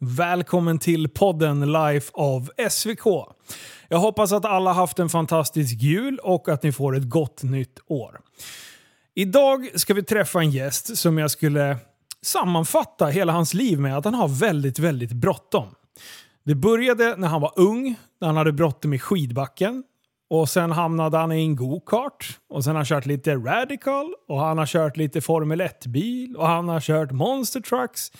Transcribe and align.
Välkommen 0.00 0.78
till 0.78 1.08
podden 1.08 1.72
Life 1.72 2.12
of 2.14 2.48
SVK. 2.70 3.06
Jag 3.88 3.98
hoppas 3.98 4.32
att 4.32 4.44
alla 4.44 4.72
haft 4.72 4.98
en 4.98 5.08
fantastisk 5.08 5.82
jul 5.82 6.18
och 6.18 6.48
att 6.48 6.62
ni 6.62 6.72
får 6.72 6.96
ett 6.96 7.08
gott 7.08 7.42
nytt 7.42 7.78
år. 7.86 8.20
Idag 9.14 9.68
ska 9.74 9.94
vi 9.94 10.02
träffa 10.02 10.40
en 10.40 10.50
gäst 10.50 10.96
som 10.96 11.18
jag 11.18 11.30
skulle 11.30 11.76
sammanfatta 12.22 13.06
hela 13.06 13.32
hans 13.32 13.54
liv 13.54 13.80
med 13.80 13.96
att 13.96 14.04
han 14.04 14.14
har 14.14 14.28
väldigt, 14.28 14.78
väldigt 14.78 15.12
bråttom. 15.12 15.74
Det 16.44 16.54
började 16.54 17.16
när 17.16 17.28
han 17.28 17.40
var 17.40 17.52
ung, 17.56 17.96
när 18.20 18.28
han 18.28 18.36
hade 18.36 18.52
bråttom 18.52 18.94
i 18.94 18.98
skidbacken. 18.98 19.84
Och 20.30 20.48
sen 20.48 20.72
hamnade 20.72 21.18
han 21.18 21.32
i 21.32 21.40
en 21.40 21.56
go-kart. 21.56 22.38
Och 22.48 22.64
sen 22.64 22.70
har 22.70 22.76
han 22.76 22.86
kört 22.86 23.06
lite 23.06 23.34
radical. 23.34 24.14
Och 24.28 24.40
han 24.40 24.58
har 24.58 24.66
kört 24.66 24.96
lite 24.96 25.20
Formel 25.20 25.60
1-bil. 25.60 26.36
Och 26.36 26.46
han 26.46 26.68
har 26.68 26.80
kört 26.80 27.12
monster 27.12 27.60
trucks. 27.60 28.12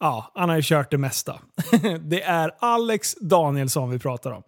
Ja, 0.00 0.32
han 0.34 0.48
har 0.48 0.56
ju 0.56 0.62
kört 0.62 0.90
det 0.90 0.98
mesta. 0.98 1.38
det 2.00 2.22
är 2.22 2.50
Alex 2.58 3.14
Danielsson 3.20 3.90
vi 3.90 3.98
pratar 3.98 4.30
om. 4.30 4.42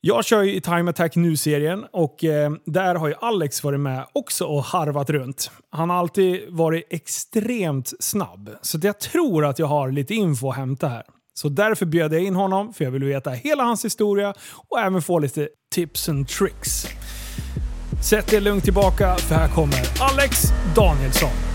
Jag 0.00 0.24
kör 0.24 0.42
ju 0.42 0.54
i 0.54 0.60
Time 0.60 0.90
Attack 0.90 1.16
Nu-serien 1.16 1.84
och 1.92 2.24
eh, 2.24 2.52
där 2.64 2.94
har 2.94 3.08
ju 3.08 3.14
Alex 3.20 3.64
varit 3.64 3.80
med 3.80 4.06
också 4.12 4.44
och 4.44 4.64
harvat 4.64 5.10
runt. 5.10 5.50
Han 5.70 5.90
har 5.90 5.96
alltid 5.96 6.42
varit 6.48 6.86
extremt 6.90 7.92
snabb. 8.00 8.50
Så 8.62 8.78
jag 8.82 9.00
tror 9.00 9.44
att 9.44 9.58
jag 9.58 9.66
har 9.66 9.90
lite 9.90 10.14
info 10.14 10.50
att 10.50 10.56
hämta 10.56 10.88
här. 10.88 11.02
Så 11.34 11.48
därför 11.48 11.86
bjöd 11.86 12.12
jag 12.12 12.22
in 12.22 12.34
honom, 12.34 12.72
för 12.72 12.84
jag 12.84 12.90
vill 12.90 13.04
veta 13.04 13.30
hela 13.30 13.62
hans 13.62 13.84
historia 13.84 14.34
och 14.68 14.80
även 14.80 15.02
få 15.02 15.18
lite 15.18 15.48
tips 15.74 16.08
and 16.08 16.28
tricks. 16.28 16.86
Sätt 18.02 18.32
er 18.32 18.40
lugnt 18.40 18.64
tillbaka, 18.64 19.16
för 19.16 19.34
här 19.34 19.48
kommer 19.48 19.80
Alex 20.00 20.42
Danielsson. 20.76 21.53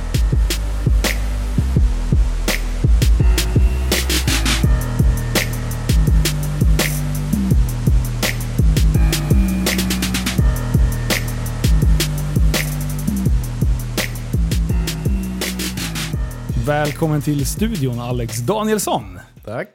Välkommen 16.69 17.21
till 17.21 17.45
studion 17.45 17.99
Alex 17.99 18.37
Danielsson. 18.37 19.19
Tack. 19.45 19.67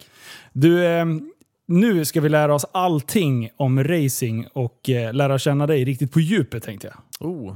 Du, 0.52 0.84
eh, 0.86 1.04
nu 1.68 2.04
ska 2.04 2.20
vi 2.20 2.28
lära 2.28 2.54
oss 2.54 2.66
allting 2.72 3.50
om 3.56 3.84
racing 3.84 4.46
och 4.52 4.90
eh, 4.90 5.12
lära 5.12 5.38
känna 5.38 5.66
dig 5.66 5.84
riktigt 5.84 6.12
på 6.12 6.20
djupet 6.20 6.62
tänkte 6.62 6.86
jag. 6.86 6.96
Oh, 7.30 7.54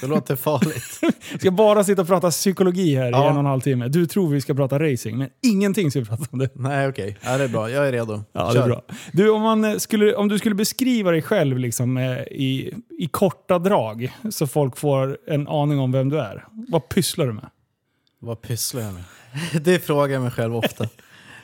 det 0.00 0.06
låter 0.06 0.36
farligt. 0.36 1.00
Vi 1.32 1.38
ska 1.38 1.50
bara 1.50 1.84
sitta 1.84 2.02
och 2.02 2.08
prata 2.08 2.30
psykologi 2.30 2.94
här 2.96 3.10
Ja. 3.10 3.24
i 3.24 3.28
en 3.28 3.32
och 3.32 3.38
en 3.40 3.46
halv 3.46 3.60
timme. 3.60 3.88
Du 3.88 4.06
tror 4.06 4.28
vi 4.28 4.40
ska 4.40 4.54
prata 4.54 4.78
racing, 4.78 5.18
men 5.18 5.28
ingenting 5.42 5.90
ska 5.90 6.00
vi 6.00 6.06
prata 6.06 6.24
om 6.30 6.38
det. 6.38 6.50
Nej, 6.54 6.88
okej. 6.88 7.18
Ja, 7.24 7.38
det 7.38 7.44
är 7.44 7.48
bra. 7.48 7.70
Jag 7.70 7.88
är 7.88 7.92
redo. 7.92 8.22
Ja, 8.32 8.44
det 8.44 8.50
är 8.50 8.52
Kör. 8.52 8.66
bra. 8.66 8.82
Du, 9.12 9.30
om, 9.30 9.42
man 9.42 9.64
eh, 9.64 9.76
skulle, 9.76 10.14
om 10.14 10.28
du 10.28 10.38
skulle 10.38 10.54
beskriva 10.54 11.10
dig 11.10 11.22
själv 11.22 11.58
liksom, 11.58 11.98
i, 12.30 12.74
i 12.98 13.08
korta 13.10 13.58
drag, 13.58 14.12
så 14.30 14.46
folk 14.46 14.76
får 14.76 15.18
en 15.26 15.48
aning 15.48 15.78
om 15.78 15.92
vem 15.92 16.08
du 16.08 16.18
är. 16.20 16.44
Vad 16.50 16.88
pysslar 16.88 17.26
du 17.26 17.32
med? 17.32 17.46
Vad 18.24 18.40
pysslar 18.40 18.82
jag 18.82 18.94
med? 18.94 19.04
Det 19.64 19.78
frågar 19.78 20.14
jag 20.14 20.22
mig 20.22 20.30
själv 20.30 20.56
ofta. 20.56 20.88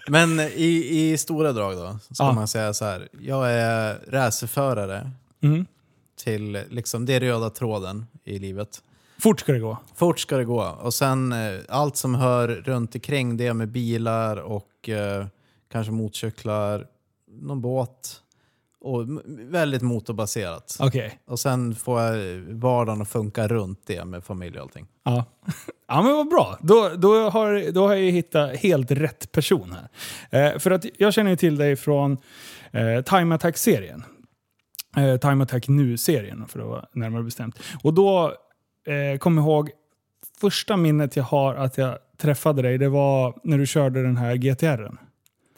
Men 0.08 0.40
i, 0.40 0.88
i 1.12 1.18
stora 1.18 1.52
drag 1.52 1.76
då, 1.76 1.98
ska 2.10 2.24
Ja. 2.24 2.32
man 2.32 2.48
säga 2.48 2.74
så 2.74 2.84
här. 2.84 3.08
Jag 3.20 3.52
är 3.52 3.98
racerförare 4.08 5.10
Mm. 5.42 5.66
till, 6.24 6.62
liksom, 6.70 7.06
det 7.06 7.14
är 7.14 7.20
röda 7.20 7.50
tråden 7.50 8.06
i 8.24 8.38
livet. 8.38 8.82
Fort 9.18 9.40
ska 9.40 9.52
det 9.52 9.58
gå. 9.58 9.76
Fort 9.94 10.20
ska 10.20 10.36
det 10.36 10.44
gå. 10.44 10.62
Och 10.62 10.94
sen 10.94 11.32
eh, 11.32 11.60
allt 11.68 11.96
som 11.96 12.14
hör 12.14 12.48
runt 12.48 12.94
omkring 12.94 13.36
det 13.36 13.54
med 13.54 13.68
bilar 13.68 14.36
och 14.36 14.88
eh, 14.88 15.26
kanske 15.72 15.92
motorcyklar, 15.92 16.86
någon 17.40 17.60
båt. 17.60 18.22
Och 18.88 19.06
väldigt 19.26 19.82
motorbaserat. 19.82 20.76
Okej. 20.80 21.18
Och 21.26 21.40
sen 21.40 21.74
får 21.74 22.00
jag 22.00 22.38
vardagen 22.40 23.02
att 23.02 23.08
funka 23.08 23.48
runt 23.48 23.82
det 23.86 24.04
med 24.04 24.24
familj 24.24 24.56
och 24.56 24.62
allting. 24.62 24.86
Ja. 25.04 25.24
ja, 25.88 26.02
men 26.02 26.12
vad 26.12 26.28
bra. 26.28 26.58
Då, 26.60 26.90
då, 26.96 27.30
har, 27.30 27.72
då 27.72 27.86
har 27.86 27.94
jag 27.94 28.12
hittat 28.12 28.56
helt 28.56 28.90
rätt 28.90 29.32
person 29.32 29.76
här. 30.30 30.52
Eh, 30.52 30.58
för 30.58 30.70
att 30.70 30.84
jag 30.98 31.14
känner 31.14 31.30
ju 31.30 31.36
till 31.36 31.56
dig 31.56 31.76
från 31.76 32.18
eh, 32.72 33.02
Time 33.02 33.34
Attack-serien. 33.34 34.04
Eh, 34.96 35.16
Time 35.16 35.44
Attack 35.44 35.68
Nu-serien 35.68 36.46
för 36.48 36.60
att 36.60 36.66
vara 36.66 36.84
närmare 36.92 37.22
bestämt. 37.22 37.58
Och 37.82 37.94
då 37.94 38.34
eh, 38.86 39.18
kom 39.18 39.36
jag 39.36 39.44
ihåg, 39.44 39.70
första 40.40 40.76
minnet 40.76 41.16
jag 41.16 41.24
har 41.24 41.54
att 41.54 41.78
jag 41.78 41.98
träffade 42.16 42.62
dig, 42.62 42.78
det 42.78 42.88
var 42.88 43.34
när 43.44 43.58
du 43.58 43.66
körde 43.66 44.02
den 44.02 44.16
här 44.16 44.34
GTR'n. 44.34 44.98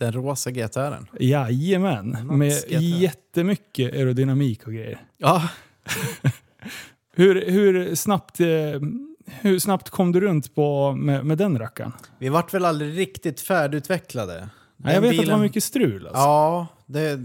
Den 0.01 0.13
rosa 0.13 0.51
GTR'n. 0.51 1.07
Jajamän, 1.21 2.11
med 2.39 2.53
GTR. 2.53 2.81
jättemycket 2.81 3.93
aerodynamik 3.93 4.67
och 4.67 4.73
grejer. 4.73 5.01
Ja, 5.19 5.49
Hur, 7.13 7.51
hur, 7.51 7.95
snabbt, 7.95 8.41
eh, 8.41 8.47
hur 9.27 9.59
snabbt 9.59 9.91
kom 9.91 10.13
du 10.13 10.21
runt 10.21 10.55
på, 10.55 10.93
med, 10.93 11.25
med 11.27 11.39
den 11.39 11.59
rackaren? 11.59 11.93
vi 12.19 12.29
vart 12.29 12.55
väl 12.55 12.65
aldrig 12.65 12.99
riktigt 12.99 13.41
färdigutvecklade. 13.41 14.49
Ja, 14.77 14.93
jag 14.93 15.03
Den 15.03 15.11
vet 15.11 15.21
att 15.21 15.27
det 15.27 15.33
var 15.33 15.39
mycket 15.39 15.65
strul. 15.65 16.07
Alltså. 16.07 16.21
Ja, 16.21 16.67
det, 16.87 17.21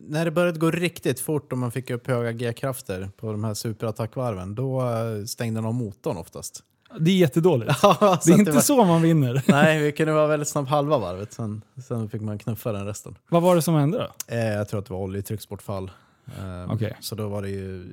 när 0.00 0.24
det 0.24 0.30
började 0.30 0.58
gå 0.58 0.70
riktigt 0.70 1.20
fort 1.20 1.52
och 1.52 1.58
man 1.58 1.72
fick 1.72 1.90
upp 1.90 2.06
höga 2.06 2.32
G-krafter 2.32 3.10
på 3.16 3.32
de 3.32 3.44
här 3.44 3.54
superattackvarven, 3.54 4.54
då 4.54 4.80
eh, 4.80 5.24
stängde 5.24 5.60
de 5.60 5.76
motorn 5.76 6.16
oftast. 6.16 6.62
Det 7.00 7.10
är 7.10 7.16
jättedåligt. 7.16 7.72
Ja, 7.82 8.18
det 8.26 8.32
är 8.32 8.38
inte 8.38 8.52
var- 8.52 8.60
så 8.60 8.84
man 8.84 9.02
vinner. 9.02 9.42
Nej, 9.48 9.82
vi 9.82 9.92
kunde 9.92 10.12
vara 10.12 10.26
väldigt 10.26 10.48
snabb 10.48 10.66
halva 10.66 10.98
varvet, 10.98 11.32
sen, 11.32 11.62
sen 11.88 12.08
fick 12.08 12.20
man 12.22 12.38
knuffa 12.38 12.72
den 12.72 12.86
resten. 12.86 13.18
Vad 13.28 13.42
var 13.42 13.56
det 13.56 13.62
som 13.62 13.74
hände 13.74 13.98
då? 13.98 14.34
Eh, 14.34 14.44
jag 14.52 14.68
tror 14.68 14.80
att 14.80 14.86
det 14.86 14.92
var 14.92 15.00
oljetrycksbortfall. 15.00 15.90
Eh, 16.38 16.72
Okej. 16.72 16.96
Så 17.00 17.14
då 17.14 17.28
var 17.28 17.42
det 17.42 17.48
ju 17.50 17.86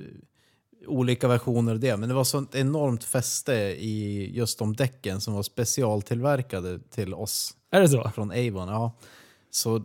olika 0.86 1.28
versioner 1.28 1.72
av 1.72 1.78
det. 1.80 1.96
Men 1.96 2.08
det 2.08 2.14
var 2.14 2.24
sånt 2.24 2.54
enormt 2.54 3.04
fäste 3.04 3.52
i 3.78 4.30
just 4.34 4.58
de 4.58 4.76
däcken 4.76 5.20
som 5.20 5.34
var 5.34 5.42
specialtillverkade 5.42 6.78
till 6.90 7.14
oss 7.14 7.54
Är 7.70 7.80
det 7.80 7.88
så? 7.88 8.10
från 8.14 8.30
Avon. 8.30 8.68
Ja. 8.68 8.92
Så 9.50 9.76
eh, 9.76 9.82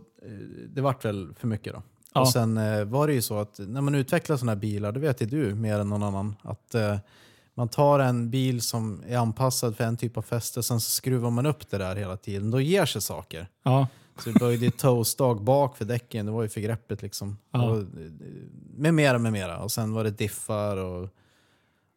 det 0.68 0.80
vart 0.80 1.04
väl 1.04 1.28
för 1.38 1.48
mycket 1.48 1.72
då. 1.74 1.82
Ja. 2.14 2.20
Och 2.20 2.28
sen 2.28 2.56
eh, 2.56 2.84
var 2.84 3.06
det 3.06 3.12
ju 3.14 3.22
så 3.22 3.38
att 3.38 3.58
när 3.58 3.80
man 3.80 3.94
utvecklar 3.94 4.36
sådana 4.36 4.52
här 4.52 4.60
bilar, 4.60 4.92
det 4.92 5.00
vet 5.00 5.22
ju 5.22 5.26
du 5.26 5.54
mer 5.54 5.78
än 5.78 5.88
någon 5.88 6.02
annan, 6.02 6.36
att 6.42 6.74
eh, 6.74 6.96
man 7.58 7.68
tar 7.68 7.98
en 7.98 8.30
bil 8.30 8.60
som 8.62 9.02
är 9.08 9.16
anpassad 9.16 9.76
för 9.76 9.84
en 9.84 9.96
typ 9.96 10.16
av 10.16 10.22
fäste, 10.22 10.62
sen 10.62 10.80
så 10.80 10.90
skruvar 10.90 11.30
man 11.30 11.46
upp 11.46 11.70
det 11.70 11.78
där 11.78 11.96
hela 11.96 12.16
tiden. 12.16 12.50
Då 12.50 12.60
ger 12.60 12.86
sig 12.86 13.02
saker. 13.02 13.48
Ja. 13.62 13.86
Så 14.24 14.30
det 14.30 14.38
böjde 14.38 14.64
ju 14.64 14.70
toastag 14.70 15.42
bak 15.42 15.76
för 15.76 15.84
däcken, 15.84 16.26
det 16.26 16.32
var 16.32 16.42
ju 16.42 16.48
för 16.48 16.60
greppet 16.60 17.02
liksom. 17.02 17.38
Ja. 17.52 17.70
Och, 17.70 17.84
med 18.76 18.94
mera, 18.94 19.18
med 19.18 19.32
mera. 19.32 19.58
Och 19.58 19.72
sen 19.72 19.92
var 19.92 20.04
det 20.04 20.10
diffar 20.10 20.76
och... 20.76 21.08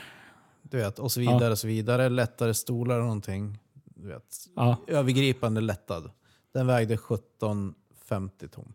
du 0.73 0.77
vet, 0.77 0.99
och 0.99 1.11
så 1.11 1.19
vidare. 1.19 1.51
och 1.51 1.57
så 1.57 1.67
vidare. 1.67 2.09
Lättare 2.09 2.53
stolar 2.53 2.99
och 2.99 3.03
någonting. 3.03 3.59
Du 3.85 4.07
vet. 4.07 4.23
Ja. 4.55 4.77
Övergripande 4.87 5.61
lättad. 5.61 6.11
Den 6.53 6.67
vägde 6.67 6.93
1750 6.93 8.47
ton. 8.47 8.73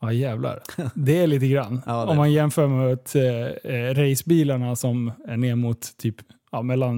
Ja 0.00 0.12
jävlar. 0.12 0.62
Det 0.94 1.18
är 1.18 1.26
lite 1.26 1.46
grann. 1.46 1.82
Ja, 1.86 2.06
Om 2.06 2.16
man 2.16 2.32
jämför 2.32 2.68
med 2.68 2.98
eh, 3.14 3.74
eh, 3.74 3.94
racebilarna 3.94 4.76
som 4.76 5.12
är 5.26 5.36
ner 5.36 5.54
mot 5.54 5.96
typ 5.96 6.16
ja, 6.52 6.62
mellan 6.62 6.96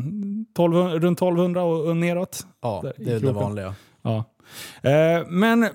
1200, 0.51 0.99
runt 0.99 1.19
1200 1.19 1.63
och, 1.63 1.89
och 1.89 1.97
neråt. 1.97 2.47
Ja, 2.61 2.85
det 2.97 3.13
är 3.13 3.21
det 3.21 3.33
vanliga. 3.33 3.75
Ja. 4.03 4.25
Eh, 4.82 5.26
men 5.29 5.69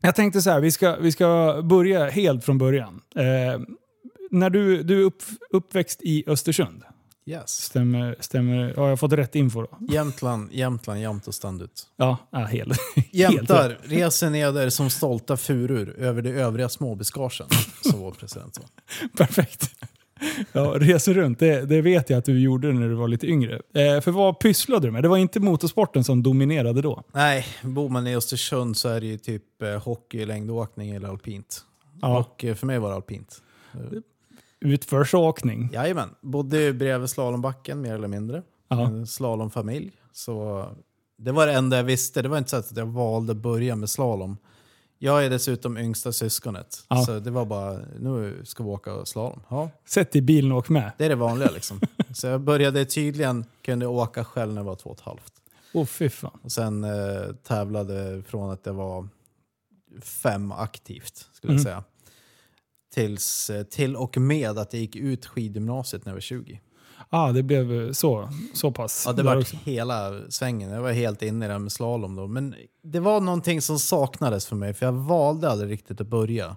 jag 0.00 0.14
tänkte 0.14 0.42
så 0.42 0.50
här, 0.50 0.60
vi 0.60 0.70
ska, 0.70 0.96
vi 0.96 1.12
ska 1.12 1.60
börja 1.64 2.10
helt 2.10 2.44
från 2.44 2.58
början. 2.58 3.00
Eh, 3.16 3.60
när 4.30 4.50
du, 4.50 4.82
du 4.82 5.00
är 5.00 5.04
upp, 5.04 5.22
uppväxt 5.50 6.02
i 6.02 6.24
Östersund. 6.26 6.82
Yes. 7.28 7.50
Stämmer, 7.50 8.16
stämmer. 8.20 8.56
Ja, 8.76 8.82
jag 8.82 8.88
har 8.88 8.96
fått 8.96 9.12
rätt 9.12 9.34
info 9.34 9.62
då. 9.62 9.78
Jämtland, 9.94 10.52
Jämtland, 10.52 11.00
jämt 11.00 11.26
och 11.28 11.34
ständigt. 11.34 11.82
Ja, 11.96 12.18
ja 12.30 12.38
helt. 12.38 12.78
helt 12.96 13.06
rätt. 13.06 13.12
Jämtar 13.12 13.78
reser 13.82 14.30
neder 14.30 14.70
som 14.70 14.90
stolta 14.90 15.36
furor 15.36 15.94
över 15.98 16.22
de 16.22 16.30
övriga 16.30 16.68
småbuskagen, 16.68 17.48
sa 17.82 17.96
vår 17.96 18.12
president. 18.12 18.54
sa. 18.54 18.62
Perfekt. 19.16 19.70
Ja, 20.52 20.74
reser 20.76 21.14
runt, 21.14 21.38
det, 21.38 21.60
det 21.66 21.82
vet 21.82 22.10
jag 22.10 22.18
att 22.18 22.24
du 22.24 22.40
gjorde 22.40 22.72
när 22.72 22.88
du 22.88 22.94
var 22.94 23.08
lite 23.08 23.26
yngre. 23.26 23.60
Eh, 23.74 24.00
för 24.00 24.10
vad 24.10 24.40
pysslade 24.40 24.86
du 24.86 24.90
med? 24.90 25.02
Det 25.02 25.08
var 25.08 25.16
inte 25.16 25.40
motorsporten 25.40 26.04
som 26.04 26.22
dominerade 26.22 26.82
då? 26.82 27.02
Nej, 27.12 27.46
bor 27.62 27.88
man 27.88 28.06
i 28.06 28.16
Östersund 28.16 28.76
så 28.76 28.88
är 28.88 29.00
det 29.00 29.06
ju 29.06 29.18
typ 29.18 29.62
eh, 29.62 29.82
hockey, 29.82 30.24
längdåkning 30.24 30.90
eller 30.90 31.08
alpint. 31.08 31.60
Ja. 32.02 32.18
Och 32.18 32.44
eh, 32.44 32.54
för 32.54 32.66
mig 32.66 32.78
var 32.78 32.88
det 32.88 32.94
alpint. 32.94 33.42
Utförsåkning. 34.60 35.70
Jajamän, 35.72 36.08
bodde 36.20 36.72
bredvid 36.72 37.10
slalombacken 37.10 37.80
mer 37.80 37.94
eller 37.94 38.08
mindre. 38.08 38.42
Ja. 38.68 38.86
En 38.86 39.06
slalomfamilj. 39.06 39.92
Så 40.12 40.66
det 41.18 41.32
var 41.32 41.46
det 41.46 41.52
enda 41.52 41.76
jag 41.76 41.84
visste. 41.84 42.22
Det 42.22 42.28
var 42.28 42.38
inte 42.38 42.50
så 42.50 42.56
att 42.56 42.76
jag 42.76 42.86
valde 42.86 43.32
att 43.32 43.38
börja 43.38 43.76
med 43.76 43.90
slalom. 43.90 44.36
Jag 44.98 45.24
är 45.24 45.30
dessutom 45.30 45.78
yngsta 45.78 46.12
syskonet. 46.12 46.84
Ja. 46.88 47.04
Så 47.04 47.20
det 47.20 47.30
var 47.30 47.44
bara, 47.44 47.78
nu 47.98 48.40
ska 48.44 48.62
vi 48.64 48.70
åka 48.70 49.04
slalom. 49.04 49.40
Ja, 49.48 49.70
Sätt 49.86 50.16
i 50.16 50.22
bilen 50.22 50.52
och 50.52 50.58
åk 50.58 50.68
med. 50.68 50.92
det 50.98 51.04
är 51.04 51.08
det 51.08 51.14
vanliga 51.14 51.50
liksom. 51.50 51.80
så 52.14 52.26
jag 52.26 52.40
började 52.40 52.84
tydligen, 52.84 53.44
kunde 53.62 53.86
åka 53.86 54.24
själv 54.24 54.52
när 54.52 54.60
jag 54.60 54.66
var 54.66 54.76
två 54.76 54.90
och 54.90 54.96
ett 54.96 55.02
halvt. 55.04 55.32
Åh 55.72 55.82
oh, 55.82 55.86
fy 55.86 56.08
fan. 56.08 56.38
Och 56.42 56.52
sen 56.52 56.84
eh, 56.84 57.32
tävlade 57.42 58.22
från 58.26 58.50
att 58.50 58.66
jag 58.66 58.74
var 58.74 59.08
fem 60.02 60.52
aktivt, 60.52 61.28
skulle 61.32 61.52
Mm. 61.52 61.56
jag 61.58 61.64
säga. 61.64 61.84
Tills, 62.94 63.50
eh, 63.50 63.62
till 63.62 63.96
och 63.96 64.16
med 64.18 64.58
att 64.58 64.72
jag 64.72 64.80
gick 64.80 64.96
ut 64.96 65.26
skidgymnasiet 65.26 66.04
när 66.04 66.10
jag 66.12 66.16
var 66.16 66.20
20. 66.20 66.60
Ah, 67.10 67.32
det 67.32 67.42
blev 67.42 67.92
så, 67.92 68.28
så 68.54 68.70
pass. 68.70 69.02
Ja, 69.06 69.12
det 69.12 69.22
var 69.22 69.36
också. 69.36 69.56
hela 69.64 70.12
svängen. 70.28 70.70
Jag 70.70 70.82
var 70.82 70.92
helt 70.92 71.22
inne 71.22 71.44
i 71.44 71.48
det 71.48 71.54
här 71.54 71.58
med 71.58 71.72
slalom 71.72 72.16
då. 72.16 72.26
Men 72.26 72.54
det 72.82 73.00
var 73.00 73.20
någonting 73.20 73.62
som 73.62 73.78
saknades 73.78 74.46
för 74.46 74.56
mig, 74.56 74.74
för 74.74 74.86
jag 74.86 74.92
valde 74.92 75.50
aldrig 75.50 75.70
riktigt 75.70 76.00
att 76.00 76.06
börja. 76.06 76.56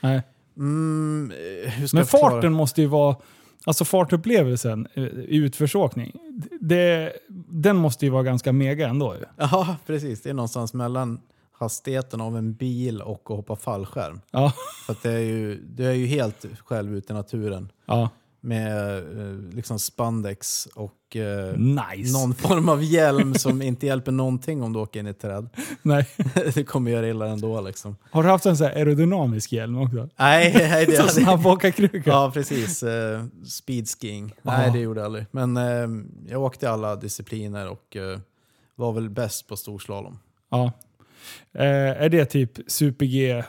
Nej. 0.00 0.22
Mm, 0.56 1.32
eh, 1.66 1.72
Men 1.92 2.06
farten 2.06 2.52
måste 2.52 2.80
ju 2.80 2.86
vara... 2.86 3.16
Alltså 3.66 3.84
fartupplevelsen 3.84 4.86
eh, 4.94 5.02
i 5.04 5.36
utförsåkning, 5.36 6.12
det, 6.60 7.12
den 7.48 7.76
måste 7.76 8.04
ju 8.06 8.10
vara 8.10 8.22
ganska 8.22 8.52
mega 8.52 8.88
ändå. 8.88 9.14
ju. 9.14 9.20
Ja, 9.36 9.76
precis. 9.86 10.22
Det 10.22 10.30
är 10.30 10.34
någonstans 10.34 10.74
mellan 10.74 11.20
hastigheten 11.52 12.20
av 12.20 12.36
en 12.36 12.54
bil 12.54 13.02
och 13.02 13.22
att 13.24 13.36
hoppa 13.36 13.56
fallskärm. 13.56 14.20
Ja. 14.30 14.52
För 14.86 14.96
det 15.02 15.12
är 15.12 15.18
ju, 15.18 15.60
du 15.60 15.86
är 15.86 15.92
ju 15.92 16.06
helt 16.06 16.44
själv 16.64 16.96
ute 16.96 17.12
i 17.12 17.16
naturen. 17.16 17.72
ja. 17.86 18.08
Med 18.44 18.96
eh, 18.98 19.54
liksom 19.54 19.78
spandex 19.78 20.68
och 20.74 21.16
eh, 21.16 21.56
Nice. 21.58 22.12
någon 22.12 22.34
form 22.34 22.68
av 22.68 22.82
hjälm 22.82 23.34
som 23.34 23.62
inte 23.62 23.86
hjälper 23.86 24.12
någonting 24.12 24.62
om 24.62 24.72
du 24.72 24.78
åker 24.78 25.00
in 25.00 25.06
i 25.06 25.10
ett 25.10 25.20
träd. 25.20 25.48
Nej. 25.82 26.06
det 26.54 26.64
kommer 26.64 26.90
göra 26.90 27.08
illa 27.08 27.26
ändå 27.26 27.60
liksom. 27.60 27.96
Har 28.10 28.22
du 28.22 28.28
haft 28.28 28.46
en 28.46 28.56
sån 28.56 28.66
här 28.66 28.74
aerodynamisk 28.74 29.52
hjälm 29.52 29.78
också? 29.78 30.08
Nej, 30.16 30.52
nej 30.70 30.86
det 30.86 30.96
Så 30.96 31.08
snabbåkarkruka? 31.08 32.10
Ja, 32.10 32.30
precis. 32.34 32.82
Eh, 32.82 33.24
speedskiing. 33.46 34.32
Nej, 34.42 34.70
det 34.72 34.78
gjorde 34.78 35.00
jag 35.00 35.06
aldrig. 35.06 35.26
Men 35.30 35.56
eh, 35.56 35.88
jag 36.28 36.42
åkte 36.42 36.70
alla 36.70 36.96
discipliner 36.96 37.68
och 37.68 37.96
eh, 37.96 38.18
var 38.76 38.92
väl 38.92 39.10
bäst 39.10 39.48
på 39.48 39.56
storslalom. 39.56 40.18
Ja. 40.50 40.72
Eh, 41.52 42.02
är 42.02 42.08
det 42.08 42.24
typ 42.24 42.58
super-G? 42.66 43.30
Eh, 43.30 43.44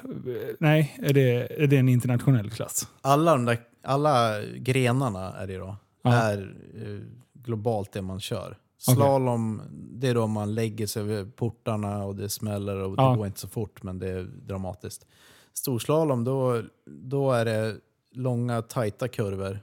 Nej, 0.59 0.97
är 1.03 1.13
det, 1.13 1.61
är 1.63 1.67
det 1.67 1.77
en 1.77 1.89
internationell 1.89 2.49
klass? 2.49 2.87
Alla, 3.01 3.31
de 3.31 3.45
där, 3.45 3.57
alla 3.83 4.41
grenarna 4.57 5.33
är 5.33 5.47
det 5.47 5.57
då. 5.57 5.75
Ja. 6.01 6.13
Är 6.13 6.55
eh, 6.75 6.99
globalt 7.33 7.91
det 7.91 8.01
man 8.01 8.19
kör. 8.19 8.57
Slalom, 8.77 9.61
det 9.71 10.07
är 10.07 10.13
då 10.15 10.27
man 10.27 10.55
lägger 10.55 10.87
sig 10.87 11.01
över 11.01 11.25
portarna 11.25 12.03
och 12.03 12.15
det 12.15 12.29
smäller 12.29 12.75
och 12.77 12.95
Ja. 12.97 13.09
det 13.11 13.17
går 13.17 13.27
inte 13.27 13.39
så 13.39 13.47
fort 13.47 13.83
men 13.83 13.99
det 13.99 14.09
är 14.09 14.23
dramatiskt. 14.23 15.05
Storslalom, 15.53 16.23
då, 16.23 16.61
då 16.85 17.31
är 17.31 17.45
det 17.45 17.75
långa 18.11 18.61
tajta 18.61 19.07
kurvor 19.07 19.59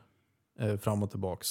eh, 0.61 0.77
fram 0.77 1.03
och 1.03 1.11
tillbaks. 1.11 1.49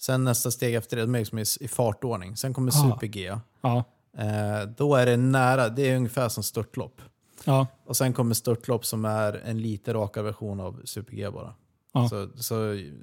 Sen 0.00 0.24
nästa 0.24 0.50
steg 0.50 0.74
efter 0.74 0.96
det, 0.96 1.02
de 1.02 1.14
är 1.14 1.18
liksom 1.18 1.38
i, 1.38 1.44
i 1.60 1.68
fartordning. 1.68 2.36
Sen 2.36 2.54
kommer 2.54 2.68
Ah. 2.68 2.90
super-G. 2.90 3.36
Ja. 3.60 3.84
Eh, 4.18 4.68
då 4.76 4.94
är 4.94 5.06
det 5.06 5.16
nära, 5.16 5.68
det 5.68 5.90
är 5.90 5.96
ungefär 5.96 6.28
som 6.28 6.42
störtlopp. 6.42 7.00
Ja. 7.44 7.66
Och 7.86 7.96
sen 7.96 8.12
kommer 8.12 8.34
störtlopp 8.34 8.86
som 8.86 9.04
är 9.04 9.40
en 9.44 9.62
lite 9.62 9.94
rakare 9.94 10.24
version 10.24 10.60
av 10.60 10.80
super-G 10.84 11.30
bara. 11.30 11.54
Ja. 11.92 12.08
Så, 12.08 12.28
så 12.36 12.54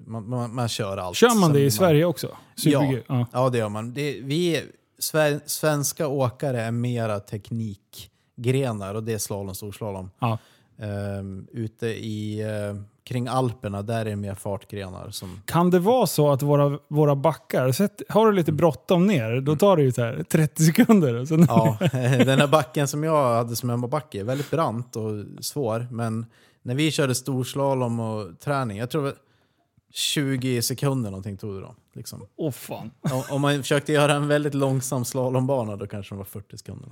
man, 0.06 0.30
man, 0.30 0.56
man 0.56 0.68
kör 0.68 0.98
allt. 0.98 1.18
Kör 1.18 1.40
man 1.40 1.54
det 1.54 1.60
i 1.60 1.64
man- 1.64 1.72
Sverige 1.72 2.06
också? 2.06 2.28
Super-G? 2.56 3.02
Ja. 3.08 3.26
Ja, 3.34 3.50
det 3.50 3.58
gör 3.58 3.70
man. 3.70 3.94
Det, 3.94 4.20
vi, 4.22 4.64
svenska 5.46 6.08
åkare 6.08 6.62
är 6.62 6.72
mera 6.72 7.20
teknikgrenar 7.20 8.96
och 8.96 9.04
det 9.04 9.14
är 9.14 9.18
slalom, 9.18 9.56
storslalom. 9.56 10.12
Ja. 10.20 10.38
Ehm, 10.78 11.48
ute 11.52 11.88
i, 11.88 12.42
eh, 12.42 12.82
kring 13.04 13.28
Alperna, 13.28 13.82
där 13.82 14.00
är 14.00 14.06
det 14.10 14.16
mer 14.16 14.36
fartgrenar. 14.36 15.10
Som, 15.10 15.42
Kan 15.46 15.70
det 15.70 15.80
vara 15.80 16.08
så 16.08 16.32
att 16.32 16.42
våra, 16.42 16.80
våra 16.88 17.16
backar, 17.16 17.72
sett, 17.72 18.02
har 18.10 18.26
du 18.28 18.32
lite 18.34 18.52
bråttom 18.52 19.08
ner, 19.08 19.42
då 19.42 19.56
tar 19.56 19.78
det 19.78 19.84
ju 19.84 19.92
här 19.98 20.24
30 20.30 20.64
sekunder. 20.66 21.26
Sen, 21.26 21.46
ja, 21.50 21.78
den 22.26 22.40
här 22.40 22.48
backen 22.48 22.88
som 22.88 23.04
jag 23.04 23.34
hade 23.36 23.56
som 23.56 23.70
hemmabacke 23.70 24.20
är 24.20 24.24
väldigt 24.24 24.52
brant 24.52 24.96
och 24.96 25.26
svår. 25.42 25.88
Men 25.92 26.26
när 26.62 26.76
vi 26.76 26.92
körde 26.92 27.16
storslalom 27.16 28.00
och 28.00 28.40
träning, 28.40 28.78
jag 28.78 28.90
tror 28.90 29.02
det 29.02 29.10
var 29.10 29.18
20 29.94 30.62
sekunder 30.62 31.10
någonting 31.12 31.38
tog 31.38 31.54
det 31.56 31.62
då. 31.62 31.76
Liksom. 31.94 32.26
Åh 32.36 32.52
fan. 32.52 32.92
Om- 33.02 33.24
Om 33.30 33.42
man 33.42 33.62
försökte 33.62 33.94
göra 33.94 34.14
en 34.14 34.28
väldigt 34.28 34.54
långsam 34.54 35.06
slalombana 35.06 35.76
då 35.76 35.88
kanske 35.88 36.16
det 36.16 36.18
var 36.18 36.26
40 36.26 36.58
sekunder. 36.58 36.90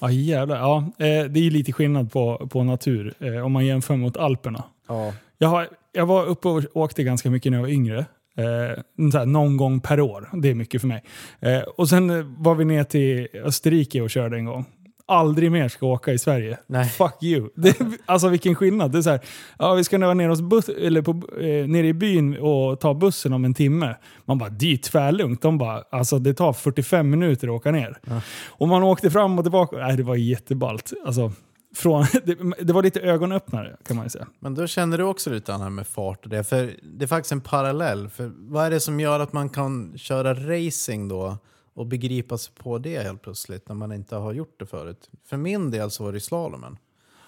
Ja 0.00 0.10
jävlar. 0.10 0.56
Ja, 0.56 0.76
eh, 0.78 1.24
det 1.24 1.46
är 1.46 1.50
lite 1.50 1.72
skillnad 1.72 2.12
på, 2.12 2.48
på 2.50 2.64
natur 2.64 3.14
eh, 3.20 3.44
om 3.46 3.52
man 3.52 3.66
jämför 3.66 3.96
mot 3.96 4.16
Alperna. 4.16 4.64
Ja, 4.88 5.12
Jag, 5.38 5.48
har, 5.48 5.68
jag 5.92 6.06
var 6.06 6.26
uppe 6.26 6.48
och 6.48 6.62
åkte 6.72 7.02
ganska 7.02 7.30
mycket 7.30 7.52
när 7.52 7.58
jag 7.58 7.62
var 7.62 7.70
yngre. 7.72 8.06
Eh, 8.36 9.24
någon 9.26 9.56
gång 9.56 9.80
per 9.80 10.00
år. 10.00 10.28
Det 10.32 10.48
är 10.48 10.54
mycket 10.54 10.80
för 10.80 10.88
mig. 10.88 11.02
Eh, 11.40 11.60
och 11.60 11.88
sen 11.88 12.34
var 12.38 12.54
vi 12.54 12.64
ner 12.64 12.84
till 12.84 13.28
Österrike 13.44 14.00
och 14.02 14.10
körde 14.10 14.36
en 14.36 14.44
gång. 14.44 14.64
Aldrig 15.08 15.52
mer 15.52 15.68
ska 15.68 15.86
åka 15.86 16.12
i 16.12 16.18
Sverige. 16.18 16.58
Nej. 16.66 16.88
Fuck 16.88 17.22
you. 17.22 17.48
Det, 17.54 17.76
alltså 18.06 18.28
vilken 18.28 18.54
skillnad. 18.54 18.92
Det 18.92 18.98
är 18.98 19.02
så 19.02 19.10
här, 19.10 19.20
ja, 19.58 19.74
vi 19.74 19.84
ska 19.84 19.98
nu 19.98 20.06
vara 20.06 20.14
nere, 20.14 20.28
hos 20.28 20.40
bus, 20.40 20.68
eller 20.68 21.02
på, 21.02 21.10
eh, 21.40 21.68
nere 21.68 21.86
i 21.86 21.92
byn 21.92 22.36
och 22.36 22.80
ta 22.80 22.94
bussen 22.94 23.32
om 23.32 23.44
en 23.44 23.54
timme. 23.54 23.96
Man 24.24 24.38
bara, 24.38 24.48
är 24.48 24.76
tvärlugnt. 24.76 25.42
De 25.42 25.58
bara, 25.58 25.84
alltså 25.90 26.18
det 26.18 26.34
tar 26.34 26.52
45 26.52 27.10
minuter 27.10 27.48
att 27.48 27.54
åka 27.54 27.70
ner. 27.70 27.98
Och 28.46 28.68
man 28.68 28.82
åkte 28.82 29.10
fram 29.10 29.38
och 29.38 29.44
tillbaka. 29.44 29.76
Nej, 29.76 29.96
det 29.96 30.02
var 30.02 30.16
jätteballt. 30.16 30.92
Alltså, 31.06 31.32
från, 31.76 32.06
det, 32.24 32.64
det 32.64 32.72
var 32.72 32.82
lite 32.82 33.00
ögonöppnare 33.00 33.76
kan 33.86 33.96
man 33.96 34.06
ju 34.06 34.10
säga. 34.10 34.26
Men 34.40 34.54
då 34.54 34.66
känner 34.66 34.98
du 34.98 35.04
också 35.04 35.30
lite 35.30 35.52
här 35.52 35.70
med 35.70 35.86
fart 35.86 36.24
och 36.24 36.30
det. 36.30 36.44
För 36.44 36.70
det 36.82 37.04
är 37.04 37.06
faktiskt 37.06 37.32
en 37.32 37.40
parallell. 37.40 38.08
För 38.08 38.32
vad 38.34 38.66
är 38.66 38.70
det 38.70 38.80
som 38.80 39.00
gör 39.00 39.20
att 39.20 39.32
man 39.32 39.48
kan 39.48 39.98
köra 39.98 40.34
racing 40.34 41.08
då 41.08 41.38
och 41.78 41.86
begripa 41.86 42.38
sig 42.38 42.54
på 42.54 42.78
det 42.78 43.02
helt 43.02 43.22
plötsligt 43.22 43.68
när 43.68 43.74
man 43.74 43.92
inte 43.92 44.16
har 44.16 44.32
gjort 44.32 44.58
det 44.58 44.66
förut? 44.66 45.10
För 45.24 45.36
min 45.36 45.70
del 45.70 45.90
så 45.90 46.04
var 46.04 46.12
det 46.12 46.20
slalomen. 46.20 46.78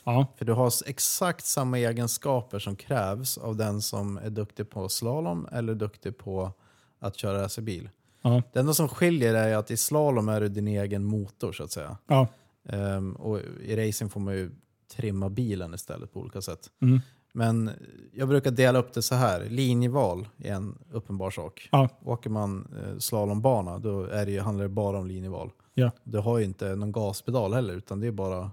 Ja. 0.05 0.27
För 0.37 0.45
du 0.45 0.53
har 0.53 0.73
exakt 0.87 1.45
samma 1.47 1.79
egenskaper 1.79 2.59
som 2.59 2.77
krävs 2.77 3.39
av 3.39 3.57
den 3.57 3.83
som 3.83 4.17
är 4.17 4.31
duktig 4.31 4.71
på 4.71 4.89
slalom 4.89 5.49
eller 5.53 5.75
duktig 5.75 6.19
på 6.19 6.53
att 6.99 7.17
köra 7.17 7.43
racerbil. 7.43 7.91
Ja. 8.23 8.43
Det 8.53 8.61
enda 8.61 8.75
som 8.75 8.89
skiljer 8.89 9.35
är 9.35 9.57
att 9.57 9.71
i 9.71 9.77
slalom 9.77 10.29
är 10.29 10.41
du 10.41 10.49
din 10.49 10.69
egen 10.69 11.05
motor 11.05 11.53
så 11.53 11.65
att 11.65 11.73
säga. 11.73 11.97
Ja. 12.07 12.29
Ehm, 12.69 13.13
och 13.13 13.41
i 13.63 13.89
racing 13.89 14.11
får 14.11 14.21
man 14.21 14.35
ju 14.35 14.51
trimma 14.97 15.29
bilen 15.29 15.75
istället 15.75 16.13
på 16.13 16.21
olika 16.21 16.43
sätt. 16.43 16.71
Mm. 16.83 17.01
Men 17.33 17.71
jag 18.13 18.29
brukar 18.29 18.51
dela 18.51 18.79
upp 18.79 18.93
det 18.93 19.03
så 19.03 19.15
här. 19.15 19.45
Linjeval 19.45 20.29
är 20.39 20.53
en 20.53 20.79
uppenbar 20.93 21.31
sak. 21.31 21.69
Ja. 21.73 21.89
Åker 22.05 22.31
man 22.31 22.69
eh, 22.83 22.99
slalombana 22.99 23.79
då 23.79 24.05
är 24.05 24.27
det 24.27 24.33
ju, 24.33 24.41
handlar 24.41 24.63
det 24.63 24.69
bara 24.69 24.99
om 24.99 25.07
linjeval. 25.07 25.51
Ja. 25.75 25.91
Du 26.05 26.19
har 26.19 26.39
ju 26.39 26.45
inte 26.45 26.77
någon 26.77 26.93
gaspedal 26.93 27.55
heller 27.55 27.75
utan 27.75 28.01
det 28.01 28.07
är 28.07 28.13
bara 28.13 28.51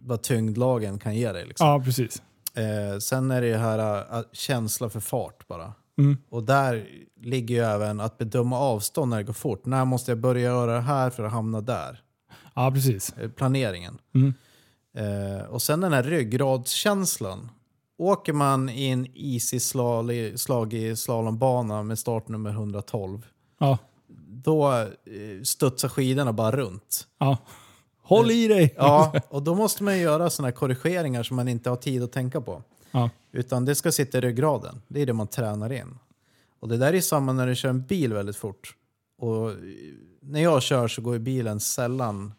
vad 0.00 0.22
tyngdlagen 0.22 0.98
kan 0.98 1.14
ge 1.14 1.32
dig. 1.32 1.46
Liksom. 1.46 1.66
ja, 1.66 1.82
precis. 1.84 2.22
Eh, 2.54 2.98
sen 2.98 3.30
är 3.30 3.40
det 3.40 3.46
ju 3.46 3.56
här 3.56 3.98
äh, 4.18 4.24
känsla 4.32 4.90
för 4.90 5.00
fart 5.00 5.48
bara. 5.48 5.72
Mm. 5.98 6.16
Och 6.28 6.42
där 6.42 6.88
ligger 7.20 7.54
ju 7.54 7.60
även 7.60 8.00
att 8.00 8.18
bedöma 8.18 8.58
avstånd 8.58 9.10
när 9.10 9.16
det 9.16 9.24
går 9.24 9.32
fort. 9.32 9.66
När 9.66 9.84
måste 9.84 10.10
jag 10.10 10.18
börja 10.18 10.42
göra 10.42 10.74
det 10.74 10.80
här 10.80 11.10
för 11.10 11.24
att 11.24 11.32
hamna 11.32 11.60
där? 11.60 12.02
Ja, 12.54 12.70
precis. 12.70 13.12
Eh, 13.12 13.30
planeringen. 13.30 13.98
Mm. 14.14 14.34
Eh, 14.94 15.44
och 15.44 15.62
sen 15.62 15.80
den 15.80 15.92
här 15.92 16.02
ryggradskänslan. 16.02 17.48
Åker 18.00 18.32
man 18.32 18.68
i 18.68 18.86
en 18.88 19.06
easy 19.14 19.60
slagig, 19.60 20.40
slagig 20.40 20.98
slalombana 20.98 21.82
med 21.82 21.98
startnummer 21.98 22.50
112, 22.50 23.26
Ja. 23.58 23.78
då 24.28 24.72
eh, 24.72 25.42
studsar 25.44 25.88
skidorna 25.88 26.32
bara 26.32 26.56
runt. 26.56 27.06
ja. 27.18 27.38
Håll 28.02 28.30
i 28.30 28.48
dig! 28.48 28.74
Ja, 28.76 29.12
och 29.28 29.42
då 29.42 29.54
måste 29.54 29.82
man 29.82 29.98
göra 29.98 30.30
sådana 30.30 30.52
korrigeringar 30.52 31.22
som 31.22 31.36
man 31.36 31.48
inte 31.48 31.70
har 31.70 31.76
tid 31.76 32.02
att 32.02 32.12
tänka 32.12 32.40
på. 32.40 32.62
Ja. 32.90 33.10
Utan 33.32 33.64
det 33.64 33.74
ska 33.74 33.92
sitta 33.92 34.18
i 34.18 34.20
ryggraden. 34.20 34.82
Det 34.88 35.00
är 35.02 35.06
det 35.06 35.12
man 35.12 35.26
tränar 35.26 35.72
in. 35.72 35.98
Och 36.60 36.68
det 36.68 36.76
där 36.76 36.92
är 36.92 37.00
samma 37.00 37.32
när 37.32 37.46
du 37.46 37.54
kör 37.54 37.68
en 37.68 37.82
bil 37.82 38.12
väldigt 38.12 38.36
fort. 38.36 38.76
Och 39.18 39.52
när 40.20 40.40
jag 40.42 40.62
kör 40.62 40.88
så 40.88 41.02
går 41.02 41.18
bilen 41.18 41.60
sällan 41.60 42.32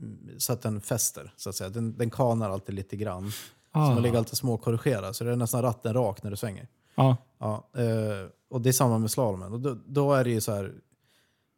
mm, 0.00 0.18
så 0.38 0.52
att 0.52 0.62
den 0.62 0.80
fäster. 0.80 1.32
Så 1.36 1.48
att 1.50 1.56
säga. 1.56 1.70
Den, 1.70 1.96
den 1.98 2.10
kanar 2.10 2.50
alltid 2.50 2.74
lite 2.74 2.96
grann. 2.96 3.32
Ah. 3.78 3.94
man 3.94 4.02
ligger 4.02 4.18
alltid 4.18 4.38
småkorrigera. 4.38 5.12
Så 5.12 5.24
det 5.24 5.32
är 5.32 5.36
nästan 5.36 5.62
ratten 5.62 5.94
rak 5.94 6.22
när 6.22 6.30
du 6.30 6.36
svänger. 6.36 6.68
Ja. 6.94 7.16
Ja, 7.38 7.68
eh, 7.76 8.28
och 8.50 8.60
det 8.60 8.68
är 8.68 8.72
samma 8.72 8.98
med 8.98 9.10
slalomen. 9.10 9.52
Och 9.52 9.60
då, 9.60 9.76
då 9.86 10.12
är 10.12 10.24
det 10.24 10.30
ju 10.30 10.40
så 10.40 10.54
här, 10.54 10.72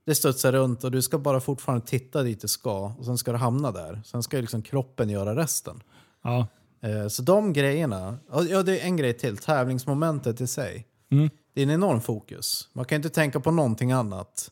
det 0.06 0.14
studsar 0.14 0.52
runt 0.52 0.84
och 0.84 0.90
du 0.90 1.02
ska 1.02 1.18
bara 1.18 1.40
fortfarande 1.40 1.86
titta 1.86 2.22
dit 2.22 2.40
du 2.40 2.48
ska 2.48 2.94
och 2.98 3.04
sen 3.04 3.18
ska 3.18 3.32
du 3.32 3.38
hamna 3.38 3.72
där. 3.72 4.02
Sen 4.04 4.22
ska 4.22 4.36
ju 4.36 4.40
liksom 4.40 4.62
kroppen 4.62 5.10
göra 5.10 5.36
resten. 5.36 5.82
Ja. 6.22 6.46
Eh, 6.82 7.08
så 7.08 7.22
de 7.22 7.52
grejerna, 7.52 8.18
ja 8.50 8.62
det 8.62 8.80
är 8.80 8.84
en 8.84 8.96
grej 8.96 9.12
till, 9.12 9.36
tävlingsmomentet 9.36 10.40
i 10.40 10.46
sig. 10.46 10.86
Mm. 11.10 11.30
Det 11.54 11.60
är 11.60 11.62
en 11.62 11.70
enorm 11.70 12.00
fokus. 12.00 12.68
Man 12.72 12.84
kan 12.84 12.96
inte 12.96 13.10
tänka 13.10 13.40
på 13.40 13.50
någonting 13.50 13.92
annat. 13.92 14.50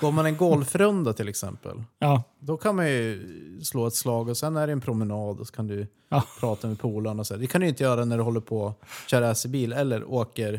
Går 0.00 0.12
man 0.12 0.26
en 0.26 0.36
golfrunda 0.36 1.12
till 1.12 1.28
exempel, 1.28 1.82
Ja. 1.98 2.22
då 2.40 2.56
kan 2.56 2.76
man 2.76 2.86
ju 2.88 3.28
slå 3.62 3.86
ett 3.86 3.94
slag 3.94 4.28
och 4.28 4.36
sen 4.36 4.56
är 4.56 4.66
det 4.66 4.72
en 4.72 4.80
promenad 4.80 5.40
och 5.40 5.46
så 5.46 5.52
kan 5.54 5.66
du 5.66 5.86
Ja. 6.08 6.22
prata 6.40 6.68
med 6.68 6.78
polarna. 6.78 7.20
och 7.20 7.26
så. 7.26 7.36
Det 7.36 7.46
kan 7.46 7.60
du 7.60 7.68
inte 7.68 7.82
göra 7.84 8.04
när 8.04 8.16
du 8.16 8.22
håller 8.22 8.40
på 8.40 8.66
att 8.66 8.88
köra 9.10 9.30
racerbil 9.30 9.72
eller 9.72 10.04
åker 10.10 10.54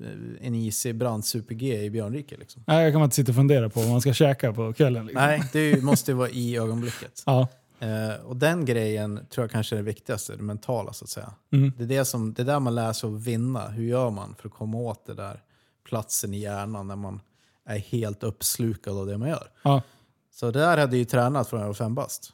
eh, 0.00 0.46
en 0.46 0.54
Easy 0.54 0.92
Brant 0.92 1.26
Super 1.26 1.54
G 1.54 1.82
i 1.84 1.90
Björnrike. 1.90 2.36
Liksom. 2.36 2.62
Nej, 2.66 2.84
jag 2.84 2.92
kan 2.92 3.00
man 3.00 3.06
inte 3.06 3.16
sitta 3.16 3.30
och 3.32 3.36
fundera 3.36 3.68
på 3.68 3.80
vad 3.80 3.88
man 3.90 4.00
ska 4.00 4.12
käka 4.12 4.52
på 4.52 4.72
kvällen. 4.72 5.06
Liksom. 5.06 5.22
Nej, 5.22 5.42
det 5.52 5.82
måste 5.82 6.10
ju 6.10 6.16
vara 6.16 6.28
i 6.30 6.56
ögonblicket. 6.56 7.22
Ja. 7.26 7.48
Eh, 7.80 8.24
och 8.26 8.36
den 8.36 8.64
grejen 8.64 9.20
tror 9.30 9.42
jag 9.44 9.50
kanske 9.50 9.74
är 9.74 9.76
det 9.76 9.82
viktigaste, 9.82 10.36
det 10.36 10.42
mentala 10.42 10.92
så 10.92 11.04
att 11.04 11.10
säga. 11.10 11.32
Mm. 11.52 11.72
Det 11.76 11.82
är 11.84 11.88
det, 11.88 12.04
som, 12.04 12.32
det 12.34 12.42
är 12.42 12.46
där 12.46 12.60
man 12.60 12.74
lär 12.74 12.92
sig 12.92 13.08
att 13.14 13.22
vinna. 13.22 13.68
Hur 13.68 13.84
gör 13.84 14.10
man 14.10 14.34
för 14.38 14.48
att 14.48 14.54
komma 14.54 14.78
åt 14.78 15.06
det 15.06 15.14
där 15.14 15.42
platsen 15.88 16.34
i 16.34 16.38
hjärnan 16.38 16.88
när 16.88 16.96
man 16.96 17.20
är 17.64 17.78
helt 17.78 18.22
uppslukad 18.22 18.98
av 18.98 19.06
det 19.06 19.18
man 19.18 19.28
gör. 19.28 19.50
Ja. 19.62 19.82
Så 20.30 20.50
det 20.50 20.58
där 20.58 20.68
hade 20.68 20.82
jag 20.82 20.94
ju 20.94 21.04
tränat 21.04 21.48
från 21.48 21.60
jag 21.60 21.66
var 21.66 21.74
fem 21.74 21.94
bast. 21.94 22.32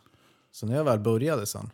Så 0.52 0.66
när 0.66 0.76
jag 0.76 0.84
väl 0.84 0.98
började 0.98 1.46
sen, 1.46 1.70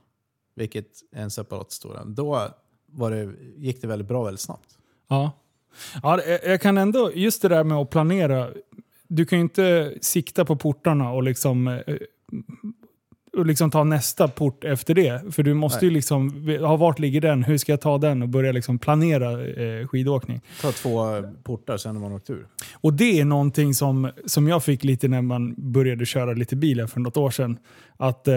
vilket 0.55 0.89
är 1.13 1.23
en 1.23 1.31
separat 1.31 1.67
historia, 1.67 2.05
då 2.05 2.49
var 2.87 3.11
det, 3.11 3.33
gick 3.57 3.81
det 3.81 3.87
väldigt 3.87 4.09
bra 4.09 4.25
väldigt 4.25 4.41
snabbt. 4.41 4.79
Ja. 5.09 5.33
ja 6.03 6.23
jag 6.23 6.61
kan 6.61 6.79
ändå, 6.79 7.13
just 7.15 7.43
det 7.43 7.49
där 7.49 7.65
med 7.65 7.79
att 7.79 7.91
planera. 7.91 8.51
Du 9.09 9.27
kan 9.27 9.39
ju 9.39 9.43
inte 9.43 9.95
sikta 10.01 10.45
på 10.45 10.57
portarna 10.57 11.13
och 11.13 11.23
liksom, 11.23 11.69
eh, 11.69 11.97
och 13.37 13.47
liksom 13.47 13.71
ta 13.71 13.85
nästa 13.85 14.28
port 14.28 14.64
efter 14.64 14.95
det. 14.95 15.35
För 15.35 15.43
du 15.43 15.55
måste 15.55 15.85
ju 15.85 15.90
liksom, 15.90 16.49
ja, 16.61 16.76
vart 16.76 16.99
ligger 16.99 17.21
den? 17.21 17.45
Hur 17.45 17.59
ska 17.59 17.73
jag 17.73 17.81
ta 17.81 17.99
den? 17.99 18.23
Och 18.23 18.28
börja 18.28 18.52
liksom 18.52 18.78
planera 18.78 19.47
eh, 19.47 19.87
skidåkning. 19.87 20.40
Ta 20.62 20.73
två 20.73 21.23
portar 21.43 21.76
sen 21.76 21.95
när 21.95 22.00
man 22.00 22.12
åkt 22.12 22.31
ur. 22.31 22.47
Och 22.75 22.93
det 22.93 23.21
är 23.21 23.25
någonting 23.25 23.75
som, 23.75 24.11
som 24.26 24.49
jag 24.49 24.64
fick 24.64 24.85
lite 24.85 25.09
när 25.09 25.23
man 25.23 25.55
började 25.73 26.07
köra 26.07 26.33
lite 26.33 26.57
bil 26.57 26.87
för 26.87 27.00
något 27.00 27.16
år 27.16 27.31
sedan. 27.31 27.59
Att, 27.97 28.28
eh, 28.28 28.35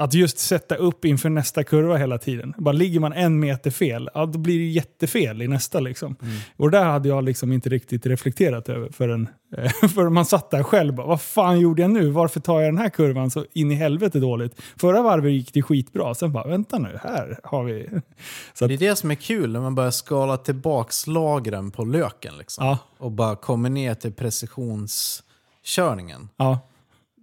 att 0.00 0.14
just 0.14 0.38
sätta 0.38 0.76
upp 0.76 1.04
inför 1.04 1.28
nästa 1.28 1.64
kurva 1.64 1.96
hela 1.96 2.18
tiden. 2.18 2.54
Bara 2.58 2.72
ligger 2.72 3.00
man 3.00 3.12
en 3.12 3.40
meter 3.40 3.70
fel, 3.70 4.10
ja, 4.14 4.26
då 4.26 4.38
blir 4.38 4.58
det 4.58 4.64
jättefel 4.64 5.42
i 5.42 5.48
nästa. 5.48 5.80
Liksom. 5.80 6.16
Och 6.56 6.70
det 6.70 6.78
där 6.78 6.84
hade 6.84 7.08
jag 7.08 7.24
liksom 7.24 7.52
inte 7.52 7.68
riktigt 7.68 8.06
reflekterat 8.06 8.68
över 8.68 8.88
förrän, 8.92 9.28
eh, 9.56 9.70
förrän 9.94 10.12
man 10.12 10.24
satt 10.24 10.50
där 10.50 10.62
själv. 10.62 10.94
Bara, 10.94 11.06
Vad 11.06 11.20
fan 11.20 11.60
gjorde 11.60 11.82
jag 11.82 11.90
nu? 11.90 12.10
Varför 12.10 12.40
tar 12.40 12.60
jag 12.60 12.68
den 12.68 12.78
här 12.78 12.88
kurvan 12.88 13.30
så 13.30 13.44
in 13.52 13.70
i 13.70 13.74
helvete 13.74 14.20
dåligt? 14.20 14.60
Förra 14.76 15.02
varvet 15.02 15.32
gick 15.32 15.52
det 15.52 15.62
skitbra. 15.62 16.14
Sen 16.14 16.32
bara, 16.32 16.48
vänta 16.48 16.78
nu, 16.78 16.98
här 17.02 17.38
har 17.44 17.64
vi... 17.64 17.88
Så 18.54 18.64
att, 18.64 18.68
Det 18.68 18.74
är 18.74 18.78
det 18.78 18.96
som 18.96 19.10
är 19.10 19.14
kul 19.14 19.52
när 19.52 19.60
man 19.60 19.74
börjar 19.74 19.90
skala 19.90 20.36
tillbaks 20.36 21.06
lagren 21.06 21.70
på 21.70 21.84
löken. 21.84 22.34
Liksom. 22.38 22.66
ja, 22.66 22.78
Och 22.98 23.12
bara 23.12 23.36
kommer 23.36 23.70
ner 23.70 23.94
till 23.94 24.12
precisionskörningen. 24.12 26.28
ja. 26.36 26.58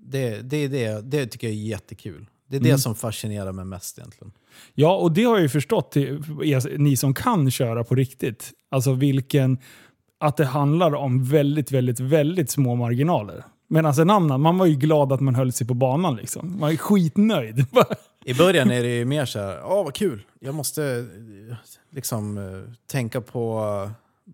Det, 0.10 0.42
det, 0.42 0.68
det, 0.68 1.02
det 1.02 1.28
tycker 1.28 1.48
jag 1.48 1.56
är 1.56 1.60
jättekul. 1.60 2.26
Det 2.48 2.56
är 2.56 2.60
Mm. 2.60 2.72
det 2.72 2.78
som 2.78 2.96
fascinerar 2.96 3.52
mig 3.52 3.66
mest 3.66 3.98
egentligen. 3.98 4.32
Ja, 4.74 4.96
och 4.96 5.12
det 5.12 5.24
har 5.24 5.34
jag 5.34 5.42
ju 5.42 5.50
förstått, 5.50 5.98
er, 5.98 6.78
ni 6.78 6.98
som 6.98 7.14
kan 7.14 7.52
köra 7.52 7.84
på 7.84 7.96
riktigt. 7.96 8.52
Alltså 8.72 8.94
vilken... 8.94 9.58
Att 10.20 10.38
det 10.38 10.46
handlar 10.46 10.96
om 10.96 11.24
väldigt, 11.24 11.72
väldigt, 11.72 12.00
väldigt 12.00 12.50
små 12.52 12.76
marginaler. 12.76 13.44
Medan 13.70 13.94
en 14.00 14.10
annan, 14.10 14.42
man 14.42 14.58
var 14.58 14.66
ju 14.66 14.76
glad 14.76 15.12
att 15.14 15.20
man 15.22 15.36
höll 15.36 15.52
sig 15.52 15.68
på 15.68 15.74
banan 15.74 16.16
liksom. 16.16 16.50
Man 16.52 16.60
var 16.60 16.70
ju 16.70 16.78
skitnöjd. 16.78 17.66
I 18.26 18.34
början 18.34 18.72
är 18.72 18.84
det 18.84 18.96
ju 18.98 19.06
mer 19.06 19.26
så 19.26 19.40
här, 19.40 19.62
åh 19.66 19.84
vad 19.84 19.94
kul, 19.94 20.22
jag 20.40 20.56
måste 20.56 20.84
eh, 21.50 21.56
liksom 21.92 22.38
eh, 22.38 22.44
tänka 22.92 23.22
på 23.22 23.62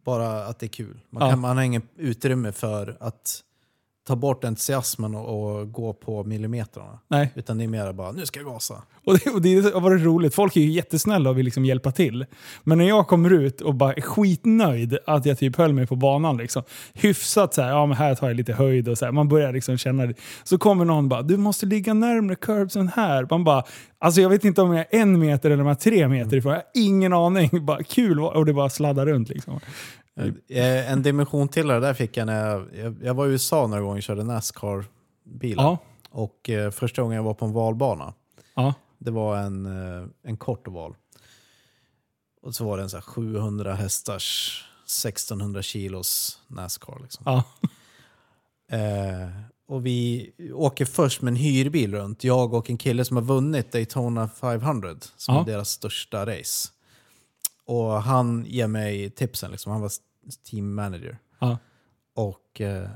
bara 0.05 0.45
att 0.45 0.59
det 0.59 0.65
är 0.65 0.67
kul. 0.67 0.99
Man, 1.09 1.23
Ja. 1.23 1.29
kan, 1.29 1.39
man 1.39 1.57
har 1.57 1.63
ingen 1.63 1.81
utrymme 1.97 2.51
för 2.51 2.97
att 2.99 3.41
ta 4.07 4.15
bort 4.15 4.43
entusiasmen 4.43 5.15
och, 5.15 5.59
och 5.59 5.71
gå 5.71 5.93
på 5.93 6.23
millimetrarna. 6.23 6.99
Nej. 7.07 7.31
Utan 7.35 7.57
det 7.57 7.63
är 7.63 7.67
mer 7.67 7.93
bara, 7.93 8.11
nu 8.11 8.25
ska 8.25 8.39
jag 8.39 8.47
gasa. 8.47 8.83
Och 9.05 9.17
det, 9.17 9.29
och 9.31 9.41
det 9.41 9.73
har 9.73 9.81
varit 9.81 10.01
roligt. 10.01 10.35
Folk 10.35 10.55
är 10.55 10.61
ju 10.61 10.71
jättesnälla 10.71 11.29
och 11.29 11.37
vill 11.37 11.45
liksom 11.45 11.65
hjälpa 11.65 11.91
till. 11.91 12.25
Men 12.63 12.77
när 12.77 12.87
jag 12.87 13.07
kommer 13.07 13.33
ut 13.33 13.61
och 13.61 13.75
bara 13.75 13.93
är 13.93 14.01
skitnöjd 14.01 14.97
att 15.05 15.25
jag 15.25 15.37
typ 15.37 15.55
höll 15.55 15.73
mig 15.73 15.87
på 15.87 15.95
banan. 15.95 16.37
Liksom, 16.37 16.63
hyfsat 16.93 17.53
så 17.53 17.61
här, 17.61 17.69
ja 17.69 17.85
men 17.85 17.97
här 17.97 18.15
tar 18.15 18.27
jag 18.27 18.37
lite 18.37 18.53
höjd 18.53 18.87
och 18.87 18.97
så 18.97 19.05
här. 19.05 19.11
Man 19.11 19.27
börjar 19.27 19.53
liksom 19.53 19.77
känna 19.77 20.05
det. 20.05 20.13
Så 20.43 20.57
kommer 20.57 20.85
någon 20.85 21.09
bara, 21.09 21.21
du 21.21 21.37
måste 21.37 21.65
ligga 21.65 21.93
närmare 21.93 22.35
curbsen 22.35 22.87
här. 22.87 23.27
Man 23.29 23.43
bara, 23.43 23.63
alltså 23.99 24.21
jag 24.21 24.29
vet 24.29 24.45
inte 24.45 24.61
om 24.61 24.73
jag 24.73 24.79
är 24.79 24.99
en 25.01 25.19
meter 25.19 25.49
eller 25.49 25.61
om 25.61 25.67
jag 25.67 25.77
är 25.77 25.81
tre 25.81 26.07
meter 26.07 26.37
ifrån. 26.37 26.51
Jag 26.51 26.59
har 26.59 26.65
ingen 26.73 27.13
aning. 27.13 27.65
Bara 27.65 27.83
kul 27.83 28.19
och 28.19 28.45
det 28.45 28.53
bara 28.53 28.69
sladdar 28.69 29.05
runt 29.05 29.29
liksom. 29.29 29.59
Eh, 30.49 30.91
En 30.91 31.03
dimension 31.03 31.47
till 31.47 31.67
det 31.67 31.79
där 31.79 31.93
fick 31.93 32.17
jag 32.17 32.25
när 32.25 32.49
jag, 32.49 32.67
jag, 32.75 32.97
jag 33.03 33.13
var 33.13 33.27
i 33.27 33.29
USA 33.29 33.67
några 33.67 33.81
gånger 33.81 33.97
och 33.97 34.03
körde 34.03 34.23
Nascar-bilar. 34.23 35.63
Ja, 35.63 35.77
Och 36.09 36.49
eh, 36.49 36.71
första 36.71 37.01
gången 37.01 37.15
jag 37.15 37.23
var 37.23 37.33
på 37.33 37.45
en 37.45 37.53
valbana, 37.53 38.13
ja, 38.55 38.73
det 38.97 39.11
var 39.11 39.37
en, 39.37 39.65
eh, 39.65 40.07
en 40.23 40.37
kort 40.37 40.67
oval. 40.67 40.95
Och 42.41 42.55
så 42.55 42.65
var 42.65 42.77
det 42.77 42.83
en 42.83 42.89
så 42.89 42.97
här 42.97 43.01
700 43.01 43.73
hästars, 43.75 44.59
1600 44.85 45.61
kilos 45.61 46.39
Nascar. 46.47 46.99
Liksom. 47.03 47.23
ja. 47.25 47.43
Eh, 48.77 49.29
och 49.67 49.85
vi 49.85 50.31
åker 50.53 50.85
först 50.85 51.21
med 51.21 51.31
en 51.31 51.35
hyrbil 51.35 51.93
runt, 51.93 52.23
jag 52.23 52.53
och 52.53 52.69
en 52.69 52.77
kille 52.77 53.05
som 53.05 53.17
har 53.17 53.23
vunnit 53.23 53.71
Daytona 53.71 54.27
500, 54.27 54.89
som 55.17 55.35
Ja. 55.35 55.41
är 55.41 55.45
deras 55.45 55.69
största 55.69 56.25
race. 56.25 56.69
Och 57.65 58.03
han 58.03 58.45
ger 58.47 58.67
mig 58.67 59.09
tipsen, 59.09 59.51
liksom. 59.51 59.71
han 59.71 59.81
var 59.81 59.91
team 60.49 60.75
manager. 60.75 61.17
ja. 61.39 61.57
Och 62.15 62.61
eh, 62.61 62.89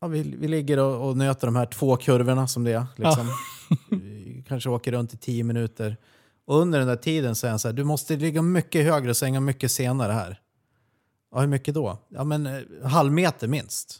ja, 0.00 0.06
vi, 0.06 0.22
vi 0.38 0.48
ligger 0.48 0.78
och, 0.78 1.08
och 1.08 1.16
nöter 1.16 1.46
de 1.46 1.56
här 1.56 1.66
två 1.66 1.96
kurvorna 1.96 2.48
som 2.48 2.64
det 2.64 2.72
är. 2.72 2.86
Liksom. 2.96 3.28
Vi 3.90 4.44
kanske 4.48 4.70
åker 4.70 4.92
runt 4.92 5.14
i 5.14 5.16
tio 5.16 5.44
minuter. 5.44 5.96
Och 6.44 6.58
under 6.58 6.78
den 6.78 6.88
där 6.88 6.96
tiden 6.96 7.30
är 7.44 7.48
han 7.48 7.58
så 7.58 7.68
här, 7.68 7.72
du 7.72 7.84
måste 7.84 8.16
ligga 8.16 8.42
mycket 8.42 8.84
högre 8.84 9.10
och 9.10 9.16
svänga 9.16 9.40
mycket 9.40 9.72
senare 9.72 10.12
här. 10.12 10.40
Ja, 11.32 11.40
hur 11.40 11.46
mycket 11.46 11.74
då? 11.74 11.98
Ja, 12.08 12.24
men 12.24 12.46
eh, 12.46 12.60
halv 12.84 13.12
meter 13.12 13.48
minst. 13.48 13.98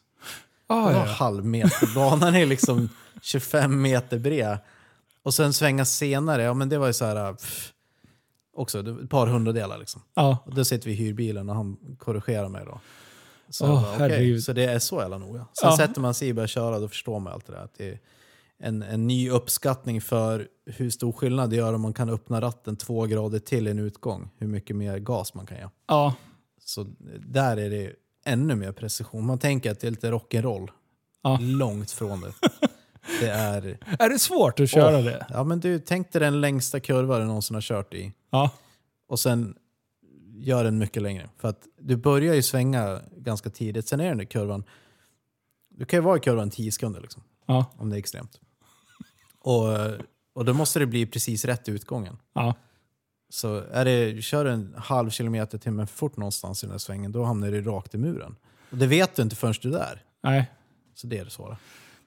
Ah, 0.67 0.91
Ja, 0.93 0.97
ja. 1.07 1.13
halv 1.13 1.45
meter. 1.45 1.95
Banan 1.95 2.35
är 2.35 2.47
liksom 2.47 2.89
25 3.23 3.83
meter 3.83 4.19
bred. 4.19 4.59
Och 5.23 5.35
sen 5.35 5.53
svänga 5.53 5.85
senare, 5.85 6.43
ja 6.43 6.55
men 6.55 6.69
det 6.69 6.79
var 6.79 6.87
ju 6.87 6.93
så 6.93 7.05
här... 7.05 7.33
Pff, 7.33 7.73
också 8.57 8.79
ett 9.03 9.11
par 9.11 9.27
hundradelar 9.27 9.79
liksom. 9.79 10.03
ja. 10.15 10.39
Och 10.47 10.55
då 10.55 10.65
sitter 10.65 10.87
vi 10.89 10.93
i 10.93 10.97
hyrbilen 10.97 11.49
och 11.49 11.55
han 11.57 11.77
korrigerar 11.99 12.49
mig 12.49 12.65
då. 12.65 12.81
Så, 13.49 13.65
jag 13.65 13.83
bara, 13.83 13.93
herregud. 13.99 14.43
så 14.43 14.53
det 14.53 14.65
är 14.65 14.79
så 14.79 15.01
jävla 15.01 15.19
noga. 15.19 15.39
Sen 15.61 15.71
Ja. 15.71 15.77
sätter 15.77 16.01
man 16.01 16.15
sig 16.15 16.29
i 16.29 16.33
och 16.33 16.35
börjar 16.37 16.47
köra, 16.47 16.79
då 16.79 16.89
förstår 16.89 17.21
man 17.21 17.33
allt 17.33 17.47
det 17.47 17.53
där. 17.53 17.61
Att 17.65 17.75
det 17.79 17.89
är 17.89 17.99
en, 18.63 18.83
en 18.83 19.07
ny 19.07 19.31
uppskattning 19.31 20.01
för 20.01 20.49
hur 20.67 20.91
stor 20.91 21.13
skillnad 21.13 21.51
det 21.51 21.57
gör 21.57 21.73
om 21.73 21.81
man 21.81 21.93
kan 21.93 22.09
öppna 22.11 22.41
ratten 22.41 22.77
två 22.77 23.07
grader 23.07 23.39
till 23.39 23.67
i 23.69 23.71
en 23.71 23.79
utgång. 23.79 24.31
Hur 24.39 24.47
mycket 24.47 24.77
mer 24.77 24.99
gas 24.99 25.35
man 25.35 25.47
kan 25.47 25.57
ge. 25.57 25.65
ja. 25.89 26.15
Så 26.65 26.87
där 27.27 27.57
är 27.57 27.71
det 27.71 27.93
ännu 28.25 28.55
mer 28.55 28.73
precision. 28.73 29.27
Man 29.27 29.39
tänker 29.39 29.71
att 29.71 29.81
det 29.81 29.87
är 29.87 29.91
lite 29.91 30.11
rock'n'roll. 30.11 30.69
Ja. 31.23 31.39
Långt 31.41 31.91
från 31.91 32.21
det. 32.21 32.33
Det 33.21 33.29
är... 33.31 33.79
Är 33.99 34.09
det 34.09 34.19
svårt 34.19 34.61
att 34.61 34.71
köra 34.71 34.99
Åh, 34.99 35.05
det? 35.05 35.27
Ja 35.31 35.45
men 35.45 35.61
du, 35.61 35.79
tänk 35.79 36.13
dig 36.13 36.21
den 36.21 36.41
längsta 36.41 36.81
kurva 36.81 37.19
du 37.19 37.25
någonsin 37.25 37.55
har 37.55 37.61
kört 37.61 37.95
i. 37.95 38.13
Ja. 38.31 38.51
Och 39.07 39.21
sen 39.21 39.55
gör 40.35 40.65
den 40.65 40.79
mycket 40.79 41.03
längre. 41.03 41.31
För 41.39 41.49
att 41.49 41.67
du 41.79 41.97
börjar 41.97 42.35
ju 42.35 42.43
svänga 42.43 43.01
ganska 43.17 43.51
tidigt. 43.51 43.89
Sen 43.89 44.01
är 44.01 44.09
den 44.09 44.19
där 44.19 44.25
kurvan... 44.25 44.65
Du 45.69 45.85
kan 45.85 45.97
ju 45.97 46.01
vara 46.03 46.17
i 46.17 46.21
kurvan 46.21 46.51
10 46.51 46.73
sekunder 46.73 47.01
liksom, 47.01 47.23
Ja. 47.47 47.65
om 47.77 47.91
det 47.91 47.97
är 47.97 47.99
extremt. 47.99 48.41
Och, 49.39 49.67
och 50.33 50.45
då 50.45 50.55
måste 50.55 50.79
det 50.79 50.87
bli 50.87 51.07
precis 51.07 51.45
rätt 51.45 51.69
i 51.69 51.73
utgången. 51.73 52.19
Ja. 52.33 52.55
Så 53.29 53.57
är 53.57 53.85
det, 53.85 54.23
kör 54.23 54.45
du 54.45 54.51
en 54.51 54.75
halv 54.79 55.11
kilometer 55.11 55.59
timmen 55.59 55.87
för 55.87 55.97
fort 55.97 56.17
någonstans 56.17 56.63
i 56.63 56.67
den 56.67 56.71
här 56.73 56.79
svängen, 56.79 57.13
då 57.13 57.25
hamnar 57.25 57.51
du 57.51 57.63
rakt 57.63 57.95
i 57.95 57.99
muren. 57.99 58.37
Och 58.71 58.77
det 58.77 58.87
vet 58.87 59.17
du 59.17 59.23
inte 59.23 59.37
förrän 59.37 59.55
du 59.63 59.69
är 59.69 59.73
där. 59.73 60.05
Nej. 60.23 60.51
Så 60.95 61.07
det 61.07 61.19
är 61.19 61.25
det 61.25 61.31
svåra. 61.31 61.57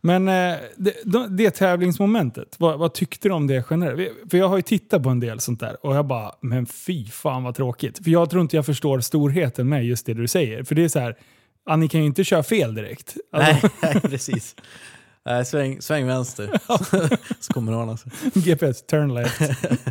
Men 0.05 0.27
eh, 0.27 0.57
det, 0.75 0.93
det, 1.03 1.27
det 1.29 1.51
tävlingsmomentet, 1.51 2.55
vad, 2.59 2.79
vad 2.79 2.93
tyckte 2.93 3.27
du 3.27 3.33
om 3.33 3.47
det 3.47 3.65
generellt? 3.69 4.11
För 4.31 4.37
jag 4.37 4.49
har 4.49 4.55
ju 4.55 4.61
tittat 4.61 5.03
på 5.03 5.09
en 5.09 5.19
del 5.19 5.39
sånt 5.39 5.59
där 5.59 5.85
och 5.85 5.95
jag 5.95 6.07
bara, 6.07 6.31
men 6.41 6.65
fy 6.65 7.05
fan 7.05 7.43
vad 7.43 7.55
tråkigt. 7.55 8.03
För 8.03 8.11
jag 8.11 8.29
tror 8.29 8.41
inte 8.41 8.55
jag 8.55 8.65
förstår 8.65 8.99
storheten 8.99 9.69
med 9.69 9.85
just 9.85 10.05
det 10.05 10.13
du 10.13 10.27
säger. 10.27 10.63
För 10.63 10.75
det 10.75 10.83
är 10.83 10.89
så 10.89 10.99
här, 10.99 11.17
ni 11.77 11.87
kan 11.87 12.01
ju 12.01 12.07
inte 12.07 12.23
köra 12.23 12.43
fel 12.43 12.75
direkt. 12.75 13.15
Alltså, 13.31 13.69
Nej, 13.81 14.01
precis. 14.01 14.55
Nej, 15.25 15.45
sväng, 15.45 15.81
sväng 15.81 16.07
vänster. 16.07 16.59
så 17.39 17.53
kommer 17.53 17.71
han 17.71 17.89
alltså. 17.89 18.09
GPS, 18.33 18.85
turn 18.85 19.13
left, 19.13 19.39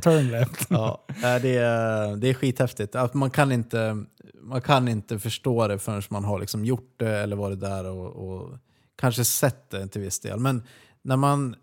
turn 0.03 0.31
left. 0.31 0.67
Ja, 0.71 1.05
det, 1.43 1.57
är, 1.57 2.17
det 2.17 2.29
är 2.29 2.35
skithäftigt. 2.35 2.95
Att 2.95 3.15
man, 3.15 3.31
kan 3.31 3.53
inte, 3.53 4.05
man 4.41 4.63
kan 4.63 4.89
inte 4.89 5.19
förstå 5.19 5.69
det 5.69 5.79
förrän 5.79 6.03
man 6.11 6.25
har 6.25 6.39
liksom 6.39 6.65
gjort 6.65 6.95
det 6.97 7.19
eller 7.19 7.37
varit 7.37 7.61
där 7.61 7.91
och, 7.91 8.07
och 8.07 8.59
kanske 9.03 9.25
sett 9.25 9.71
det 9.71 9.89
till 9.89 10.01
viss 10.01 10.21
del. 10.21 10.39
Men 10.39 10.63
när 11.03 11.17
man, 11.17 11.57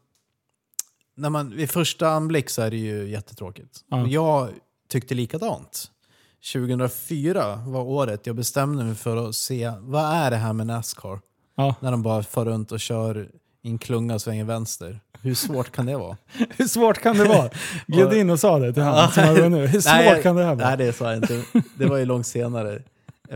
när 1.15 1.29
man, 1.29 1.55
vid 1.55 1.69
första 1.69 2.09
anblick 2.09 2.49
så 2.49 2.61
är 2.61 2.71
det 2.71 2.77
ju 2.77 3.09
jättetråkigt. 3.09 3.79
Ja. 3.89 4.07
Jag 4.07 4.49
tyckte 4.89 5.15
likadant. 5.15 5.91
2004 6.53 7.55
var 7.55 7.81
året 7.81 8.27
jag 8.27 8.35
bestämde 8.35 8.83
mig 8.83 8.95
för 8.95 9.29
att 9.29 9.35
se 9.35 9.71
vad 9.79 10.05
är 10.15 10.31
det 10.31 10.37
här 10.37 10.53
med 10.53 10.67
Nascar? 10.67 11.19
Ja. 11.55 11.75
När 11.79 11.91
de 11.91 12.03
bara 12.03 12.23
far 12.23 12.45
runt 12.45 12.71
och 12.71 12.79
kör 12.79 13.29
i 13.61 13.69
en 13.69 13.77
klunga 13.77 14.13
och 14.13 14.21
svänger 14.21 14.43
vänster. 14.43 14.99
Hur 15.21 15.35
svårt 15.35 15.71
kan 15.71 15.85
det 15.85 15.97
vara? 15.97 16.17
Hur 16.57 16.67
svårt 16.67 16.97
kan 16.97 17.17
det 17.17 17.25
vara? 17.25 17.49
Gled 17.87 18.13
in 18.13 18.29
och 18.29 18.39
sa 18.39 18.59
det 18.59 18.73
till 18.73 18.83
honom 18.83 19.11
som 19.11 19.23
har 19.23 19.35
vunnit. 19.35 19.73
Hur 19.73 19.81
svårt 19.81 19.93
Nej, 19.93 20.23
kan 20.23 20.35
det 20.35 20.43
här 20.43 20.55
vara? 20.55 20.67
Nej, 20.67 20.77
det 20.77 20.93
sa 20.93 21.13
jag 21.13 21.17
inte. 21.17 21.43
Det 21.75 21.85
var 21.85 21.97
ju 21.97 22.05
långt 22.05 22.27
senare. 22.27 22.81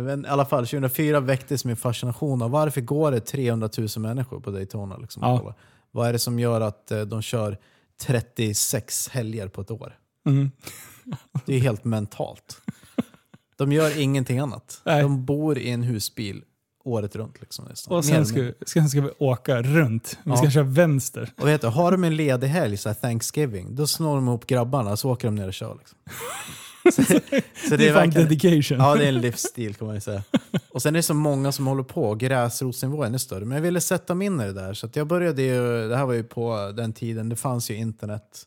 Men 0.02 0.26
i 0.26 0.28
alla 0.28 0.46
fall, 0.46 0.68
2004 0.68 1.20
väcktes 1.20 1.66
min 1.66 1.76
fascination 1.76 2.42
av 2.42 2.52
varför 2.52 2.82
går 2.82 3.12
det 3.12 3.20
300 3.20 3.70
000 3.78 3.88
människor 3.98 4.40
på 4.40 4.52
Daytona? 4.52 4.98
Liksom, 4.98 5.24
Ja. 5.24 5.56
Vad 5.92 6.08
är 6.08 6.14
det 6.14 6.20
som 6.20 6.40
gör 6.40 6.62
att 6.62 6.92
eh, 6.92 7.02
de 7.02 7.22
kör 7.22 7.58
36 8.02 9.10
helger 9.10 9.48
på 9.48 9.62
ett 9.62 9.72
år? 9.72 9.98
Mm. 10.26 10.52
Det 11.46 11.56
är 11.56 11.60
helt 11.60 11.84
mentalt. 11.86 12.58
De 13.58 13.72
gör 13.72 14.00
ingenting 14.00 14.40
annat. 14.40 14.82
Nej. 14.86 15.02
De 15.02 15.26
bor 15.26 15.58
i 15.58 15.70
en 15.70 15.84
husbil 15.84 16.44
året 16.86 17.16
runt. 17.16 17.42
Liksom, 17.42 17.66
nästan. 17.66 17.98
Och 17.98 18.06
sen 18.06 18.26
ska, 18.26 18.36
mindre. 18.38 18.54
sen 18.66 18.90
ska 18.90 19.02
vi 19.02 19.10
åka 19.20 19.62
runt. 19.62 20.18
Vi 20.24 20.36
ska 20.38 20.46
Ja. 20.46 20.52
köra 20.52 20.64
vänster. 20.64 21.30
Och 21.42 21.48
vet 21.48 21.62
du, 21.62 21.68
har 21.68 21.92
de 21.92 22.04
en 22.04 22.16
ledig 22.16 22.48
helg, 22.48 22.78
så 22.78 22.94
Thanksgiving, 22.94 23.76
då 23.76 23.88
snor 23.88 24.16
de 24.16 24.28
ihop 24.28 24.48
grabbarna 24.48 24.98
så 24.98 25.12
åker 25.12 25.28
de 25.28 25.36
ner 25.36 25.48
och 25.48 25.54
kör. 25.54 25.76
Liksom. 25.80 25.98
Så, 26.92 27.04
så 27.70 27.76
Det 27.78 27.88
är 27.88 27.94
fan 27.94 28.10
dedication. 28.10 28.78
Ja, 28.78 28.96
det 28.96 29.04
är 29.06 29.10
en 29.10 29.22
livsstil 29.22 29.76
kan 29.76 29.88
man 29.88 29.96
ju 29.96 30.02
säga. 30.02 30.24
Och 30.70 30.82
sen 30.82 30.96
är 30.96 31.00
det 31.00 31.04
så 31.04 31.14
många 31.14 31.52
som 31.52 31.68
håller 31.68 31.84
på, 31.84 32.16
gräsrotsnivån 32.16 33.14
är 33.14 33.18
större. 33.18 33.46
Men 33.46 33.56
jag 33.56 33.62
ville 33.62 33.82
sätta 33.82 34.16
mig 34.16 34.28
in 34.28 34.42
i 34.42 34.44
det 34.44 34.54
där. 34.54 34.74
Så 34.74 34.90
jag 34.94 35.08
började 35.08 35.42
ju, 35.42 35.88
det 35.90 35.98
här 35.98 36.06
var 36.06 36.14
ju 36.14 36.24
på 36.24 36.74
den 36.78 36.94
tiden, 36.94 37.30
det 37.30 37.36
fanns 37.36 37.72
ju 37.72 37.76
internet. 37.76 38.44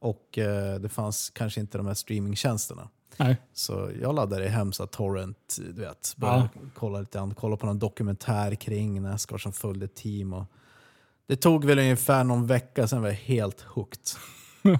Och 0.00 0.38
eh, 0.38 0.80
det 0.80 0.88
fanns 0.88 1.30
kanske 1.30 1.60
inte 1.60 1.78
de 1.78 1.86
här 1.86 1.94
streamingtjänsterna. 1.94 2.88
Nej. 3.16 3.36
Så 3.52 3.90
jag 4.02 4.14
laddade 4.14 4.48
hem 4.48 4.72
så 4.72 4.86
torrent, 4.86 5.56
du 5.74 5.82
vet. 5.82 6.14
Började 6.16 6.48
kolla 6.74 7.00
lite 7.00 7.18
grann, 7.18 7.34
kolla 7.34 7.56
på 7.56 7.66
någon 7.66 7.78
dokumentär 7.78 8.54
kring 8.54 9.02
Nascar 9.02 9.38
som 9.38 9.52
följde 9.52 9.88
team. 9.88 10.32
Och 10.32 10.44
det 11.26 11.36
tog 11.36 11.64
väl 11.64 11.78
ungefär 11.78 12.24
någon 12.24 12.46
vecka, 12.46 12.88
sen 12.88 13.02
var 13.02 13.08
jag 13.08 13.14
helt 13.14 13.60
hooked. 13.60 14.00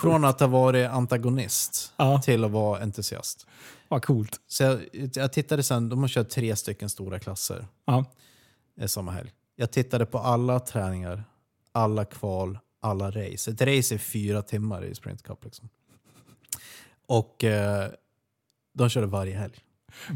Från 0.00 0.24
att 0.24 0.40
ha 0.40 0.46
varit 0.46 0.88
antagonist 0.88 1.92
Ja, 1.96 2.22
till 2.22 2.44
att 2.44 2.50
vara 2.50 2.80
entusiast. 2.82 3.46
vad 3.88 4.02
coolt. 4.04 4.40
Så 4.48 4.62
jag, 4.62 4.80
jag 5.14 5.32
tittade 5.32 5.62
sen, 5.62 5.88
de 5.88 6.00
har 6.00 6.08
kört 6.08 6.28
tre 6.28 6.56
stycken 6.56 6.88
stora 6.90 7.18
klasser 7.18 7.66
Ja. 7.84 8.04
samma 8.86 9.12
helg. 9.12 9.30
Jag 9.56 9.70
tittade 9.70 10.06
på 10.06 10.18
alla 10.18 10.60
träningar, 10.60 11.24
alla 11.72 12.04
kval, 12.04 12.58
alla 12.80 13.10
race. 13.10 13.50
Ett 13.50 13.60
race 13.60 13.94
är 13.94 13.98
fyra 13.98 14.42
timmar 14.42 14.84
i 14.84 14.94
Sprint 14.94 15.22
Cup. 15.22 15.44
Liksom. 15.44 15.68
Och 17.06 17.44
eh, 17.44 17.88
de 18.74 18.88
körde 18.88 19.06
varje 19.06 19.36
helg. 19.36 19.54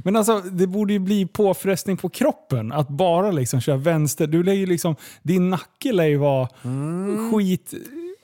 Men 0.05 0.17
alltså, 0.17 0.41
det 0.41 0.67
borde 0.67 0.93
ju 0.93 0.99
bli 0.99 1.27
påfrestning 1.27 1.97
på 1.97 2.09
kroppen 2.09 2.73
att 2.73 2.89
bara 2.89 3.31
liksom 3.31 3.61
köra 3.61 3.77
vänster. 3.77 4.27
Du 4.27 4.43
lär 4.43 4.67
liksom, 4.67 4.97
din 5.23 5.51
nacke 5.51 5.93
lär 5.93 6.05
ju 6.05 6.17
vara 6.17 6.49
Mm. 6.65 7.33
skit... 7.33 7.75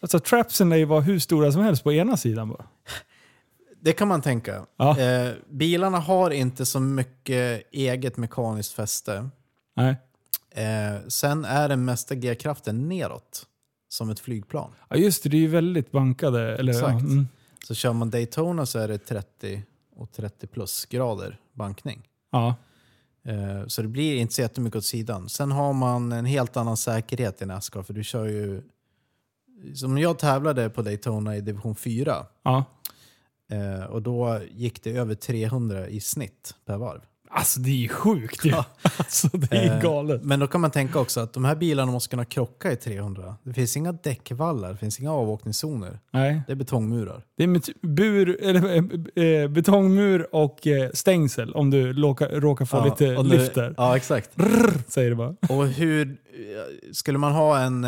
Alltså 0.03 0.19
trapsen 0.21 0.69
lär 0.69 0.77
ju 0.77 0.85
vara 0.85 1.01
hur 1.01 1.19
stora 1.19 1.53
som 1.53 1.63
helst 1.63 1.85
på 1.85 1.93
ena 1.93 2.17
sidan 2.17 2.49
bara. 2.49 2.65
Det 3.81 3.93
kan 3.93 4.09
man 4.09 4.23
tänka. 4.23 4.67
Ja. 4.77 4.99
Eh, 5.01 5.33
bilarna 5.51 5.99
har 5.99 6.31
inte 6.31 6.67
så 6.67 6.81
mycket 6.81 7.63
eget 7.73 8.17
mekaniskt 8.17 8.73
fäste. 8.73 9.29
Nej. 9.77 9.97
Eh, 10.51 11.09
sen 11.09 11.45
är 11.45 11.69
den 11.69 11.85
mesta 11.85 12.15
G-kraften 12.15 12.89
neråt, 12.89 13.47
som 13.89 14.11
ett 14.11 14.21
flygplan. 14.21 14.71
Ja 14.89 14.97
just 14.97 15.23
det, 15.23 15.29
det 15.29 15.37
är 15.37 15.41
ju 15.41 15.49
väldigt 15.49 15.91
bankade. 15.93 16.57
Eller, 16.57 16.73
ja, 16.73 16.79
Exakt. 16.79 17.01
mm. 17.03 17.29
Så 17.67 17.75
kör 17.75 17.93
man 17.93 18.11
Daytona 18.11 18.67
så 18.67 18.79
är 18.79 18.89
det 18.89 18.99
30 18.99 19.63
och 19.97 20.13
30 20.13 20.47
plus 20.47 20.87
grader 20.87 21.39
bankning. 21.53 22.03
ja. 22.33 22.55
Eh, 23.25 23.67
Så 23.67 23.83
det 23.83 23.89
blir 23.89 24.17
inte 24.17 24.35
så 24.35 24.41
jättemycket 24.41 24.77
åt 24.77 24.85
sidan. 24.85 25.29
Sen 25.29 25.53
har 25.53 25.73
man 25.73 26.13
en 26.13 26.25
helt 26.25 26.57
annan 26.57 26.77
säkerhet 26.77 27.43
i 27.43 27.47
Nascar 27.47 27.83
för 27.83 27.95
du 27.95 28.05
kör 28.05 28.27
ju... 28.27 28.63
Som 29.75 29.99
jag 29.99 30.19
tävlade 30.19 30.71
på 30.71 30.83
Daytona 30.83 31.37
i 31.37 31.41
division 31.41 31.75
4 31.75 32.27
ja. 32.43 32.65
eh, 33.53 33.85
och 33.85 34.03
då 34.03 34.41
gick 34.51 34.83
det 34.85 34.91
över 34.97 35.15
300 35.15 35.89
i 35.89 36.01
snitt 36.01 36.55
per 36.67 36.77
varv. 36.77 37.01
Alltså 37.35 37.61
det 37.61 37.71
är 37.71 37.75
ju 37.77 37.89
sjukt 37.89 38.45
ju. 38.45 38.51
Ja. 38.51 38.65
Alltså 38.99 39.29
det 39.33 39.57
är 39.57 39.77
Eh, 39.77 39.83
galet. 39.83 40.25
Men 40.25 40.41
då 40.41 40.47
kan 40.47 40.61
man 40.61 40.71
tänka 40.71 40.99
också 41.01 41.21
att 41.21 41.33
de 41.33 41.45
här 41.45 41.55
bilarna 41.57 41.93
måste 41.93 42.11
kunna 42.11 42.25
krocka 42.25 42.73
i 42.73 42.77
300. 42.77 43.37
Det 43.43 43.53
finns 43.53 43.77
inga 43.77 43.93
däckvallar, 43.93 44.71
det 44.73 44.77
finns 44.77 45.01
inga 45.01 45.13
avåkningszoner. 45.13 45.99
Nej. 46.11 46.43
Det 46.47 46.53
är 46.53 46.57
betongmurar. 46.57 47.25
Det 47.37 47.45
är 47.45 47.87
bur, 47.87 48.43
eller, 48.45 48.77
eh, 49.43 49.49
betongmur 49.49 50.35
och 50.35 50.67
stängsel 50.95 51.53
om 51.55 51.71
du 51.71 51.93
råkar, 51.93 52.29
råkar 52.29 52.65
få 52.65 52.85
lite 52.85 53.17
och 53.17 53.27
nu- 53.27 53.39
lift 53.39 53.55
där. 53.55 53.75
Ja, 53.77 53.97
exakt. 53.97 54.31
Säger 54.89 55.11
det 55.11 55.17
bara. 55.17 55.35
Och 55.49 55.67
hur 55.67 56.17
skulle 56.93 57.19
man 57.19 57.33
ha 57.33 57.59
en, 57.59 57.85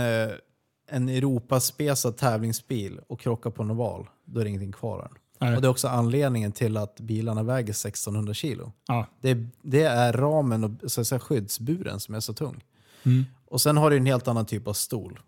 en 0.87 1.09
Europaspesad 1.09 2.17
tävlingsbil 2.17 3.01
och 3.07 3.21
krocka 3.21 3.51
på 3.51 3.63
en 3.63 3.71
oval, 3.71 4.07
då 4.25 4.41
är 4.41 4.45
det 4.45 4.49
ingenting 4.51 4.73
kvar 4.73 5.03
än. 5.03 5.09
Nej. 5.39 5.57
Och 5.57 5.63
det 5.63 5.69
är 5.69 5.71
också 5.71 5.89
anledningen 5.89 6.53
till 6.53 6.77
att 6.77 7.01
bilarna 7.01 7.43
väger 7.43 7.71
1600 7.71 8.35
kilo. 8.35 8.73
Ja. 8.89 9.07
Det, 9.21 9.39
det 9.63 9.83
är 9.83 10.13
ramen 10.13 10.65
och 10.65 10.91
så 10.91 11.01
att 11.01 11.07
säga, 11.07 11.19
skyddsburen 11.19 12.01
som 12.01 12.15
är 12.15 12.21
så 12.21 12.33
tung. 12.33 12.65
Mm. 13.03 13.25
Och 13.47 13.61
sen 13.61 13.77
har 13.77 13.91
du 13.91 13.97
en 13.97 14.07
helt 14.07 14.29
annan 14.29 14.47
typ 14.47 14.69
av 14.69 14.73
stol. 14.73 15.21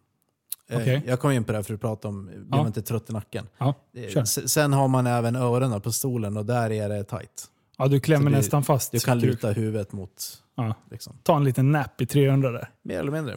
Eh, 0.68 0.78
Okej. 0.80 1.02
Jag 1.06 1.20
kom 1.20 1.30
in 1.32 1.44
på 1.44 1.52
det 1.52 1.58
här 1.58 1.62
för 1.62 1.74
att 1.74 1.80
prata 1.80 2.08
om, 2.08 2.26
blir 2.26 2.44
Ja. 2.50 2.56
man 2.56 2.66
inte 2.66 2.82
trött 2.82 3.10
i 3.10 3.12
nacken. 3.12 3.46
Ja, 3.58 3.74
Eh, 3.94 4.24
Sen 4.24 4.72
har 4.72 4.88
man 4.88 5.06
även 5.06 5.36
öronen 5.36 5.80
på 5.80 5.92
stolen 5.92 6.36
och 6.36 6.46
där 6.46 6.70
är 6.72 6.88
det 6.88 7.04
tight. 7.04 7.44
Ja, 7.78 7.88
du 7.88 8.00
klämmer 8.00 8.30
du- 8.30 8.36
nästan 8.36 8.64
fast. 8.64 8.92
Du 8.92 9.00
kan 9.00 9.18
luta 9.18 9.50
huvudet 9.50 9.92
mot... 9.92 10.42
Ja. 10.58 10.74
Liksom. 10.90 11.18
Ta 11.22 11.36
en 11.36 11.44
liten 11.44 11.72
nap 11.72 12.00
i 12.00 12.06
300 12.06 12.50
där. 12.50 12.70
Mer 12.82 12.98
eller 12.98 13.12
mindre. 13.12 13.34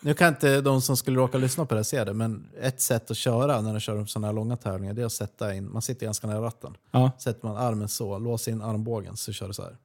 nu 0.00 0.14
kan 0.14 0.28
inte 0.28 0.60
de 0.60 0.82
som 0.82 0.96
skulle 0.96 1.18
råka 1.20 1.38
lyssna 1.38 1.66
på 1.66 1.74
det 1.74 1.78
här 1.78 1.82
se 1.84 2.04
det, 2.04 2.12
men 2.14 2.46
ett 2.60 2.80
sätt 2.80 3.10
att 3.10 3.16
köra 3.16 3.60
när 3.60 3.72
de 3.72 3.80
kör 3.80 4.04
sådana 4.04 4.26
här 4.26 4.34
långa 4.34 4.56
tävlingar 4.56 4.94
det 4.94 5.02
är 5.02 5.06
att 5.06 5.12
sätta 5.12 5.54
in, 5.54 5.72
man 5.72 5.82
sitter 5.82 6.06
ganska 6.06 6.26
nära 6.26 6.42
ratten. 6.42 6.76
Ja. 6.90 7.10
Sätter 7.18 7.46
man 7.48 7.56
armen 7.56 7.88
så, 7.88 8.18
låser 8.18 8.52
in 8.52 8.62
armbågen 8.62 9.16
så 9.16 9.32
kör 9.32 9.46
du 9.48 9.54
så 9.54 9.62
här. 9.62 9.76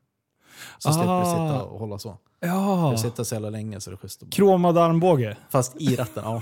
Så 0.78 0.90
Ah. 0.90 0.94
slipper 0.94 1.20
du 1.20 1.26
sitta 1.26 1.64
och 1.64 1.80
hålla 1.80 2.00
så. 2.00 2.18
Ja. 2.40 2.92
Du 2.96 3.02
sitter 3.02 3.24
så 3.24 3.36
jävla 3.36 3.50
länge 3.50 3.82
så 3.82 3.90
är 3.90 3.92
det 3.92 3.98
schysst. 3.98 4.24
Kromad 4.32 4.78
armbåge. 4.78 5.38
Fast 5.50 5.76
i 5.82 5.96
ratten, 5.96 6.24
ja. 6.26 6.42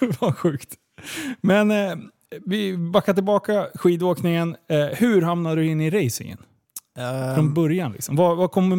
Vad 0.20 0.36
sjukt. 0.36 0.74
Men 1.40 1.70
eh, 1.70 1.96
vi 2.46 2.76
backar 2.76 3.14
tillbaka 3.14 3.68
skidåkningen. 3.74 4.56
Eh, 4.68 4.78
hur 4.86 5.22
hamnade 5.22 5.56
du 5.56 5.66
in 5.66 5.80
i 5.80 5.90
racingen? 5.90 6.38
Från 6.96 7.04
Ehm, 7.46 7.54
början 7.54 7.92
liksom. 7.92 8.16
Var, 8.16 8.34
var 8.34 8.48
kommer 8.48 8.76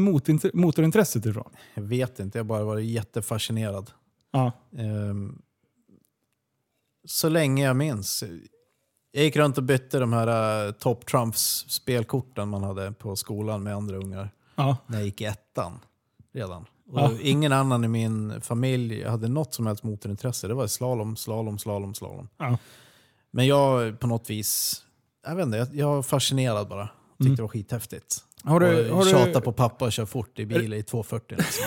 motorintresset 0.58 1.26
ifrån? 1.26 1.50
jag 1.74 1.84
vet 1.84 2.20
inte, 2.20 2.38
jag 2.38 2.44
har 2.44 2.48
bara 2.48 2.64
varit 2.64 2.86
jättefascinerad. 2.86 3.92
Ja. 4.32 4.52
Ehm, 4.78 5.42
så 7.08 7.30
länge 7.30 7.64
jag 7.66 7.76
minns. 7.76 8.24
Jag 9.12 9.24
gick 9.24 9.36
runt 9.36 9.58
och 9.58 9.64
bytte 9.64 10.00
de 10.00 10.14
här 10.14 10.66
uh, 10.68 10.72
Top 10.72 11.06
Trumps 11.06 11.66
spelkorten 11.70 12.50
man 12.50 12.64
hade 12.64 12.92
på 12.92 13.16
skolan 13.16 13.64
med 13.64 13.76
andra 13.76 13.98
ungar. 13.98 14.30
Ja. 14.56 14.78
när 14.88 14.98
jag 14.98 15.06
gick 15.06 15.22
i 15.22 15.26
ettan 15.26 15.80
redan. 16.34 16.66
Och 16.92 17.00
Ja. 17.00 17.12
Ingen 17.22 17.52
annan 17.52 17.84
i 17.84 17.88
min 17.88 18.42
familj 18.42 19.04
hade 19.04 19.28
något 19.28 19.54
som 19.54 19.66
helst 19.68 19.84
motorintresse. 19.84 20.48
Det 20.48 20.54
var 20.54 20.68
slalom, 20.68 21.16
slalom, 21.16 21.58
slalom, 21.58 21.94
slalom. 21.94 22.28
Ja. 22.38 22.58
Men 23.36 23.48
jag 23.48 24.00
på 24.00 24.08
något 24.08 24.30
vis, 24.30 24.82
jag 25.28 25.36
vet 25.36 25.46
inte, 25.46 25.58
jag, 25.58 25.68
jag 25.74 25.88
var 25.88 26.02
fascinerad 26.04 26.68
bara. 26.68 26.84
Tyckte 26.88 27.24
Mm. 27.26 27.36
det 27.36 27.42
var 27.42 27.50
skithäftigt. 27.50 28.18
Har 28.44 28.60
du, 28.60 28.90
och 28.90 28.98
har 28.98 29.06
tjata 29.06 29.40
du 29.40 29.42
på 29.42 29.52
pappa 29.52 29.86
och 29.86 29.92
köra 29.92 30.06
fort 30.06 30.40
i 30.40 30.46
bil 30.46 30.74
i 30.74 30.84
240. 30.84 31.38
Liksom. 31.38 31.66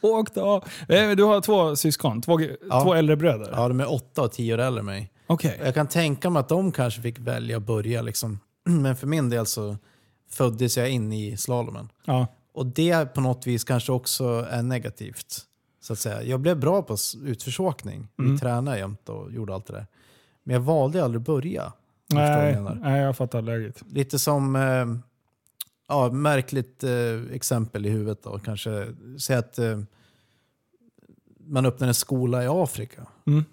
åkt 0.02 0.36
av? 0.36 0.64
Eh, 0.88 1.10
Du 1.10 1.22
har 1.24 1.40
två 1.40 1.76
syskon, 1.76 2.22
två, 2.22 2.38
två 2.82 2.94
äldre 2.94 3.16
bröder? 3.16 3.50
Ja, 3.52 3.68
de 3.68 3.80
är 3.80 3.92
åtta 3.92 4.22
och 4.22 4.32
tio 4.32 4.54
år 4.54 4.58
äldre 4.58 4.80
än 4.80 4.86
mig. 4.86 5.12
Okej. 5.26 5.60
Jag 5.64 5.74
kan 5.74 5.86
tänka 5.86 6.30
mig 6.30 6.40
att 6.40 6.48
de 6.48 6.72
kanske 6.72 7.00
fick 7.02 7.18
välja 7.18 7.56
att 7.56 7.62
börja. 7.62 8.02
Liksom. 8.02 8.38
Men 8.64 8.96
för 8.96 9.06
min 9.06 9.30
del 9.30 9.46
så 9.46 9.76
föddes 10.30 10.76
jag 10.76 10.90
in 10.90 11.12
i 11.12 11.36
slalomen. 11.36 11.88
Ja. 12.04 12.26
Och 12.54 12.66
det 12.66 13.14
på 13.14 13.20
något 13.20 13.46
vis 13.46 13.64
kanske 13.64 13.92
också 13.92 14.46
är 14.50 14.62
negativt. 14.62 15.40
Så 15.80 15.92
att 15.92 15.98
säga. 15.98 16.22
Jag 16.22 16.40
blev 16.40 16.60
bra 16.60 16.82
på 16.82 16.96
utförsåkning. 17.24 18.08
Mm. 18.18 18.32
Vi 18.32 18.38
tränade 18.38 18.78
jämt 18.78 19.08
och 19.08 19.32
gjorde 19.32 19.54
allt 19.54 19.66
det 19.66 19.72
där. 19.72 19.86
Men 20.44 20.54
jag 20.54 20.60
valde 20.60 21.04
aldrig 21.04 21.20
att 21.20 21.26
börja. 21.26 21.72
jag 22.06 22.18
Nej, 22.18 22.56
nej, 22.80 23.00
jag 23.02 23.16
fattar 23.16 23.42
läget. 23.42 23.82
Lite 23.88 24.18
som, 24.18 24.56
eh, 24.56 24.86
ja, 25.88 26.10
märkligt 26.12 26.84
eh, 26.84 27.22
exempel 27.32 27.86
i 27.86 27.88
huvudet 27.90 28.22
då. 28.22 28.38
Kanske 28.38 28.86
säg 29.20 29.36
att 29.36 29.58
eh, 29.58 29.80
man 31.46 31.66
öppnar 31.66 31.88
en 31.88 31.94
skola 31.94 32.44
i 32.44 32.46
Afrika. 32.50 33.06
Mm. 33.26 33.44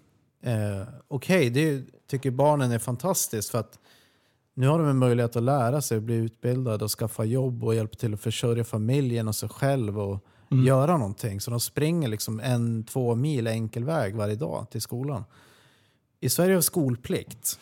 Eh, 0.44 0.88
Okej, 1.08 1.50
det 1.50 1.84
tycker 2.08 2.32
barnen 2.32 2.72
är 2.72 2.80
fantastiskt 2.80 3.50
för 3.50 3.60
att 3.60 3.80
nu 4.54 4.68
har 4.68 4.80
de 4.80 4.88
en 4.88 4.98
möjlighet 4.98 5.36
att 5.36 5.44
lära 5.44 5.82
sig, 5.82 6.00
bli 6.00 6.16
utbildade 6.16 6.84
och 6.84 6.92
skaffa 6.92 7.24
jobb 7.24 7.64
och 7.64 7.76
hjälpa 7.76 7.96
till 7.96 8.14
att 8.14 8.22
försörja 8.22 8.64
familjen 8.64 9.28
och 9.28 9.36
sig 9.36 9.50
själv 9.50 10.00
och 10.00 10.26
Mm. 10.52 10.66
göra 10.66 10.98
någonting. 10.98 11.42
Så 11.42 11.52
de 11.52 11.60
springer 11.60 12.08
liksom 12.08 12.40
en, 12.40 12.84
två 12.84 13.16
mil 13.16 13.48
enkel 13.48 13.84
väg 13.84 14.16
varje 14.16 14.36
dag 14.36 14.70
till 14.70 14.82
skolan. 14.82 15.24
I 16.22 16.30
Sverige 16.30 16.52
har 16.52 16.56
vi 16.56 16.62
skolplikt 16.64 17.60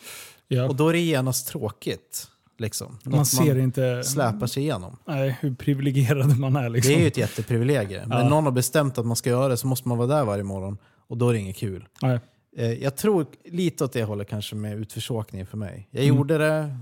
Ja. 0.48 0.68
och 0.68 0.76
då 0.76 0.88
är 0.88 0.92
det 0.92 0.98
genast 0.98 1.48
tråkigt. 1.48 2.26
Liksom. 2.58 2.98
man 3.04 3.26
ser 3.26 3.58
inte 3.58 4.04
släpar 4.04 4.46
sig 4.46 4.62
igenom. 4.62 4.96
nej, 5.06 5.38
hur 5.40 5.54
privilegierad 5.54 6.38
man 6.38 6.56
är. 6.56 6.68
Liksom. 6.68 6.92
Det 6.92 6.98
är 6.98 7.00
ju 7.00 7.06
ett 7.06 7.16
jätteprivilegium. 7.16 8.08
Men 8.08 8.18
Ja. 8.18 8.28
någon 8.28 8.44
har 8.44 8.50
bestämt 8.52 8.98
att 8.98 9.06
man 9.06 9.16
ska 9.16 9.30
göra 9.30 9.48
det 9.48 9.56
så 9.56 9.66
måste 9.66 9.88
man 9.88 9.98
vara 9.98 10.08
där 10.08 10.24
varje 10.24 10.44
morgon 10.44 10.78
och 11.06 11.16
då 11.16 11.28
är 11.28 11.32
det 11.32 11.38
inget 11.38 11.56
kul. 11.56 11.88
nej. 12.02 12.20
Eh, 12.56 12.72
Jag 12.72 12.96
tror 12.96 13.26
lite 13.44 13.84
åt 13.84 13.92
det 13.92 14.04
hållet 14.04 14.28
kanske 14.28 14.56
med 14.56 14.78
utförsåkningen 14.78 15.46
för 15.46 15.56
mig. 15.56 15.88
Jag 15.90 16.04
Mm. 16.04 16.16
gjorde 16.16 16.38
det 16.38 16.76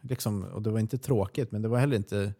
liksom, 0.00 0.44
och 0.44 0.62
det 0.62 0.70
var 0.70 0.80
inte 0.80 0.98
tråkigt 0.98 1.52
men 1.52 1.62
det 1.62 1.68
var 1.68 1.78
heller 1.78 1.96
inte... 1.96 2.32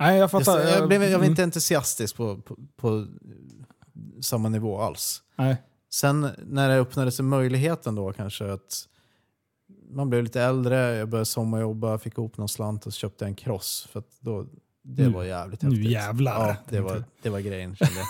nej, 0.00 0.18
jag 0.18 0.30
fattar. 0.30 0.60
Jag, 0.60 0.70
jag, 0.80 0.88
blev, 0.88 1.02
jag 1.02 1.10
var 1.10 1.16
Mm. 1.18 1.30
inte 1.30 1.42
entusiastisk 1.42 2.16
på, 2.16 2.36
på, 2.36 2.56
på 2.76 3.06
samma 4.20 4.48
nivå 4.48 4.78
alls. 4.80 5.22
Nej. 5.36 5.56
Sen 5.90 6.28
när 6.46 6.68
det 6.68 6.74
öppnade 6.76 7.12
sig 7.12 7.24
möjligheten 7.24 7.94
då 7.94 8.12
kanske 8.12 8.52
att 8.52 8.88
man 9.90 10.10
blev 10.10 10.22
lite 10.22 10.42
äldre, 10.42 10.76
jag 10.96 11.08
började 11.08 11.24
sommarjobba, 11.26 11.98
fick 11.98 12.18
ihop 12.18 12.36
någon 12.38 12.48
slant 12.48 12.86
och 12.86 12.92
köpte 12.92 13.24
en 13.24 13.34
cross. 13.34 13.88
För 13.92 14.02
då, 14.20 14.46
det 14.82 15.02
Nu- 15.06 15.12
var 15.12 15.24
jävligt 15.24 15.62
nu 15.62 15.68
häftigt. 15.70 15.90
jävlar, 15.90 16.48
Ja, 16.48 16.56
det, 16.68 16.80
var, 16.80 17.04
det 17.22 17.30
var 17.30 17.40
grejen 17.40 17.76
kände 17.76 17.94
jag. 17.94 18.06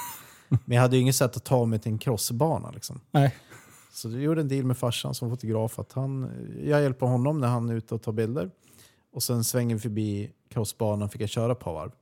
Men 0.65 0.75
jag 0.75 0.83
hade 0.83 0.97
ju 0.97 1.03
inget 1.03 1.17
sätt 1.17 1.37
att 1.37 1.45
ta 1.45 1.65
mig 1.65 1.79
till 1.79 1.93
en 1.93 1.99
crossbana. 1.99 2.71
Liksom. 2.71 3.01
Nej. 3.11 3.35
Så 3.93 4.09
jag 4.11 4.21
gjorde 4.23 4.41
en 4.41 4.49
deal 4.49 4.65
med 4.65 4.79
farsan 4.79 5.15
som 5.15 5.31
fotograf. 5.31 5.79
Att 5.79 5.93
han, 5.93 6.31
jag 6.65 6.83
hjälper 6.83 7.07
honom 7.07 7.41
när 7.41 7.49
han 7.49 7.69
är 7.69 7.75
ute 7.75 7.95
och 7.95 8.03
tar 8.03 8.13
bilder. 8.13 8.51
Och 9.13 9.23
sen 9.23 9.45
svänger 9.45 9.75
vi 9.75 9.81
förbi 9.81 10.31
crossbanan 10.51 11.09
fick 11.09 11.21
jag 11.21 11.29
köra 11.29 11.53
ett 11.53 11.59
par 11.59 11.73
varv. 11.75 11.93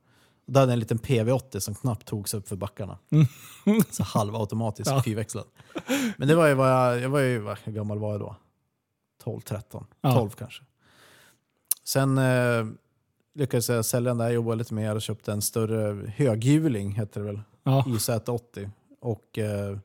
Och 0.51 0.53
där 0.53 0.59
hade 0.61 0.71
jag 0.71 0.73
en 0.73 0.79
liten 0.79 0.99
PV80 0.99 1.59
som 1.59 1.75
knappt 1.75 2.07
togs 2.07 2.33
upp 2.33 2.47
för 2.47 2.55
backarna. 2.55 2.97
Så 3.91 4.03
halvautomatisk 4.03 4.91
Ja. 4.91 5.03
fyrväxlad. 5.03 5.45
Men 6.17 6.27
det 6.27 6.35
var 6.35 6.47
ju 6.47 6.53
vad 6.53 6.69
jag, 6.71 6.99
jag 6.99 7.09
var 7.09 7.19
ju, 7.19 7.39
vad, 7.39 7.57
hur 7.63 7.71
gammal 7.73 7.99
var 7.99 8.11
jag 8.11 8.19
då? 8.19 8.35
12, 9.23 9.41
13, 9.41 9.85
Ja. 10.01 10.13
12 10.15 10.29
kanske. 10.29 10.63
Sen 11.83 12.17
eh, 12.17 12.65
lyckades 13.35 13.69
jag 13.69 13.85
sälja 13.85 14.09
den 14.09 14.17
där, 14.17 14.29
jobba 14.29 14.55
lite 14.55 14.73
mer 14.73 14.95
och 14.95 15.01
köpte 15.01 15.31
en 15.31 15.41
större 15.41 16.11
höghjuling, 16.15 16.91
heter 16.91 17.19
det 17.21 17.25
väl, 17.27 17.41
Ja. 17.63 17.83
YZ80. 17.87 18.69
Och 18.99 19.37
eh, 19.39 19.77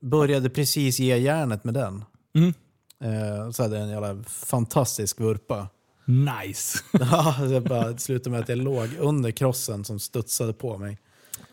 började 0.00 0.50
precis 0.50 0.98
ge 0.98 1.16
järnet 1.16 1.64
med 1.64 1.74
den. 1.74 2.04
Mm. 2.34 2.54
Eh, 3.00 3.50
så 3.50 3.62
hade 3.62 3.76
jag 3.76 3.84
en 3.84 3.90
jävla 3.90 4.22
fantastisk 4.24 5.20
vurpa. 5.20 5.68
Nice. 6.06 6.78
Ja, 6.92 7.36
det 7.48 7.60
bara, 7.60 7.98
slutade 7.98 8.30
med 8.30 8.40
att 8.40 8.48
jag 8.48 8.58
låg 8.58 8.88
under 8.98 9.30
krossen 9.30 9.84
som 9.84 9.98
studsade 10.00 10.52
på 10.52 10.78
mig. 10.78 10.98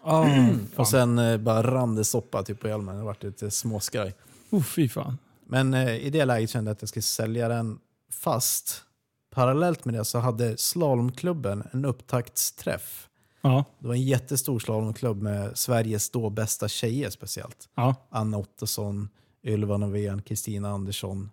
Oh, 0.04 0.50
Och 0.76 0.88
sen 0.88 1.20
eh, 1.20 1.38
bara 1.38 1.64
rann 1.72 1.96
det 1.96 2.06
soppa 2.06 2.44
typ 2.44 2.60
på 2.60 2.68
hjälmen. 2.68 2.98
Det 2.98 3.04
vart 3.04 3.24
lite 3.24 3.52
småskraj. 3.52 4.16
oh, 4.50 4.64
fy 4.64 4.90
fan. 4.90 5.18
Men 5.48 5.74
eh, 5.74 5.96
i 5.96 6.10
det 6.10 6.26
läget 6.26 6.50
kände 6.50 6.70
jag 6.70 6.76
att 6.76 6.82
jag 6.82 6.90
skulle 6.90 7.04
sälja 7.04 7.48
den 7.48 7.80
fast. 8.12 8.84
Parallellt 9.32 9.86
med 9.86 9.94
det 9.94 10.06
så 10.06 10.20
hade 10.20 10.58
slalomklubben 10.58 11.64
en 11.72 11.86
upptaktsträff. 11.86 13.10
Ja. 13.42 13.66
Det 13.80 13.88
var 13.88 13.94
en 13.96 14.02
jättestor 14.02 14.60
slalomklubb 14.60 15.22
med 15.22 15.58
Sveriges 15.58 16.10
då 16.10 16.30
bästa 16.30 16.68
tjejer 16.68 17.10
speciellt. 17.10 17.70
Ja. 17.76 17.96
Anna 18.10 18.38
Ottosson, 18.38 19.10
Ylva 19.44 19.78
Novén, 19.78 20.22
Kristina 20.22 20.70
Andersson. 20.70 21.30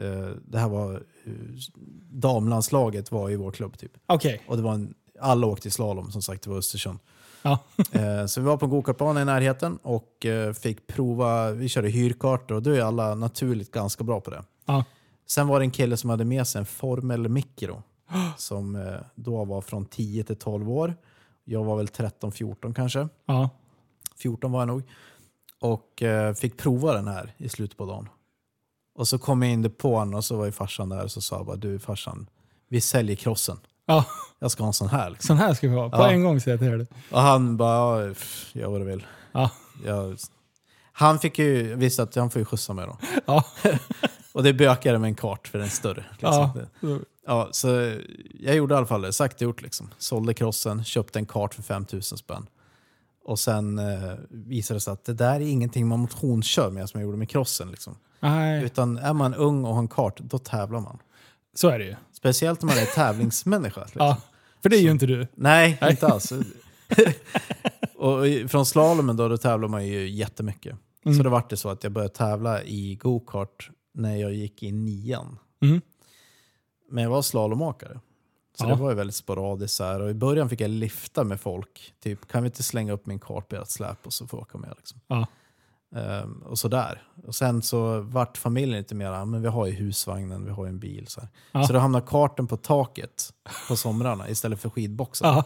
Eh, 0.00 0.28
det 0.44 0.58
här 0.58 0.68
var, 0.68 0.92
eh, 1.24 1.32
damlandslaget 2.10 3.12
var 3.12 3.30
i 3.30 3.36
vår 3.36 3.50
klubb 3.50 3.78
typ. 3.78 3.92
Okej. 4.06 4.42
Och 4.48 4.56
det 4.56 4.62
var 4.62 4.74
en, 4.74 4.94
alla 5.20 5.46
åkte 5.46 5.68
i 5.68 5.70
slalom 5.70 6.10
som 6.10 6.22
sagt, 6.22 6.42
det 6.42 6.50
var 6.50 6.56
Östersund. 6.56 6.98
Ja. 7.42 7.58
Eh, 7.92 8.26
så 8.26 8.40
vi 8.40 8.46
var 8.46 8.56
på 8.56 8.64
en 8.64 8.70
gokartbana 8.70 9.22
i 9.22 9.24
närheten 9.24 9.78
och 9.82 10.26
fick 10.60 10.86
prova, 10.86 11.50
vi 11.50 11.68
körde 11.68 11.88
hyrkartor 11.88 12.54
och 12.54 12.62
då 12.62 12.70
är 12.70 12.80
alla 12.80 13.14
naturligt 13.14 13.70
ganska 13.70 14.04
bra 14.04 14.20
på 14.20 14.30
det. 14.30 14.44
Ja. 14.64 14.84
Sen 15.26 15.48
var 15.48 15.60
det 15.60 15.64
en 15.64 15.70
kille 15.70 15.96
som 15.96 16.10
hade 16.10 16.24
med 16.24 16.46
sig 16.46 16.58
en 16.58 16.66
Formel 16.66 17.28
Micro 17.28 17.82
som 18.36 18.98
då 19.14 19.44
var 19.44 19.60
från 19.60 19.86
10 19.86 20.24
till 20.24 20.36
12 20.36 20.70
år. 20.70 20.94
Jag 21.44 21.64
var 21.64 21.76
väl 21.76 21.86
13-14 21.86 22.74
kanske. 22.74 23.08
Ja. 23.26 23.50
14 24.16 24.52
var 24.52 24.60
jag 24.60 24.68
nog. 24.68 24.82
Och 25.60 26.02
fick 26.36 26.56
prova 26.56 26.92
den 26.92 27.08
här 27.08 27.34
i 27.36 27.48
slutet 27.48 27.76
på 27.78 27.86
dagen. 27.86 28.08
Och 28.94 29.08
så 29.08 29.18
kom 29.18 29.42
jag 29.42 29.52
in 29.52 29.70
på 29.70 29.96
honom 29.96 30.14
och 30.14 30.24
så 30.24 30.36
var 30.36 30.44
ju 30.44 30.52
farsan 30.52 30.88
där 30.88 31.04
och 31.04 31.10
så 31.12 31.20
sa 31.20 31.36
jag 31.36 31.46
bara 31.46 31.56
du 31.56 31.78
farsan, 31.78 32.26
vi 32.68 32.80
säljer 32.80 33.16
crossen. 33.16 33.56
ja. 33.86 34.04
Jag 34.38 34.50
ska 34.50 34.62
ha 34.62 34.68
en 34.68 34.72
sån 34.72 34.88
här. 34.88 35.10
Liksom. 35.10 35.26
Sån 35.26 35.36
här 35.36 35.54
ska 35.54 35.68
vi 35.68 35.74
ha. 35.74 35.90
På 35.90 35.96
Ja. 35.96 36.10
en 36.10 36.22
gång 36.22 36.40
säger 36.40 36.58
jag 36.58 36.70
till 36.70 36.78
dig. 36.78 36.86
Och 37.10 37.20
han 37.20 37.56
bara, 37.56 38.04
ja, 38.06 38.14
gör 38.52 38.68
vad 38.68 38.80
du 38.80 38.84
vill. 38.84 39.06
Ja. 39.32 39.50
Jag, 39.84 40.16
han 40.92 41.18
fick 41.18 41.38
ju, 41.38 41.74
visste 41.74 42.02
att 42.02 42.14
han 42.14 42.30
får 42.30 42.38
ju 42.40 42.44
skjutsa 42.44 42.72
mig 42.72 42.86
då. 42.86 42.98
Ja. 43.26 43.44
Och 44.32 44.42
det 44.42 44.52
bökade 44.52 44.98
med 44.98 45.08
en 45.08 45.14
kart 45.14 45.48
för 45.48 45.58
den 45.58 45.70
större. 45.70 46.04
Liksom. 46.10 46.50
Ja. 46.80 46.98
Ja, 47.26 47.48
så 47.52 47.68
jag 48.40 48.54
gjorde 48.56 48.74
i 48.74 48.76
alla 48.76 48.86
fall 48.86 49.02
det, 49.02 49.12
sagt 49.12 49.34
och 49.36 49.42
gjort. 49.42 49.62
Liksom. 49.62 49.90
Sålde 49.98 50.34
crossen, 50.34 50.84
köpte 50.84 51.18
en 51.18 51.26
kart 51.26 51.54
för 51.54 51.62
5000 51.62 52.18
spänn. 52.18 52.46
Och 53.24 53.38
sen 53.38 53.78
eh, 53.78 54.14
visade 54.30 54.76
det 54.76 54.80
sig 54.80 54.92
att 54.92 55.04
det 55.04 55.14
där 55.14 55.34
är 55.34 55.40
ingenting 55.40 55.88
man 55.88 56.00
motionskör 56.00 56.70
med 56.70 56.88
som 56.88 57.00
jag 57.00 57.06
gjorde 57.06 57.18
med 57.18 57.30
crossen. 57.30 57.70
Liksom. 57.70 57.96
Nej, 58.30 58.64
Utan 58.64 58.98
är 58.98 59.12
man 59.12 59.34
ung 59.34 59.64
och 59.64 59.72
har 59.74 59.78
en 59.80 59.88
kart, 59.88 60.20
då 60.20 60.38
tävlar 60.38 60.80
man. 60.80 60.98
så 61.54 61.68
är 61.68 61.78
det 61.78 61.84
ju. 61.84 61.94
Speciellt 62.12 62.62
om 62.62 62.66
man 62.66 62.78
är 62.78 62.86
tävlingsmänniska. 62.94 63.80
Liksom. 63.84 64.06
Ja. 64.06 64.16
För 64.62 64.68
det 64.68 64.76
är 64.76 64.80
ju 64.82 64.90
inte 64.90 65.06
du. 65.06 65.26
Nej, 65.34 65.78
Nej. 65.80 65.90
inte 65.90 66.06
alls. 66.06 66.32
och 67.96 68.50
från 68.50 68.66
slalomen 68.66 69.16
då, 69.16 69.28
då 69.28 69.36
tävlar 69.36 69.68
man 69.68 69.86
ju 69.86 70.08
jättemycket. 70.08 70.76
Mm. 71.04 71.16
Så 71.16 71.22
det 71.22 71.28
vart 71.28 71.50
det 71.50 71.56
så 71.56 71.68
att 71.68 71.82
jag 71.84 71.92
började 71.92 72.14
tävla 72.14 72.62
i 72.62 72.94
go-kart 72.96 73.70
när 73.94 74.16
jag 74.16 74.34
gick 74.34 74.62
i 74.62 74.72
nian. 74.72 75.38
Mm. 75.62 75.80
Men 76.90 77.04
jag 77.04 77.10
var 77.10 77.22
slalomåkare. 77.22 78.00
Så 78.58 78.64
Ja. 78.64 78.68
det 78.68 78.74
var 78.82 78.90
ju 78.90 78.96
väldigt 78.96 79.16
sporadiskt. 79.16 79.76
Så 79.76 79.84
här. 79.84 80.00
Och 80.00 80.10
I 80.10 80.14
början 80.14 80.48
fick 80.48 80.60
jag 80.60 80.70
lifta 80.70 81.24
med 81.24 81.40
folk. 81.40 81.94
Typ, 82.02 82.28
kan 82.28 82.42
vi 82.42 82.46
inte 82.46 82.62
slänga 82.62 82.92
upp 82.92 83.06
min 83.06 83.18
kart 83.20 83.48
på 83.48 83.56
ert 83.56 83.68
släp 83.70 84.06
och 84.06 84.12
så 84.12 84.26
får 84.26 84.38
jag 84.38 84.42
åka 84.42 84.58
med. 84.58 84.74
Liksom. 84.76 85.00
Ja. 85.06 85.26
Ehm, 85.96 86.42
och 86.42 86.58
sådär. 86.58 87.02
Och 87.26 87.34
sen 87.34 87.62
så 87.62 88.00
vart 88.00 88.38
familjen 88.38 88.78
lite 88.78 88.94
mer, 88.94 89.04
"Ja, 89.06 89.24
men 89.24 89.42
vi 89.42 89.48
har 89.48 89.66
ju 89.66 89.72
husvagnen, 89.72 90.44
vi 90.44 90.50
har 90.50 90.64
ju 90.64 90.68
en 90.68 90.78
bil. 90.78 91.06
Så. 91.08 91.20
Ja. 91.52 91.66
så 91.66 91.72
då 91.72 91.78
hamnade 91.78 92.06
karten 92.08 92.46
på 92.46 92.56
taket 92.56 93.32
på 93.68 93.76
somrarna 93.76 94.28
istället 94.28 94.60
för 94.60 94.70
skidboxen. 94.70 95.28
Ja. 95.28 95.44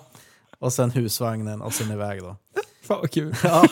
Och 0.59 0.73
sen 0.73 0.91
husvagnen 0.91 1.63
och 1.63 1.73
sen 1.73 1.91
iväg 1.91 2.23
då. 2.23 2.37
Fan 2.83 2.99
vad 3.01 3.11
kul. 3.11 3.35
Ja, 3.45 3.65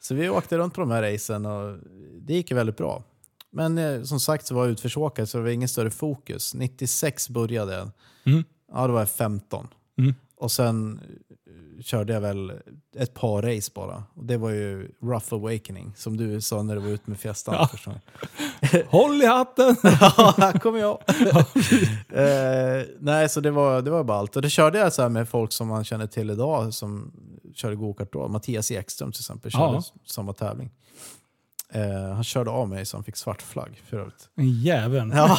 så 0.00 0.14
vi 0.14 0.28
åkte 0.28 0.58
runt 0.58 0.74
på 0.74 0.80
de 0.80 0.90
här 0.90 1.12
racen 1.12 1.46
och 1.46 1.78
det 2.20 2.34
gick 2.34 2.50
ju 2.50 2.56
väldigt 2.56 2.76
bra. 2.76 3.02
Men 3.50 3.78
eh, 3.78 4.02
som 4.02 4.20
sagt 4.20 4.46
så 4.46 4.54
var 4.54 4.64
jag 4.64 4.72
utförsåkare 4.72 5.26
så 5.26 5.38
det 5.38 5.44
var 5.44 5.50
ingen 5.50 5.68
större 5.68 5.90
fokus. 5.90 6.54
96 6.54 7.28
började 7.28 7.74
jag. 7.74 7.90
Mm. 8.26 8.44
Ja, 8.72 8.86
då 8.86 8.92
var 8.92 9.00
jag 9.00 9.10
15. 9.10 9.68
Mm. 9.98 10.14
Och 10.36 10.52
sen 10.52 11.00
körde 11.82 12.12
jag 12.12 12.20
väl 12.20 12.52
ett 12.96 13.14
par 13.14 13.42
race 13.42 13.70
bara. 13.74 14.04
Och 14.14 14.24
det 14.24 14.36
var 14.36 14.50
ju 14.50 14.90
Rough 15.02 15.34
Awakening 15.34 15.92
som 15.96 16.16
du 16.16 16.40
sa 16.40 16.62
när 16.62 16.74
du 16.74 16.80
var 16.80 16.88
ute 16.88 17.10
med 17.10 17.18
Fiestan. 17.20 17.54
Ja. 17.54 17.92
Håll 18.88 19.22
i 19.22 19.26
hatten! 19.26 19.76
ja, 19.82 20.34
här 20.38 20.58
kommer 20.58 20.78
jag. 20.78 20.98
eh, 22.12 22.86
nej, 23.00 23.28
så 23.28 23.40
det 23.40 23.50
var, 23.50 23.82
det 23.82 23.90
var 23.90 24.04
bara 24.04 24.18
allt. 24.18 24.36
Och 24.36 24.42
det 24.42 24.50
körde 24.50 24.78
jag 24.78 24.92
så 24.92 25.08
med 25.08 25.28
folk 25.28 25.52
som 25.52 25.68
man 25.68 25.84
känner 25.84 26.06
till 26.06 26.30
idag 26.30 26.74
som 26.74 27.12
körde 27.54 27.76
gokart 27.76 28.12
då. 28.12 28.28
Mattias 28.28 28.70
Ekström 28.70 29.12
till 29.12 29.20
exempel 29.20 29.50
körde 29.50 29.74
Ja. 29.74 29.82
samma 30.06 30.32
tävling. 30.32 30.70
Eh, 31.72 32.14
han 32.14 32.24
körde 32.24 32.50
av 32.50 32.68
mig 32.68 32.86
så 32.86 32.96
han 32.96 33.04
fick 33.04 33.16
svart 33.16 33.42
flagg 33.42 33.82
för 33.86 33.96
övrigt. 33.96 34.28
Jäveln. 34.64 35.12
Ja, 35.16 35.38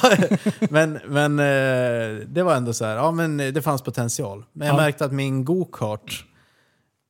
men 0.70 1.00
men 1.08 1.40
eh, 1.40 2.26
det 2.28 2.44
var 2.44 2.56
ändå 2.56 2.74
så 2.74 2.86
här, 2.86 2.96
ja 2.96 3.12
men 3.12 3.38
det 3.38 3.62
fanns 3.62 3.82
potential. 3.82 4.46
Men 4.54 4.68
jag 4.68 4.74
Ja. 4.74 4.78
märkte 4.82 5.06
att 5.06 5.12
min 5.12 5.46
gokart, 5.46 6.26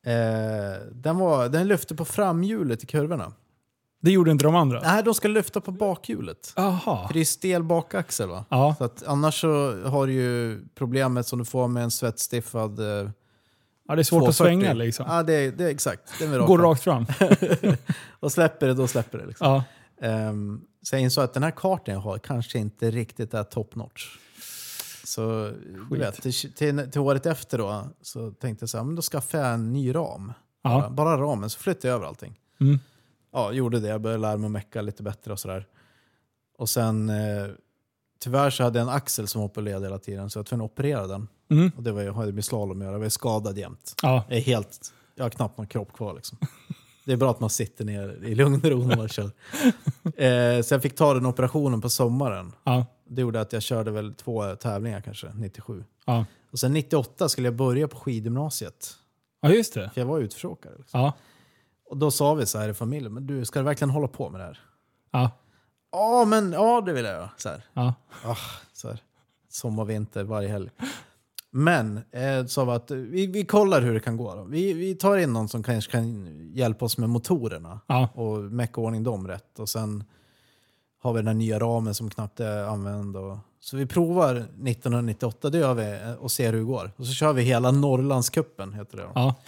eh, 0.06 0.12
den, 0.92 1.18
var, 1.18 1.48
den 1.48 1.68
lyfte 1.68 1.94
på 1.94 2.04
framhjulet 2.04 2.82
i 2.84 2.86
kurvorna. 2.86 3.32
Det 4.02 4.10
gjorde 4.10 4.30
inte 4.30 4.44
de 4.44 4.54
andra? 4.56 4.80
Nej, 4.80 5.02
de 5.02 5.14
ska 5.14 5.28
lyfta 5.28 5.60
på 5.60 5.70
bakhjulet. 5.72 6.52
Jaha. 6.56 7.06
För 7.06 7.14
det 7.14 7.20
är 7.20 7.24
stel 7.24 7.62
bakaxel 7.62 8.28
va? 8.28 8.44
Ja. 8.48 8.74
Så 8.78 8.84
att 8.84 9.02
annars 9.06 9.40
så 9.40 9.82
har 9.88 10.06
du 10.06 10.12
ju 10.12 10.60
problemet 10.74 11.26
som 11.26 11.38
du 11.38 11.44
får 11.44 11.68
med 11.68 11.82
en 11.84 11.90
svettstiffad 11.90 12.78
eh, 12.78 13.10
Ja, 13.88 13.94
det 13.96 14.02
är 14.02 14.04
svårt 14.04 14.20
240. 14.22 14.28
att 14.30 14.36
svänga 14.36 14.72
liksom. 14.72 15.06
Ja, 15.08 15.22
det, 15.22 15.32
är- 15.34 15.52
det 15.52 15.64
är 15.64 15.68
exakt. 15.68 16.02
Det 16.18 16.24
är 16.24 16.38
Går 16.46 16.58
rakt. 16.58 16.62
rakt 16.62 16.82
fram. 16.82 17.06
Och 18.20 18.32
släpper 18.32 18.66
det, 18.66 18.74
då 18.74 18.86
släpper 18.86 19.18
det. 19.18 19.26
Liksom. 19.26 19.46
Ja. 19.46 19.62
Ehm, 20.08 20.60
så 20.82 20.94
jag 20.94 21.02
insåg 21.02 21.24
att 21.24 21.34
den 21.34 21.42
här 21.42 21.50
kartan 21.50 21.94
jag 21.94 22.00
har 22.00 22.18
kanske 22.18 22.58
inte 22.58 22.90
riktigt 22.90 23.34
är 23.34 23.44
top 23.44 23.74
notch. 23.74 24.16
Så 25.10 25.52
du 25.90 25.98
vet, 25.98 26.22
till, 26.22 26.52
till, 26.54 26.90
till 26.90 27.00
året 27.00 27.26
efter 27.26 27.58
då, 27.58 27.84
så 28.02 28.30
tänkte 28.30 28.62
jag 28.62 28.70
så 28.70 28.76
här, 28.78 28.84
men 28.84 28.94
då 28.94 29.02
skaffar 29.02 29.38
jag 29.38 29.54
en 29.54 29.72
ny 29.72 29.94
ram. 29.94 30.32
Bara, 30.62 30.90
bara 30.90 31.16
ramen, 31.16 31.50
så 31.50 31.58
flyttade 31.58 31.88
jag 31.88 31.94
över 31.94 32.06
allting. 32.06 32.38
Mm. 32.60 32.78
Ja, 33.32 33.52
gjorde 33.52 33.80
det. 33.80 33.88
Jag 33.88 34.00
började 34.00 34.20
lära 34.22 34.36
mig 34.36 34.46
att 34.46 34.52
mecka 34.52 34.82
lite 34.82 35.02
bättre 35.02 35.32
och 35.32 35.38
sådär. 35.40 35.66
Och 36.58 36.68
sen, 36.68 37.08
eh, 37.08 37.46
tyvärr 38.20 38.50
så 38.50 38.62
hade 38.64 38.78
jag 38.78 38.88
en 38.88 38.94
axel 38.94 39.26
som 39.28 39.40
hoppade 39.40 39.64
led 39.64 39.82
hela 39.82 39.98
tiden, 39.98 40.30
så 40.30 40.38
jag 40.38 40.42
var 40.42 40.46
tvungen 40.46 40.64
att 40.64 40.72
operera 40.72 41.06
den. 41.06 41.28
Mm. 41.50 41.70
Och 41.76 41.82
det 41.82 41.92
var, 41.92 42.02
ju- 42.02 42.12
hade 42.12 42.32
med 42.32 42.44
slalom 42.44 42.78
att 42.80 42.84
göra. 42.84 42.92
Jag 42.94 43.00
var 43.00 43.08
skadad 43.08 43.58
jämt. 43.58 43.94
Ja. 44.02 44.24
Jag 44.28 44.38
är 44.38 44.42
helt, 44.42 44.92
jag 45.14 45.24
har 45.24 45.30
knappt 45.30 45.58
någon 45.58 45.66
kropp 45.66 45.92
kvar 45.92 46.14
liksom. 46.14 46.38
Det 47.04 47.12
är 47.12 47.16
bra 47.16 47.30
att 47.30 47.40
man 47.40 47.50
sitter 47.50 47.84
ner 47.84 48.24
i 48.24 48.34
lugn 48.34 48.54
och 48.54 48.64
ro 48.64 48.86
när 48.86 48.96
man 48.96 49.08
kör. 49.08 49.30
Eh, 50.16 50.62
så 50.62 50.74
jag 50.74 50.82
fick 50.82 50.96
ta 50.96 51.14
den 51.14 51.26
operationen 51.26 51.80
på 51.80 51.90
sommaren. 51.90 52.52
Ja. 52.64 52.86
Det 53.08 53.20
gjorde 53.22 53.40
att 53.40 53.52
jag 53.52 53.62
körde 53.62 53.90
väl 53.90 54.14
två 54.14 54.56
tävlingar 54.56 55.00
kanske, 55.00 55.32
97. 55.34 55.84
Ja. 56.06 56.24
Och 56.52 56.58
sen 56.58 56.72
98 56.72 57.28
skulle 57.28 57.46
jag 57.46 57.54
börja 57.54 57.88
på 57.88 57.96
skidgymnasiet. 57.96 58.94
ja, 59.40 59.50
just 59.50 59.74
det. 59.74 59.90
För 59.94 60.00
jag 60.00 60.06
var 60.06 60.18
utfrågare. 60.18 60.74
Liksom. 60.78 61.00
Ja. 61.00 61.12
Och 61.90 61.96
då 61.96 62.10
sa 62.10 62.34
vi 62.34 62.46
så 62.46 62.58
här 62.58 62.68
i 62.68 62.74
familjen, 62.74 63.14
men 63.14 63.26
du, 63.26 63.44
ska 63.44 63.58
du 63.58 63.64
verkligen 63.64 63.90
hålla 63.90 64.08
på 64.08 64.30
med 64.30 64.40
det 64.40 64.44
här? 64.44 64.58
Ja. 65.10 65.30
Ja, 65.92 66.24
men 66.24 66.52
ja, 66.52 66.80
det 66.80 66.92
vill 66.92 67.04
jag. 67.04 67.28
Så 67.36 67.48
här. 67.48 67.62
Ja. 67.72 67.94
Ah, 68.24 68.36
så 68.72 68.88
här. 68.88 69.02
Sommar, 69.48 69.84
vinter, 69.84 70.24
varje 70.24 70.48
helg. 70.48 70.70
Men 71.52 72.00
eh, 72.10 72.46
sa 72.46 72.64
vi 72.64 72.70
att 72.70 72.90
eh, 72.90 72.96
vi, 72.96 73.26
vi 73.26 73.44
kollar 73.44 73.80
hur 73.82 73.94
det 73.94 74.00
kan 74.00 74.16
gå. 74.16 74.34
Då. 74.34 74.44
Vi, 74.44 74.72
vi 74.72 74.94
tar 74.94 75.18
in 75.18 75.32
någon 75.32 75.48
som 75.48 75.62
kanske 75.62 75.92
kan 75.92 76.26
hjälpa 76.54 76.84
oss 76.84 76.98
med 76.98 77.08
motorerna 77.08 77.80
Ja. 77.86 78.08
och 78.14 78.38
mecka 78.38 78.80
ordning 78.80 79.02
dem 79.02 79.28
rätt. 79.28 79.58
Och 79.58 79.68
sen 79.68 80.04
har 81.02 81.12
vi 81.12 81.18
den 81.18 81.26
här 81.26 81.34
nya 81.34 81.58
ramen 81.58 81.94
som 81.94 82.10
knappt 82.10 82.40
är 82.40 82.64
använd. 82.64 83.16
Och, 83.16 83.38
så 83.60 83.76
vi 83.76 83.86
provar 83.86 84.34
1998, 84.36 85.50
det 85.50 85.58
gör 85.58 85.74
vi 85.74 85.92
eh, 85.92 86.12
och 86.12 86.30
ser 86.30 86.52
hur 86.52 86.58
det 86.58 86.64
går. 86.64 86.92
Och 86.96 87.06
så 87.06 87.12
kör 87.12 87.32
vi 87.32 87.42
hela 87.42 87.70
Norrlandskuppen, 87.70 88.72
heter 88.72 88.96
det. 88.96 89.02
Då. 89.02 89.10
Ja. 89.14 89.34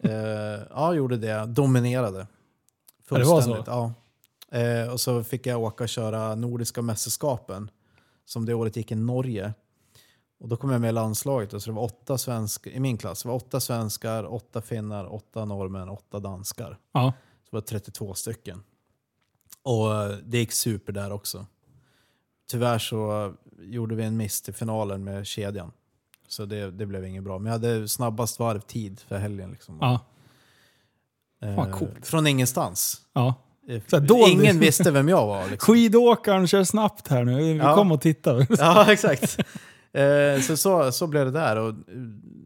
Eh, 0.00 0.60
ja, 0.70 0.94
gjorde 0.94 1.16
det. 1.16 1.46
Dominerade. 1.46 2.26
Ja, 3.10 3.18
det 3.18 3.24
var 3.24 3.40
så? 3.40 3.64
Ja. 3.66 3.92
Eh, 4.58 4.92
och 4.92 5.00
så 5.00 5.24
fick 5.24 5.46
jag 5.46 5.62
åka 5.62 5.84
och 5.84 5.88
köra 5.88 6.34
Nordiska 6.34 6.82
mästerskapen 6.82 7.70
som 8.24 8.46
det 8.46 8.54
året 8.54 8.76
gick 8.76 8.90
i 8.92 8.94
Norge. 8.94 9.54
Och 10.42 10.48
då 10.48 10.56
kom 10.56 10.70
jag 10.70 10.80
med 10.80 10.88
i 10.88 10.92
landslaget 10.92 11.52
och 11.52 11.62
så 11.62 11.70
det 11.70 11.74
var 11.76 11.82
åtta 11.82 12.18
svenskar, 12.18 12.70
i 12.70 12.80
min 12.80 12.98
klass. 12.98 13.22
Det 13.22 13.28
var 13.28 13.36
åtta 13.36 13.60
svenskar, 13.60 14.32
åtta 14.34 14.62
finnar, 14.62 15.14
åtta 15.14 15.44
norrmän, 15.44 15.88
åtta 15.88 16.18
danskar. 16.20 16.78
Ja. 16.92 17.12
Så 17.44 17.48
det 17.50 17.56
var 17.56 17.60
32 17.60 18.14
stycken. 18.14 18.62
Och 19.62 19.94
eh, 19.94 20.16
det 20.24 20.38
gick 20.38 20.52
super 20.52 20.92
där 20.92 21.12
också. 21.12 21.46
Tyvärr 22.50 22.78
så 22.78 23.32
gjorde 23.58 23.94
vi 23.94 24.04
en 24.04 24.16
miss 24.16 24.42
till 24.42 24.54
finalen 24.54 25.04
med 25.04 25.26
kedjan. 25.26 25.72
Så 26.28 26.44
det, 26.44 26.70
det 26.70 26.86
blev 26.86 27.06
inget 27.06 27.24
bra. 27.24 27.38
Men 27.38 27.46
jag 27.46 27.52
hade 27.52 27.88
snabbast 27.88 28.38
varvtid 28.38 29.00
för 29.00 29.18
helgen. 29.18 29.50
Liksom. 29.50 29.78
Ja. 29.80 30.00
Eh, 31.42 31.54
Fan, 31.56 31.72
coolt. 31.72 32.06
Från 32.06 32.26
ingenstans. 32.26 33.00
ja. 33.12 33.34
Eh, 33.68 33.80
Så 33.88 33.98
här 33.98 34.06
doldis. 34.06 34.28
Ingen 34.28 34.58
visste 34.58 34.90
vem 34.90 35.08
jag 35.08 35.26
var. 35.26 35.48
Liksom. 35.50 35.58
Skidåkaren 35.74 36.46
kör 36.46 36.64
snabbt 36.64 37.08
här 37.08 37.24
nu. 37.24 37.36
Vi 37.36 37.56
Ja. 37.56 37.74
kom 37.74 37.92
och 37.92 38.00
titta. 38.00 38.46
ja, 38.58 38.92
exakt. 38.92 39.38
Eh, 39.92 40.40
så, 40.40 40.56
så, 40.56 40.92
så 40.92 41.06
blev 41.06 41.24
det 41.24 41.32
där. 41.32 41.56
Och, 41.56 41.68
eh, 41.68 41.74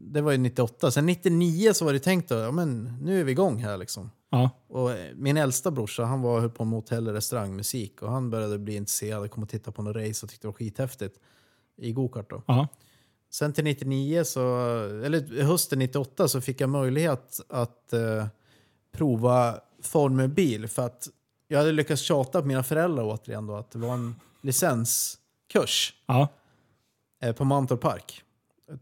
det 0.01 0.21
var 0.21 0.31
ju 0.31 0.37
98. 0.37 0.91
Sen 0.91 1.05
99 1.05 1.73
så 1.73 1.85
var 1.85 1.93
det 1.93 1.99
tänkt 1.99 2.31
att 2.31 2.43
ja, 2.43 2.51
men, 2.51 2.97
nu 3.01 3.19
är 3.19 3.23
vi 3.23 3.31
igång 3.31 3.57
här. 3.57 3.77
Liksom. 3.77 4.11
Ja. 4.29 4.49
Och 4.67 4.91
eh, 4.91 5.15
min 5.15 5.37
äldsta 5.37 5.71
brorsa 5.71 6.03
han 6.03 6.21
var 6.21 6.39
höll 6.39 6.49
på 6.49 6.65
med 6.65 6.75
hotell 6.75 7.07
och 7.07 7.13
restaurangmusik 7.13 8.01
och 8.01 8.11
han 8.11 8.29
började 8.29 8.59
bli 8.59 8.75
intresserad 8.75 9.23
och 9.23 9.31
kom 9.31 9.43
och 9.43 9.49
titta 9.49 9.71
på 9.71 9.81
några 9.81 10.09
race 10.09 10.25
och 10.25 10.29
tyckte 10.29 10.47
det 10.47 10.51
var 10.51 10.53
skithäftigt 10.53 11.19
i 11.77 11.91
gokart. 11.91 12.29
Då. 12.29 12.43
Ja. 12.47 12.67
Sen 13.29 13.53
till 13.53 13.63
99, 13.63 14.23
så, 14.23 14.39
eller 15.05 15.43
hösten 15.43 15.79
98 15.79 16.27
så 16.27 16.41
fick 16.41 16.61
jag 16.61 16.69
möjlighet 16.69 17.39
att 17.49 17.93
eh, 17.93 18.25
prova 18.91 19.59
Formel 19.81 20.29
bil 20.29 20.67
för 20.67 20.85
att 20.85 21.07
jag 21.47 21.59
hade 21.59 21.71
lyckats 21.71 22.01
tjata 22.01 22.41
på 22.41 22.47
mina 22.47 22.63
föräldrar 22.63 23.03
återigen 23.03 23.47
då 23.47 23.55
att 23.55 23.71
det 23.71 23.79
var 23.79 23.93
en 23.93 24.15
licenskurs 24.41 25.93
Ja. 26.05 26.27
Eh, 27.21 27.35
på 27.35 27.43
Mantorp 27.45 27.81
Park. 27.81 28.23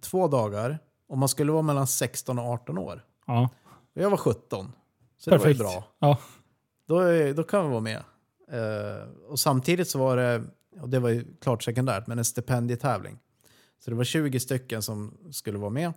Två 0.01 0.27
dagar 0.27 0.79
och 1.07 1.17
man 1.17 1.29
skulle 1.29 1.51
vara 1.51 1.61
mellan 1.61 1.87
16 1.87 2.39
och 2.39 2.45
18 2.45 2.77
år. 2.77 3.05
Ja. 3.27 3.49
Jag 3.93 4.09
var 4.09 4.17
17. 4.17 4.71
Så 5.17 5.29
det 5.29 5.37
Perfekt. 5.37 5.59
var 5.59 5.65
ju 5.65 5.71
bra. 5.71 5.83
Ja. 5.99 6.17
Då, 6.87 7.01
då 7.33 7.43
kan 7.43 7.63
vi 7.63 7.69
vara 7.69 7.81
med. 7.81 8.03
Eh, 8.51 9.07
och 9.29 9.39
samtidigt 9.39 9.89
så 9.89 9.99
var 9.99 10.17
det, 10.17 10.43
och 10.81 10.89
det 10.89 10.99
var 10.99 11.09
ju 11.09 11.25
klart 11.41 11.63
sekundärt, 11.63 12.07
men 12.07 12.19
en 12.19 12.25
stipendietävling. 12.25 13.19
Så 13.79 13.89
det 13.91 13.97
var 13.97 14.03
20 14.03 14.39
stycken 14.39 14.81
som 14.81 15.17
skulle 15.31 15.57
vara 15.57 15.69
med. 15.69 15.93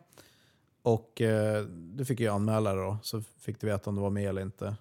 Och 0.83 1.21
eh, 1.21 1.65
du 1.67 2.05
fick 2.05 2.21
ju 2.21 2.29
anmäla 2.29 2.75
det 2.75 2.83
då, 2.83 2.99
så 3.03 3.23
fick 3.41 3.61
du 3.61 3.67
veta 3.67 3.91
om 3.91 3.97
du 3.97 4.03
var 4.03 4.11
med 4.11 4.29
eller 4.29 4.43
inte. 4.43 4.77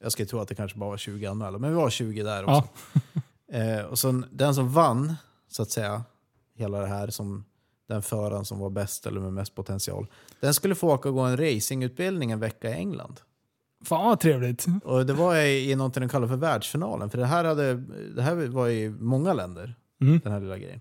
Jag 0.00 0.12
skulle 0.12 0.26
tro 0.26 0.40
att 0.40 0.48
det 0.48 0.54
kanske 0.54 0.78
bara 0.78 0.90
var 0.90 0.96
20 0.96 1.26
anmälda, 1.26 1.58
men 1.58 1.70
vi 1.70 1.76
var 1.76 1.90
20 1.90 2.22
där 2.22 2.44
också. 2.44 2.68
eh, 3.52 3.80
och 3.84 3.98
så 3.98 4.22
den 4.30 4.54
som 4.54 4.72
vann, 4.72 5.14
så 5.48 5.62
att 5.62 5.70
säga, 5.70 6.04
hela 6.58 6.78
det 6.80 6.86
här, 6.86 7.08
som 7.10 7.44
den 7.88 8.02
föraren 8.02 8.44
som 8.44 8.58
var 8.58 8.70
bäst 8.70 9.06
eller 9.06 9.20
med 9.20 9.32
mest 9.32 9.54
potential, 9.54 10.06
den 10.40 10.54
skulle 10.54 10.74
få 10.74 10.92
åka 10.94 11.08
och 11.08 11.14
gå 11.14 11.20
en 11.20 11.36
racingutbildning 11.36 12.30
en 12.30 12.40
vecka 12.40 12.70
i 12.70 12.72
England. 12.72 13.20
Fan 13.84 14.04
vad 14.06 14.20
trevligt. 14.20 14.66
Och 14.84 15.06
det 15.06 15.12
var 15.12 15.36
i, 15.36 15.70
i 15.70 15.76
något 15.76 15.94
de 15.94 16.08
kallar 16.08 16.28
för 16.28 16.36
världsfinalen. 16.36 17.10
För 17.10 17.18
det 17.18 17.26
här, 17.26 17.44
hade, 17.44 17.74
det 18.16 18.22
här 18.22 18.34
var 18.34 18.68
i 18.68 18.90
många 18.90 19.32
länder, 19.32 19.74
Mm. 20.00 20.20
den 20.24 20.32
här 20.32 20.40
lilla 20.40 20.58
grejen. 20.58 20.80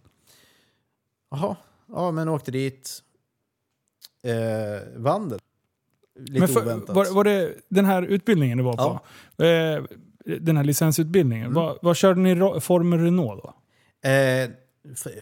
Jaha, 1.31 1.55
ja 1.87 2.11
men 2.11 2.29
åkte 2.29 2.51
dit. 2.51 3.03
Eh, 4.23 4.87
vann 5.01 5.29
det. 5.29 5.37
Lite 6.19 6.39
Men 6.39 6.47
för, 6.47 6.61
oväntat. 6.61 6.95
var, 6.95 7.13
var 7.15 7.23
det 7.23 7.53
den 7.69 7.85
här 7.85 8.01
utbildningen 8.01 8.57
du 8.57 8.63
var 8.63 8.73
på? 8.77 8.99
Eh, 9.43 9.83
den 10.39 10.57
här 10.57 10.63
licensutbildningen. 10.63 11.45
Mm. 11.51 11.75
Vad, 11.81 11.97
körde 11.97 12.19
ni 12.19 12.59
Formel 12.59 12.99
Renault 12.99 13.43
då? 13.43 13.53
eh, 14.09 14.49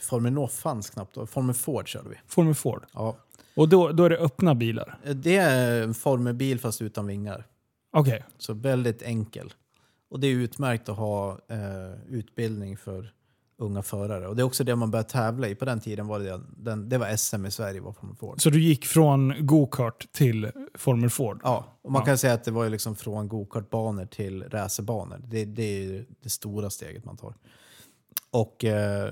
Formel 0.01 0.31
Renault 0.31 0.51
fanns 0.51 0.89
knappt 0.89 1.15
då. 1.15 1.25
Formel 1.25 1.55
Ford 1.55 1.87
körde 1.87 2.09
vi. 2.09 2.15
Formel 2.27 2.55
Ford. 2.55 2.85
Ja. 2.93 3.17
Och 3.55 3.69
då, 3.69 3.91
då 3.91 4.03
är 4.03 4.09
det 4.09 4.17
öppna 4.17 4.55
bilar? 4.55 4.99
Eh, 5.03 5.15
Det 5.15 5.35
är 5.35 5.81
en 5.83 5.93
Formelbil 5.93 6.59
fast 6.59 6.81
utan 6.81 7.07
vingar. 7.07 7.47
Okej. 7.91 8.23
Så 8.37 8.53
väldigt 8.53 9.01
enkel. 9.01 9.53
Och 10.09 10.19
det 10.19 10.27
är 10.27 10.31
utmärkt 10.31 10.89
att 10.89 10.97
ha 10.97 11.31
eh, 11.47 11.93
utbildning 12.09 12.77
för 12.77 13.11
unga 13.57 13.81
förare. 13.83 14.27
Och 14.27 14.35
det 14.35 14.41
är 14.41 14.43
också 14.43 14.63
det 14.63 14.75
man 14.75 14.91
börjar 14.91 15.03
tävla 15.03 15.47
i. 15.47 15.55
På 15.55 15.65
den 15.65 15.79
tiden 15.79 16.07
var 16.07 16.19
det, 16.19 16.41
den, 16.57 16.89
det 16.89 16.97
var 16.97 17.15
SM 17.17 17.45
i 17.45 17.51
Sverige, 17.51 17.81
var 17.81 17.93
Formel 17.93 18.15
Ford. 18.15 18.41
Så 18.41 18.49
du 18.49 18.61
gick 18.61 18.85
från 18.85 19.33
go-kart 19.45 20.07
till 20.11 20.51
Formel 20.73 21.09
Ford? 21.09 21.41
Ja, 21.43 21.65
och 21.81 21.91
man 21.91 21.99
Ja. 22.01 22.05
kan 22.05 22.17
säga 22.17 22.33
att 22.33 22.43
det 22.43 22.51
var 22.51 22.63
ju 22.63 22.69
liksom 22.69 22.95
från 22.95 23.27
gokartbanor 23.27 24.05
till 24.05 24.43
racerbanor. 24.43 25.21
Det, 25.27 25.45
det 25.45 25.63
är 25.63 26.05
det 26.23 26.29
stora 26.29 26.69
steget 26.69 27.05
man 27.05 27.17
tar. 27.17 27.33
Och 28.31 28.65
eh, 28.65 29.11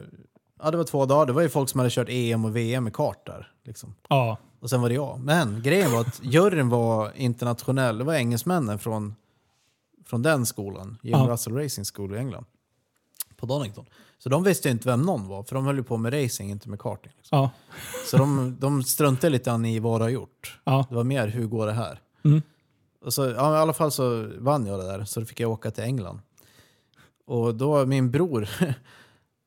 ja, 0.62 0.72
det 0.72 0.78
var 0.78 0.84
två 0.84 1.06
dagar. 1.06 1.26
Det 1.26 1.34
var 1.34 1.42
ju 1.42 1.50
folk 1.50 1.70
som 1.70 1.80
hade 1.80 1.90
kört 1.90 2.08
EM 2.10 2.46
och 2.46 2.56
VM 2.56 2.88
i 2.88 2.92
kart 2.92 3.26
där. 3.26 3.52
Liksom. 3.64 3.96
Ja. 4.10 4.38
Och 4.60 4.70
sen 4.70 4.82
var 4.82 4.90
det 4.90 4.96
jag. 4.96 5.20
Men 5.20 5.62
grejen 5.62 5.92
var 5.92 6.02
att 6.02 6.20
juryn 6.24 6.70
var 6.70 7.12
internationell. 7.16 7.98
Det 7.98 8.04
var 8.04 8.14
engelsmännen 8.14 8.80
från, 8.80 9.16
från 10.06 10.22
den 10.22 10.46
skolan. 10.46 10.98
Jim 11.02 11.18
Ja. 11.20 11.28
Russell 11.30 11.54
Racing 11.56 11.86
School 11.94 12.16
i 12.16 12.18
England. 12.18 12.46
På 13.38 13.46
Donington. 13.46 13.86
Så 14.18 14.30
de 14.30 14.44
visste 14.44 14.68
ju 14.68 14.72
inte 14.72 14.88
vem 14.88 15.02
någon 15.02 15.28
var. 15.28 15.44
För 15.44 15.56
de 15.56 15.66
höll 15.66 15.76
ju 15.78 15.84
på 15.84 15.98
med 15.98 16.24
racing, 16.24 16.52
inte 16.52 16.70
med 16.70 16.80
karting. 16.80 17.12
Liksom. 17.18 17.38
Ja. 17.38 17.50
Så 18.06 18.18
de, 18.18 18.58
de 18.60 18.84
struntade 18.84 19.30
lite 19.30 19.50
grann 19.50 19.66
i 19.66 19.80
vad 19.80 20.02
de 20.02 20.04
har 20.04 20.10
gjort. 20.10 20.60
Ja. 20.64 20.86
Det 20.90 20.96
var 20.96 21.04
mer, 21.04 21.28
hur 21.28 21.48
går 21.48 21.66
det 21.68 21.74
här? 21.74 22.02
Mm. 22.24 22.42
Och 23.06 23.14
så, 23.14 23.22
ja, 23.26 23.56
I 23.56 23.58
alla 23.58 23.74
fall 23.74 23.92
så 23.92 24.30
vann 24.40 24.66
jag 24.66 24.80
det 24.80 24.86
där, 24.86 25.06
så 25.06 25.20
då 25.20 25.26
fick 25.26 25.40
jag 25.40 25.52
åka 25.52 25.72
till 25.72 25.84
England. 25.84 26.20
Och 27.26 27.56
då, 27.56 27.86
min 27.86 28.12
bror, 28.12 28.50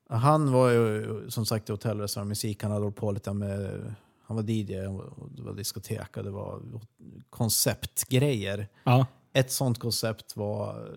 han 0.08 0.52
var 0.52 0.70
ju 0.70 1.30
som 1.30 1.46
sagt 1.46 1.68
i 1.68 1.72
hotell, 1.72 2.00
restaurang, 2.00 2.28
musik, 2.28 2.62
han 2.62 2.72
hade 2.72 2.84
hållit 2.84 2.96
på 2.96 3.12
lite 3.12 3.32
med, 3.32 3.94
han 4.26 4.36
var 4.36 4.50
DJ, 4.50 4.74
det 5.36 5.42
var 5.42 5.54
diskotek 5.54 6.16
och 6.16 6.24
det 6.24 6.30
var 6.30 6.62
konceptgrejer. 7.30 8.68
Ja. 8.84 9.06
Ett 9.32 9.52
sånt 9.52 9.78
koncept 9.78 10.36
var, 10.36 10.88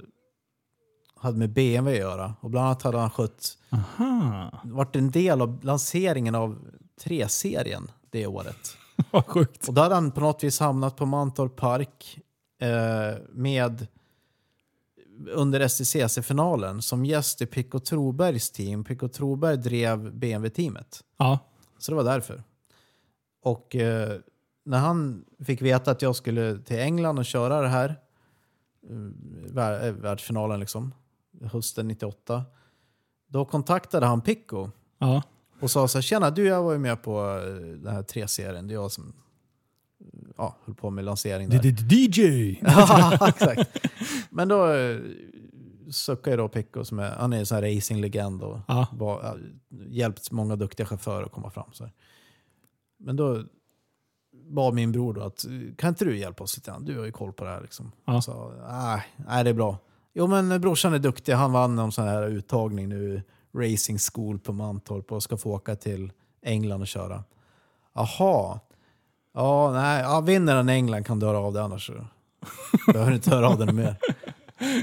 hade 1.16 1.38
med 1.38 1.50
BMW 1.50 1.92
att 1.92 2.12
göra. 2.12 2.36
Och 2.42 2.50
bland 2.50 2.66
annat 2.66 2.84
hade 2.84 2.98
han 2.98 3.10
skött, 3.10 3.58
Aha. 3.70 4.62
varit 4.64 4.96
en 4.96 5.12
del 5.12 5.42
av 5.42 5.60
lanseringen 5.64 6.36
av 6.36 6.58
3-serien 7.04 7.92
det 8.10 8.28
året. 8.28 8.78
Vad 9.12 9.26
sjukt. 9.26 9.68
Och 9.68 9.74
då 9.74 9.82
hade 9.82 9.96
han 9.96 10.12
på 10.12 10.20
något 10.20 10.44
vis 10.44 10.60
hamnat 10.60 10.96
på 10.96 11.06
Mantorp 11.06 11.56
Park 11.56 12.20
eh, 12.62 13.22
med 13.32 13.88
under 15.28 15.68
STCC-finalen 15.68 16.82
som 16.82 17.06
gäst 17.06 17.42
i 17.42 17.46
Pico 17.46 17.80
Trobergs 17.80 18.52
team. 18.52 18.84
Pico 18.84 19.08
Troberg 19.08 19.58
drev 19.58 20.14
BMW-teamet. 20.16 21.04
Ja. 21.18 21.40
Så 21.80 21.92
det 21.92 21.96
var 21.96 22.04
därför. 22.04 22.44
Och 23.44 23.76
eh, 23.76 24.20
när 24.66 24.78
han 24.78 25.26
fick 25.46 25.62
veta 25.62 25.92
att 25.92 26.02
jag 26.02 26.16
skulle 26.16 26.58
till 26.60 26.80
England 26.80 27.20
och 27.20 27.26
köra 27.26 27.62
det 27.62 27.68
här, 27.68 27.90
eh, 28.90 28.96
vär- 29.54 29.88
eh, 29.88 29.92
världsfinalen 29.94 30.60
liksom, 30.60 30.94
hösten 31.42 31.88
98, 31.88 32.44
då 33.28 33.46
kontaktade 33.46 34.06
han 34.06 34.22
Pico 34.22 34.70
Ja. 34.98 35.24
och 35.60 35.72
sa 35.72 35.88
så 35.88 35.98
här, 35.98 36.02
tjena 36.04 36.30
du 36.30 36.46
jag 36.48 36.64
var 36.64 36.72
ju 36.72 36.80
med 36.80 37.04
på 37.04 37.20
eh, 37.20 37.54
den 37.78 37.94
här 37.94 38.04
3-serien, 38.04 38.68
det 38.68 38.74
är 38.74 38.76
jag 38.76 38.92
som 38.92 39.14
ja, 40.40 40.56
höll 40.66 40.76
på 40.76 40.90
med 40.90 41.06
lansering 41.06 41.50
där. 41.50 41.66
DJ! 41.94 42.60
Ja, 42.62 43.28
exakt. 43.28 43.78
Men 44.30 44.48
då 44.48 44.74
eh, 44.74 44.98
suckade 45.92 46.36
då 46.38 46.48
Picco, 46.50 46.86
som 46.86 47.00
är, 47.00 47.12
han 47.12 47.34
är 47.34 47.38
en 47.40 47.46
sån 47.46 47.56
här 47.64 47.76
racinglegend 47.76 48.44
och 48.44 48.60
Ja. 48.68 48.88
var, 48.92 49.40
hjälpt 49.90 50.32
många 50.32 50.56
duktiga 50.56 50.86
chaufförer 50.88 51.24
att 51.24 51.32
komma 51.32 51.50
fram. 51.50 51.74
Så 51.74 51.84
här. 51.84 51.94
Men 53.00 53.16
då 53.16 53.44
bad 54.50 54.74
min 54.74 54.92
bror 54.92 55.14
då 55.14 55.22
att 55.22 55.46
kan 55.78 55.90
inte 55.90 56.06
du 56.06 56.18
hjälpa 56.18 56.44
oss 56.44 56.58
lite 56.58 56.72
grann? 56.72 56.86
Du 56.86 56.98
har 57.00 57.06
ju 57.06 57.12
koll 57.12 57.34
på 57.34 57.44
det 57.44 57.50
här. 57.50 57.62
Liksom. 57.62 57.92
Ja. 58.06 58.22
Sa, 58.22 58.52
nej, 58.70 59.04
nej, 59.28 59.44
det 59.44 59.50
är 59.50 59.54
bra. 59.54 59.78
Jo 60.14 60.28
men 60.28 60.62
brorsan 60.62 60.94
är 60.94 61.00
duktig, 61.00 61.34
han 61.34 61.52
vann 61.52 61.76
någon 61.76 61.92
sån 61.92 62.06
här 62.08 62.28
uttagning 62.28 62.90
nu, 62.90 63.22
racing 63.56 64.00
school 64.14 64.40
på 64.40 64.54
Mantorp 64.54 65.12
och 65.12 65.24
ska 65.24 65.38
få 65.38 65.52
åka 65.54 65.76
till 65.76 66.12
England 66.42 66.82
och 66.82 66.88
köra. 66.88 67.24
Jaha. 67.94 68.60
Ja, 69.40 69.72
nej, 69.72 70.02
ja, 70.02 70.22
vinner 70.22 70.56
han 70.56 70.70
England 70.70 71.04
kan 71.04 71.20
du 71.20 71.26
höra 71.26 71.38
av 71.40 71.54
dig 71.54 71.62
annars 71.62 71.86
så 71.86 71.94
behöver 72.94 73.12
inte 73.12 73.30
höra 73.30 73.50
av 73.50 73.58
dig 73.60 73.74
mer. 73.74 73.96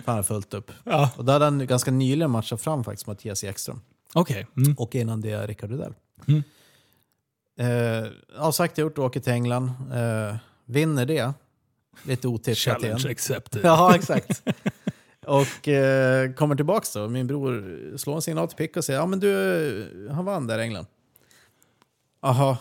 Har 0.04 0.22
fullt 0.22 0.54
upp. 0.54 0.70
Ja. 0.84 1.10
Och 1.16 1.24
då 1.24 1.32
hade 1.32 1.44
han 1.44 1.66
ganska 1.66 1.90
nyligen 1.90 2.30
matchat 2.30 2.60
fram 2.60 2.84
faktiskt 2.84 3.06
Mattias 3.06 3.44
Ekström. 3.44 3.80
Okej. 4.14 4.46
Mm. 4.56 4.74
Och 4.78 4.94
innan 4.94 5.20
det 5.20 5.46
Rickard 5.46 5.70
Rydell. 5.70 5.94
Mm. 6.28 6.42
Eh, 7.58 8.10
ja, 8.36 8.52
sagt 8.52 8.78
gjort, 8.78 8.98
åker 8.98 9.20
till 9.20 9.32
England. 9.32 9.70
Eh, 9.94 10.36
vinner 10.64 11.06
det. 11.06 11.32
Lite 12.02 12.28
otippat 12.28 12.56
igen. 12.56 12.80
Challenge 12.80 13.10
accepted. 13.10 13.60
Ja, 13.64 13.94
exakt. 13.94 14.42
Och 15.26 15.68
eh, 15.68 16.32
kommer 16.32 16.56
tillbaks 16.56 16.92
då. 16.92 17.08
Min 17.08 17.26
bror 17.26 17.96
slår 17.96 18.14
en 18.14 18.22
signal 18.22 18.48
till 18.48 18.56
Pick 18.56 18.76
och 18.76 18.84
säger 18.84 19.00
ja 19.00 19.06
men 19.06 19.20
du, 19.20 20.10
han 20.14 20.24
vann 20.24 20.46
där 20.46 20.58
i 20.58 20.62
England. 20.62 20.86
Jaha, 22.22 22.58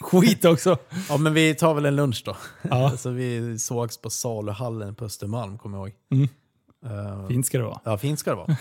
Skit 0.00 0.44
också. 0.44 0.76
ja 1.08 1.16
men 1.16 1.34
vi 1.34 1.54
tar 1.54 1.74
väl 1.74 1.84
en 1.86 1.96
lunch 1.96 2.22
då. 2.24 2.36
Ja. 2.62 2.90
Så 2.96 3.10
vi 3.10 3.58
sågs 3.58 3.98
på 3.98 4.10
saluhallen 4.10 4.94
på 4.94 5.04
Östermalm, 5.04 5.58
kommer 5.58 5.78
jag 5.78 5.88
ihåg. 5.88 5.96
Mm. 6.10 6.28
Eh, 6.86 7.28
Fint 7.28 7.46
ska 7.46 7.58
det 7.58 7.64
vara. 7.64 7.80
Ja, 7.84 7.98
fint 7.98 8.18
ska 8.18 8.30
det 8.30 8.36
vara. 8.36 8.56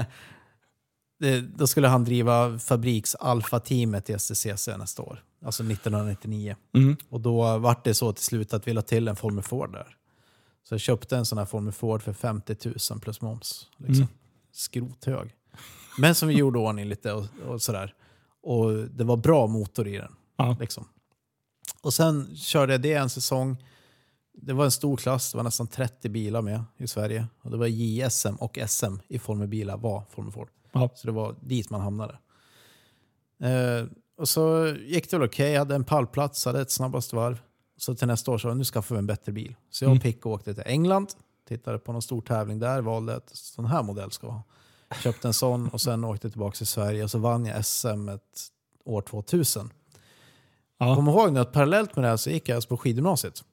det, 1.20 1.40
då 1.40 1.66
skulle 1.66 1.88
han 1.88 2.04
driva 2.04 2.58
fabriks 2.58 3.14
alfa-teamet 3.14 4.10
i 4.10 4.18
STCC 4.18 4.68
nästa 4.78 5.02
år. 5.02 5.22
Alltså 5.44 5.62
1999. 5.62 6.56
Mm. 6.74 6.96
Och 7.08 7.20
då 7.20 7.58
vart 7.58 7.84
det 7.84 7.94
så 7.94 8.12
till 8.12 8.24
slut 8.24 8.54
att 8.54 8.68
vi 8.68 8.72
la 8.72 8.82
till 8.82 9.08
en 9.08 9.16
Formel 9.16 9.44
Ford 9.44 9.72
där. 9.72 9.96
Så 10.68 10.74
jag 10.74 10.80
köpte 10.80 11.16
en 11.16 11.24
sån 11.24 11.38
här 11.38 11.44
Formel 11.44 11.72
Ford 11.72 12.02
för 12.02 12.12
50 12.12 12.56
000 12.90 13.00
plus 13.00 13.20
moms. 13.20 13.66
Liksom. 13.76 13.94
Mm. 13.94 14.08
Skrothög. 14.52 15.30
Men 15.98 16.14
som 16.14 16.28
vi 16.28 16.34
gjorde 16.34 16.58
ordning 16.58 16.84
lite 16.84 17.12
och, 17.12 17.26
och 17.46 17.62
sådär. 17.62 17.94
Och 18.42 18.72
det 18.72 19.04
var 19.04 19.16
bra 19.16 19.46
motor 19.46 19.88
i 19.88 19.96
den. 19.98 20.12
Ja. 20.36 20.56
Liksom. 20.60 20.88
Och 21.82 21.94
sen 21.94 22.36
körde 22.36 22.72
jag 22.72 22.82
det 22.82 22.94
en 22.94 23.10
säsong. 23.10 23.64
Det 24.34 24.52
var 24.52 24.64
en 24.64 24.70
stor 24.70 24.96
klass, 24.96 25.32
det 25.32 25.36
var 25.36 25.44
nästan 25.44 25.66
30 25.66 26.08
bilar 26.08 26.42
med 26.42 26.64
i 26.76 26.86
Sverige. 26.86 27.26
Och 27.42 27.50
det 27.50 27.56
var 27.56 27.66
JSM 27.66 28.34
och 28.34 28.58
SM 28.68 28.94
i 29.08 29.18
Formelbilar 29.18 29.76
var 29.76 30.04
Formel 30.10 30.32
Ford. 30.32 30.48
Ja. 30.72 30.90
Så 30.94 31.06
det 31.06 31.12
var 31.12 31.34
dit 31.40 31.70
man 31.70 31.80
hamnade. 31.80 32.18
Eh, 33.40 33.86
och 34.16 34.28
så 34.28 34.76
gick 34.86 35.10
det 35.10 35.18
väl 35.18 35.28
okej, 35.28 35.52
jag 35.52 35.58
hade 35.58 35.74
en 35.74 35.84
pallplats, 35.84 36.44
hade 36.44 36.60
ett 36.60 36.70
snabbast 36.70 37.12
varv. 37.12 37.40
Så 37.76 37.94
till 37.94 38.06
nästa 38.06 38.30
år 38.30 38.38
så 38.38 38.54
nu 38.54 38.64
skaffar 38.64 38.94
vi 38.94 38.98
en 38.98 39.06
bättre 39.06 39.32
bil. 39.32 39.54
Så 39.70 39.84
jag 39.84 39.88
och 39.88 39.92
Mm. 39.92 40.00
Picco 40.02 40.30
åkte 40.30 40.54
till 40.54 40.62
England, 40.66 41.08
tittade 41.48 41.78
på 41.78 41.92
någon 41.92 42.02
stor 42.02 42.20
tävling 42.20 42.58
där, 42.58 42.80
valde 42.80 43.16
att 43.16 43.30
sån 43.36 43.64
här 43.64 43.82
modell 43.82 44.10
ska 44.10 44.26
jag 44.26 44.32
ha. 44.34 44.42
Köpte 45.02 45.28
en 45.28 45.34
sån 45.34 45.68
och 45.68 45.80
sen 45.80 46.04
åkte 46.04 46.26
jag 46.26 46.32
tillbaka 46.32 46.56
till 46.56 46.66
Sverige 46.66 47.04
och 47.04 47.10
så 47.10 47.18
vann 47.18 47.46
jag 47.46 47.64
SM 47.66 48.08
år 48.84 49.02
2000. 49.02 49.70
Ja. 50.78 50.94
Kom 50.96 51.08
ihåg 51.08 51.32
nu 51.32 51.40
att 51.40 51.52
parallellt 51.52 51.96
med 51.96 52.04
det 52.04 52.08
här 52.08 52.16
så 52.16 52.30
gick 52.30 52.48
jag 52.48 52.56
alltså 52.56 52.68
på 52.68 52.76
skidgymnasiet. 52.76 53.44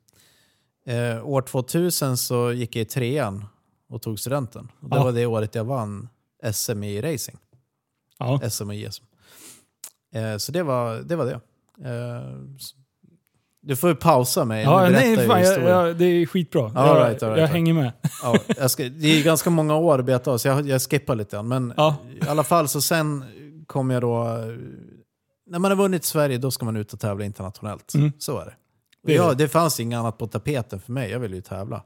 Eh, 0.86 1.26
år 1.28 1.42
2000 1.42 2.18
så 2.18 2.52
gick 2.52 2.76
jag 2.76 2.82
i 2.82 2.86
trean 2.86 3.46
och 3.90 4.02
tog 4.02 4.20
studenten. 4.20 4.72
Och 4.82 4.90
det 4.90 4.96
Ja. 4.96 5.04
var 5.04 5.12
det 5.12 5.26
året 5.26 5.56
jag 5.56 5.64
vann 5.64 6.10
SM 6.54 6.84
i 6.84 7.02
racing. 7.02 7.38
Ja. 8.18 8.50
SM 8.50 8.70
och 8.70 8.76
JSM. 8.76 9.06
Eh, 10.14 10.38
så 10.38 10.52
det 10.52 10.64
var 10.64 10.96
det. 10.96 11.16
Var 11.16 11.26
det. 11.26 11.40
Eh, 11.90 12.36
du 13.70 13.76
får 13.76 13.90
ju 13.90 13.96
pausa 13.96 14.46
mig. 14.46 14.64
Ja, 14.64 14.86
nu 14.86 14.92
nej, 14.92 15.16
berättar 15.16 15.34
fan, 15.34 15.64
jag, 15.64 15.88
jag, 15.88 15.96
det 15.98 16.06
är 16.06 16.26
skitbra. 16.26 16.66
All 16.66 16.72
jag, 16.98 17.10
right, 17.10 17.24
all 17.24 17.30
right, 17.30 17.42
jag 17.42 17.48
hänger 17.48 17.74
med. 17.74 17.92
Ja, 18.24 18.36
jag 18.58 18.72
ska, 18.72 18.84
det 18.84 19.08
är 19.20 19.24
ganska 19.24 19.50
många 19.50 19.76
år 19.76 20.00
att 20.00 20.06
beta 20.06 20.32
av, 20.32 20.38
så 20.38 20.48
jag, 20.48 20.68
jag 20.68 20.82
skippar 20.82 21.16
lite 21.16 21.36
grann. 21.36 21.48
Men 21.48 21.74
Ja. 21.78 21.96
i 22.22 22.28
alla 22.28 22.44
fall, 22.44 22.68
så 22.68 22.82
sen 22.82 23.24
kom 23.68 23.90
jag 23.90 24.02
då... 24.02 24.24
När 25.50 25.60
man 25.60 25.72
har 25.72 25.76
vunnit 25.76 26.06
Sverige, 26.06 26.38
då 26.38 26.52
ska 26.52 26.66
man 26.66 26.76
ut 26.78 26.94
och 26.94 27.00
tävla 27.00 27.26
internationellt. 27.26 27.94
Mm. 27.94 28.12
Så 28.20 28.40
är 28.40 28.46
det. 28.46 28.54
Det 29.04 29.14
är 29.14 29.18
ja, 29.18 29.34
det. 29.34 29.48
fanns 29.48 29.80
inget 29.80 29.98
annat 30.00 30.18
på 30.18 30.28
tapeten 30.28 30.80
för 30.80 30.92
mig. 30.92 31.12
Jag 31.12 31.20
ville 31.20 31.36
ju 31.36 31.42
tävla. 31.42 31.84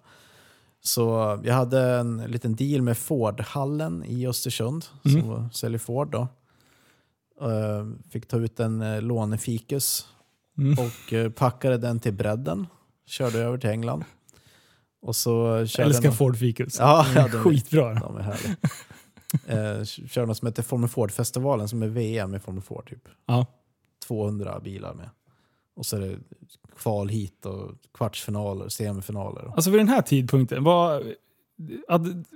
Så 0.84 1.40
jag 1.44 1.54
hade 1.54 1.82
en 1.82 2.18
liten 2.18 2.56
deal 2.56 2.82
med 2.82 2.98
Ford-hallen 2.98 4.04
i 4.08 4.28
Östersund, 4.28 4.86
Mm. 5.06 5.22
som 5.22 5.52
säljer 5.52 5.80
Ford. 5.80 6.12
Då. 6.12 6.28
Eh, 7.42 7.86
Fick 8.12 8.28
ta 8.28 8.38
ut 8.38 8.60
en 8.60 8.82
eh, 8.82 9.02
lånefikus 9.02 10.08
Mm. 10.58 10.78
och 10.80 11.14
eh, 11.14 11.30
packade 11.32 11.78
den 11.78 12.00
till 12.00 12.14
bredden. 12.14 12.68
Körde 13.06 13.40
över 13.40 13.58
till 13.58 13.70
England. 13.70 14.04
Och 15.02 15.16
så 15.16 15.66
körde 15.66 15.88
Älskar 15.90 16.06
jag 16.06 16.18
Ford 16.18 16.38
Ficus. 16.38 16.80
Ja, 16.80 17.06
ja, 17.16 17.28
de 17.28 17.38
är- 17.38 17.42
Skitbra. 17.44 17.94
de 17.94 18.18
är 18.18 18.22
härliga. 18.22 18.56
eh, 19.80 19.84
körde 19.86 20.28
något 20.28 20.38
som 20.38 20.46
heter 20.48 20.64
Formel 20.64 20.90
Ford-festivalen 20.90 21.68
som 21.68 21.84
är 21.84 21.88
VM 21.88 22.36
i 22.36 22.40
Formel 22.40 22.64
Ford. 22.64 22.90
Typ. 22.90 23.08
Ja. 23.26 23.46
200 24.08 24.60
bilar 24.60 24.94
med. 24.94 25.10
Och 25.76 25.86
så 25.86 25.96
är 25.98 26.02
det 26.02 26.18
kval 26.78 27.10
hit 27.10 27.46
och 27.46 27.72
kvartsfinaler, 27.94 28.70
semifinaler. 28.70 29.52
Alltså 29.56 29.70
vid 29.72 29.80
den 29.80 29.88
här 29.88 30.02
tidpunkten, 30.02 30.64
vad, 30.64 31.04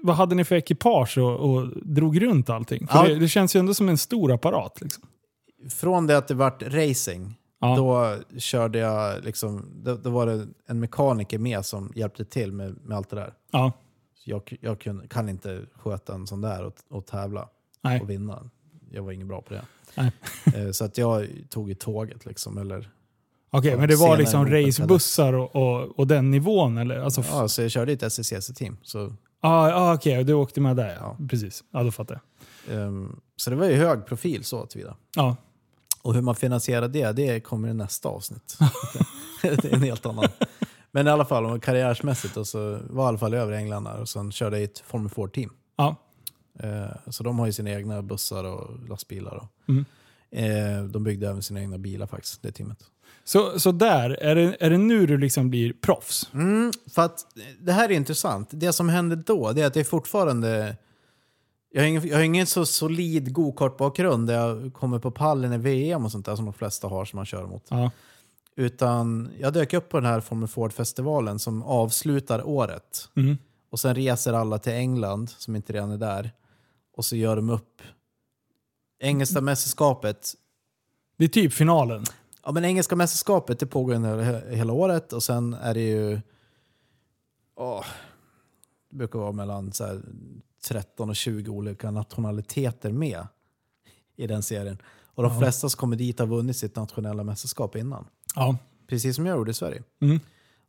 vad 0.04 0.16
hade 0.16 0.36
ni 0.36 0.44
för 0.44 0.56
ekipage 0.56 1.18
och, 1.18 1.40
och 1.54 1.68
drog 1.86 2.22
runt 2.22 2.50
allting? 2.50 2.88
För 2.88 2.98
Ja. 2.98 3.08
det, 3.14 3.20
det 3.20 3.28
känns 3.28 3.56
ju 3.56 3.60
ändå 3.60 3.74
som 3.74 3.90
en 3.90 3.98
stor 3.98 4.32
apparat. 4.32 4.82
Liksom. 4.82 5.04
Från 5.70 6.08
det 6.08 6.18
att 6.18 6.28
det 6.28 6.34
vart 6.34 6.64
racing, 6.64 7.36
Ja. 7.60 7.76
då 7.76 8.16
körde 8.40 8.80
jag 8.80 9.24
liksom, 9.24 9.66
då, 9.84 9.96
då 9.96 10.10
var 10.10 10.26
det 10.26 10.48
en 10.66 10.80
mekaniker 10.80 11.40
med 11.40 11.66
som 11.66 11.92
hjälpte 11.96 12.26
till 12.26 12.52
med, 12.52 12.76
med 12.84 12.98
allt 12.98 13.10
det 13.10 13.16
där. 13.16 13.34
Ja. 13.52 13.72
Så 14.16 14.30
jag 14.30 14.58
jag 14.62 14.80
kun, 14.80 15.08
kan 15.08 15.30
inte 15.30 15.62
sköta 15.76 16.14
en 16.14 16.28
sån 16.28 16.42
där 16.42 16.64
och, 16.66 16.74
och 16.90 17.06
tävla 17.06 17.50
Nej. 17.82 18.02
och 18.02 18.10
vinna. 18.10 18.50
Jag 18.92 19.04
var 19.04 19.12
ingen 19.12 19.28
bra 19.28 19.42
på 19.42 19.54
det. 19.54 19.66
Nej. 19.96 20.12
Eh, 20.56 20.72
så 20.72 20.86
att 20.86 20.98
jag 20.98 21.28
tog 21.50 21.70
ju 21.70 21.76
tåget 21.76 22.26
liksom, 22.26 22.58
eller 22.58 22.90
Okej, 23.50 23.78
men 23.78 23.90
det 23.90 23.96
var 23.96 24.08
senare 24.08 24.18
liksom 24.18 24.48
racebussar 24.50 25.34
och, 25.34 25.56
och, 25.56 26.00
och 26.00 26.08
den 26.08 26.32
nivån? 26.32 26.78
Eller? 26.78 27.00
Alltså, 27.00 27.22
f- 27.22 27.28
Ja, 27.32 27.48
så 27.48 27.62
jag 27.62 27.72
körde 27.72 27.92
i 27.92 27.96
ett 27.96 28.04
SCCC-team. 28.14 28.78
Så, 28.84 29.14
ah, 29.42 29.72
ah, 29.74 29.94
okej, 29.94 30.24
du 30.24 30.34
åkte 30.34 30.62
med 30.62 30.76
där 30.76 30.90
ja. 30.90 31.16
Ja. 31.20 31.28
Precis, 31.30 31.64
ja 31.72 31.84
då 31.84 31.92
fattar 31.92 32.20
jag. 32.68 32.82
ehm, 32.82 33.20
så 33.36 33.50
det 33.50 33.56
var 33.56 33.66
ju 33.66 33.76
hög 33.76 34.06
profil 34.06 34.44
så 34.44 34.66
tillvida. 34.66 34.96
Ja. 35.16 35.36
Och 36.02 36.14
hur 36.14 36.22
man 36.22 36.36
finansierar 36.36 36.88
det, 36.88 37.12
det 37.12 37.40
kommer 37.40 37.68
i 37.70 37.74
nästa 37.74 38.10
avsnitt. 38.10 38.58
det 39.42 39.66
är 39.66 39.74
en 39.74 39.84
helt 39.84 40.06
annan. 40.06 40.26
Men 40.92 41.08
i 41.08 41.10
alla 41.10 41.26
fall, 41.26 41.46
om 41.46 41.60
karriärsmässigt 41.60 42.36
då, 42.36 42.46
så 42.46 42.60
var 42.60 43.04
jag 43.04 43.06
i 43.06 43.08
alla 43.08 43.18
fall 43.18 43.34
över 43.34 43.54
i 43.54 43.56
England 43.58 43.84
där, 43.84 44.02
och 44.02 44.10
sen 44.10 44.32
körde 44.32 44.56
jag 44.56 44.62
i 44.62 44.66
ett 44.66 44.80
Formel 44.80 45.12
4-team. 45.12 45.50
Ja. 45.76 45.96
Eh, 46.60 46.86
så 47.12 47.24
de 47.24 47.40
har 47.40 47.46
ju 47.46 47.52
sina 47.54 47.70
egna 47.72 48.02
bussar 48.02 48.44
och 48.44 48.90
lastbilar. 48.90 49.36
Och, 49.36 49.48
Mm. 49.70 49.86
eh, 50.32 50.84
de 50.84 51.04
byggde 51.04 51.30
även 51.30 51.42
sina 51.44 51.60
egna 51.62 51.78
bilar 51.78 52.08
faktiskt, 52.08 52.42
det 52.42 52.52
teamet. 52.52 52.80
Så, 53.24 53.60
så 53.60 53.72
där, 53.72 54.10
är 54.10 54.36
det, 54.36 54.58
är 54.60 54.70
det 54.70 54.78
nu 54.78 55.06
du 55.06 55.18
liksom 55.18 55.50
blir 55.50 55.74
proffs? 55.74 56.30
Mm, 56.34 56.72
för 56.94 57.02
att 57.02 57.20
det 57.60 57.72
här 57.72 57.90
är 57.92 57.96
intressant. 57.96 58.50
Det 58.52 58.74
som 58.74 58.90
hände 58.90 59.16
då, 59.16 59.52
det 59.52 59.62
är 59.62 59.68
att 59.68 59.74
det 59.74 59.80
är 59.80 59.84
fortfarande... 59.84 60.78
Jag 61.70 61.82
har 61.82 61.88
ingen, 61.88 62.08
jag 62.08 62.18
har 62.18 62.24
ingen 62.24 62.48
så 62.48 62.66
solid 62.66 63.34
gokartbakgrund 63.34 64.28
där 64.28 64.34
jag 64.36 64.74
kommer 64.74 65.00
på 65.00 65.12
pallen 65.12 65.54
i 65.54 65.58
VM 65.58 66.06
och 66.06 66.12
sånt 66.12 66.26
där 66.26 66.36
som 66.36 66.46
de 66.46 66.54
flesta 66.54 66.88
har 66.88 67.06
som 67.06 67.18
man 67.18 67.26
kör 67.26 67.46
mot. 67.46 67.64
Ja. 67.70 67.92
Utan 68.56 69.30
jag 69.40 69.54
dök 69.54 69.74
upp 69.74 69.90
på 69.90 69.98
den 69.98 70.06
här 70.06 70.20
Formel 70.20 70.48
Ford-festivalen 70.48 71.40
som 71.40 71.64
avslutar 71.64 72.48
året. 72.48 73.10
Mm. 73.16 73.38
Och 73.70 73.80
sen 73.80 73.96
reser 73.96 74.34
alla 74.34 74.60
till 74.60 74.74
England, 74.74 75.30
som 75.30 75.56
inte 75.56 75.74
redan 75.74 75.92
är 75.92 75.98
där. 75.98 76.32
Och 76.94 77.06
så 77.06 77.16
gör 77.16 77.36
de 77.36 77.50
upp 77.50 77.82
Engelska 79.00 79.42
mästerskapet. 79.42 80.34
Det 81.18 81.24
är 81.24 81.30
typ 81.30 81.54
finalen. 81.54 82.04
Ja, 82.44 82.52
men 82.52 82.66
Engelska 82.66 82.96
mästerskapet 82.96 83.60
det 83.60 83.66
pågår 83.66 83.94
under 83.94 84.18
he- 84.18 84.56
hela 84.56 84.74
året 84.74 85.14
och 85.14 85.24
sen 85.24 85.54
är 85.54 85.74
det 85.74 85.90
ju... 85.90 86.20
Åh, 87.56 87.86
det 88.90 88.96
brukar 88.98 89.20
vara 89.20 89.32
mellan 89.32 89.72
så 89.72 89.86
här, 89.86 90.02
13 90.64 91.10
och 91.10 91.16
20 91.16 91.50
olika 91.52 91.92
nationaliteter 91.92 92.92
med 92.92 93.28
i 94.16 94.28
den 94.28 94.44
serien. 94.44 94.78
Och 95.16 95.24
de 95.24 95.34
Ja. 95.34 95.40
flesta 95.40 95.70
som 95.70 95.78
kommer 95.78 95.96
dit 95.96 96.20
har 96.20 96.28
vunnit 96.28 96.58
sitt 96.58 96.76
nationella 96.76 97.24
mästerskap 97.24 97.76
innan. 97.76 98.06
Ja. 98.36 98.58
precis 98.88 99.16
som 99.16 99.26
jag 99.26 99.38
gjorde 99.38 99.52
i 99.52 99.54
Sverige. 99.54 99.84
Mm. 100.02 100.20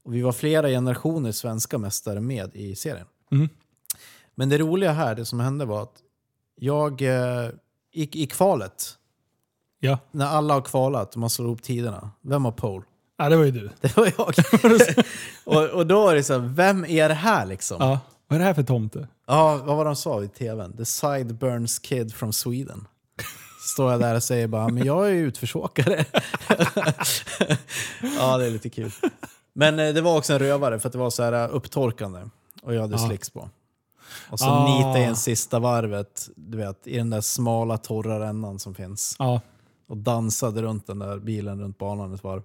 Och 0.03 0.14
vi 0.14 0.22
var 0.22 0.32
flera 0.32 0.68
generationer 0.68 1.32
svenska 1.32 1.78
mästare 1.78 2.20
med 2.20 2.51
i 2.57 2.74
serien. 2.76 3.07
Mm. 3.30 3.49
Men 4.34 4.49
det 4.49 4.59
roliga 4.59 4.93
här, 4.93 5.14
det 5.14 5.24
som 5.24 5.41
hände 5.41 5.64
var 5.64 5.82
att 5.82 6.03
jag 6.57 7.03
eh, 7.03 7.49
i, 7.93 8.22
i 8.22 8.26
kvalet, 8.26 8.95
Ja. 9.80 9.99
när 10.11 10.26
alla 10.26 10.55
har 10.55 10.61
kvalat 10.61 11.14
och 11.14 11.20
man 11.20 11.30
slår 11.30 11.47
ihop 11.49 11.62
tiderna, 11.62 12.11
vem 12.22 12.45
har 12.45 12.53
pole? 12.53 12.84
ja, 13.18 13.28
det 13.28 13.36
var 13.36 13.45
ju 13.45 13.51
du. 13.51 13.70
Det 13.80 13.97
var 13.97 14.12
jag. 14.18 14.34
och, 15.45 15.70
och 15.78 15.86
då 15.86 16.03
var 16.03 16.14
det 16.14 16.22
så 16.22 16.32
här, 16.32 16.41
vem 16.41 16.84
är 16.84 17.09
det 17.09 17.14
här 17.14 17.47
liksom? 17.47 17.76
Ja. 17.80 18.01
Ja. 18.29 18.35
Vad 18.35 18.37
är 18.37 18.39
det 18.39 18.45
här 18.45 18.55
för 18.55 18.62
tomte? 18.62 19.09
vad 19.26 19.64
var 19.76 19.85
de 19.85 19.97
sa 19.97 20.22
i 20.24 20.29
tvn? 20.29 20.76
The 20.76 20.85
Sideburns 20.85 21.79
Kid 21.79 22.14
from 22.14 22.33
Sweden. 22.33 22.87
Står 23.74 23.91
jag 23.91 24.01
där 24.01 24.14
och 24.14 24.22
säger 24.22 24.47
bara, 24.49 24.68
men 24.68 24.85
jag 24.87 25.07
är 25.07 25.11
ju 25.12 25.26
utförsåkare. 25.26 26.05
ja, 28.18 28.39
det 28.39 28.47
är 28.47 28.51
lite 28.51 28.68
kul. 28.70 28.91
Men 29.53 29.79
eh, 29.79 29.95
det 29.95 30.01
var 30.01 30.16
också 30.18 30.33
en 30.33 30.39
rövare 30.39 30.79
för 30.79 30.89
att 30.89 30.93
det 30.93 30.99
var 30.99 31.11
så 31.11 31.22
här 31.22 31.33
eh, 31.33 31.55
upptorkande. 31.55 32.20
Och 32.62 32.74
jag 32.74 32.81
hade 32.81 32.95
Ja. 32.95 33.09
slicks 33.09 33.31
på. 33.31 33.49
Och 34.31 34.39
så 34.39 34.47
Ah. 34.47 34.76
nitade 34.76 34.99
jag 34.99 35.09
en 35.09 35.16
sista 35.16 35.59
varvet, 35.59 36.29
du 36.37 36.57
vet, 36.59 36.87
i 36.87 36.97
den 36.97 37.11
där 37.11 37.20
smala 37.20 37.79
torra 37.79 38.20
rännan 38.20 38.59
som 38.59 38.74
finns. 38.74 39.16
Ja. 39.18 39.41
Och 39.89 39.97
dansade 39.97 40.62
runt 40.62 40.87
den 40.87 40.99
där 40.99 41.18
bilen 41.18 41.61
runt 41.61 41.79
banan 41.79 42.14
ett 42.14 42.24
varv. 42.24 42.43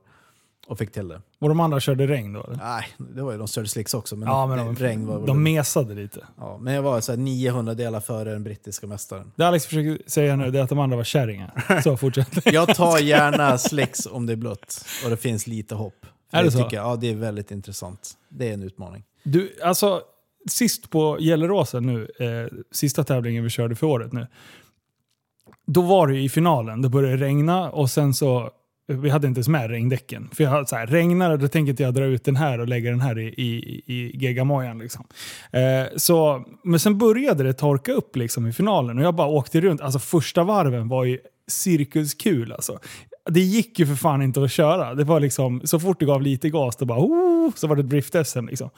Och 0.67 0.77
fick 0.77 0.91
till 0.91 1.07
det. 1.07 1.21
Och 1.39 1.49
de 1.49 1.59
andra 1.59 1.79
körde 1.79 2.07
regn 2.07 2.33
då? 2.33 2.43
Eller? 2.43 2.55
Nej, 2.57 2.85
det 2.97 3.21
var 3.21 3.31
ju 3.31 3.37
de 3.37 3.47
körde 3.47 3.67
slicks 3.67 3.93
också. 3.93 4.15
Men, 4.15 4.29
Ja, 4.29 4.47
men 4.47 4.57
de, 4.57 4.75
regn 4.75 5.07
var 5.07 5.27
de 5.27 5.43
mesade 5.43 5.93
lite. 5.95 6.19
ja, 6.37 6.57
Men 6.61 6.73
jag 6.73 6.81
var 6.81 7.01
så 7.01 7.11
här 7.11 7.17
900 7.19 7.73
delar 7.73 7.99
före 7.99 8.31
den 8.31 8.43
brittiska 8.43 8.87
mästaren. 8.87 9.31
Det 9.35 9.47
Alex 9.47 9.65
försöker 9.65 10.09
säga 10.09 10.35
nu 10.35 10.51
det 10.51 10.59
är 10.59 10.63
att 10.63 10.69
de 10.69 10.79
andra 10.79 10.97
var 10.97 11.03
kärringar. 11.03 11.81
Så 11.83 11.97
fortsätt. 11.97 12.45
Jag 12.53 12.75
tar 12.75 12.97
gärna 12.99 13.57
slicks 13.57 14.05
om 14.05 14.25
det 14.25 14.33
är 14.33 14.37
blött 14.37 14.85
och 15.03 15.09
det 15.09 15.17
finns 15.17 15.47
lite 15.47 15.75
hopp. 15.75 16.05
För 16.31 16.37
Är 16.37 16.43
det 16.43 16.51
så? 16.51 16.63
tycker 16.63 16.77
jag, 16.77 16.85
ja, 16.85 16.95
det 16.95 17.09
är 17.11 17.15
väldigt 17.15 17.51
intressant. 17.51 18.11
Det 18.29 18.49
är 18.49 18.53
en 18.53 18.63
utmaning. 18.63 19.03
Du, 19.23 19.55
alltså, 19.63 20.01
sist 20.49 20.89
på 20.89 21.17
Gelleråsen 21.19 21.85
nu, 21.85 22.07
eh, 22.19 22.57
sista 22.71 23.03
tävlingen 23.03 23.43
vi 23.43 23.49
körde 23.49 23.75
för 23.75 23.87
året 23.87 24.13
nu. 24.13 24.27
Då 25.67 25.81
var 25.81 26.07
det 26.07 26.19
i 26.19 26.29
finalen, 26.29 26.81
då 26.81 26.89
började 26.89 27.17
det 27.17 27.25
regna 27.25 27.71
och 27.71 27.89
sen 27.89 28.13
så, 28.13 28.51
vi 28.87 29.09
hade 29.09 29.27
inte 29.27 29.37
ens 29.37 29.47
med 29.47 29.69
regndäcken. 29.69 30.29
För 30.33 30.43
jag 30.43 30.51
hade 30.51 30.67
så 30.67 30.75
här, 30.75 30.87
regnar 30.87 31.29
det, 31.29 31.37
då 31.37 31.47
tänker 31.47 31.69
inte 31.69 31.83
jag 31.83 31.93
dra 31.93 32.05
ut 32.05 32.23
den 32.23 32.35
här 32.35 32.59
och 32.59 32.67
lägga 32.67 32.89
den 32.89 33.01
här 33.01 33.19
i, 33.19 33.27
i, 33.27 33.81
i 33.85 34.17
geggamojan. 34.17 34.79
Liksom. 34.79 35.05
Eh, 35.51 35.85
så, 35.95 36.45
men 36.63 36.79
sen 36.79 36.97
började 36.97 37.43
det 37.43 37.53
torka 37.53 37.93
upp 37.93 38.15
liksom 38.15 38.47
i 38.47 38.53
finalen 38.53 38.97
och 38.97 39.03
jag 39.03 39.15
bara 39.15 39.27
åkte 39.27 39.61
runt. 39.61 39.81
Alltså 39.81 39.99
första 39.99 40.43
varven 40.43 40.87
var 40.87 41.03
ju 41.03 41.19
cirkuskul 41.47 42.51
alltså. 42.51 42.79
Det 43.29 43.39
gick 43.39 43.79
ju 43.79 43.87
för 43.87 43.95
fan 43.95 44.21
inte 44.21 44.43
att 44.43 44.51
köra. 44.51 44.95
Det 44.95 45.03
var 45.03 45.19
liksom, 45.19 45.61
så 45.63 45.79
fort 45.79 45.99
det 45.99 46.05
gav 46.05 46.21
lite 46.21 46.49
gas, 46.49 46.75
då 46.75 46.85
bara, 46.85 46.99
oh, 46.99 47.51
så 47.55 47.67
var 47.67 47.75
det 47.75 47.81
ett 47.81 47.89
drift-SM. 47.89 48.47
Liksom. 48.47 48.69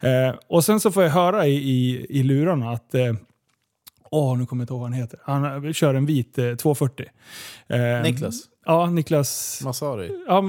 Eh, 0.00 0.34
och 0.48 0.64
sen 0.64 0.80
så 0.80 0.90
får 0.90 1.02
jag 1.02 1.10
höra 1.10 1.46
i, 1.46 1.54
i, 1.54 2.06
i 2.08 2.22
lurarna 2.22 2.70
att 2.70 2.94
eh, 2.94 3.14
Åh, 4.10 4.38
nu 4.38 4.46
kommer 4.46 4.60
jag 4.60 4.64
inte 4.64 4.72
ihåg 4.72 4.80
vad 4.80 4.90
han 4.90 5.00
heter. 5.00 5.20
Han 5.22 5.66
eh, 5.66 5.72
kör 5.72 5.94
en 5.94 6.06
vit 6.06 6.38
eh, 6.38 6.54
240. 6.54 7.06
Eh, 7.68 8.02
Niklas 8.02 8.48
Ja, 8.66 8.90
Niklas... 8.90 9.60
Masari. 9.64 10.10
Ja, 10.28 10.40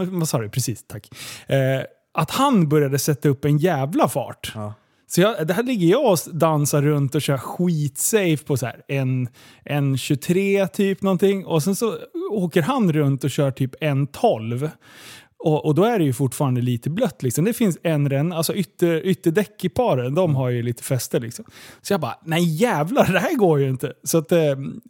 du? 0.42 0.50
Precis, 0.50 0.84
tack. 0.88 1.10
Eh, 1.48 1.82
att 2.14 2.32
han 2.32 2.70
började 2.70 3.00
sätta 3.00 3.30
upp 3.30 3.46
en 3.46 3.58
jävla 3.58 4.08
fart. 4.08 4.52
Ja. 4.56 4.74
Så 5.08 5.22
jag, 5.22 5.48
det 5.48 5.54
här 5.54 5.64
ligger 5.64 5.88
jag 5.88 6.12
och 6.12 6.18
dansar 6.34 6.82
runt 6.82 7.16
och 7.16 7.22
kör 7.22 7.38
skitsafe 7.38 8.46
på 8.46 8.58
så 8.58 8.66
här 8.66 8.82
en, 8.88 9.30
en 9.64 9.98
23 9.98 10.68
typ 10.68 11.02
någonting. 11.02 11.46
Och 11.46 11.64
sen 11.64 11.76
så 11.76 11.98
åker 12.32 12.62
han 12.62 12.94
runt 12.94 13.24
och 13.24 13.32
kör 13.32 13.52
typ 13.52 13.76
en 13.82 14.08
12. 14.08 14.70
Och, 15.46 15.66
och 15.66 15.76
då 15.76 15.84
är 15.84 16.00
det 16.00 16.06
ju 16.06 16.14
fortfarande 16.14 16.62
lite 16.62 16.90
blött. 16.90 17.24
Liksom. 17.24 17.46
Det 17.46 17.54
finns 17.54 17.78
en 17.84 18.10
ränna, 18.10 18.36
alltså 18.36 18.56
ytter, 18.56 19.06
ytterdäck 19.06 19.66
i 19.66 19.70
paren, 19.70 20.16
de 20.16 20.36
har 20.36 20.50
ju 20.50 20.62
lite 20.64 20.84
fäste. 20.84 21.20
Liksom. 21.20 21.46
Så 21.82 21.94
jag 21.94 22.02
bara, 22.02 22.20
nej 22.24 22.56
jävlar, 22.56 23.06
det 23.14 23.20
här 23.20 23.36
går 23.36 23.60
ju 23.60 23.70
inte. 23.70 23.94
Så, 24.04 24.18
att, 24.18 24.32
eh, 24.32 24.40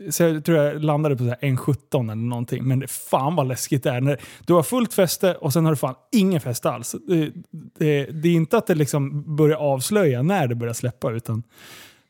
så 0.09 0.23
jag 0.23 0.45
tror 0.45 0.57
jag 0.57 0.83
landade 0.83 1.15
på 1.15 1.23
så 1.23 1.29
här 1.29 1.37
1,17 1.37 2.11
eller 2.11 2.15
någonting. 2.15 2.63
Men 2.63 2.79
det, 2.79 2.87
fan 2.87 3.35
vad 3.35 3.47
läskigt 3.47 3.83
det 3.83 3.89
är. 3.89 4.01
När 4.01 4.19
du 4.45 4.53
har 4.53 4.63
fullt 4.63 4.93
fäste 4.93 5.35
och 5.35 5.53
sen 5.53 5.65
har 5.65 5.71
du 5.71 5.77
fan 5.77 5.95
ingen 6.11 6.41
fäste 6.41 6.69
alls. 6.69 6.95
Det, 7.07 7.31
det, 7.79 8.05
det 8.05 8.29
är 8.29 8.33
inte 8.33 8.57
att 8.57 8.67
det 8.67 8.75
liksom 8.75 9.35
börjar 9.35 9.57
avslöja 9.57 10.21
när 10.21 10.47
det 10.47 10.55
börjar 10.55 10.73
släppa, 10.73 11.11
utan 11.11 11.43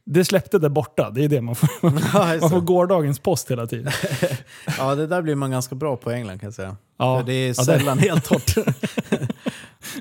det 0.06 0.26
släppte 0.26 0.60
där 0.60 0.70
borta. 0.70 1.10
Det 1.10 1.24
är 1.24 1.30
det 1.30 1.42
man 1.42 1.56
får. 1.56 1.70
Ja, 2.14 2.38
Man 2.42 2.50
får 2.50 2.62
gårdagens 2.62 3.20
post 3.20 3.52
hela 3.52 3.68
tiden. 3.68 3.92
ja, 4.78 4.96
det 4.96 5.08
där 5.08 5.22
blir 5.22 5.36
man 5.36 5.52
ganska 5.52 5.76
bra 5.76 5.98
på 5.98 6.12
i 6.12 6.16
England 6.16 6.40
kan 6.40 6.48
jag 6.48 6.54
säga. 6.54 6.78
Ja. 6.98 7.20
För 7.20 7.26
det 7.26 7.34
är 7.34 7.48
Ja, 7.48 7.54
sällan 7.54 7.98
helt 8.00 8.26
torrt. 8.26 8.56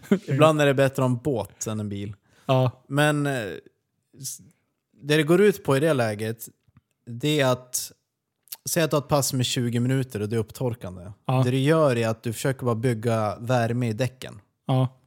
Ibland 0.28 0.60
är 0.60 0.66
det 0.66 0.74
bättre 0.74 1.02
om 1.02 1.16
båt 1.16 1.66
än 1.66 1.80
en 1.80 1.88
bil. 1.88 2.14
Ja, 2.46 2.84
Men 2.88 3.26
eh, 3.26 3.32
det 5.02 5.16
det 5.16 5.22
går 5.22 5.40
ut 5.40 5.64
på 5.64 5.76
i 5.76 5.80
det 5.80 5.92
läget, 5.94 6.48
det 7.06 7.40
är 7.40 7.46
att 7.46 7.92
Säg 8.68 8.82
att 8.82 8.90
du 8.90 8.96
har 8.96 9.02
ett 9.02 9.08
pass 9.08 9.32
med 9.32 9.46
20 9.46 9.80
minuter 9.80 10.22
och 10.22 10.28
det 10.28 10.36
är 10.36 10.40
upptorkande. 10.40 11.12
Ja. 11.26 11.42
Det 11.44 11.50
du 11.50 11.58
gör 11.58 11.96
är 11.96 12.08
att 12.08 12.22
du 12.22 12.32
försöker 12.32 12.64
bara 12.64 12.74
bygga 12.74 13.36
värme 13.40 13.88
i 13.88 13.92
däcken. 13.92 14.40
ja. 14.66 15.00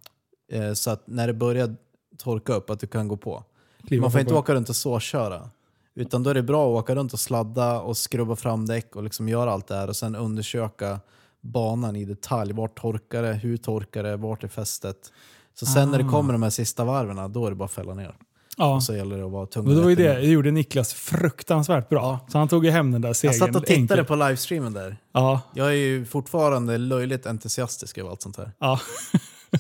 Eh, 0.52 0.74
så 0.74 0.92
att 0.92 1.08
när 1.08 1.28
det 1.28 1.34
börjar 1.34 1.76
torka 2.18 2.54
upp, 2.54 2.70
att 2.70 2.80
du 2.80 2.88
kan 2.88 3.08
gå 3.08 3.18
på. 3.18 3.44
Kliva 3.88 4.02
Man 4.02 4.12
får 4.12 4.22
inte 4.22 4.34
åka 4.34 4.54
runt 4.54 4.70
och 4.70 4.76
såköra. 4.76 5.50
Utan 5.96 6.24
då 6.24 6.30
är 6.30 6.34
det 6.34 6.44
bra 6.44 6.64
att 6.78 6.84
åka 6.84 6.96
runt 6.96 7.14
och 7.14 7.20
sladda 7.20 7.80
och 7.82 7.98
skrubba 7.98 8.36
fram 8.36 8.66
däck 8.66 8.96
och 8.96 9.04
liksom 9.04 9.30
göra 9.30 9.52
allt 9.52 9.68
det 9.68 9.76
här 9.76 9.88
och 9.88 9.96
sen 9.96 10.16
undersöka 10.16 11.00
banan 11.42 11.96
i 11.96 12.06
detalj. 12.06 12.54
Vart 12.54 12.80
torkar 12.82 13.24
det? 13.24 13.34
Hur 13.34 13.58
torkar 13.58 14.04
det? 14.04 14.18
Vart 14.18 14.44
är 14.44 14.48
fästet? 14.48 15.12
Så 15.60 15.66
sen 15.66 15.92
när 15.92 15.98
det 15.98 16.06
Ah. 16.06 16.10
kommer 16.12 16.34
de 16.34 16.44
här 16.44 16.50
sista 16.50 16.84
varven, 16.86 17.32
då 17.34 17.46
är 17.46 17.50
det 17.50 17.56
bara 17.56 17.66
att 17.66 17.72
fälla 17.72 17.94
ner. 17.94 18.16
Ja. 18.58 18.76
Och 18.76 18.84
så 18.84 18.96
gäller 18.96 19.18
det 19.18 19.26
att 19.26 19.32
vara 19.32 19.46
tung 19.46 19.68
Och 19.68 19.76
det 19.76 19.82
var 19.82 19.90
ju 19.90 19.96
det, 19.96 20.14
det 20.14 20.28
gjorde 20.28 20.52
Niklas 20.52 20.94
fruktansvärt 20.94 21.90
bra. 21.90 22.20
Så 22.28 22.38
han 22.38 22.48
tog 22.48 22.66
ju 22.66 22.72
hem 22.72 22.92
den 22.92 23.02
där 23.02 23.10
Jag 23.10 23.16
segern. 23.16 23.34
satt 23.34 23.56
och 23.56 23.66
tittade 23.66 23.80
enkelt. 23.82 24.08
på 24.08 24.16
livestreamen 24.16 24.74
där. 24.74 24.98
Ja, 25.14 25.42
Jag 25.54 25.68
är 25.68 25.72
ju 25.76 26.06
fortfarande 26.06 26.78
löjligt 26.78 27.26
entusiastisk 27.26 27.98
över 27.98 28.10
allt 28.10 28.22
sånt 28.22 28.38
här. 28.38 28.52
ja. 28.60 28.80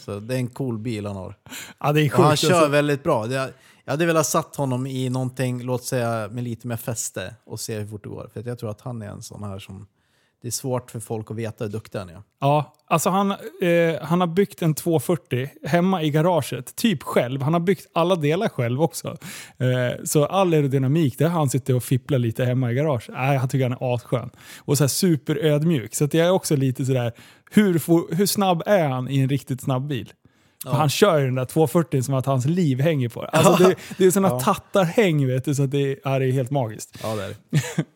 Så 0.06 0.20
det 0.20 0.34
är 0.36 0.38
en 0.38 0.48
cool 0.48 0.78
bil 0.78 1.06
han 1.06 1.16
har. 1.16 1.36
ja, 1.80 1.92
det 1.94 2.02
är 2.02 2.04
sjukt. 2.10 2.20
Och 2.20 2.26
han 2.26 2.38
kör 2.38 2.52
alltså. 2.54 2.68
väldigt 2.70 3.04
bra. 3.04 3.28
Jag, 3.88 3.94
hade 3.94 4.06
velat 4.06 4.26
satt 4.26 4.56
honom 4.56 4.88
i 4.88 5.10
någonting, 5.10 5.64
låt 5.64 5.84
säga 5.84 6.30
med 6.32 6.44
lite 6.44 6.68
mer 6.68 6.78
fäste 6.78 7.36
och 7.46 7.60
se 7.60 7.80
hur 7.80 7.88
fort 7.88 8.04
det 8.04 8.10
går. 8.10 8.30
För 8.34 8.48
jag 8.48 8.60
tror 8.60 8.72
att 8.72 8.82
han 8.82 9.02
är 9.02 9.08
en 9.08 9.22
sån 9.22 9.44
här 9.44 9.60
som... 9.60 9.88
Det 10.42 10.48
är 10.48 10.52
svårt 10.52 10.92
för 10.92 11.00
folk 11.00 11.32
att 11.32 11.38
veta 11.38 11.64
hur 11.64 11.72
duktig 11.72 12.00
han 12.00 12.10
är. 12.10 12.22
Ja, 12.40 12.76
alltså 12.88 13.10
han, 13.10 13.32
eh, 13.32 14.02
han 14.02 14.20
har 14.20 14.28
byggt 14.28 14.62
en 14.62 14.74
240 14.74 15.50
hemma 15.64 16.04
i 16.04 16.10
garaget, 16.10 16.76
typ 16.76 17.04
själv. 17.04 17.42
Han 17.42 17.54
har 17.54 17.60
byggt 17.60 17.88
alla 17.94 18.16
delar 18.16 18.50
själv 18.50 18.82
också. 18.82 19.18
Eh, 19.58 20.04
så 20.04 20.26
all 20.26 20.54
aerodynamik, 20.54 21.18
där 21.18 21.28
har 21.28 21.40
han 21.40 21.50
suttit 21.50 21.76
och 21.76 21.84
fipplat 21.84 22.22
lite 22.22 22.46
hemma 22.46 22.72
i 22.72 22.76
garaget. 22.76 23.10
Äh, 23.10 23.34
jag 23.34 23.50
tycker 23.50 23.70
han 23.70 23.78
är 23.82 23.96
asskön. 23.96 24.30
Och 24.58 24.78
så 24.78 24.84
här 24.84 24.90
superödmjuk. 24.90 25.96
Så 25.96 26.06
att 26.06 26.14
jag 26.14 26.28
är 26.28 26.32
också 26.32 26.56
lite 26.56 26.86
sådär, 26.86 27.12
hur, 27.52 28.16
hur 28.16 28.26
snabb 28.26 28.64
är 28.66 28.88
han 28.88 29.10
i 29.10 29.20
en 29.20 29.30
riktigt 29.30 29.62
snabb 29.62 29.88
bil? 29.88 30.14
För 30.64 30.72
Han 30.72 30.90
kör 30.90 31.18
ju 31.20 31.26
den 31.26 31.36
där 31.36 31.46
240 31.46 32.02
som 32.04 32.14
att 32.14 32.26
hans 32.26 32.46
liv 32.46 32.80
hänger 32.82 33.10
på 33.10 33.22
det. 33.22 33.28
Alltså 33.28 33.64
det, 33.64 33.76
det 33.98 34.06
är 34.06 34.12
sådana 34.12 34.28
Ja. 34.36 34.40
tattarhäng 34.40 35.28
vet 35.28 35.46
du, 35.46 35.56
så 35.56 35.64
att 35.64 35.72
det, 35.72 35.78
är- 35.92 36.00
ja, 36.04 36.20
det 36.20 36.26
är 36.26 36.32
helt 36.32 36.52
magiskt. 36.52 37.00
Ja, 37.04 37.16
det 37.16 37.24
är 37.24 37.30
det. 37.30 37.36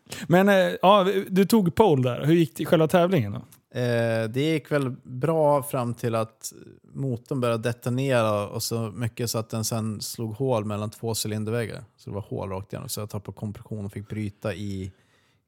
Men 0.28 0.50
eh, 0.50 0.56
ja, 0.82 1.08
du 1.30 1.46
tog 1.46 1.76
pole 1.76 2.10
där. 2.10 2.26
Hur 2.26 2.34
gick 2.36 2.56
det 2.58 2.66
själva 2.66 2.88
tävlingen 2.88 3.32
då? 3.32 3.40
Eh, 3.80 4.24
det 4.30 4.42
gick 4.54 4.72
väl 4.72 4.90
bra 5.04 5.64
fram 5.64 5.94
till 5.94 6.16
att 6.16 6.54
motorn 6.94 7.40
började 7.42 7.64
detonera 7.70 8.48
och 8.48 8.64
så 8.64 8.80
mycket 8.96 9.30
så 9.30 9.38
att 9.38 9.50
den 9.50 9.66
sen 9.66 10.02
slog 10.02 10.34
hål 10.36 10.66
mellan 10.66 10.90
två 10.90 11.14
cylinderväggar. 11.26 11.84
Så 11.98 12.10
det 12.10 12.14
var 12.14 12.22
hål 12.22 12.50
rakt 12.50 12.74
igenom. 12.74 12.90
Så 12.90 13.00
jag 13.00 13.10
tappade 13.10 13.38
kompression 13.38 13.86
och 13.86 13.92
fick 13.92 14.10
bryta 14.10 14.54
i 14.54 14.92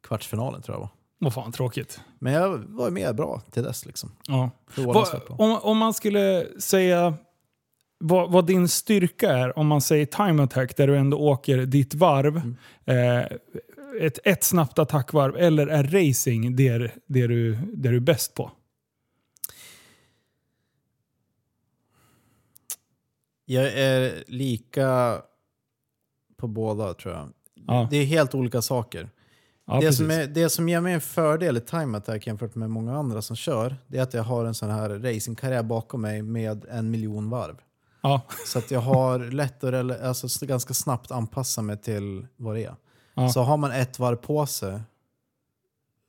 kvartsfinalen 0.08 0.62
tror 0.62 0.76
jag 0.76 0.80
var. 0.80 0.90
Vad 1.24 1.34
fan 1.34 1.52
tråkigt. 1.52 2.00
Men 2.20 2.34
jag 2.34 2.58
var 2.58 2.90
mer 2.92 3.14
bra 3.14 3.42
till 3.52 3.64
dess 3.64 3.86
liksom. 3.86 4.12
Ja. 4.28 4.50
Bra. 4.76 5.06
om, 5.30 5.58
om 5.62 5.78
man 5.78 5.94
skulle 5.94 6.48
säga 6.60 7.14
vad, 7.98 8.32
vad 8.32 8.46
din 8.46 8.68
styrka 8.68 9.32
är, 9.32 9.60
om 9.60 9.68
man 9.68 9.82
säger 9.82 10.06
time 10.06 10.44
attack 10.44 10.78
där 10.78 10.88
du 10.88 10.98
ändå 10.98 11.18
åker 11.18 11.58
ditt 11.58 11.94
varv, 11.94 12.38
Mm. 12.38 12.56
eh, 12.86 13.26
ett, 14.02 14.20
ett 14.24 14.44
snabbt 14.44 14.80
attackvarv, 14.80 15.36
eller 15.38 15.68
är 15.68 15.84
racing 15.84 16.56
det, 16.56 16.78
det, 17.08 17.28
du, 17.28 17.56
det 17.74 17.90
du 17.90 17.96
är 17.96 18.00
bäst 18.00 18.34
på? 18.34 18.52
Jag 23.46 23.74
är 23.74 24.24
lika 24.28 25.22
på 26.38 26.48
båda 26.48 26.94
tror 26.94 27.14
jag. 27.14 27.30
Ja. 27.68 27.88
Det 27.92 27.98
är 27.98 28.06
helt 28.06 28.36
olika 28.36 28.62
saker. 28.62 29.10
Ja, 29.66 29.74
det, 29.74 29.80
precis. 29.82 29.98
som 29.98 30.12
är, 30.12 30.28
det 30.28 30.50
som 30.50 30.70
ger 30.70 30.82
mig 30.82 30.94
en 30.94 31.02
fördel 31.02 31.58
i 31.58 31.62
time 31.62 31.98
attack 31.98 32.28
jämfört 32.28 32.56
med 32.56 32.70
många 32.70 32.98
andra 32.98 33.22
som 33.22 33.36
kör, 33.36 33.76
det 33.88 33.98
är 33.98 34.02
att 34.04 34.14
jag 34.14 34.24
har 34.24 34.46
en 34.46 34.54
sån 34.54 34.70
här 34.70 34.90
racingkarriär 34.90 35.64
bakom 35.64 36.02
mig 36.02 36.22
med 36.22 36.66
en 36.70 36.92
miljon 36.92 37.30
varv. 37.30 37.58
ja. 38.02 38.22
Så 38.48 38.60
att 38.60 38.72
jag 38.72 38.80
har 38.80 39.20
lätt 39.20 39.64
att 39.64 40.02
alltså, 40.02 40.46
ganska 40.46 40.74
snabbt 40.74 41.12
anpassa 41.12 41.62
mig 41.62 41.78
till 41.78 42.28
vad 42.36 42.56
det 42.56 42.64
är. 42.66 42.76
Ja. 43.14 43.30
Så 43.30 43.42
har 43.42 43.58
man 43.58 43.72
ett 43.72 44.00
varv 44.00 44.16
på 44.16 44.46
sig, 44.46 44.82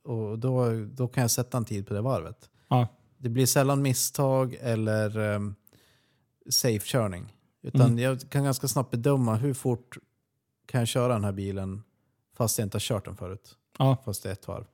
och 0.03 0.39
då, 0.39 0.69
då 0.85 1.07
kan 1.07 1.21
jag 1.21 1.31
sätta 1.31 1.57
en 1.57 1.65
tid 1.65 1.87
på 1.87 1.93
det 1.93 2.01
varvet. 2.01 2.49
Ja. 2.67 2.87
det 3.17 3.29
blir 3.29 3.45
sällan 3.45 3.81
misstag 3.81 4.57
eller 4.61 5.17
um, 5.17 5.55
safe-körning. 6.49 7.33
Utan 7.61 7.81
Mm. 7.81 7.97
jag 7.99 8.29
kan 8.29 8.43
ganska 8.43 8.67
snabbt 8.67 8.91
bedöma 8.91 9.35
hur 9.35 9.53
fort 9.53 9.97
kan 10.65 10.79
jag 10.81 10.87
köra 10.87 11.13
den 11.13 11.23
här 11.23 11.31
bilen 11.31 11.83
fast 12.35 12.57
jag 12.57 12.65
inte 12.65 12.75
har 12.75 12.79
kört 12.79 13.05
den 13.05 13.15
förut. 13.15 13.55
Ja. 13.79 13.97
Fast 14.05 14.23
det 14.23 14.29
är 14.29 14.33
ett 14.33 14.47
varv. 14.47 14.65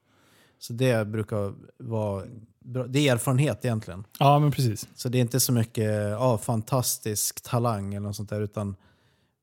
Så 0.60 0.74
det 0.74 1.08
brukar 1.08 1.54
vara 1.78 2.24
bra. 2.60 2.88
Det 2.88 3.08
är 3.08 3.14
erfarenhet 3.14 3.66
egentligen. 3.66 4.04
Ja, 4.20 4.40
men 4.40 4.52
precis. 4.52 4.90
Så 4.96 5.10
det 5.10 5.18
är 5.18 5.22
inte 5.22 5.40
så 5.40 5.54
mycket 5.54 5.94
ja, 5.94 6.38
fantastisk 6.38 7.42
talang 7.42 7.94
eller 7.94 8.08
något 8.08 8.16
sånt 8.16 8.30
där. 8.30 8.42
Utan 8.42 8.76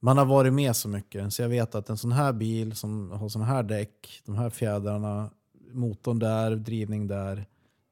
man 0.01 0.19
har 0.19 0.25
varit 0.25 0.53
med 0.53 0.77
så 0.77 0.89
mycket. 0.89 1.33
Så 1.33 1.43
jag 1.43 1.49
vet 1.49 1.75
att 1.75 1.89
en 1.89 1.99
sån 1.99 2.13
här 2.13 2.33
bil 2.33 2.77
som 2.77 3.11
har 3.11 3.29
såna 3.29 3.45
här 3.45 3.63
däck, 3.63 4.23
de 4.25 4.37
här 4.37 4.51
fjädrarna, 4.51 5.31
motorn 5.73 6.19
där, 6.19 6.57
drivning 6.57 7.07
där. 7.07 7.47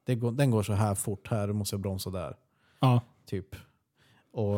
Går, 0.07 0.31
den 0.31 0.51
går 0.51 0.63
så 0.63 0.73
här 0.73 0.95
fort 0.95 1.27
här, 1.27 1.47
måste 1.47 1.73
jag 1.73 1.81
bromsa 1.81 2.09
där. 2.09 2.35
Ja. 2.79 3.01
Typ. 3.25 3.55
Och 4.31 4.55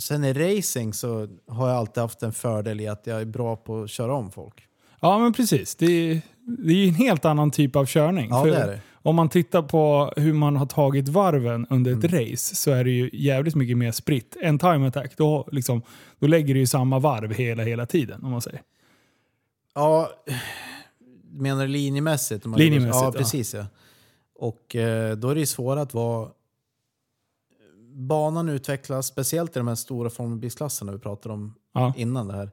sen 0.00 0.24
i 0.24 0.32
racing 0.32 0.94
så 0.94 1.28
har 1.46 1.68
jag 1.68 1.76
alltid 1.76 2.00
haft 2.00 2.22
en 2.22 2.32
fördel 2.32 2.80
i 2.80 2.88
att 2.88 3.06
jag 3.06 3.20
är 3.20 3.24
bra 3.24 3.56
på 3.56 3.82
att 3.82 3.90
köra 3.90 4.14
om 4.14 4.30
folk. 4.30 4.66
Ja, 5.00 5.18
men 5.18 5.32
precis. 5.32 5.74
Det 5.74 5.86
är, 5.86 6.20
det 6.44 6.72
är 6.72 6.88
en 6.88 6.94
helt 6.94 7.24
annan 7.24 7.50
typ 7.50 7.76
av 7.76 7.86
körning. 7.86 8.28
Ja, 8.30 8.44
det 8.44 8.56
är 8.56 8.66
det. 8.66 8.80
Om 9.02 9.16
man 9.16 9.28
tittar 9.28 9.62
på 9.62 10.12
hur 10.16 10.32
man 10.32 10.56
har 10.56 10.66
tagit 10.66 11.08
varven 11.08 11.66
under 11.70 11.92
ett 11.98 12.04
Mm. 12.04 12.20
race 12.30 12.54
så 12.54 12.70
är 12.70 12.84
det 12.84 12.90
ju 12.90 13.10
jävligt 13.12 13.54
mycket 13.54 13.76
mer 13.78 13.92
spritt. 13.92 14.36
En 14.40 14.58
time 14.58 14.88
attack, 14.88 15.16
då, 15.16 15.48
liksom, 15.52 15.82
då 16.18 16.26
lägger 16.26 16.54
du 16.54 16.60
ju 16.60 16.66
samma 16.66 16.98
varv 16.98 17.32
hela, 17.32 17.62
hela 17.62 17.86
tiden. 17.86 18.24
om 18.24 18.30
man 18.30 18.40
säger. 18.40 18.62
Ja, 19.74 20.10
menar 21.30 21.62
du 21.62 21.68
linjemässigt? 21.68 22.44
Man- 22.44 22.58
Linjemässigt, 22.60 22.94
Ja, 22.94 23.04
ja. 23.04 23.18
precis 23.18 23.54
ja. 23.54 23.66
Och 24.34 24.76
eh, 24.76 25.16
då 25.16 25.28
är 25.28 25.34
det 25.34 25.40
ju 25.40 25.46
svårare 25.46 25.82
att 25.82 25.94
vara... 25.94 26.28
Banan 27.92 28.48
utvecklas, 28.48 29.06
speciellt 29.06 29.56
i 29.56 29.58
de 29.58 29.68
här 29.68 29.74
stora 29.74 30.10
formelbilsklasserna 30.10 30.92
vi 30.92 30.98
pratade 30.98 31.32
om 31.34 31.54
Ja. 31.74 31.94
innan 31.96 32.28
det 32.28 32.34
här. 32.34 32.50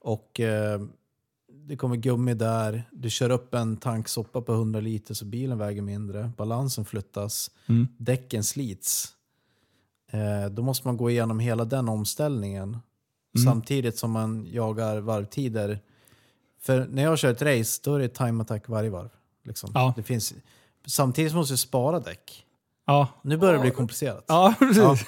Och 0.00 0.40
eh, 0.40 0.80
det 1.66 1.76
kommer 1.76 1.96
gummi 1.96 2.34
där, 2.34 2.84
du 2.92 3.10
kör 3.10 3.30
upp 3.30 3.54
en 3.54 3.76
tank 3.76 4.08
soppa 4.08 4.40
på 4.42 4.52
100 4.52 4.80
liter 4.80 5.14
så 5.14 5.24
bilen 5.24 5.58
väger 5.58 5.82
mindre, 5.82 6.30
balansen 6.36 6.84
flyttas, 6.84 7.50
Mm. 7.68 7.88
däcken 7.98 8.44
slits. 8.44 9.08
Eh, 10.12 10.50
då 10.50 10.62
måste 10.62 10.88
man 10.88 10.96
gå 10.96 11.10
igenom 11.10 11.40
hela 11.40 11.64
den 11.64 11.88
omställningen 11.88 12.68
Mm. 13.36 13.44
samtidigt 13.52 13.98
som 13.98 14.10
man 14.10 14.46
jagar 14.52 15.00
varvtider. 15.00 15.80
För 16.60 16.86
när 16.90 17.02
jag 17.02 17.18
kör 17.18 17.30
ett 17.32 17.42
race 17.42 17.80
då 17.84 17.94
är 17.94 17.98
det 17.98 18.08
time 18.08 18.42
attack 18.42 18.68
varje 18.68 18.90
varv. 18.90 19.08
Liksom. 19.44 19.70
Ja. 19.74 19.92
Det 19.96 20.02
finns, 20.02 20.34
samtidigt 20.86 21.34
måste 21.34 21.52
jag 21.52 21.58
spara 21.58 22.00
däck. 22.00 22.46
Ja. 22.86 23.08
Nu 23.22 23.36
börjar 23.36 23.54
det 23.54 23.60
bli 23.60 23.70
komplicerat. 23.70 24.24
Ja, 24.28 24.54
precis. 24.58 25.06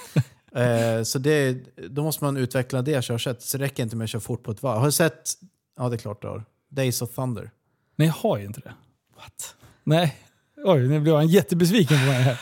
Eh, 0.53 1.03
så 1.03 1.19
det, 1.19 1.53
då 1.91 2.03
måste 2.03 2.25
man 2.25 2.37
utveckla 2.37 2.83
det 2.83 3.05
körsättet. 3.05 3.43
Så 3.43 3.59
det 3.59 3.65
räcker 3.65 3.83
inte 3.83 3.97
med 3.97 4.05
att 4.05 4.11
köra 4.11 4.21
fort 4.21 4.43
på 4.43 4.51
ett 4.51 4.63
varv. 4.63 4.79
Har 4.79 4.87
du 4.87 4.93
sett, 4.93 5.33
ja 5.77 5.89
det 5.89 5.97
är 5.97 5.99
klart 5.99 6.23
du 6.23 6.29
har, 6.29 6.45
Days 6.69 7.03
of 7.03 7.15
Thunder? 7.15 7.51
Nej, 7.97 8.09
jag 8.09 8.15
har 8.15 8.39
ju 8.39 8.45
inte 8.45 8.61
det. 8.61 8.75
What? 9.17 9.57
Nej. 9.85 10.17
Oj, 10.65 10.89
nu 10.89 11.01
blev 11.01 11.15
han 11.15 11.27
jättebesviken 11.27 11.99
på 11.99 12.05
mig 12.05 12.23
här. 12.23 12.41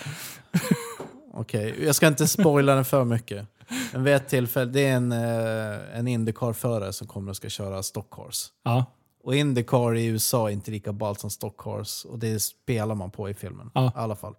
Okej, 1.34 1.84
jag 1.84 1.94
ska 1.94 2.06
inte 2.06 2.28
spoila 2.28 2.74
den 2.74 2.84
för 2.84 3.04
mycket. 3.04 3.46
Men 3.92 4.04
vid 4.04 4.14
ett 4.14 4.28
tillfälle, 4.28 4.70
det 4.70 4.80
är 4.80 4.96
en, 4.96 5.12
eh, 5.12 5.98
en 5.98 6.08
Indycar-förare 6.08 6.92
som 6.92 7.06
kommer 7.06 7.30
och 7.30 7.36
ska 7.36 7.48
köra 7.48 7.82
Stockhorse. 7.82 8.48
Ja. 8.62 8.84
Och 9.24 9.34
Indycar 9.34 9.96
i 9.96 10.06
USA 10.06 10.48
är 10.48 10.52
inte 10.52 10.70
lika 10.70 10.92
ballt 10.92 11.20
som 11.20 11.30
Stockhorse 11.30 12.08
och 12.08 12.18
det 12.18 12.40
spelar 12.40 12.94
man 12.94 13.10
på 13.10 13.30
i 13.30 13.34
filmen. 13.34 13.70
Ja. 13.74 13.86
I 13.86 13.90
alla 13.94 14.16
fall. 14.16 14.34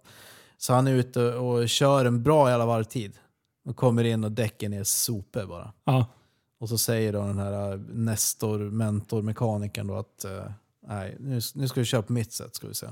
Så 0.58 0.72
han 0.72 0.86
är 0.86 0.92
ute 0.92 1.20
och 1.20 1.68
kör 1.68 2.04
en 2.04 2.22
bra 2.22 2.50
jävla 2.50 2.66
varvtid. 2.66 3.12
Och 3.68 3.76
kommer 3.76 4.04
in 4.04 4.24
och 4.24 4.32
däcken 4.32 4.72
är 4.72 4.84
sopor 4.84 5.46
bara. 5.46 5.72
Ja. 5.84 6.06
Och 6.64 6.70
så 6.70 6.78
säger 6.78 7.12
då 7.12 7.22
den 7.22 7.38
här 7.38 7.72
eh, 7.72 7.78
Nestor, 7.78 8.58
mentor, 8.58 9.22
mekanikern 9.22 9.86
då 9.86 9.94
att 9.94 10.24
eh, 10.24 10.44
nej, 10.86 11.16
nu, 11.20 11.40
nu 11.54 11.68
ska 11.68 11.80
vi 11.80 11.84
köra 11.86 12.02
på 12.02 12.12
mitt 12.12 12.32
sätt 12.32 12.54
ska 12.54 12.68
vi 12.68 12.74
se. 12.74 12.86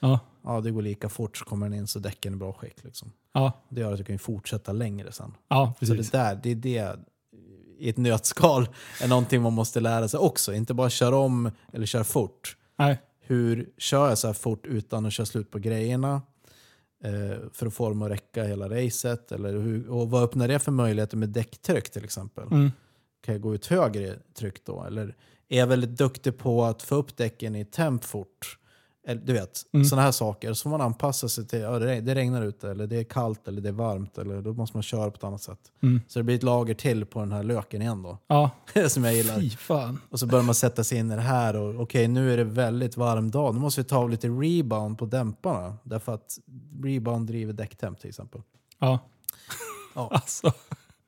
Ja. 0.00 0.20
Ja, 0.44 0.60
det 0.60 0.70
går 0.70 0.82
lika 0.82 1.08
fort 1.08 1.36
så 1.36 1.44
kommer 1.44 1.68
den 1.68 1.78
in 1.78 1.86
så 1.86 1.98
däcken 1.98 2.32
är 2.32 2.36
i 2.36 2.38
bra 2.38 2.52
skick. 2.52 2.84
Liksom. 2.84 3.12
Ja. 3.32 3.52
Det 3.68 3.80
gör 3.80 3.92
att 3.92 3.98
du 3.98 4.04
kan 4.04 4.18
fortsätta 4.18 4.72
längre 4.72 5.12
sen. 5.12 5.34
Ja, 5.48 5.72
Så 5.80 5.86
precis. 5.86 6.10
det 6.10 6.18
där, 6.18 6.40
det 6.42 6.50
är 6.50 6.54
det 6.54 6.96
i 7.78 7.88
ett 7.88 7.96
nötskal 7.96 8.68
är 9.02 9.08
någonting 9.08 9.42
man 9.42 9.52
måste 9.52 9.80
lära 9.80 10.08
sig 10.08 10.20
också. 10.20 10.54
Inte 10.54 10.74
bara 10.74 10.90
köra 10.90 11.16
om 11.16 11.50
eller 11.72 11.86
köra 11.86 12.04
fort. 12.04 12.56
Nej. 12.78 13.00
Hur 13.20 13.70
kör 13.78 14.08
jag 14.08 14.18
så 14.18 14.26
här 14.26 14.34
fort 14.34 14.66
utan 14.66 15.06
att 15.06 15.12
köra 15.12 15.26
slut 15.26 15.50
på 15.50 15.58
grejerna? 15.58 16.22
Eh, 17.04 17.38
för 17.52 17.66
att 17.66 17.74
få 17.74 17.88
dem 17.88 18.02
att 18.02 18.10
räcka 18.10 18.44
hela 18.44 18.68
racet. 18.68 19.32
Eller 19.32 19.52
hur, 19.52 19.88
och 19.88 20.10
vad 20.10 20.22
öppnar 20.22 20.48
det 20.48 20.58
för 20.58 20.72
möjligheter 20.72 21.16
med 21.16 21.28
däcktryck 21.28 21.90
till 21.90 22.04
exempel? 22.04 22.44
Mm. 22.44 22.72
Kan 23.24 23.34
jag 23.34 23.42
gå 23.42 23.54
ut 23.54 23.66
högre 23.66 24.18
tryck 24.38 24.64
då? 24.66 24.84
Eller 24.84 25.16
är 25.48 25.58
jag 25.58 25.66
väldigt 25.66 25.90
duktig 25.98 26.38
på 26.38 26.64
att 26.64 26.82
få 26.82 26.94
upp 26.94 27.16
däcken 27.16 27.56
i 27.56 27.64
temp 27.64 28.04
fort? 28.04 28.58
Eller, 29.06 29.22
du 29.22 29.32
vet, 29.32 29.60
Mm. 29.72 29.84
sådana 29.84 30.02
här 30.04 30.12
saker. 30.12 30.52
Så 30.52 30.68
man 30.68 30.80
anpassa 30.80 31.28
sig 31.28 31.46
till, 31.46 31.60
ja, 31.60 31.78
det 31.78 31.86
reg- 31.86 32.00
det 32.00 32.14
regnar 32.14 32.42
ute, 32.42 32.70
eller 32.70 32.86
det 32.86 32.96
är 32.96 33.04
kallt, 33.04 33.48
eller 33.48 33.60
det 33.60 33.68
är 33.68 33.72
varmt. 33.72 34.18
Eller 34.18 34.42
då 34.42 34.52
måste 34.52 34.76
man 34.76 34.82
köra 34.82 35.10
på 35.10 35.16
ett 35.16 35.24
annat 35.24 35.42
sätt. 35.42 35.58
Mm. 35.82 36.00
Så 36.08 36.18
det 36.18 36.22
blir 36.22 36.34
ett 36.36 36.42
lager 36.42 36.74
till 36.74 37.06
på 37.06 37.20
den 37.20 37.32
här 37.32 37.42
löken 37.42 37.82
igen 37.82 38.02
då. 38.02 38.18
Ja. 38.26 38.50
som 38.88 39.04
jag 39.04 39.14
gillar. 39.14 39.40
Fy 39.40 39.50
fan. 39.50 39.98
Och 40.10 40.18
så 40.20 40.26
börjar 40.26 40.44
man 40.44 40.54
sätta 40.54 40.84
sig 40.84 40.98
in 40.98 41.12
i 41.12 41.14
det 41.16 41.20
här. 41.22 41.56
och 41.56 41.80
Okej, 41.82 42.08
nu 42.08 42.32
är 42.32 42.36
det 42.36 42.44
väldigt 42.44 42.96
varm 42.96 43.30
dag. 43.30 43.54
Nu 43.54 43.60
måste 43.60 43.80
vi 43.80 43.88
ta 43.88 44.06
lite 44.06 44.28
rebound 44.28 44.98
på 44.98 45.06
dämparna. 45.06 45.76
Därför 45.82 46.14
att 46.14 46.38
rebound 46.82 47.26
driver 47.26 47.52
däcktemp 47.52 48.00
till 48.00 48.08
exempel. 48.08 48.42
Ja. 48.78 48.98
Ja. 49.94 50.08
Alltså. 50.14 50.52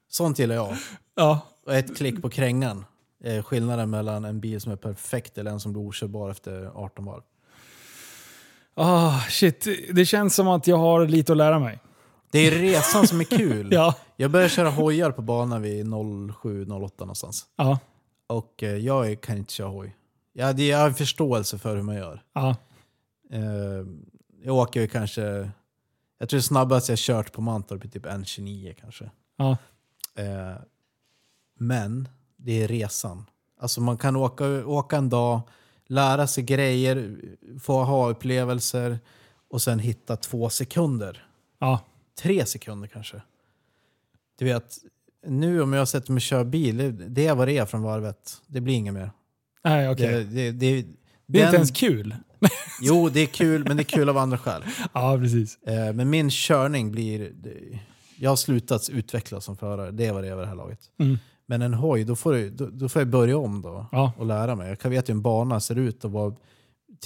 Sånt 0.08 0.38
gillar 0.38 0.54
jag. 0.54 0.76
Ja. 1.14 1.40
Och 1.66 1.74
ett 1.74 1.96
klick 1.96 2.22
på 2.22 2.30
krängan. 2.30 2.84
är 3.24 3.42
skillnaden 3.42 3.90
mellan 3.90 4.24
en 4.24 4.40
bil 4.40 4.60
som 4.60 4.72
är 4.72 4.76
perfekt 4.76 5.38
eller 5.38 5.50
en 5.50 5.60
som 5.60 5.72
blir 5.72 5.82
okörbar 5.82 6.30
efter 6.30 6.70
18 6.74 7.04
varv. 7.04 7.22
Ah, 8.74 9.20
shit. 9.20 9.66
Det 9.92 10.06
känns 10.06 10.34
som 10.34 10.48
att 10.48 10.66
jag 10.66 10.76
har 10.76 11.06
lite 11.06 11.32
att 11.32 11.38
lära 11.38 11.58
mig. 11.58 11.78
Det 12.30 12.38
är 12.38 12.50
resan 12.50 13.06
som 13.06 13.20
är 13.20 13.24
kul. 13.24 13.68
Ja. 13.72 13.94
Jag 14.16 14.30
började 14.30 14.50
köra 14.50 14.70
hojar 14.70 15.10
på 15.10 15.22
banan 15.22 15.62
vid 15.62 15.86
07-08 15.86 16.92
någonstans. 16.98 17.46
Ja. 17.56 17.78
Och 18.26 18.62
eh, 18.62 18.76
jag 18.76 19.20
kan 19.20 19.38
inte 19.38 19.52
köra 19.52 19.68
hoj. 19.68 19.96
Jag, 20.32 20.46
har 20.78 20.86
en 20.86 20.94
förståelse 20.94 21.58
för 21.58 21.76
hur 21.76 21.82
man 21.82 21.94
gör. 21.94 22.22
Ja. 22.32 22.56
Eh, 23.32 23.86
jag 24.42 24.56
åker 24.56 24.80
ju 24.80 24.88
kanske... 24.88 25.50
Jag 26.18 26.28
tror 26.28 26.40
snabbast 26.40 26.88
jag 26.88 26.98
kört 26.98 27.32
på 27.32 27.40
Mantorp 27.40 27.84
är 27.84 27.88
typ 27.88 28.06
1.29 28.06 28.74
kanske. 28.80 29.10
Ja. 29.36 29.56
Eh, 30.16 30.56
men 31.58 32.08
det 32.36 32.62
är 32.62 32.68
resan. 32.68 33.24
Alltså 33.60 33.80
man 33.80 33.96
kan 33.98 34.16
åka, 34.16 34.66
åka 34.66 34.96
en 34.96 35.08
dag, 35.08 35.40
lära 35.86 36.26
sig 36.26 36.44
grejer, 36.44 37.16
få 37.62 37.84
ha 37.84 38.10
upplevelser 38.10 38.98
och 39.50 39.62
sen 39.62 39.78
hitta 39.78 40.16
två 40.16 40.48
sekunder. 40.48 41.26
Ja. 41.58 41.80
Tre 42.18 42.46
sekunder 42.46 42.88
kanske. 42.88 43.22
Du 44.38 44.44
vet, 44.44 44.78
nu 45.26 45.62
om 45.62 45.72
jag 45.72 45.88
sätter 45.88 46.12
mig 46.12 46.18
och 46.18 46.22
kör 46.22 46.44
bil, 46.44 46.76
det- 46.76 46.90
det 46.92 47.26
är 47.26 47.34
vad 47.34 47.48
det 47.48 47.58
är 47.58 47.66
från 47.66 47.82
varvet. 47.82 48.42
Det 48.46 48.60
blir 48.60 48.74
inget 48.74 48.94
mer. 48.94 49.10
Nej, 49.64 49.88
okej. 49.90 50.06
Det, 50.12 50.24
det, 50.24 50.50
det, 50.52 50.86
Det 51.26 51.38
är 51.38 51.42
den- 51.42 51.44
inte 51.46 51.56
ens 51.56 51.70
kul. 51.70 52.16
Jo, 52.80 53.08
det 53.08 53.20
är 53.20 53.26
kul, 53.26 53.64
men 53.68 53.76
det 53.76 53.82
är 53.82 53.84
kul 53.84 54.08
av 54.08 54.18
andra 54.18 54.38
skäl. 54.38 54.62
Ja, 54.92 55.18
precis. 55.18 55.58
Eh, 55.62 55.92
men 55.92 56.10
min 56.10 56.30
körning 56.30 56.90
blir... 56.92 57.32
det- 57.34 57.78
Jag 58.18 58.30
har 58.30 58.36
slutat 58.36 58.88
utvecklas 58.90 59.44
som 59.44 59.56
förare, 59.56 59.90
det 59.90 60.06
är 60.06 60.12
vad 60.12 60.24
det 60.24 60.28
är 60.28 60.34
vid 60.36 60.44
det 60.44 60.48
här 60.48 60.54
laget. 60.54 60.80
Mm. 60.98 61.18
Men 61.46 61.62
en 61.62 61.74
hoj, 61.74 62.04
då 62.04 62.16
får, 62.16 62.32
du, 62.32 62.50
då, 62.50 62.66
då 62.72 62.88
får 62.88 63.00
jag 63.02 63.08
börja 63.08 63.38
om 63.38 63.62
då 63.62 63.86
Ja. 63.92 64.12
och 64.18 64.26
lära 64.26 64.54
mig. 64.54 64.68
Jag 64.68 64.78
kan 64.78 64.90
veta 64.90 65.12
hur 65.12 65.16
en 65.16 65.22
bana 65.22 65.60
ser 65.60 65.78
ut 65.78 66.04
och 66.04 66.12
vad 66.12 66.36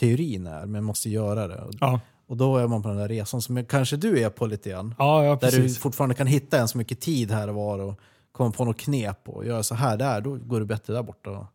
teorin 0.01 0.47
är, 0.47 0.61
men 0.67 0.75
jag 0.75 0.85
måste 0.85 1.11
göra 1.11 1.49
det. 1.49 1.61
Och, 1.63 1.73
Ja. 1.81 2.01
och 2.27 2.37
då 2.37 2.57
är 2.57 2.67
man 2.67 2.83
på 2.83 2.89
den 2.89 2.97
där 2.99 3.09
resan 3.09 3.43
som 3.43 3.57
jag, 3.57 3.69
kanske 3.69 3.97
du 3.97 4.19
är 4.23 4.31
på 4.31 4.47
lite 4.47 4.71
grann. 4.71 4.95
Ja, 4.99 5.25
ja 5.25 5.39
Där 5.41 5.51
du 5.51 5.69
fortfarande 5.69 6.15
kan 6.15 6.27
hitta 6.27 6.59
en 6.59 6.69
så 6.69 6.79
mycket 6.79 7.01
tid 7.01 7.31
här 7.31 7.49
och 7.49 7.55
var 7.55 7.79
och 7.79 8.01
komma 8.33 8.51
på 8.51 8.65
något 8.65 8.79
knep 8.79 9.29
och 9.29 9.47
göra 9.47 9.63
så 9.63 9.75
här 9.75 9.97
där, 9.97 10.21
då 10.21 10.35
går 10.37 10.61
det 10.61 10.67
bättre 10.67 10.93
där 10.95 11.03
borta. 11.03 11.47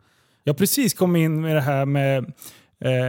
Jag 0.44 0.54
har 0.54 0.58
precis 0.58 0.94
kommit 0.94 1.20
in 1.20 1.42
med 1.42 1.56
det 1.56 1.62
här 1.62 1.86
med 1.86 2.34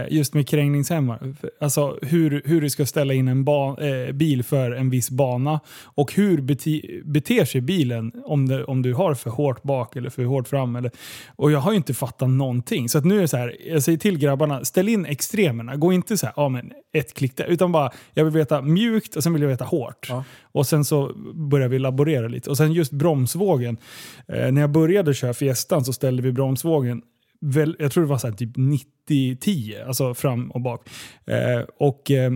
just 0.09 0.33
med 0.33 0.47
krängningshämmare. 0.47 1.33
Alltså 1.59 1.99
hur, 2.01 2.41
hur 2.45 2.61
du 2.61 2.69
ska 2.69 2.85
ställa 2.85 3.13
in 3.13 3.27
en 3.27 3.43
ba- 3.43 3.77
eh, 3.81 4.11
bil 4.11 4.43
för 4.43 4.71
en 4.71 4.89
viss 4.89 5.09
bana 5.09 5.59
och 5.83 6.13
hur 6.13 6.37
bete- 6.37 7.01
beter 7.05 7.45
sig 7.45 7.61
bilen 7.61 8.11
om, 8.25 8.47
det, 8.47 8.63
om 8.63 8.81
du 8.81 8.93
har 8.93 9.13
för 9.13 9.29
hårt 9.29 9.63
bak 9.63 9.95
eller 9.95 10.09
för 10.09 10.23
hårt 10.23 10.47
fram. 10.47 10.75
Eller, 10.75 10.91
och 11.35 11.51
jag 11.51 11.59
har 11.59 11.71
ju 11.71 11.77
inte 11.77 11.93
fattat 11.93 12.29
någonting. 12.29 12.89
Så 12.89 12.99
nu 13.01 13.17
är 13.17 13.21
det 13.21 13.27
så 13.27 13.37
här, 13.37 13.55
jag 13.67 13.83
säger 13.83 13.97
till 13.97 14.17
grabbarna, 14.17 14.65
ställ 14.65 14.89
in 14.89 15.05
extremerna. 15.05 15.75
Gå 15.75 15.93
inte 15.93 16.17
så 16.17 16.25
här, 16.25 16.33
ja 16.37 16.49
men 16.49 16.71
ett 16.93 17.13
klick 17.13 17.37
där. 17.37 17.45
Utan 17.45 17.71
bara, 17.71 17.91
jag 18.13 18.23
vill 18.25 18.33
veta 18.33 18.61
mjukt 18.61 19.15
och 19.15 19.23
sen 19.23 19.33
vill 19.33 19.41
jag 19.41 19.49
veta 19.49 19.65
hårt. 19.65 20.07
Ja. 20.09 20.23
Och 20.43 20.67
sen 20.67 20.85
så 20.85 21.11
börjar 21.33 21.67
vi 21.67 21.79
laborera 21.79 22.27
lite. 22.27 22.49
Och 22.49 22.57
sen 22.57 22.73
just 22.73 22.91
bromsvågen. 22.91 23.77
Eh, 24.27 24.51
när 24.51 24.61
jag 24.61 24.69
började 24.71 25.13
köra 25.13 25.33
Fiestan 25.33 25.85
så 25.85 25.93
ställde 25.93 26.21
vi 26.23 26.31
bromsvågen 26.31 27.01
väl, 27.41 27.75
jag 27.79 27.91
tror 27.91 28.03
det 28.03 28.09
var 28.09 28.17
så 28.17 28.31
typ 28.31 28.57
90-10, 28.57 29.87
alltså 29.87 30.13
fram 30.13 30.51
och 30.51 30.61
bak. 30.61 30.89
Eh, 31.27 31.65
och, 31.79 32.11
eh, 32.11 32.31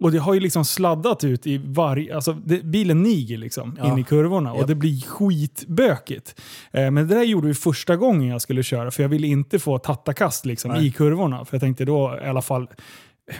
och 0.00 0.12
det 0.12 0.18
har 0.18 0.34
ju 0.34 0.40
liksom 0.40 0.64
sladdat 0.64 1.24
ut 1.24 1.46
i 1.46 1.58
varje... 1.64 2.14
Alltså 2.14 2.32
det, 2.32 2.64
bilen 2.64 3.02
niger 3.02 3.38
liksom 3.38 3.76
Ja. 3.82 3.92
in 3.92 3.98
i 3.98 4.04
kurvorna 4.04 4.52
och 4.52 4.58
Japp. 4.58 4.66
det 4.68 4.74
blir 4.74 5.00
skitbökigt. 5.00 6.40
Eh, 6.72 6.90
men 6.90 7.08
det 7.08 7.14
där 7.14 7.22
gjorde 7.22 7.46
vi 7.48 7.54
första 7.54 7.96
gången 7.96 8.28
jag 8.28 8.42
skulle 8.42 8.62
köra 8.62 8.90
för 8.90 9.02
jag 9.02 9.08
ville 9.10 9.26
inte 9.26 9.58
få 9.58 9.78
tattakast 9.78 10.46
liksom, 10.46 10.70
Nej. 10.70 10.86
i 10.86 10.90
kurvorna. 10.90 11.44
För 11.44 11.54
jag 11.56 11.60
tänkte 11.60 11.84
då 11.84 12.18
i 12.24 12.26
alla 12.26 12.42
fall 12.42 12.68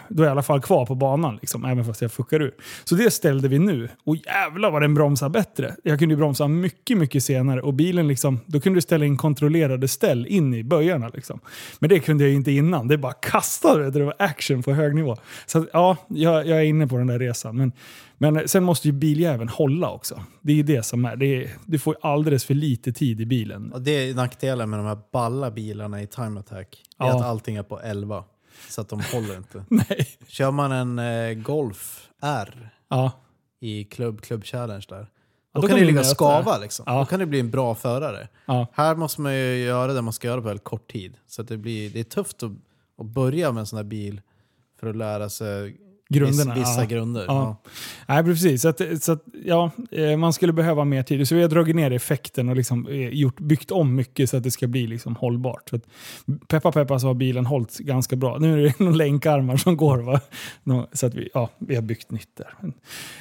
då 0.09 0.23
är 0.23 0.27
jag 0.27 0.31
i 0.31 0.33
alla 0.33 0.43
fall 0.43 0.61
kvar 0.61 0.87
på 0.87 0.95
banan, 0.95 1.37
liksom, 1.41 1.65
även 1.65 1.85
fast 1.85 2.03
jag 2.03 2.13
fuckar 2.13 2.43
ur. 2.43 2.55
Så 2.85 2.95
det 2.95 3.11
ställde 3.11 3.49
vi 3.49 3.59
nu. 3.59 3.89
Och 4.05 4.17
jävlar 4.17 4.71
vad 4.71 4.83
den 4.83 4.95
bromsar 4.95 5.29
bättre. 5.29 5.75
Jag 5.85 5.99
kunde 5.99 6.13
ju 6.13 6.17
bromsa 6.17 6.49
mycket, 6.49 6.99
mycket 6.99 7.25
senare. 7.25 7.61
Och 7.63 7.75
bilen 7.75 8.09
liksom, 8.09 8.41
då 8.47 8.61
kunde 8.61 8.77
du 8.77 8.81
ställa 8.83 9.05
in 9.05 9.17
kontrollerade 9.17 9.89
ställ 9.89 10.27
in 10.27 10.55
i 10.55 10.65
böjarna. 10.65 11.09
Liksom. 11.15 11.41
Men 11.79 11.91
det 11.91 11.99
kunde 12.01 12.25
jag 12.25 12.31
ju 12.31 12.37
inte 12.37 12.53
innan. 12.53 12.89
Det 12.89 12.99
bara 12.99 13.13
kastade, 13.13 13.91
det 13.91 14.05
var 14.05 14.15
action 14.19 14.63
på 14.63 14.73
hög 14.73 14.95
nivå. 14.95 15.17
Så 15.47 15.59
att, 15.59 15.67
ja, 15.73 15.97
jag, 16.09 16.47
jag 16.47 16.59
är 16.59 16.65
inne 16.65 16.87
på 16.87 16.97
den 16.97 17.07
där 17.07 17.19
resan. 17.19 17.57
Men, 17.57 17.73
men 18.19 18.49
sen 18.49 18.65
måste 18.65 18.89
ju 18.89 18.93
biljäveln 18.93 19.49
hålla 19.49 19.91
också. 19.91 20.23
Det 20.41 20.53
är 20.53 20.57
ju 20.57 20.63
det 20.63 20.83
som 20.83 21.05
är. 21.05 21.17
Det 21.17 21.27
är 21.27 21.51
du 21.65 21.79
får 21.79 21.97
alldeles 22.03 22.45
för 22.45 22.55
lite 22.55 22.93
tid 22.93 23.21
i 23.21 23.27
bilen. 23.27 23.73
Och 23.73 23.83
det 23.83 23.91
är 23.91 24.15
nackdelen 24.15 24.71
med 24.71 24.79
de 24.79 24.87
här 24.87 24.99
balla 25.13 25.51
bilarna 25.51 26.03
i 26.03 26.07
Time 26.07 26.41
Attack. 26.41 26.83
Det 26.99 27.05
är 27.05 27.09
Ja. 27.09 27.17
att 27.17 27.25
allting 27.25 27.57
är 27.57 27.63
på 27.63 27.81
11. 27.81 28.25
Så 28.69 28.81
att 28.81 28.89
de 28.89 29.01
håller 29.13 29.37
inte. 29.37 29.65
Nej. 29.69 30.09
Kör 30.27 30.51
man 30.51 30.73
en 30.73 30.99
eh, 30.99 31.35
Golf 31.35 32.09
R 32.23 32.71
Ja. 32.89 33.13
i 33.61 33.85
Club, 33.85 34.21
Club 34.21 34.45
Challenge 34.45 34.85
där. 34.89 35.07
Då, 35.55 35.63
kan 35.63 35.79
det 35.79 35.85
ligga 35.85 36.01
och 36.01 36.07
skava 36.07 36.59
liksom. 36.59 36.85
Ja. 36.89 36.99
Då 36.99 37.05
kan 37.05 37.21
det 37.21 37.27
bli 37.27 37.41
en 37.41 37.51
bra 37.51 37.75
förare. 37.75 38.29
Ja. 38.47 38.67
Här 38.73 38.95
måste 38.95 39.21
man 39.21 39.35
ju 39.35 39.57
göra 39.57 39.93
det 39.93 40.03
man 40.03 40.13
ska 40.13 40.29
göra 40.29 40.41
på 40.41 40.47
väldigt 40.47 40.65
kort 40.65 40.93
tid. 40.93 41.17
Så 41.27 41.43
att 41.43 41.49
det, 41.49 41.57
blir, 41.57 41.91
det 41.91 42.01
är 42.01 42.05
tufft 42.05 42.43
att, 42.43 42.53
att 42.99 43.07
börja 43.07 43.53
med 43.53 43.61
en 43.61 43.67
sån 43.67 43.77
här 43.77 43.85
bil 43.85 44.21
för 44.81 44.87
att 44.91 44.97
lära 44.97 45.29
sig 45.29 45.77
Grunderna. 46.09 46.55
Vissa, 46.55 46.81
ja. 46.81 46.87
grunder. 46.87 47.25
Ja. 47.29 47.57
Nej, 48.07 48.25
precis. 48.25 48.63
Så, 48.63 48.69
att, 48.69 48.81
så 49.03 49.13
att, 49.13 49.25
ja, 49.45 49.71
eh, 49.91 50.17
man 50.17 50.33
skulle 50.33 50.53
behöva 50.53 50.85
mer 50.85 51.03
tid. 51.03 51.29
Så 51.29 51.35
vi 51.35 51.43
har 51.43 51.49
dragit 51.49 51.77
ner 51.77 51.91
effekten 51.91 52.49
och 52.49 52.57
liksom 52.57 52.87
eh, 52.87 53.09
gjort, 53.09 53.41
byggt 53.41 53.71
om 53.71 53.95
mycket 53.95 54.31
så 54.31 54.37
att 54.37 54.43
det 54.43 54.51
ska 54.51 54.67
bli 54.67 54.87
liksom 54.87 55.17
hållbart. 55.17 55.69
Så 55.69 55.77
att, 55.77 55.83
peppa 56.49 56.73
peppa 56.73 56.99
så 56.99 57.07
har 57.07 57.15
bilen 57.15 57.47
hållit 57.47 57.79
ganska 57.79 58.17
bra. 58.17 58.39
Nu 58.39 58.53
är 58.53 58.57
det 58.67 58.79
några 58.85 58.95
länkarmar 58.95 59.57
som 59.57 59.77
går. 59.77 59.99
Va? 59.99 60.21
Så 60.93 61.07
att 61.07 61.15
vi, 61.15 61.29
ja, 61.35 61.49
vi 61.59 61.75
har 61.75 61.83
byggt 61.83 62.11
nytt 62.11 62.41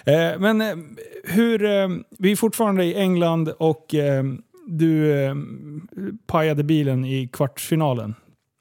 där. 0.05 0.37
Men 0.37 0.61
eh, 0.61 0.75
hur, 1.23 1.59
vi 2.21 2.31
är 2.31 2.35
fortfarande 2.35 2.85
i 2.85 2.95
England 2.95 3.49
och 3.49 3.95
du 4.67 5.33
pajade 6.27 6.63
bilen 6.63 7.05
i 7.05 7.27
kvartsfinalen. 7.27 8.15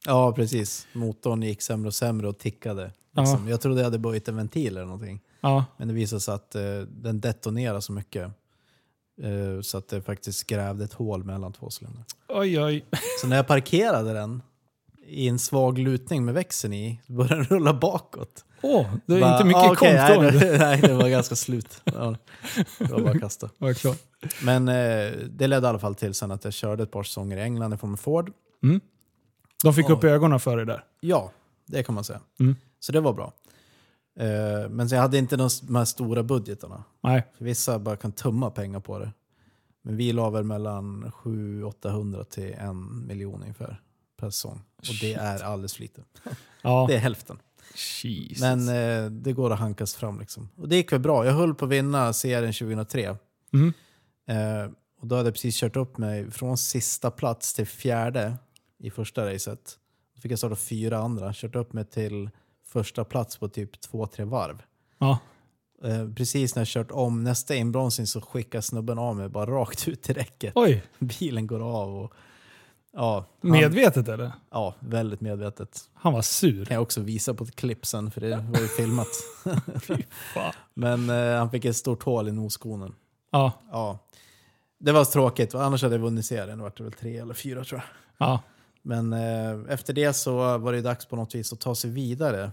Ja, 0.06 0.32
precis. 0.32 0.86
Motorn 0.92 1.42
gick 1.42 1.62
sämre 1.62 1.88
och 1.88 1.94
sämre 1.94 2.28
och 2.28 2.38
tickade. 2.38 2.92
Liksom. 3.16 3.48
Jag 3.48 3.60
trodde 3.60 3.80
jag 3.80 3.84
hade 3.84 3.98
böjt 3.98 4.28
en 4.28 4.36
ventil 4.36 4.76
eller 4.76 4.86
någonting. 4.86 5.20
Ja, 5.40 5.64
Men 5.76 5.88
det 5.88 5.94
visade 5.94 6.20
sig 6.20 6.34
att 6.34 6.54
eh, 6.54 6.62
den 6.88 7.20
detonerade 7.20 7.82
så 7.82 7.92
mycket 7.92 8.22
eh, 9.22 9.60
så 9.62 9.78
att 9.78 9.88
det 9.88 10.02
faktiskt 10.02 10.46
grävde 10.46 10.84
ett 10.84 10.92
hål 10.92 11.24
mellan 11.24 11.52
två 11.52 11.68
cylindrar. 11.80 12.04
oj 12.28 12.60
oj. 12.62 12.84
Så 13.20 13.26
när 13.26 13.36
jag 13.36 13.46
parkerade 13.46 14.12
den 14.12 14.42
i 15.06 15.28
en 15.28 15.38
svag 15.38 15.78
lutning 15.78 16.24
med 16.24 16.34
växeln 16.34 16.72
i 16.74 17.00
började 17.06 17.34
den 17.36 17.44
rulla 17.44 17.74
bakåt. 17.74 18.44
Åh, 18.62 18.86
det 19.06 19.16
är 19.16 19.20
Bara, 19.20 19.32
inte 19.32 19.44
mycket 19.44 19.62
ah, 19.62 19.74
konto. 19.74 19.94
nej, 20.22 20.32
det, 20.32 20.58
nej, 20.58 20.80
det 20.80 20.94
var 20.94 21.08
ganska 21.08 21.36
slut. 21.36 21.80
Ja, 21.84 22.16
det 22.78 22.92
var 22.92 23.00
bara 23.00 23.10
att 23.10 23.20
kasta. 23.20 23.50
Ja, 23.58 23.74
klart. 23.74 23.98
Men 24.42 24.68
eh, 24.68 25.12
det 25.30 25.46
ledde 25.46 25.66
i 25.66 25.68
alla 25.68 25.78
fall 25.78 25.94
till 25.94 26.14
sen 26.14 26.30
att 26.30 26.44
jag 26.44 26.52
körde 26.52 26.82
ett 26.82 26.90
par 26.90 27.02
säsonger 27.02 27.36
i 27.36 27.40
England 27.40 27.74
i 27.74 27.76
Formel 27.76 27.96
Ford. 27.96 28.32
De 29.62 29.74
fick 29.74 29.90
upp 29.90 30.04
ögonen 30.04 30.40
för 30.40 30.56
det 30.56 30.64
där. 30.64 30.84
Ja, 31.00 31.32
det 31.66 31.82
kan 31.82 31.94
man 31.94 32.04
säga. 32.04 32.20
Mm. 32.40 32.56
Så 32.80 32.92
det 32.92 33.00
var 33.00 33.12
bra. 33.12 33.32
Eh, 34.18 34.68
men 34.70 34.88
jag 34.88 35.00
hade 35.00 35.18
inte 35.18 35.36
de, 35.36 35.48
de 35.62 35.76
här 35.76 35.84
stora 35.84 36.22
budgetarna. 36.22 36.84
Nej. 37.00 37.26
För 37.38 37.44
vissa 37.44 37.78
bara 37.78 37.96
kan 37.96 38.12
tumma 38.12 38.50
pengar 38.50 38.80
på 38.80 38.98
det. 38.98 39.12
Men 39.82 39.96
vi 39.96 40.12
la 40.12 40.30
väl 40.30 40.44
mellan 40.44 41.04
700-800 41.04 42.24
till 42.24 42.52
en 42.52 43.06
miljon 43.06 43.42
ungefär 43.42 43.80
per 44.16 44.30
säsong. 44.30 44.62
Och 44.76 44.94
det 45.00 45.14
är 45.14 45.42
alldeles 45.42 45.74
för 45.74 45.82
lite. 45.82 46.02
Ja. 46.62 46.86
Det 46.88 46.94
är 46.94 46.98
hälften. 46.98 47.38
Jesus. 48.02 48.40
Men 48.40 48.68
eh, 48.68 49.10
det 49.10 49.32
går 49.32 49.52
att 49.52 49.58
hankas 49.58 49.94
fram. 49.94 50.20
Liksom. 50.20 50.48
Och 50.56 50.68
det 50.68 50.76
gick 50.76 50.92
väl 50.92 51.00
bra. 51.00 51.26
Jag 51.26 51.32
höll 51.32 51.54
på 51.54 51.64
att 51.64 51.70
vinna 51.70 52.12
serien 52.12 52.52
2003. 52.52 53.16
Mm. 53.52 53.72
Eh, 54.26 54.70
och 55.00 55.06
då 55.06 55.16
hade 55.16 55.26
jag 55.26 55.34
precis 55.34 55.56
kört 55.56 55.76
upp 55.76 55.98
mig 55.98 56.30
från 56.30 56.58
sista 56.58 57.10
plats 57.10 57.54
till 57.54 57.66
fjärde 57.66 58.36
i 58.78 58.90
första 58.90 59.32
racet. 59.34 59.78
Då 60.14 60.20
fick 60.20 60.32
jag 60.32 60.38
starta 60.38 60.56
fyra 60.56 60.98
andra. 60.98 61.32
Kört 61.34 61.56
upp 61.56 61.72
mig 61.72 61.84
till 61.84 62.30
första 62.64 63.04
plats 63.04 63.36
på 63.36 63.48
typ 63.48 63.80
två, 63.80 64.06
tre 64.06 64.24
varv. 64.24 64.62
Ja. 64.98 65.18
Eh, 65.84 66.08
precis 66.16 66.54
när 66.54 66.60
jag 66.60 66.68
kört 66.68 66.90
om 66.90 67.24
nästa 67.24 67.54
inbromsning 67.54 68.06
så 68.06 68.20
skickar 68.20 68.60
snubben 68.60 68.98
av 68.98 69.16
mig 69.16 69.28
bara 69.28 69.50
rakt 69.50 69.88
ut 69.88 70.10
i 70.10 70.12
räcket. 70.12 70.52
Oj, 70.54 70.82
Bilen 70.98 71.46
går 71.46 71.60
av 71.82 71.96
och... 71.96 72.12
Ja, 72.92 73.24
han, 73.42 73.50
medvetet 73.50 74.08
eller? 74.08 74.32
ja, 74.50 74.74
väldigt 74.80 75.20
medvetet. 75.20 75.90
Han 75.94 76.12
var 76.12 76.22
sur. 76.22 76.64
Kan 76.64 76.74
jag 76.74 76.82
också 76.82 77.00
visa 77.00 77.34
på 77.34 77.44
ett 77.44 77.56
klipp 77.56 77.86
sen 77.86 78.10
för 78.10 78.20
det 78.20 78.46
var 78.50 78.60
ju 78.60 78.66
filmat. 78.68 79.08
Men 80.74 81.10
eh, 81.10 81.38
han 81.38 81.50
fick 81.50 81.64
ett 81.64 81.76
stort 81.76 82.02
hål 82.02 82.28
i 82.28 82.32
noskonen. 82.32 82.94
Ja, 83.30 83.52
Ja. 83.70 83.98
Det 84.78 84.92
var 84.92 85.04
tråkigt, 85.04 85.54
annars 85.54 85.82
hade 85.82 85.94
jag 85.94 86.02
vunnit 86.02 86.26
serien. 86.26 86.58
Det 86.58 86.64
var 86.64 86.82
väl 86.82 86.92
tre 86.92 87.16
eller 87.18 87.34
fyra 87.34 87.64
tror 87.64 87.80
jag. 87.80 88.28
ja. 88.28 88.42
Men 88.86 89.12
eh, 89.12 89.72
efter 89.72 89.92
det 89.92 90.12
så 90.12 90.58
var 90.58 90.72
det 90.72 90.80
dags 90.80 91.06
på 91.06 91.16
något 91.16 91.34
vis 91.34 91.52
att 91.52 91.60
ta 91.60 91.74
sig 91.74 91.90
vidare 91.90 92.52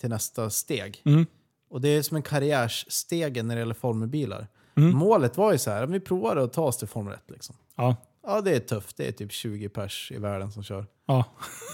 till 0.00 0.10
nästa 0.10 0.50
steg. 0.50 1.02
Mm. 1.04 1.26
Och 1.70 1.80
det 1.80 1.88
är 1.88 2.02
som 2.02 2.16
en 2.16 2.22
karriärsstege 2.22 3.42
när 3.42 3.54
det 3.54 3.58
gäller 3.58 3.74
formelbilar. 3.74 4.46
Mm. 4.76 4.96
Målet 4.96 5.36
var 5.36 5.52
ju 5.52 5.58
så 5.58 5.70
här, 5.70 5.86
vi 5.86 6.00
provar 6.00 6.36
att 6.36 6.52
ta 6.52 6.62
oss 6.62 6.76
till 6.78 6.88
Formel 6.88 7.14
1. 7.14 7.20
Liksom. 7.28 7.54
ja. 7.76 7.96
Ja, 8.26 8.40
det 8.40 8.56
är 8.56 8.60
tufft. 8.60 8.96
Det 8.96 9.08
är 9.08 9.12
typ 9.12 9.32
20 9.32 9.68
pers 9.68 10.12
i 10.14 10.18
världen 10.18 10.52
som 10.52 10.62
kör. 10.62 10.86
ja. 11.06 11.24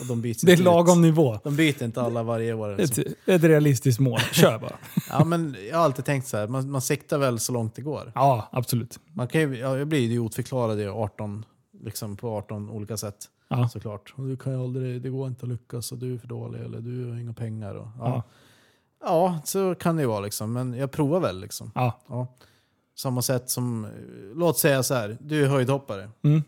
Och 0.01 0.07
de 0.07 0.21
byts 0.23 0.41
Det 0.47 0.53
är 0.53 0.57
lagom 0.57 0.99
ut. 0.99 1.03
nivå. 1.03 1.39
De 1.45 1.57
byter 1.57 1.83
inte 1.83 2.03
alla 2.03 2.23
varje 2.23 2.53
år. 2.55 2.77
Liksom. 2.77 3.05
Ett, 3.07 3.29
ett 3.29 3.43
realistiskt 3.43 4.01
mål. 4.01 4.21
Kör 4.21 4.59
bara. 4.59 4.77
Ja, 5.11 5.25
men 5.25 5.57
jag 5.71 5.77
har 5.77 5.85
alltid 5.85 6.05
tänkt 6.05 6.29
så 6.29 6.37
här, 6.37 6.49
man, 6.49 6.71
man 6.71 6.81
siktar 6.81 7.19
väl 7.19 7.39
så 7.41 7.53
långt 7.53 7.75
det 7.75 7.83
går. 7.83 8.13
Ja, 8.15 8.49
absolut. 8.53 9.01
Man 9.13 9.29
kan 9.29 9.41
ju, 9.41 9.59
ja, 9.59 9.79
jag 9.79 9.89
blir 9.89 10.01
idiotförklarad 10.01 10.81
i 10.81 10.87
18, 10.87 11.45
liksom 11.83 12.17
på 12.17 12.37
18 12.37 12.71
olika 12.71 12.97
sätt. 12.97 13.17
Ja. 13.49 13.69
Såklart. 13.69 14.15
Och 14.17 14.27
du 14.27 14.37
kan 14.37 14.53
ju 14.53 14.63
aldrig, 14.63 15.03
det 15.03 15.09
går 15.09 15.29
inte 15.29 15.43
att 15.45 15.49
lyckas 15.49 15.93
och 15.93 15.99
du 15.99 16.15
är 16.15 16.19
för 16.19 16.29
dålig 16.29 16.61
eller 16.61 16.81
du 16.81 17.11
har 17.11 17.17
inga 17.17 17.33
pengar. 17.33 17.75
Och, 17.75 17.89
ja. 17.99 18.09
Ja. 18.09 18.23
ja. 19.01 19.41
så 19.45 19.75
kan 19.75 19.97
det 19.97 20.03
ju 20.03 20.09
vara 20.09 20.21
liksom. 20.21 20.53
Men 20.53 20.75
jag 20.75 20.91
provar 20.91 21.21
väl 21.21 21.41
liksom. 21.41 21.73
Ja. 21.75 22.01
Ja. 22.09 22.27
Samma 22.95 23.23
sätt 23.23 23.51
som, 23.51 23.87
låt 24.35 24.59
säga 24.59 24.83
så 24.83 24.95
här, 24.95 25.19
du 25.21 25.45
är 25.45 25.49
höjdhoppare. 25.49 26.11
Mm. 26.23 26.43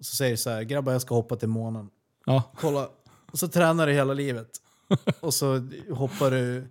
Så 0.00 0.16
säger 0.16 0.30
du 0.30 0.36
så 0.36 0.50
här, 0.50 0.62
grabbar 0.62 0.92
jag 0.92 1.02
ska 1.02 1.14
hoppa 1.14 1.36
till 1.36 1.48
månen. 1.48 1.90
Ja. 2.26 2.42
Kolla. 2.60 2.88
Och 3.32 3.38
så 3.38 3.48
tränar 3.48 3.86
du 3.86 3.92
hela 3.92 4.14
livet. 4.14 4.50
och 5.20 5.34
så 5.34 5.68
hoppar 5.90 6.30
du 6.30 6.68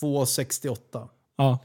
2,68. 0.00 1.08
Ja. 1.36 1.58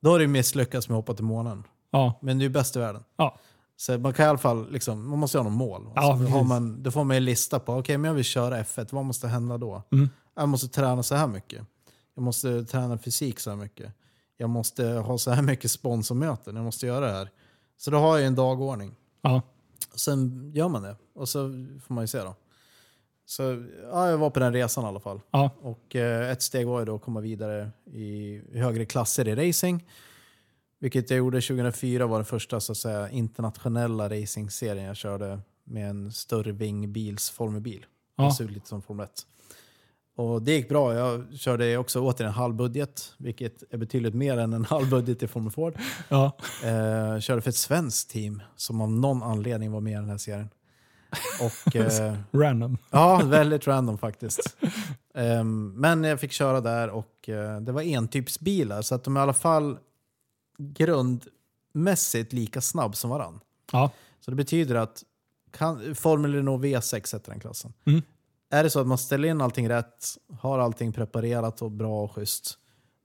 Då 0.00 0.10
har 0.10 0.18
du 0.18 0.26
misslyckats 0.26 0.88
med 0.88 0.96
att 0.96 1.02
hoppa 1.02 1.14
till 1.14 1.24
månen. 1.24 1.64
Ja. 1.90 2.18
Men 2.22 2.38
du 2.38 2.44
är 2.44 2.50
bäst 2.50 2.76
i 2.76 2.78
världen. 2.78 3.04
Ja. 3.16 3.38
Så 3.80 3.98
man 3.98 4.12
kan 4.12 4.26
i 4.26 4.28
alla 4.28 4.38
fall, 4.38 4.72
liksom, 4.72 5.08
man 5.08 5.18
måste 5.18 5.38
ha 5.38 5.44
något 5.44 5.52
mål. 5.52 5.90
Ja, 5.94 6.02
så 6.02 6.08
har 6.08 6.18
precis. 6.18 6.48
man, 6.48 6.82
då 6.82 6.90
får 6.90 7.04
man 7.04 7.16
en 7.16 7.24
lista 7.24 7.58
på, 7.58 7.74
okej 7.74 7.98
men 7.98 8.08
jag 8.08 8.14
vill 8.14 8.24
köra 8.24 8.62
F1, 8.62 8.88
vad 8.90 9.04
måste 9.04 9.28
hända 9.28 9.58
då? 9.58 9.82
Mm. 9.92 10.08
Jag 10.34 10.48
måste 10.48 10.68
träna 10.68 11.02
så 11.02 11.14
här 11.14 11.26
mycket. 11.26 11.66
Jag 12.14 12.22
måste 12.22 12.64
träna 12.64 12.98
fysik 12.98 13.40
så 13.40 13.50
här 13.50 13.56
mycket. 13.56 13.92
Jag 14.36 14.50
måste 14.50 14.86
ha 14.86 15.18
så 15.18 15.30
här 15.30 15.42
mycket 15.42 15.70
sponsormöten, 15.70 16.56
jag 16.56 16.64
måste 16.64 16.86
göra 16.86 17.06
det 17.06 17.12
här. 17.12 17.30
Så 17.76 17.90
då 17.90 17.98
har 17.98 18.18
jag 18.18 18.26
en 18.26 18.34
dagordning. 18.34 18.94
Ja. 19.22 19.42
Sen 19.94 20.50
gör 20.54 20.68
man 20.68 20.82
det 20.82 20.96
och 21.14 21.28
så 21.28 21.38
får 21.86 21.94
man 21.94 22.04
ju 22.04 22.08
se 22.08 22.18
då. 22.18 22.34
Så 23.26 23.42
ja, 23.92 24.10
jag 24.10 24.18
var 24.18 24.30
på 24.30 24.40
den 24.40 24.52
resan 24.52 24.84
i 24.84 24.86
alla 24.86 25.00
fall. 25.00 25.20
Ja. 25.30 25.50
Och 25.62 25.96
eh, 25.96 26.30
ett 26.30 26.42
steg 26.42 26.66
var 26.66 26.78
ju 26.78 26.84
då 26.84 26.94
att 26.94 27.02
komma 27.02 27.20
vidare 27.20 27.70
i 27.92 28.40
högre 28.54 28.84
klasser 28.84 29.28
i 29.28 29.48
racing. 29.48 29.84
Vilket 30.80 31.10
jag 31.10 31.16
gjorde 31.18 31.40
2004 31.40 32.06
var 32.06 32.18
den 32.18 32.24
första 32.24 32.60
så 32.60 32.72
att 32.72 32.78
säga, 32.78 33.10
internationella 33.10 34.08
racingserien 34.08 34.84
jag 34.84 34.96
körde 34.96 35.40
med 35.64 35.90
en 35.90 36.12
större 36.12 36.52
vingbils 36.52 37.30
formelbil. 37.30 37.86
Ja. 38.16 38.24
Det 38.24 38.30
såg 38.30 38.50
lite 38.50 38.68
som 38.68 38.82
Formel 38.82 39.04
1. 39.04 39.10
Och 40.16 40.42
det 40.42 40.52
gick 40.52 40.68
bra. 40.68 40.94
Jag 40.94 41.38
körde 41.38 41.76
också 41.76 42.00
åter 42.00 42.26
en 42.26 42.32
halv 42.32 42.54
budget, 42.54 43.14
vilket 43.18 43.72
är 43.72 43.78
betydligt 43.78 44.14
mer 44.14 44.38
än 44.38 44.52
en 44.52 44.64
halv 44.70 44.90
budget 44.90 45.22
i 45.22 45.28
Formel 45.28 45.52
Ford. 45.52 45.74
Ja. 46.08 46.36
Eh, 46.64 47.20
körde 47.20 47.42
för 47.42 47.48
ett 47.48 47.56
svenskt 47.56 48.10
team 48.10 48.42
som 48.56 48.80
av 48.80 48.90
någon 48.90 49.22
anledning 49.22 49.72
var 49.72 49.80
med 49.80 49.92
i 49.92 49.96
den 49.96 50.10
här 50.10 50.18
serien. 50.18 50.48
Och, 51.40 51.76
eh, 52.00 52.14
Random. 52.32 52.78
ja, 52.90 53.22
väldigt 53.24 53.66
random 53.66 53.98
faktiskt. 53.98 54.56
Ehm, 55.14 55.72
men 55.76 56.04
jag 56.04 56.20
fick 56.20 56.32
köra 56.32 56.60
där 56.60 56.88
och 56.88 57.28
eh, 57.28 57.60
det 57.60 57.72
var 57.72 57.82
entypsbilar 57.82 58.82
så 58.82 58.94
att 58.94 59.04
de 59.04 59.16
i 59.16 59.20
alla 59.20 59.32
fall 59.32 59.78
grundmässigt 60.60 62.32
lika 62.32 62.60
snabb 62.60 62.96
som 62.96 63.10
varann. 63.10 63.40
Ja. 63.72 63.90
Så 64.20 64.30
det 64.30 64.36
betyder 64.36 64.74
att 64.74 65.04
kan, 65.50 65.94
Formel 65.94 66.34
Renault 66.34 66.64
V6 66.64 67.14
heter 67.14 67.30
den 67.30 67.40
klassen. 67.40 67.72
Mm. 67.84 68.02
Är 68.50 68.62
det 68.64 68.70
så 68.70 68.80
att 68.80 68.86
man 68.86 68.98
ställer 68.98 69.28
in 69.28 69.40
allting 69.40 69.68
rätt, 69.68 70.04
har 70.38 70.58
allting 70.58 70.92
preparerat 70.92 71.62
och 71.62 71.70
bra 71.70 72.04
och 72.04 72.14
schysst, 72.14 72.58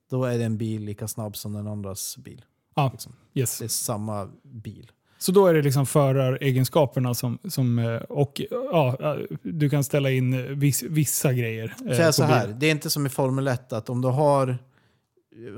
då 0.10 0.24
är 0.24 0.38
det 0.38 0.44
en 0.44 0.58
bil 0.58 0.82
lika 0.82 1.08
snabb 1.08 1.38
som 1.38 1.54
den 1.54 1.68
andras 1.68 2.18
bil. 2.18 2.46
Ja, 2.76 2.90
Liksom. 2.92 3.14
yes. 3.34 3.60
Det 3.60 3.66
är 3.66 3.68
samma 3.68 4.30
bil. 4.44 4.92
Så 5.18 5.32
då 5.32 5.48
är 5.48 5.54
det 5.54 5.62
liksom 5.62 5.86
föraregenskaperna 5.86 7.14
som, 7.14 7.40
som 7.50 7.80
eh, 7.80 7.96
och 7.96 8.42
ja, 8.52 8.98
eh, 9.00 9.38
du 9.44 9.70
kan 9.70 9.84
ställa 9.84 10.12
in 10.12 10.34
eh, 10.34 10.40
viss, 10.40 10.84
vissa 10.84 11.34
grejer. 11.34 11.76
Så 12.08 12.14
så 12.14 12.24
här, 12.24 12.48
det 12.48 12.68
är 12.68 12.72
inte 12.72 12.90
som 12.90 13.06
i 13.06 13.10
Formel 13.10 13.48
1 13.48 13.74
att 13.74 13.90
om 13.90 14.02
du 14.02 14.08
har... 14.08 14.58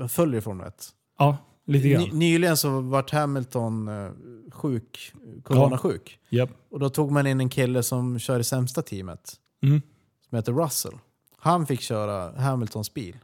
Följer 0.08 0.40
Formel 0.40 0.66
1. 0.66 0.88
Ja, 1.18 1.36
lite 1.68 1.88
grann. 1.88 2.02
Ny, 2.02 2.12
nyligen 2.12 2.56
så 2.56 2.80
vart 2.80 3.10
Hamilton 3.10 3.88
eh, 3.88 4.10
sjuk, 4.52 5.12
coronasjuk. 5.44 6.18
Japp. 6.28 6.50
Och 6.70 6.80
då 6.80 6.88
tog 6.90 7.10
man 7.12 7.26
in 7.26 7.40
en 7.40 7.48
kille 7.48 7.82
som 7.82 8.18
kör 8.18 8.40
i 8.40 8.44
sämsta 8.44 8.82
teamet, 8.82 9.32
Mm. 9.62 9.82
som 10.28 10.36
heter 10.36 10.52
Russell. 10.52 10.94
Han 11.38 11.66
fick 11.66 11.80
köra 11.80 12.40
Hamiltons 12.40 12.94
bil. 12.94 13.16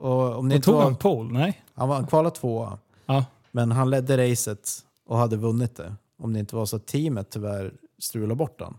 Och 0.00 0.36
om 0.38 0.46
Och 0.46 0.52
inte 0.52 0.64
tog 0.64 0.74
var, 0.74 0.82
han 0.82 0.96
pole? 0.96 1.32
Nej? 1.32 1.62
han 1.74 1.88
var 1.88 2.06
kvalad 2.06 2.34
tvåa, 2.34 2.78
Ja. 3.06 3.24
men 3.52 3.72
han 3.72 3.90
ledde 3.90 4.30
racet 4.30 4.70
och 5.06 5.18
hade 5.18 5.36
vunnit 5.36 5.76
det. 5.76 5.94
Om 6.18 6.32
det 6.32 6.38
inte 6.38 6.56
var 6.56 6.66
så 6.66 6.76
att 6.76 6.86
teamet 6.86 7.30
tyvärr 7.30 7.72
strulade 7.98 8.34
bort 8.34 8.60
han. 8.60 8.76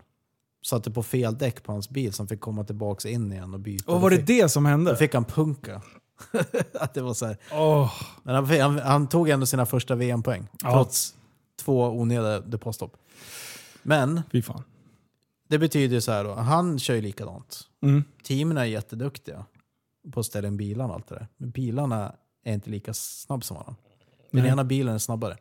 Satte 0.66 0.90
på 0.90 1.02
fel 1.02 1.38
däck 1.38 1.62
på 1.62 1.72
hans 1.72 1.88
bil 1.90 2.12
som 2.12 2.28
fick 2.28 2.40
komma 2.40 2.64
tillbaka 2.64 3.08
in 3.08 3.32
igen 3.32 3.54
och 3.54 3.60
byta. 3.60 3.92
Och 3.92 4.00
var 4.00 4.10
Då 4.10 4.16
det 4.16 4.22
det 4.22 4.48
som 4.48 4.64
Då 4.64 4.70
hände? 4.70 4.96
fick 4.96 5.14
han 5.14 5.24
punka. 5.24 5.82
att 6.74 6.94
det 6.94 7.02
var 7.02 7.14
så 7.14 7.26
här. 7.26 7.36
Åh, 7.52 7.92
Men 8.22 8.34
han, 8.34 8.60
han, 8.60 8.78
han 8.78 9.08
tog 9.08 9.28
ändå 9.28 9.46
sina 9.46 9.66
första 9.66 9.94
VM-poäng. 9.94 10.48
Ja. 10.62 10.72
Trots 10.72 11.14
två 11.60 11.90
onödiga 11.90 12.40
depåstopp. 12.40 12.96
Men 13.82 14.22
det 15.48 15.58
betyder 15.58 15.94
ju 15.94 16.00
så 16.00 16.12
här 16.12 16.24
då. 16.24 16.34
Han 16.34 16.78
kör 16.78 16.94
ju 16.94 17.00
likadant. 17.00 17.60
Mm. 17.82 18.04
Teamen 18.24 18.56
är 18.58 18.64
jätteduktiga 18.64 19.44
på 20.12 20.20
att 20.20 20.26
ställa 20.26 20.48
in 20.48 20.56
bilarna 20.56 20.88
och 20.88 20.94
allt 20.94 21.08
det 21.08 21.14
där. 21.14 21.28
Men 21.36 21.50
bilarna 21.50 22.14
är 22.44 22.54
inte 22.54 22.70
lika 22.70 22.94
snabba 22.94 23.42
som 23.42 23.54
varandra. 23.54 23.76
Den 24.30 24.46
ena 24.46 24.64
bilen 24.64 24.94
är 24.94 24.98
snabbare. 24.98 25.36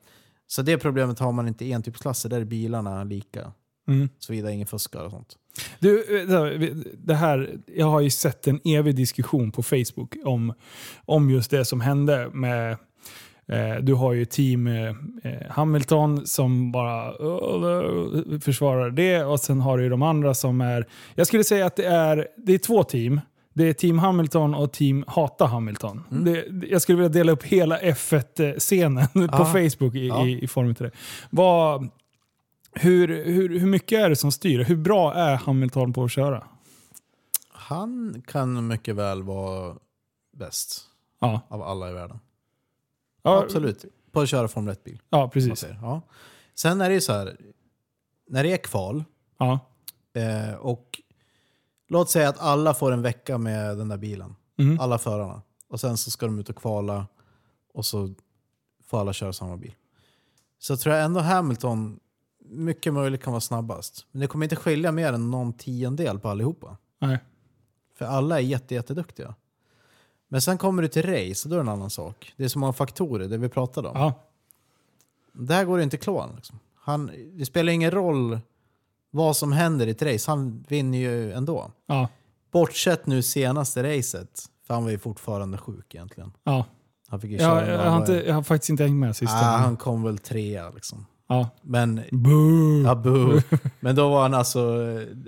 Så 0.47 0.61
det 0.61 0.77
problemet 0.77 1.19
har 1.19 1.31
man 1.31 1.47
inte 1.47 1.65
i 1.65 1.71
entypsklasser. 1.71 2.29
Där 2.29 2.41
är 2.41 2.45
bilarna 2.45 3.03
lika. 3.03 3.51
Mm. 3.89 4.09
Såvida 4.19 4.51
ingen 4.51 4.67
fuskar 4.67 5.03
och 5.03 5.11
sånt. 5.11 5.35
Du, 5.79 6.21
eh, 6.21 6.59
det 6.97 7.15
här, 7.15 7.57
jag 7.75 7.85
har 7.85 8.01
ju 8.01 8.09
sett 8.09 8.47
en 8.47 8.59
evig 8.65 8.95
diskussion 8.95 9.51
på 9.51 9.63
Facebook 9.63 10.15
om, 10.25 10.53
om 11.05 11.29
just 11.29 11.51
det 11.51 11.65
som 11.65 11.81
hände 11.81 12.29
med 12.33 12.71
eh, 13.47 13.75
du 13.81 13.93
har 13.93 14.13
ju 14.13 14.25
team 14.25 14.67
eh, 14.67 14.89
eh, 15.23 15.49
Hamilton 15.49 16.27
som 16.27 16.71
bara 16.71 17.05
eh, 17.07 18.39
försvarar 18.41 18.89
det 18.91 19.23
och 19.23 19.39
sen 19.39 19.61
har 19.61 19.77
du 19.77 19.89
de 19.89 20.01
andra 20.01 20.33
som 20.33 20.61
är... 20.61 20.85
Jag 21.15 21.27
skulle 21.27 21.43
säga 21.43 21.65
att 21.65 21.75
det 21.75 21.85
är, 21.85 22.27
det 22.37 22.53
är 22.53 22.57
två 22.57 22.83
team. 22.83 23.21
Det 23.53 23.63
är 23.63 23.73
team 23.73 23.99
Hamilton 23.99 24.55
och 24.55 24.73
team 24.73 25.03
Hata 25.07 25.45
Hamilton. 25.45 26.03
Det, 26.09 26.45
jag 26.69 26.81
skulle 26.81 26.95
vilja 26.97 27.09
dela 27.09 27.31
upp 27.31 27.43
hela 27.43 27.79
F1-scenen 27.79 29.07
på. 29.31 29.45
Facebook 29.45 29.95
i, 29.95 30.07
Ja. 30.07 30.25
i, 30.27 30.43
i 30.43 30.47
form 30.47 30.67
av 30.67 30.73
det. 30.73 30.91
Vad, 31.29 31.89
hur, 32.71 33.07
hur, 33.25 33.59
hur 33.59 33.67
mycket 33.67 33.99
är 33.99 34.09
det 34.09 34.15
som 34.15 34.31
styr? 34.31 34.63
Hur 34.63 34.75
bra 34.77 35.13
är 35.13 35.35
Hamilton 35.35 35.93
på 35.93 36.03
att 36.03 36.11
köra? 36.11 36.47
Han 37.49 38.21
kan 38.27 38.67
mycket 38.67 38.95
väl 38.95 39.23
vara 39.23 39.75
bäst 40.37 40.81
Ja, 41.19 41.41
av 41.49 41.61
alla 41.63 41.89
i 41.89 41.93
världen. 41.93 42.19
ja 43.23 43.43
Absolut. 43.43 43.85
På 44.11 44.21
att 44.21 44.29
köra 44.29 44.47
Formel 44.47 44.73
1-bil. 44.75 45.01
Ja, 45.09 45.29
precis. 45.29 45.65
Ja. 45.81 46.01
Sen 46.55 46.81
är 46.81 46.89
det 46.89 46.95
ju 46.95 47.01
så 47.01 47.13
här. 47.13 47.37
När 48.29 48.43
det 48.43 48.53
är 48.53 48.57
kval 48.57 49.03
Ja. 49.37 49.59
eh, 50.13 50.53
och 50.55 51.01
låt 51.87 52.09
säga 52.09 52.29
att 52.29 52.39
alla 52.39 52.73
får 52.73 52.91
en 52.91 53.01
vecka 53.01 53.37
med 53.37 53.77
den 53.77 53.87
där 53.87 53.97
bilen. 53.97 54.35
Mm. 54.59 54.79
Alla 54.79 54.97
förarna. 54.97 55.41
Och 55.67 55.79
sen 55.79 55.97
så 55.97 56.11
ska 56.11 56.25
de 56.25 56.39
ut 56.39 56.49
och 56.49 56.55
kvala 56.55 57.07
och 57.73 57.85
så 57.85 58.13
får 58.85 58.99
alla 58.99 59.13
köra 59.13 59.33
samma 59.33 59.57
bil. 59.57 59.75
Så 60.59 60.77
tror 60.77 60.95
jag 60.95 61.05
ändå 61.05 61.19
Hamilton 61.19 61.99
mycket 62.49 62.93
möjligt 62.93 63.23
kan 63.23 63.33
vara 63.33 63.41
snabbast. 63.41 64.05
Men 64.11 64.21
det 64.21 64.27
kommer 64.27 64.45
inte 64.45 64.55
skilja 64.55 64.91
mer 64.91 65.13
än 65.13 65.31
någon 65.31 65.53
tiondel 65.53 66.19
på 66.19 66.29
allihopa. 66.29 66.77
Nej. 66.99 67.17
För 67.97 68.05
alla 68.05 68.35
är 68.39 68.43
jätte, 68.43 68.73
jätteduktiga. 68.75 69.35
Men 70.27 70.41
sen 70.41 70.57
kommer 70.57 70.81
du 70.81 70.87
till 70.87 71.03
race 71.03 71.47
och 71.47 71.49
då 71.49 71.55
är 71.55 71.57
det 71.57 71.61
en 71.63 71.69
annan 71.69 71.89
sak. 71.89 72.33
Det 72.37 72.43
är 72.43 72.47
så 72.47 72.59
många 72.59 72.73
faktorer, 72.73 73.27
det 73.27 73.37
vi 73.37 73.49
pratade 73.49 73.87
om. 73.87 73.97
Ja. 73.97 74.13
Där 75.33 75.65
går 75.65 75.77
det 75.77 75.83
inte 75.83 75.95
att 75.97 76.03
klå 76.03 76.19
honom, 76.19 76.35
liksom. 76.35 76.59
han. 76.75 77.11
Det 77.33 77.45
spelar 77.45 77.73
ingen 77.73 77.91
roll 77.91 78.39
vad 79.11 79.37
som 79.37 79.51
händer 79.51 79.87
i 79.87 79.89
ett 79.91 80.01
race, 80.01 80.31
han 80.31 80.65
vinner 80.67 80.97
ju 80.97 81.31
ändå. 81.33 81.71
Ja. 81.85 82.07
Bortsett 82.51 83.05
nu 83.05 83.21
senaste 83.21 83.97
racet, 83.97 84.45
för 84.67 84.73
han 84.73 84.83
var 84.83 84.91
ju 84.91 84.97
fortfarande 84.99 85.57
sjuk 85.57 85.95
egentligen. 85.95 86.31
Ja. 86.43 86.65
Han 87.07 87.21
fick 87.21 87.31
ju 87.31 87.37
Jag, 87.37 87.49
köra 87.59 87.67
jag, 87.71 87.77
några- 87.77 87.89
har 87.89 87.99
inte, 87.99 88.13
jag 88.27 88.33
har 88.35 88.43
faktiskt 88.43 88.69
inte 88.69 88.83
hängt 88.83 88.95
med 88.99 89.15
sista. 89.15 89.35
ah, 89.37 89.57
han 89.57 89.77
kom 89.77 90.03
väl 90.03 90.17
trea 90.17 90.69
liksom. 90.69 91.05
Ja. 91.31 91.49
Men, 91.61 92.01
Boo. 92.11 92.83
ja, 92.83 92.95
boo. 92.95 93.41
Men 93.79 93.95
då 93.95 94.09
var 94.09 94.21
han 94.21 94.33
alltså, 94.33 94.59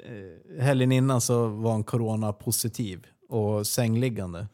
eh, 0.05 0.63
helgen 0.63 0.91
innan 0.91 1.21
så 1.21 1.47
var 1.47 1.71
han 1.71 1.83
corona-positiv 1.83 3.05
och 3.29 3.67
sängliggande. 3.67 4.47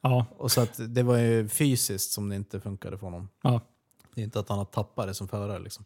Ja. 0.00 0.26
Och 0.38 0.50
så 0.52 0.60
att 0.60 0.80
det 0.88 1.02
var 1.02 1.18
ju 1.18 1.48
fysiskt 1.48 2.12
som 2.12 2.28
det 2.28 2.36
inte 2.36 2.60
funkade 2.60 2.98
för 2.98 3.06
honom. 3.06 3.28
Ja. 3.42 3.60
Det 4.14 4.20
är 4.20 4.24
inte 4.24 4.40
att 4.40 4.48
han 4.48 4.58
har 4.58 4.64
tappat 4.64 5.06
det 5.06 5.14
som 5.14 5.28
förare. 5.28 5.58
Liksom. 5.58 5.84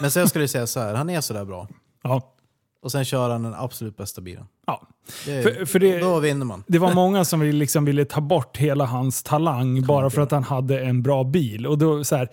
Men 0.00 0.10
jag 0.14 0.28
skulle 0.28 0.48
säga 0.48 0.66
så 0.66 0.80
här, 0.80 0.94
han 0.94 1.10
är 1.10 1.20
sådär 1.20 1.44
bra. 1.44 1.68
Ja. 2.02 2.32
Och 2.82 2.92
sen 2.92 3.04
kör 3.04 3.30
han 3.30 3.42
den 3.42 3.54
absolut 3.54 3.96
bästa 3.96 4.20
bilen. 4.20 4.44
ja. 4.66 4.82
Det, 5.26 5.42
För- 5.42 5.64
för 5.64 5.78
det- 5.78 5.98
Då 5.98 6.20
vinner 6.20 6.46
man. 6.46 6.64
Det 6.66 6.78
var 6.78 6.94
många 6.94 7.24
som 7.24 7.42
liksom 7.42 7.84
ville 7.84 8.04
ta 8.04 8.20
bort 8.20 8.56
hela 8.56 8.84
hans 8.84 9.22
talang 9.22 9.82
bara 9.86 10.10
för 10.10 10.20
att 10.22 10.30
han 10.30 10.44
hade 10.44 10.80
en 10.80 11.02
bra 11.02 11.24
bil. 11.24 11.66
Och 11.66 11.78
då 11.78 12.04
så 12.04 12.16
här, 12.16 12.28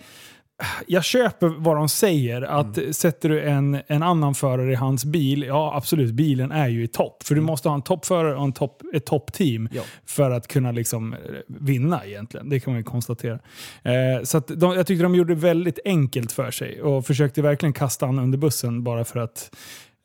jag 0.86 1.04
köper 1.04 1.48
vad 1.48 1.76
de 1.76 1.88
säger, 1.88 2.42
att 2.42 2.78
Mm. 2.78 2.92
sätter 2.92 3.28
du 3.28 3.42
en, 3.42 3.78
en 3.86 4.02
annan 4.02 4.34
förare 4.34 4.72
i 4.72 4.74
hans 4.74 5.04
bil, 5.04 5.42
ja 5.42 5.74
absolut, 5.76 6.12
bilen 6.12 6.52
är 6.52 6.68
ju 6.68 6.84
i 6.84 6.88
topp. 6.88 7.22
För 7.22 7.34
du 7.34 7.40
måste 7.40 7.68
ha 7.68 7.74
en 7.74 7.82
toppförare 7.82 8.36
och 8.36 8.44
en 8.44 8.52
topp, 8.52 8.82
ett 8.94 9.06
toppteam 9.06 9.54
Mm. 9.66 9.72
Ja. 9.76 9.82
för 10.06 10.30
att 10.30 10.48
kunna 10.48 10.72
liksom 10.72 11.12
eh, 11.12 11.18
vinna 11.46 12.04
egentligen. 12.06 12.48
Det 12.48 12.60
kan 12.60 12.72
man 12.72 12.78
ju 12.80 12.84
konstatera. 12.84 13.38
Eh, 13.82 14.22
så 14.24 14.38
de, 14.38 14.72
jag 14.74 14.86
tyckte 14.86 15.02
de 15.02 15.14
gjorde 15.14 15.34
det 15.34 15.40
väldigt 15.40 15.78
enkelt 15.84 16.32
för 16.32 16.50
sig 16.50 16.82
och 16.82 17.06
försökte 17.06 17.42
verkligen 17.42 17.72
kasta 17.72 18.06
han 18.06 18.18
under 18.18 18.38
bussen 18.38 18.84
bara 18.84 19.04
för 19.04 19.20
att 19.20 19.56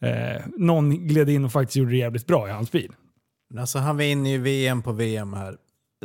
eh, 0.03 0.41
någon 0.57 1.07
gled 1.07 1.29
in 1.29 1.45
och 1.45 1.51
faktiskt 1.51 1.75
gjorde 1.75 1.91
det 1.91 1.97
jävligt 1.97 2.27
bra 2.27 2.47
i 2.47 2.51
hans 2.51 2.71
bil. 2.71 2.91
Alltså, 3.59 3.79
han 3.79 3.97
vinner 3.97 4.29
ju 4.29 4.37
VM 4.37 4.81
på 4.81 4.91
VM 4.91 5.33
här. 5.33 5.55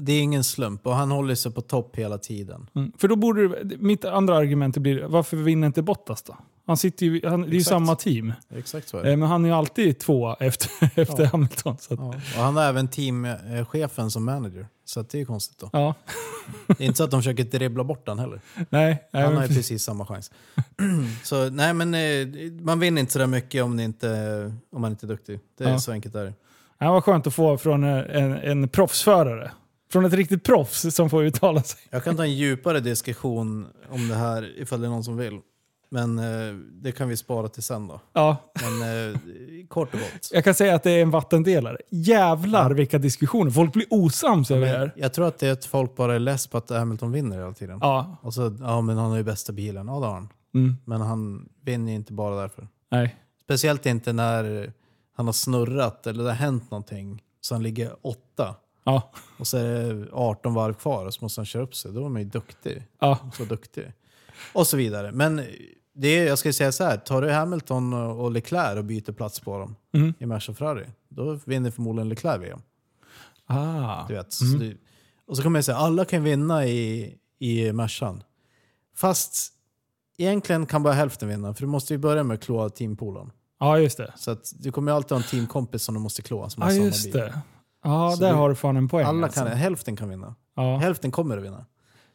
Det 0.01 0.13
är 0.13 0.21
ingen 0.23 0.45
slump 0.45 0.87
och 0.87 0.95
han 0.95 1.11
håller 1.11 1.35
sig 1.35 1.53
på 1.53 1.61
topp 1.61 1.97
hela 1.97 2.19
tiden. 2.19 2.67
Mm. 2.75 2.93
För 2.99 3.09
då 3.09 3.17
borde 3.17 3.65
det- 3.65 3.77
mitt 3.79 4.05
andra 4.05 4.37
argument 4.37 4.77
blir, 4.79 5.03
varför 5.05 5.37
vinner 5.37 5.67
inte 5.67 5.83
Bottas 5.83 6.23
då? 6.23 6.37
Han 6.67 6.77
sitter 6.77 7.07
ju, 7.07 7.27
han, 7.29 7.41
det 7.41 7.49
är 7.49 7.55
ju 7.55 7.65
samma 7.65 7.97
team. 7.97 8.33
Exakt 8.55 8.89
så 8.89 8.99
är 8.99 9.03
det. 9.03 9.11
Eh, 9.11 9.17
Men 9.17 9.29
han 9.29 9.45
är 9.45 9.49
ju 9.49 9.55
alltid 9.55 9.99
två 9.99 10.37
efter, 10.41 10.71
efter 11.01 11.23
Ja. 11.23 11.29
Hamilton. 11.33 11.77
Så 11.81 11.95
ja. 11.95 12.09
Och 12.09 12.43
han 12.43 12.57
har 12.57 12.65
även 12.65 12.89
teamchefen 12.89 14.11
som 14.11 14.25
manager. 14.25 14.67
Så 14.85 15.03
det 15.03 15.15
är 15.15 15.19
ju 15.19 15.25
konstigt 15.27 15.59
då. 15.59 15.71
Ja. 15.73 15.95
Det 16.67 16.85
är 16.85 16.87
inte 16.87 16.97
så 16.97 17.05
att 17.05 17.11
de 17.11 17.21
försöker 17.21 17.45
dribbla 17.45 17.85
bort 17.85 18.07
den 18.07 18.19
heller. 18.19 18.41
Nej, 18.71 19.09
Han 19.13 19.23
men 19.23 19.37
har 19.37 19.43
ju 19.43 19.49
precis. 19.55 19.83
samma 19.85 20.07
chans. 20.07 20.31
så 21.25 21.51
nej 21.51 21.75
men 21.75 21.95
eh, 21.95 22.53
man 22.65 22.81
vinner 22.81 23.01
inte 23.01 23.13
så 23.13 23.19
där 23.19 23.27
mycket 23.27 23.65
om, 23.65 23.77
det 23.77 23.83
inte, 23.83 24.09
om 24.73 24.81
man 24.81 24.91
inte 24.91 25.07
är 25.07 25.09
duktig. 25.09 25.41
Det 25.59 25.65
är 25.65 25.69
Ja. 25.71 25.79
så 25.79 25.93
enkelt 25.93 26.15
är 26.15 26.25
det. 26.25 26.33
Ja, 26.79 26.93
vad 26.93 27.05
skönt 27.05 27.27
att 27.27 27.35
få 27.35 27.59
från 27.59 27.85
en, 27.85 28.33
en 28.33 28.69
proffsförare. 28.69 29.51
Från 29.95 30.05
ett 30.05 30.13
riktigt 30.13 30.43
proffs 30.45 30.95
som 30.95 31.11
får 31.11 31.25
uttala 31.25 31.63
sig. 31.63 31.81
Jag 31.91 32.05
kan 32.05 32.17
ta 32.17 32.23
en 32.25 32.33
djupare 32.35 32.81
diskussion 32.81 33.67
om 33.91 34.09
det 34.09 34.15
här 34.15 34.59
ifall 34.61 34.81
det 34.81 34.87
är 34.87 34.91
någon 34.91 35.05
som 35.05 35.17
vill. 35.17 35.41
Men 35.91 36.19
eh, 36.19 36.55
det 36.83 36.93
kan 36.93 37.09
vi 37.09 37.17
spara 37.17 37.49
till 37.49 37.63
sen 37.63 37.87
då. 37.89 38.01
Ja, 38.13 38.37
Men 38.63 38.83
eh, 39.13 39.17
kort 39.69 39.95
och 39.95 40.01
gott. 40.01 40.29
jag 40.33 40.45
kan 40.45 40.55
säga 40.55 40.75
att 40.75 40.83
det 40.83 40.91
är 40.91 41.03
en 41.03 41.11
vattendelare. 41.11 41.79
Jävlar 41.91 42.71
Ja. 42.71 42.75
vilka 42.77 42.99
diskussioner. 42.99 43.51
Folk 43.51 43.73
blir 43.73 43.87
osams 43.91 44.51
över 44.51 44.67
det 44.67 44.79
här. 44.79 44.93
jag 44.97 45.13
tror 45.13 45.29
att 45.29 45.39
det 45.39 45.49
är 45.49 45.53
att 45.53 45.65
folk 45.65 45.97
bara 45.97 46.15
är 46.15 46.19
less 46.19 46.47
på 46.47 46.59
att 46.59 46.71
Hamilton 46.71 47.13
vinner 47.13 47.37
hela 47.39 47.53
tiden. 47.53 47.79
Ja, 47.81 48.17
Och 48.23 48.35
så, 48.35 48.57
ja 48.61 48.81
men 48.81 48.97
han 48.97 49.11
har 49.11 49.17
ju 49.17 49.23
bästa 49.23 49.53
bilen. 49.53 49.87
Ja 49.89 50.01
det 50.01 50.07
har 50.07 50.15
han. 50.15 50.29
mm, 50.55 50.77
Men 50.85 51.01
han 51.01 51.49
vinner 51.65 51.93
ju 51.93 51.97
inte 51.97 52.13
bara 52.13 52.41
därför. 52.41 52.69
nej. 52.91 53.17
Speciellt 53.45 53.87
inte 53.87 54.13
när 54.13 54.73
han 55.17 55.27
har 55.27 55.33
snurrat 55.33 56.07
eller 56.07 56.25
det 56.25 56.31
har 56.31 56.37
hänt 56.37 56.71
någonting. 56.71 57.23
Så 57.41 57.55
han 57.55 57.63
ligger 57.63 57.91
åtta. 58.03 58.55
Ja, 58.85 59.11
Och 59.39 59.47
så 59.47 59.57
är 59.57 59.95
det 59.95 60.09
18 60.13 60.55
varv 60.55 60.75
kvar 60.75 61.07
och 61.07 61.15
så 61.15 61.25
måste 61.25 61.41
han 61.41 61.47
köra 61.47 61.63
upp 61.63 61.75
sig. 61.75 61.93
Då 61.93 62.05
är 62.05 62.09
man 62.09 62.23
ju 62.23 62.29
duktig. 62.29 62.83
ja, 63.01 63.19
Så 63.37 63.45
duktig. 63.45 63.93
Och 64.53 64.67
så 64.67 64.77
vidare. 64.77 65.13
Men 65.13 65.43
det 65.95 66.09
är, 66.09 66.27
jag 66.27 66.39
ska 66.39 66.53
säga 66.53 66.73
så 66.73 66.85
här. 66.85 66.97
Tar 66.97 67.23
du 67.23 67.31
Hamilton 67.33 67.93
och 67.93 68.31
Leclerc 68.31 68.79
och 68.79 68.85
byter 68.85 69.13
plats 69.13 69.41
på 69.41 69.59
dem 69.59 69.77
mm. 69.95 70.15
i 70.19 70.27
Merca 70.27 70.55
Ferrari. 70.55 70.87
Då 71.09 71.39
vinner 71.45 71.71
förmodligen 71.71 72.09
Leclerc 72.09 72.43
VM. 72.43 72.61
Ah. 73.47 74.07
Du 74.09 74.15
vet. 74.15 74.33
Så 74.33 74.45
Mm. 74.45 74.59
det, 74.59 74.77
och 75.27 75.37
så 75.37 75.43
kommer 75.43 75.59
jag 75.59 75.65
säga 75.65 75.77
alla 75.79 76.05
kan 76.05 76.23
vinna 76.23 76.67
i, 76.67 77.15
i 77.39 77.73
Mercan. 77.73 78.23
Fast 78.97 79.53
egentligen 80.19 80.67
kan 80.67 80.83
bara 80.83 80.95
hälften 80.95 81.29
vinna. 81.29 81.55
För 81.55 81.61
du 81.61 81.67
måste 81.67 81.95
ju 81.95 81.99
börja 81.99 82.23
med 82.23 82.35
att 82.35 82.43
klå 82.45 82.69
teampoolen. 82.69 83.31
Ja, 83.61 83.79
just 83.79 83.97
det. 83.97 84.13
Så 84.17 84.31
att 84.31 84.53
du 84.59 84.73
kommer 84.73 84.93
ju 84.93 84.97
alltid 84.97 85.11
ha 85.11 85.17
en 85.17 85.23
teamkompis 85.29 85.83
som 85.83 85.95
du 85.95 86.01
måste 86.01 86.23
klå. 86.23 86.49
Som 86.49 86.63
har 86.63 86.71
Ja, 86.71 86.75
samma 86.75 86.87
just 86.87 87.05
bil. 87.05 87.13
det. 87.13 87.41
Ja, 87.85 88.11
Så 88.11 88.21
där 88.21 88.29
du- 88.31 88.35
har 88.37 88.49
du 88.49 88.55
fan 88.55 88.77
en 88.77 88.89
poäng. 88.89 89.07
Alla 89.07 89.27
alltså. 89.27 89.41
kan, 89.45 89.53
hälften 89.53 89.97
kan 89.97 90.09
vinna. 90.09 90.35
ja. 90.57 90.77
Hälften 90.77 91.11
kommer 91.11 91.37
att 91.39 91.45
vinna. 91.45 91.67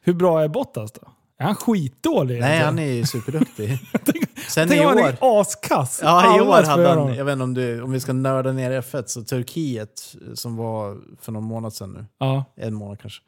Hur 0.01 0.13
bra 0.13 0.41
är 0.43 0.47
Bottas 0.47 0.91
då? 0.91 1.01
Är 1.39 1.45
han 1.45 1.55
skitdålig? 1.55 2.39
Nej, 2.39 2.59
han 2.59 2.79
är 2.79 2.91
ju 2.91 3.05
superduktig. 3.05 3.79
Sen 4.49 4.67
Tänk 4.67 4.81
i 4.81 4.85
om 4.85 4.87
han 4.87 4.97
år... 4.97 5.03
är 5.21 5.41
askass. 5.41 5.99
Ja, 6.03 6.23
i 6.23 6.39
Alla 6.39 6.49
år 6.49 6.53
hade 6.53 6.65
spöar 6.65 6.89
han, 6.89 6.97
honom. 6.97 7.13
jag 7.15 7.25
vet 7.25 7.33
inte 7.33 7.43
om, 7.43 7.53
du, 7.53 7.81
om 7.81 7.91
vi 7.91 7.99
ska 7.99 8.13
nörda 8.13 8.51
ner 8.51 8.81
F1, 8.81 9.03
så 9.05 9.23
Turkiet 9.23 10.15
som 10.33 10.55
var 10.55 10.97
för 11.21 11.31
någon 11.31 11.43
månad 11.43 11.73
sedan 11.73 11.91
nu, 11.93 12.05
Ja, 12.17 12.43
en 12.55 12.73
månad 12.73 12.99
kanske, 13.01 13.21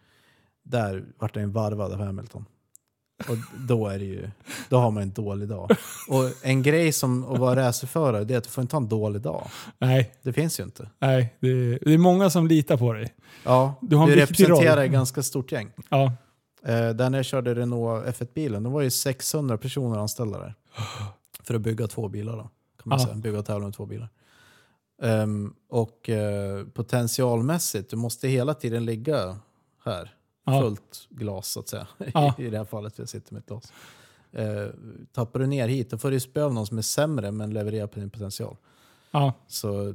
där 0.63 1.05
vart 1.19 1.35
han 1.35 1.51
varvad 1.51 1.91
av 1.93 1.99
Hamilton. 2.01 2.45
Och 3.29 3.37
då 3.67 3.87
är 3.87 3.99
det 3.99 4.05
ju, 4.05 4.29
då 4.69 4.77
har 4.77 4.91
man 4.91 5.03
en 5.03 5.11
dålig 5.11 5.47
dag. 5.49 5.71
Och 6.09 6.23
en 6.45 6.63
grej 6.63 6.91
som 6.91 7.25
att 7.25 7.39
vara 7.39 7.67
racerförare, 7.67 8.23
det 8.23 8.33
är 8.33 8.37
att 8.37 8.43
du 8.43 8.49
får 8.49 8.61
inte 8.61 8.75
ha 8.75 8.81
en 8.81 8.89
dålig 8.89 9.21
dag. 9.21 9.47
nej, 9.79 10.11
Det 10.21 10.33
finns 10.33 10.59
ju 10.59 10.63
inte. 10.63 10.89
nej. 10.99 11.35
Det 11.39 11.47
är, 11.47 11.79
det 11.81 11.93
är 11.93 11.97
många 11.97 12.29
som 12.29 12.47
litar 12.47 12.77
på 12.77 12.93
dig. 12.93 13.13
Ja, 13.43 13.75
Du 13.81 13.95
har 13.95 14.03
en 14.03 14.09
viktig 14.15 14.21
representerar 14.43 14.75
roll. 14.75 14.85
ett 14.85 14.91
ganska 14.91 15.23
stort 15.23 15.51
gäng. 15.51 15.71
Ja, 15.89 16.13
Eh, 16.65 16.89
där 16.89 17.09
när 17.09 17.17
jag 17.17 17.25
körde 17.25 17.55
Renault 17.55 18.05
F1-bilen, 18.05 18.63
då 18.63 18.69
var 18.69 18.81
ju 18.81 18.89
600 18.91 19.57
personer 19.57 19.97
anställda 19.99 20.39
där. 20.39 20.55
För 21.43 21.53
att 21.55 21.61
bygga 21.61 21.87
två 21.87 22.07
bilar 22.09 22.33
då, 22.37 22.41
kan 22.41 22.49
man 22.85 22.99
Ja. 22.99 23.05
säga. 23.05 23.15
Bygga 23.17 23.39
och 23.39 23.45
tävla 23.45 23.65
med 23.65 23.73
två 23.75 23.85
bilar. 23.85 24.09
Ehm, 25.01 25.53
och 25.69 26.09
eh, 26.09 26.65
potentialmässigt, 26.73 27.89
du 27.89 27.95
måste 27.95 28.27
hela 28.27 28.53
tiden 28.53 28.85
ligga 28.85 29.37
här. 29.85 30.13
Ja. 30.45 30.61
Fullt 30.61 31.07
glas 31.09 31.47
så 31.47 31.59
att 31.59 31.67
säga. 31.69 31.87
Ja. 32.13 32.33
I 32.37 32.49
det 32.49 32.57
här 32.57 32.65
fallet, 32.65 32.95
för 32.95 33.01
jag 33.01 33.09
sitter 33.09 33.33
med 33.33 33.39
ett 33.39 33.47
glas. 33.47 33.73
Eh, 34.31 34.67
tappar 35.11 35.39
du 35.39 35.47
ner 35.47 35.67
hit, 35.67 35.89
då 35.89 35.97
får 35.97 36.11
du 36.11 36.19
spö 36.19 36.43
av 36.43 36.53
någon 36.53 36.67
som 36.67 36.77
är 36.77 36.81
sämre 36.81 37.31
men 37.31 37.53
levererar 37.53 37.87
på 37.87 37.99
din 37.99 38.09
potential. 38.09 38.57
ja. 39.11 39.33
Så 39.47 39.93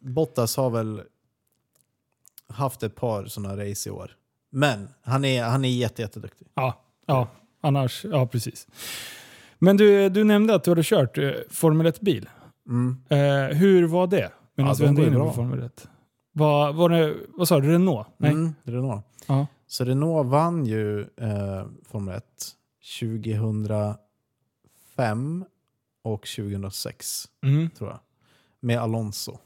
Bottas 0.00 0.56
har 0.56 0.70
väl 0.70 1.02
haft 2.48 2.82
ett 2.82 2.94
par 2.94 3.26
sådana 3.26 3.56
race 3.64 3.88
i 3.88 3.92
år. 3.92 4.16
Men 4.50 4.88
han 5.02 5.24
är, 5.24 5.44
han 5.44 5.64
är 5.64 5.68
jätte, 5.68 6.02
jätteduktig. 6.02 6.48
Ja, 6.54 6.82
ja, 7.06 7.28
annars, 7.60 8.04
ja 8.04 8.26
precis. 8.26 8.66
Men 9.58 9.76
du, 9.76 10.08
du 10.08 10.24
nämnde 10.24 10.54
att 10.54 10.64
du 10.64 10.70
hade 10.70 10.82
kört 10.84 11.18
eh, 11.18 11.30
Formel 11.50 11.86
1-bil. 11.86 12.28
Mm. 12.68 12.96
Eh, 13.08 13.56
hur 13.56 13.86
var 13.86 14.06
det? 14.06 14.32
Medan 14.54 14.68
Ja, 14.68 14.74
vi 14.78 14.84
de 14.84 14.88
ändå 14.88 15.02
är 15.02 15.06
inne 15.06 15.16
på. 15.18 15.32
Formel 15.32 15.62
1. 15.62 15.88
Vad, 16.32 16.74
var 16.74 16.88
det, 16.88 17.16
vad 17.28 17.48
sa 17.48 17.60
du? 17.60 17.72
Renault? 17.72 18.06
Nej? 18.16 18.30
Mm, 18.30 18.54
Renault. 18.62 19.04
Ja. 19.26 19.46
Så 19.66 19.84
Renault 19.84 20.28
vann 20.28 20.66
ju 20.66 21.00
eh, 21.00 21.66
Formel 21.84 22.14
1 22.14 22.24
2005 23.00 25.44
och 26.04 26.26
2006 26.36 27.24
Mm. 27.44 27.70
tror 27.70 27.90
jag. 27.90 27.98
Med 28.60 28.78
Alonso. 28.80 29.38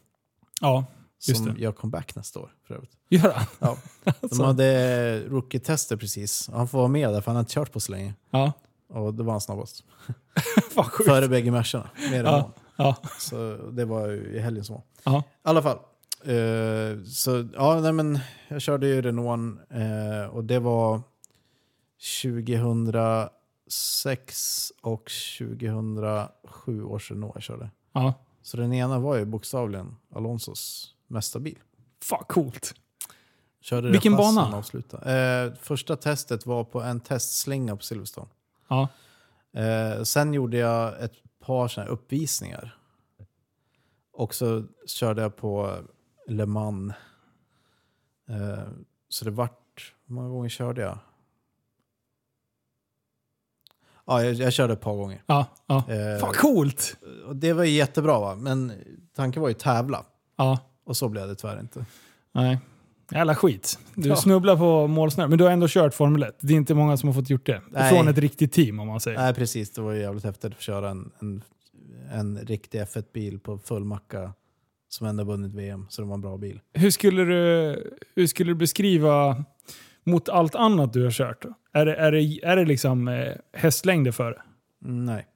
Ja, 0.61 0.85
Just 1.29 1.45
Som 1.45 1.55
det. 1.55 1.61
gör 1.61 1.73
comeback 1.73 2.15
nästa 2.17 2.41
år 2.41 2.51
för 2.67 2.75
övrigt. 2.75 2.97
gör 3.09 3.33
han? 3.33 3.47
Ja. 3.59 3.77
De 4.05 4.13
Alltså. 4.23 4.43
hade 4.45 5.21
rookie-tester 5.29 5.97
precis. 5.97 6.51
Han 6.53 6.69
får 6.69 6.79
vara 6.79 6.89
med 6.89 7.09
där 7.13 7.21
för 7.21 7.27
han 7.31 7.37
har 7.37 7.41
inte 7.41 7.55
kört 7.55 7.73
på 7.73 7.81
så 7.81 7.93
länge. 7.93 8.15
Ja, 8.31 8.53
Och 8.89 9.15
då 9.15 9.25
var 9.25 9.33
han 9.33 9.41
snabbast. 9.41 9.85
Före 11.07 11.29
bägge 11.29 11.51
matcherna. 11.51 11.91
Mer 12.11 12.19
än 12.21 12.25
Ja. 12.25 12.39
någon. 12.39 12.51
Ja, 12.77 12.97
Så 13.19 13.57
det 13.73 13.85
var 13.85 14.09
ju 14.09 14.25
i 14.35 14.39
helgen 14.39 14.65
som 14.65 14.81
var. 15.05 15.19
I 15.21 15.23
alla 15.43 15.63
fall. 15.63 15.79
Eh, 16.27 17.03
så 17.03 17.49
ja, 17.55 17.81
nej, 17.81 17.93
men 17.93 18.19
jag 18.49 18.63
körde 18.63 18.87
ju 18.87 19.03
Renault 19.03 19.61
eh, 19.71 20.27
och 20.31 20.45
det 20.45 20.59
var 20.59 21.01
2006 22.23 24.73
och 24.83 25.11
2007 25.39 26.85
års 26.85 27.11
Renault 27.11 27.35
jag 27.35 27.43
körde. 27.43 27.71
ja. 27.93 28.15
Så 28.43 28.57
den 28.57 28.73
ena 28.73 28.99
var 28.99 29.17
ju 29.17 29.25
bokstavligen 29.25 29.97
Alonsos 30.15 30.95
mästarbil. 31.07 31.59
Fan 32.03 32.25
coolt. 32.29 32.75
Körde 33.61 33.91
Vilken 33.91 34.17
bana? 34.17 34.63
Eh, 35.07 35.53
första 35.61 35.97
testet 35.97 36.47
var 36.47 36.65
på 36.65 36.83
en 36.83 37.01
testslinga 37.01 37.77
på 37.77 37.83
Silverstone. 37.83 38.29
Ja, 38.69 38.89
sen 40.05 40.35
gjorde 40.35 40.57
jag 40.57 41.03
ett 41.03 41.13
par 41.41 41.69
såna 41.69 41.87
uppvisningar. 41.87 42.79
Och 44.13 44.35
så 44.35 44.65
körde 44.87 45.23
jag 45.23 45.37
på 45.37 45.79
Le 46.29 46.47
Mans. 46.47 46.93
Eh, 48.29 48.69
så 49.09 49.25
det 49.25 49.31
vart... 49.31 49.93
Hur 50.07 50.15
många 50.15 50.29
gånger 50.29 50.49
körde 50.49 50.81
jag? 50.83 50.99
Ja, 54.07 54.25
jag, 54.25 54.35
jag 54.35 54.53
körde 54.53 54.73
ett 54.73 54.81
par 54.81 54.95
gånger. 54.95 55.23
ja, 55.27 55.47
ja. 55.67 55.85
Eh, 55.93 56.19
Fan 56.21 56.35
coolt! 56.35 56.97
och 57.27 57.37
det 57.37 57.53
var 57.53 57.65
ju 57.65 57.71
jättebra 57.71 58.21
va? 58.21 58.35
Men 58.35 58.73
tanken 59.17 59.43
var 59.43 59.49
ju 59.49 59.55
tävla. 59.55 60.05
Ja, 60.37 60.59
Och 60.85 60.97
så 60.97 61.09
blev 61.09 61.29
det 61.29 61.35
tyvärr 61.35 61.61
inte. 61.61 61.85
nej. 62.33 62.59
Jävla 63.11 63.35
skit. 63.35 63.79
Du 63.95 64.09
Ja. 64.09 64.17
snubblar 64.17 64.57
på 64.57 64.87
målsnöret. 64.87 65.31
Men 65.31 65.39
du 65.39 65.45
har 65.45 65.51
ändå 65.51 65.67
kört 65.69 65.95
Formel 65.95 66.23
1. 66.23 66.37
Det 66.41 66.53
är 66.53 66.57
inte 66.57 66.75
många 66.75 66.97
som 66.97 67.09
har 67.09 67.15
fått 67.15 67.31
gjort 67.31 67.47
det. 67.47 67.63
Nej. 67.71 67.93
Från 67.93 68.09
ett 68.09 68.19
riktigt 68.19 68.53
team 68.53 68.81
om 68.81 68.87
man 68.87 69.01
säger. 69.01 69.19
Nej 69.19 69.35
precis, 69.35 69.71
det 69.73 69.81
var 69.81 69.93
ju 69.93 70.01
jävligt 70.01 70.25
häftigt 70.25 70.53
att 70.55 70.61
köra 70.61 70.91
en, 70.91 71.11
en, 71.19 71.43
en 72.13 72.39
riktig 72.39 72.81
F1-bil 72.81 73.39
på 73.39 73.59
full 73.59 73.85
macka. 73.85 74.33
Som 74.89 75.07
ändå 75.07 75.25
vunnit 75.25 75.55
VM, 75.55 75.87
så 75.89 76.03
det 76.03 76.09
var 76.09 76.15
en 76.15 76.21
bra 76.21 76.37
bil. 76.37 76.61
Hur 76.73 76.91
skulle 76.91 77.25
du, 77.25 77.77
hur 78.17 78.27
skulle 78.27 78.51
du 78.51 78.55
beskriva 78.55 79.45
mot 80.05 80.29
allt 80.29 80.55
annat 80.55 80.93
du 80.93 81.05
har 81.05 81.11
kört? 81.11 81.45
Är 81.73 81.87
det, 81.87 81.95
är 81.97 82.13
det, 82.13 82.41
är 82.45 82.57
det 82.57 82.65
liksom 82.65 83.09
eh, 83.09 83.33
hästlängder 83.53 84.13
för 84.13 84.31
det? 84.31 84.43
Mm, 84.85 85.05
Nej. 85.05 85.27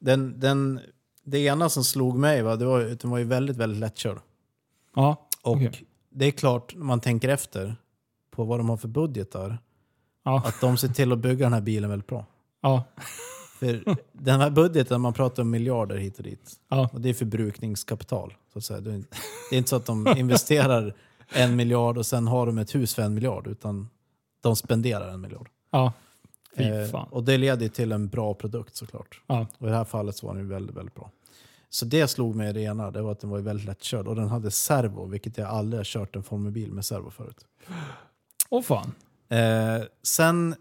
Den, 0.00 0.40
den, 0.40 0.80
det 1.24 1.38
ena 1.38 1.68
som 1.68 1.84
slog 1.84 2.18
mig 2.18 2.42
var, 2.42 2.56
det 2.56 2.64
var 2.64 2.80
den 2.80 3.10
var 3.10 3.18
ju 3.18 3.24
väldigt, 3.24 3.56
väldigt 3.56 3.80
lättkörd. 3.80 4.18
Ja. 4.94 5.28
Och 5.42 5.52
Okej. 5.52 5.84
det 6.10 6.26
är 6.26 6.30
klart, 6.30 6.74
när 6.76 6.84
man 6.84 7.00
tänker 7.00 7.28
efter 7.28 7.76
på 8.30 8.44
vad 8.44 8.58
de 8.60 8.68
har 8.68 8.76
för 8.76 8.88
budgetar, 8.88 9.58
Ja. 10.24 10.42
att 10.46 10.60
de 10.60 10.76
ser 10.76 10.88
till 10.88 11.12
att 11.12 11.18
bygga 11.18 11.46
den 11.46 11.52
här 11.52 11.60
bilen 11.60 11.90
väldigt 11.90 12.06
bra. 12.08 12.26
Ja. 12.60 12.84
För 13.64 13.96
den 14.12 14.40
här 14.40 14.50
budgeten, 14.50 15.00
man 15.00 15.12
pratar 15.12 15.42
om 15.42 15.50
miljarder 15.50 15.96
hit 15.96 16.16
och 16.18 16.22
dit. 16.24 16.52
Ja. 16.68 16.88
Och 16.92 17.00
det 17.00 17.08
är 17.08 17.14
förbrukningskapital. 17.14 18.34
Så 18.52 18.58
att 18.58 18.64
säga. 18.64 18.80
Det 18.80 18.90
är 18.90 18.94
inte- 19.58 19.70
så 19.70 19.76
att 19.76 19.86
de 19.86 20.08
investerar 20.16 20.94
en 21.32 21.56
miljard 21.56 21.98
och 21.98 22.06
sen 22.06 22.26
har 22.26 22.46
de 22.46 22.58
ett 22.58 22.74
hus 22.74 22.94
för 22.94 23.02
en 23.02 23.14
miljard, 23.14 23.46
utan 23.46 23.88
de 24.40 24.56
spenderar 24.56 25.08
en 25.08 25.20
miljard. 25.20 25.48
Ja. 25.70 25.92
Eh, 26.56 27.04
och 27.10 27.24
det 27.24 27.38
leder 27.38 27.68
till 27.68 27.92
en 27.92 28.08
bra 28.08 28.34
produkt 28.34 28.76
såklart. 28.76 29.20
Ja. 29.26 29.46
Och 29.58 29.66
i 29.66 29.70
det 29.70 29.76
här 29.76 29.84
fallet 29.84 30.16
så 30.16 30.26
var 30.26 30.34
den 30.34 30.48
väldigt, 30.48 30.76
väldigt 30.76 30.94
bra. 30.94 31.10
Så 31.70 31.84
det 31.84 32.08
slog 32.08 32.34
mig 32.36 32.50
i 32.50 32.52
det 32.52 32.60
ena, 32.60 32.90
det 32.90 33.02
var 33.02 33.12
att 33.12 33.20
den 33.20 33.30
var 33.30 33.38
väldigt 33.38 33.66
lättkörd. 33.66 34.08
Och 34.08 34.16
den 34.16 34.28
hade 34.28 34.50
servo, 34.50 35.06
vilket 35.06 35.38
jag 35.38 35.48
aldrig 35.48 35.78
har 35.78 35.84
kört 35.84 36.16
en 36.16 36.22
formelbil 36.22 36.72
med 36.72 36.84
servo 36.84 37.10
förut. 37.10 37.46
Åh 38.50 38.62
fan. 38.62 38.92
Eh, 39.28 39.84
sen, 40.02 40.54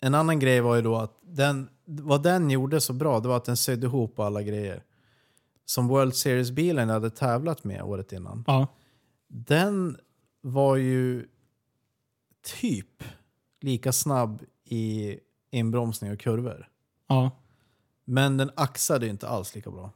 en 0.00 0.14
annan 0.14 0.38
grej 0.38 0.60
var 0.60 0.76
ju 0.76 0.82
då 0.82 0.96
att 0.96 1.12
den, 1.22 1.68
vad 1.86 2.22
den 2.22 2.50
gjorde 2.50 2.80
så 2.80 2.92
bra, 2.92 3.20
det 3.20 3.28
var 3.28 3.36
att 3.36 3.44
den 3.44 3.56
sydde 3.56 3.86
ihop 3.86 4.18
alla 4.18 4.42
grejer. 4.42 4.82
Som 5.64 5.88
World 5.88 6.14
Series-bilen 6.14 6.88
hade 6.88 7.10
tävlat 7.10 7.64
med 7.64 7.82
året 7.82 8.12
innan. 8.12 8.44
Ja. 8.46 8.66
Den 9.28 9.96
var 10.40 10.76
ju 10.76 11.26
typ 12.60 13.04
lika 13.60 13.92
snabb 13.92 14.42
i 14.64 15.16
inbromsning 15.50 16.12
och 16.12 16.20
kurvor. 16.20 16.68
Ja. 17.08 17.30
Men 18.04 18.36
den 18.36 18.50
axade 18.54 19.06
inte 19.08 19.28
alls 19.28 19.54
lika 19.54 19.70
bra. 19.70 19.90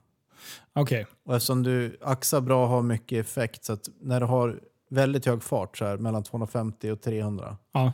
Okej. 0.73 1.07
Och 1.25 1.35
eftersom 1.35 1.63
du 1.63 1.99
axar 2.01 2.41
bra 2.41 2.67
har 2.67 2.83
mycket 2.83 3.27
effekt 3.27 3.65
så 3.65 3.73
att 3.73 3.89
när 4.01 4.21
du 4.21 4.27
har 4.27 4.61
väldigt 4.91 5.27
hög 5.27 5.43
fart, 5.43 5.79
så 5.79 5.85
här, 5.85 5.97
mellan 5.99 6.23
250 6.23 6.91
och 6.91 7.01
300, 7.01 7.57
Ja. 7.73 7.93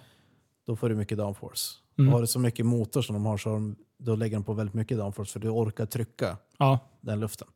då 0.67 0.77
får 0.77 0.89
du 0.89 0.95
mycket 0.95 1.19
downforce. 1.19 1.75
Mm. 1.99 2.09
Och 2.09 2.15
har 2.15 2.21
du 2.21 2.27
så 2.27 2.39
mycket 2.39 2.67
motor 2.67 3.03
som 3.03 3.15
de 3.15 3.27
har 3.27 3.37
så 3.37 3.49
har 3.51 3.55
de, 3.55 3.77
då 3.99 4.17
lägger 4.17 4.37
de 4.37 4.45
på 4.45 4.53
väldigt 4.53 4.75
mycket 4.75 4.99
downforce 4.99 5.33
för 5.33 5.41
du 5.41 5.49
orkar 5.49 5.87
trycka 5.87 6.37
Ja. 6.59 6.79
den 7.01 7.21
luften. 7.21 7.49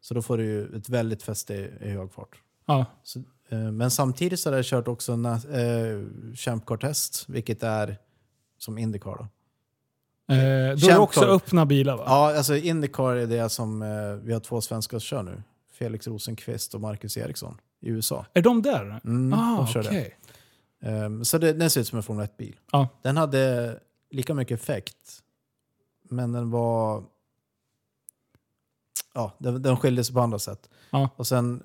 Så 0.00 0.14
då 0.14 0.22
får 0.22 0.38
du 0.38 0.44
ju 0.44 0.76
ett 0.76 0.88
väldigt 0.88 1.22
fäste 1.22 1.54
i, 1.54 1.70
i 1.80 1.90
hög 1.90 2.12
fart. 2.12 2.42
Ja. 2.66 2.84
Så, 3.02 3.18
eh, 3.48 3.58
men 3.58 3.90
samtidigt 3.90 4.40
så 4.40 4.48
hade 4.48 4.58
jag 4.58 4.64
kört 4.66 4.88
också 4.88 5.12
en 5.12 5.24
eh, 5.26 6.34
Champ 6.34 6.66
Car 6.66 6.76
Test, 6.76 7.28
vilket 7.28 7.62
är 7.62 7.98
som 8.58 8.78
Indycar. 8.78 9.16
Då. 9.18 9.22
Eh, 10.34 10.38
då 10.76 10.86
är 10.86 10.92
det 10.92 10.98
också 10.98 11.20
öppna 11.24 11.66
bilar 11.66 11.96
va? 11.96 12.04
Ja, 12.06 12.36
alltså 12.36 12.56
Indycar 12.56 13.16
är 13.16 13.26
det 13.26 13.48
som 13.48 13.82
eh, 13.82 13.88
vi 14.22 14.32
har 14.32 14.40
två 14.40 14.60
svenskar 14.60 14.98
som 14.98 15.04
kör 15.04 15.22
nu. 15.22 15.42
Felix 15.72 16.06
Rosenqvist 16.06 16.74
och 16.74 16.80
Marcus 16.80 17.16
Eriksson 17.16 17.60
i 17.80 17.88
USA. 17.88 18.26
Är 18.32 18.42
de 18.42 18.62
där? 18.62 19.00
Mm, 19.04 19.32
ah, 19.32 19.56
de 19.56 19.66
kör 19.66 19.80
okej. 19.80 20.16
det. 20.80 20.88
Ehm, 20.88 21.24
så 21.24 21.38
det, 21.38 21.52
den 21.52 21.70
ser 21.70 21.80
ut 21.80 21.86
som 21.88 21.96
en 21.96 22.02
Formel 22.02 22.26
1-bil. 22.26 22.56
Ja. 22.72 22.88
Den 23.02 23.16
hade 23.16 23.78
lika 24.10 24.34
mycket 24.34 24.60
effekt, 24.60 25.22
men 26.10 26.32
den 26.32 26.50
var... 26.50 27.04
Ja, 29.14 29.32
den, 29.38 29.62
den 29.62 29.76
skilde 29.76 30.04
sig 30.04 30.14
på 30.14 30.20
andra 30.20 30.38
sätt. 30.38 30.70
Ja. 30.90 31.08
Och 31.16 31.26
sen 31.26 31.62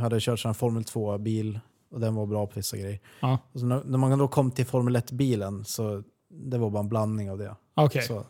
hade 0.00 0.14
jag 0.14 0.22
kört 0.22 0.44
en 0.44 0.54
Formel 0.54 0.82
2-bil 0.82 1.60
och 1.90 2.00
den 2.00 2.14
var 2.14 2.26
bra 2.26 2.46
på 2.46 2.52
vissa 2.54 2.76
grejer. 2.76 3.00
Ja. 3.20 3.38
Och 3.52 3.60
så 3.60 3.66
när, 3.66 3.84
när 3.84 3.98
man 3.98 4.18
då 4.18 4.28
kom 4.28 4.50
till 4.50 4.66
Formel 4.66 4.96
1-bilen 4.96 5.64
så 5.64 6.02
det 6.28 6.58
var 6.58 6.70
bara 6.70 6.80
en 6.80 6.88
blandning 6.88 7.30
av 7.30 7.38
det. 7.38 7.56
Okej. 7.74 8.02
Så. 8.02 8.24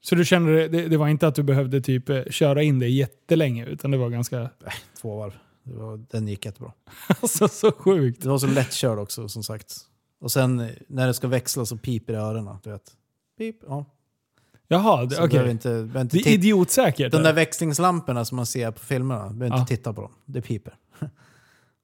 Så, 0.00 0.14
du 0.14 0.24
kände 0.24 0.68
det, 0.68 0.88
det, 0.88 0.96
var 0.96 1.08
inte 1.08 1.26
att 1.26 1.34
du 1.34 1.42
behövde 1.42 1.80
typ 1.80 2.08
eh, 2.08 2.24
köra 2.24 2.62
in 2.62 2.78
det 2.78 2.88
jättelänge 2.88 3.66
utan 3.66 3.90
det 3.90 3.96
var 3.96 4.10
ganska... 4.10 4.50
två 5.00 5.16
varv. 5.16 5.32
Var, 5.62 6.04
den 6.10 6.28
gick 6.28 6.44
jättebra. 6.44 6.72
Alltså 7.08 7.48
så 7.48 7.72
sjukt. 7.72 8.22
Det 8.22 8.28
var 8.28 8.38
så 8.38 8.46
lättkörd 8.46 8.98
också 8.98 9.28
som 9.28 9.42
sagt. 9.42 9.74
Och 10.20 10.32
sen 10.32 10.60
eh, 10.60 10.70
när 10.88 11.06
det 11.06 11.14
ska 11.14 11.28
växla 11.28 11.66
så 11.66 11.76
piper 11.76 12.12
i 12.12 12.16
öronen. 12.16 12.56
Du 12.62 12.70
vet. 12.70 12.92
Pip, 13.38 13.56
ja. 13.66 13.84
Jaha, 14.68 15.06
behöver 15.06 15.28
okej. 15.28 15.50
inte, 15.50 15.68
behöver 15.68 16.00
inte 16.00 16.16
Det 16.16 16.26
är 16.26 16.34
idiotsäkert. 16.34 17.12
De 17.12 17.22
där 17.22 17.32
växlingslamporna 17.32 18.24
som 18.24 18.36
man 18.36 18.46
ser 18.46 18.70
på 18.70 18.80
filmerna, 18.80 19.20
behöver 19.30 19.46
inte 19.46 19.56
Ja. 19.72 19.76
titta 19.76 19.92
på 19.92 20.00
dem. 20.00 20.12
Det 20.24 20.40
piper. 20.40 20.74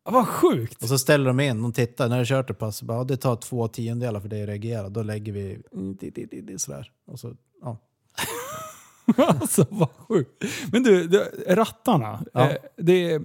Vad 0.04 0.28
sjukt! 0.28 0.82
Och 0.82 0.88
så 0.88 0.98
ställer 0.98 1.26
de 1.26 1.40
in, 1.40 1.62
de 1.62 1.72
tittar, 1.72 2.08
när 2.08 2.18
du 2.18 2.24
kört 2.26 2.50
ett 2.50 2.58
pass, 2.58 2.82
bara, 2.82 3.04
det 3.04 3.16
tar 3.16 3.36
två 3.36 3.68
tiondelar 3.68 4.20
för 4.20 4.28
dig 4.28 4.42
att 4.42 4.48
reagera. 4.48 4.88
Då 4.88 5.02
lägger 5.02 5.32
vi 5.32 5.58
mm, 5.74 6.58
sådär. 6.58 6.90
Och 7.06 7.20
så, 7.20 7.34
ja. 7.62 7.78
alltså 9.26 9.66
vad 9.70 9.88
sjukt. 10.08 10.44
Men 10.72 10.82
du, 10.82 11.06
du 11.08 11.18
rattarna. 11.48 12.24
Ja. 12.32 12.50
Eh, 12.50 12.56
det, 12.76 13.20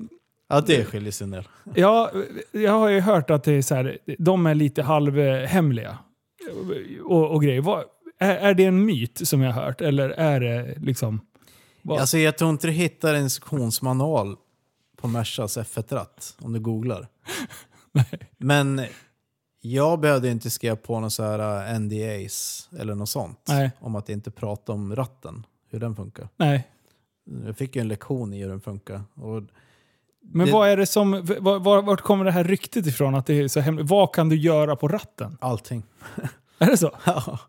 ja, 0.49 0.61
det 0.61 0.85
skiljer 0.85 1.11
sig 1.11 1.25
en 1.25 1.31
del. 1.31 1.47
ja, 1.75 2.11
jag 2.51 2.71
har 2.71 2.89
ju 2.89 2.99
hört 2.99 3.29
att 3.29 3.43
det 3.43 3.53
är 3.53 3.61
så 3.61 3.75
här, 3.75 3.97
de 4.19 4.45
är 4.45 4.55
lite 4.55 4.83
halvhemliga. 4.83 5.97
Och, 7.03 7.31
och 7.31 7.43
grejer. 7.43 7.61
Vad, 7.61 7.83
är, 8.17 8.35
är 8.35 8.53
det 8.53 8.65
en 8.65 8.85
myt 8.85 9.27
som 9.27 9.41
jag 9.41 9.51
har 9.53 9.61
hört? 9.61 9.81
Eller 9.81 10.09
är 10.09 10.39
det 10.39 10.75
liksom... 10.79 11.21
Vad? 11.81 11.99
Alltså, 11.99 12.17
jag 12.17 12.37
tror 12.37 12.49
inte 12.49 12.67
du 12.67 12.73
hittar 12.73 13.13
en 13.13 13.23
instruktionsmanual 13.23 14.35
på 14.97 15.07
Mercas 15.07 15.57
F1-ratt 15.57 16.35
om 16.41 16.53
du 16.53 16.59
googlar. 16.59 17.07
Men 18.37 18.81
jag 19.61 19.99
behövde 19.99 20.29
inte 20.29 20.49
skriva 20.49 20.75
på 20.75 20.93
några 20.93 21.09
så 21.09 21.23
här 21.23 21.73
uh, 21.73 21.79
NDAs 21.79 22.69
eller 22.79 22.95
något 22.95 23.09
sånt. 23.09 23.39
Nej. 23.47 23.71
Om 23.79 23.95
att 23.95 24.09
inte 24.09 24.31
prata 24.31 24.71
om 24.71 24.95
ratten, 24.95 25.45
hur 25.69 25.79
den 25.79 25.95
funkar. 25.95 26.29
Nej. 26.37 26.67
Jag 27.45 27.57
fick 27.57 27.75
ju 27.75 27.79
en 27.81 27.87
lektion 27.87 28.33
i 28.33 28.41
hur 28.41 28.49
den 28.49 28.61
funkar. 28.61 29.01
Och 29.15 29.43
Men 30.21 30.45
Det- 30.45 30.51
vad 30.53 30.69
är 30.69 30.77
det 30.77 30.85
som... 30.85 31.11
Var, 31.39 31.59
var, 31.59 31.81
vart 31.81 32.01
kommer 32.01 32.25
det 32.25 32.31
här 32.31 32.43
ryktet 32.43 32.85
ifrån? 32.85 33.15
Att 33.15 33.25
det 33.25 33.33
är 33.33 33.47
så 33.47 33.59
hemligt? 33.59 33.89
Vad 33.89 34.13
kan 34.13 34.29
du 34.29 34.37
göra 34.37 34.75
på 34.75 34.87
ratten? 34.87 35.37
allting. 35.41 35.83
Är 36.59 36.65
det 36.65 36.77
så? 36.77 36.91
Ja. 37.05 37.39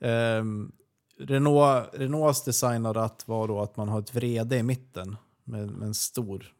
Ehm, 0.00 0.72
Renault, 1.18 1.88
Renaults 1.92 2.44
design 2.44 2.86
av 2.86 2.94
ratt 2.94 3.22
var 3.26 3.48
då 3.48 3.60
att 3.60 3.76
man 3.76 3.88
har 3.88 4.00
ett 4.00 4.14
vrede 4.14 4.56
i 4.56 4.62
mitten 4.62 5.16
med, 5.44 5.70
med 5.70 5.86
en 5.86 5.94
stor 5.94 6.52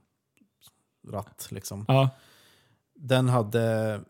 ratt. 1.08 1.48
Liksom. 1.50 1.84
Ja. 1.88 2.10
Den 2.94 3.28
hade 3.28 4.00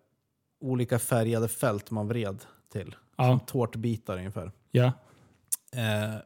olika 0.60 0.98
färgade 0.98 1.48
fält 1.48 1.90
man 1.90 2.08
vred 2.08 2.44
till. 2.72 2.94
Ja. 3.16 3.24
Som 3.24 3.40
tårtbitar 3.40 4.16
ungefär. 4.18 4.52
Ja. 4.70 4.92
Eh, 5.72 6.16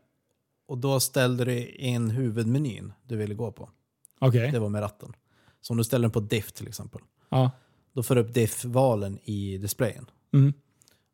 och 0.66 0.78
då 0.78 1.00
ställde 1.00 1.44
du 1.44 1.66
in 1.66 2.10
huvudmenyn 2.10 2.92
du 3.02 3.16
ville 3.16 3.34
gå 3.34 3.52
på. 3.52 3.70
Okej. 4.20 4.50
Det 4.50 4.58
var 4.58 4.68
med 4.68 4.82
ratten. 4.82 5.12
Så 5.60 5.72
om 5.72 5.76
du 5.76 5.84
ställer 5.84 6.02
den 6.02 6.10
på 6.10 6.20
diff 6.20 6.52
till 6.52 6.68
exempel. 6.68 7.00
Ja. 7.28 7.50
Då 7.92 8.02
får 8.02 8.14
du 8.14 8.20
upp 8.20 8.34
diff-valen 8.34 9.18
i 9.24 9.58
displayen. 9.58 10.06
Mm. 10.32 10.52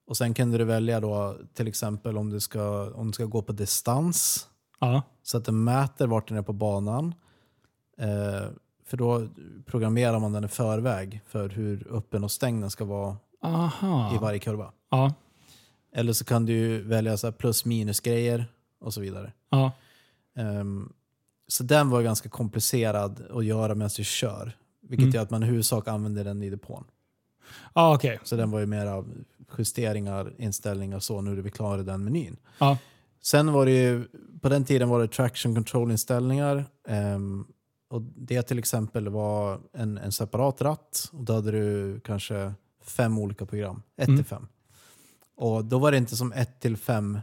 Och 0.06 0.16
sen 0.16 0.34
kunde 0.34 0.58
du 0.58 0.64
välja 0.64 1.00
då 1.00 1.36
till 1.54 1.68
exempel 1.68 2.18
om 2.18 2.30
du 2.30 2.40
ska, 2.40 2.90
om 2.94 3.06
du 3.06 3.12
ska 3.12 3.24
gå 3.24 3.42
på 3.42 3.52
distans. 3.52 4.48
Ja. 4.80 5.02
Så 5.22 5.36
att 5.38 5.44
den 5.44 5.64
mäter 5.64 6.06
vart 6.06 6.28
den 6.28 6.36
är 6.38 6.42
på 6.42 6.52
banan. 6.52 7.14
Eh, 7.98 8.48
för 8.84 8.96
då 8.96 9.28
programmerar 9.66 10.18
man 10.18 10.32
den 10.32 10.44
i 10.44 10.48
förväg 10.48 11.20
för 11.26 11.48
hur 11.48 11.86
öppen 11.90 12.24
och 12.24 12.30
stängd 12.30 12.62
den 12.62 12.70
ska 12.70 12.84
vara 12.84 13.16
Aha. 13.42 14.14
i 14.14 14.18
varje 14.18 14.38
kurva. 14.38 14.72
Ja. 14.90 15.14
Eller 15.92 16.12
så 16.12 16.24
kan 16.24 16.46
du 16.46 16.82
välja 16.82 17.16
så 17.16 17.32
plus 17.32 17.64
minus 17.64 18.00
grejer 18.00 18.46
och 18.80 18.94
så 18.94 19.00
vidare. 19.00 19.32
Ja. 19.50 19.72
Ehm, 20.36 20.92
så 21.48 21.62
den 21.62 21.90
var 21.90 22.02
ganska 22.02 22.28
komplicerad 22.28 23.22
att 23.30 23.44
göra 23.44 23.74
medan 23.74 23.90
du 23.96 24.04
kör. 24.04 24.52
Vilket 24.80 25.04
Mm. 25.04 25.14
gör 25.14 25.22
att 25.22 25.30
man 25.30 25.42
i 25.42 25.46
huvudsak 25.46 25.88
använder 25.88 26.24
den 26.24 26.42
i 26.42 26.50
depån. 26.50 26.84
Ja, 27.74 27.94
okej. 27.94 28.20
Så 28.24 28.36
den 28.36 28.50
var 28.50 28.60
ju 28.60 28.66
mer 28.66 28.86
av 28.86 29.06
justeringar, 29.58 30.32
inställningar 30.38 30.96
och 30.96 31.02
så 31.02 31.20
nu 31.20 31.32
är 31.32 31.36
vi 31.42 31.50
klara 31.50 31.80
i 31.80 31.84
den 31.84 32.04
menyn. 32.04 32.36
Ja. 32.58 32.78
Sen 33.22 33.52
var 33.52 33.66
det 33.66 33.72
ju, 33.72 34.04
på 34.42 34.48
den 34.48 34.64
tiden 34.64 34.88
var 34.88 35.00
det 35.00 35.08
traction 35.08 35.54
control-inställningar. 35.54 36.64
ehm, 36.88 37.46
och 37.90 38.02
det 38.02 38.42
till 38.42 38.58
exempel 38.58 39.08
var 39.08 39.60
en, 39.72 39.98
en 39.98 40.12
separat 40.12 40.62
ratt. 40.62 41.08
Och 41.12 41.24
då 41.24 41.32
hade 41.32 41.50
du 41.50 42.00
kanske 42.04 42.52
fem 42.84 43.18
olika 43.18 43.46
program. 43.46 43.82
1 43.96 44.08
Mm. 44.08 44.18
till 44.18 44.26
5. 44.26 44.46
Och 45.36 45.64
då 45.64 45.78
var 45.78 45.90
det 45.92 45.96
inte 45.98 46.16
som 46.16 46.32
1 46.32 46.60
till 46.60 46.76
5 46.76 47.20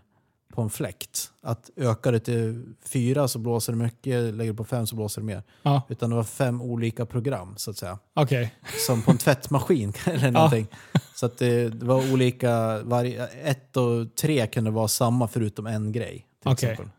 på 0.53 0.61
en 0.61 0.69
fläkt. 0.69 1.31
Att 1.41 1.69
ökar 1.75 2.11
det 2.11 2.19
till 2.19 2.65
4 2.85 3.27
så 3.27 3.39
blåser 3.39 3.73
det 3.73 3.79
mycket, 3.79 4.33
lägger 4.33 4.51
du 4.51 4.57
på 4.57 4.65
5 4.65 4.87
så 4.87 4.95
blåser 4.95 5.21
det 5.21 5.25
mer. 5.25 5.43
Ja. 5.63 5.81
Utan 5.89 6.09
det 6.09 6.15
var 6.15 6.23
fem 6.23 6.61
olika 6.61 7.05
program 7.05 7.53
så 7.57 7.71
att 7.71 7.77
säga. 7.77 7.99
Okej. 8.13 8.55
Som 8.87 9.01
på 9.01 9.11
en 9.11 9.17
tvättmaskin 9.17 9.93
eller 10.05 10.31
någonting. 10.31 10.67
Så 11.15 11.25
att 11.25 11.37
det, 11.37 11.69
det 11.69 11.85
var 11.85 12.13
olika, 12.13 12.83
varje, 12.83 13.27
ett 13.27 13.77
och 13.77 14.15
tre 14.15 14.47
kunde 14.47 14.71
vara 14.71 14.87
samma 14.87 15.27
förutom 15.27 15.67
en 15.67 15.91
grej. 15.91 16.27
Till 16.41 16.51
Okej. 16.51 16.71
exempel. 16.71 16.93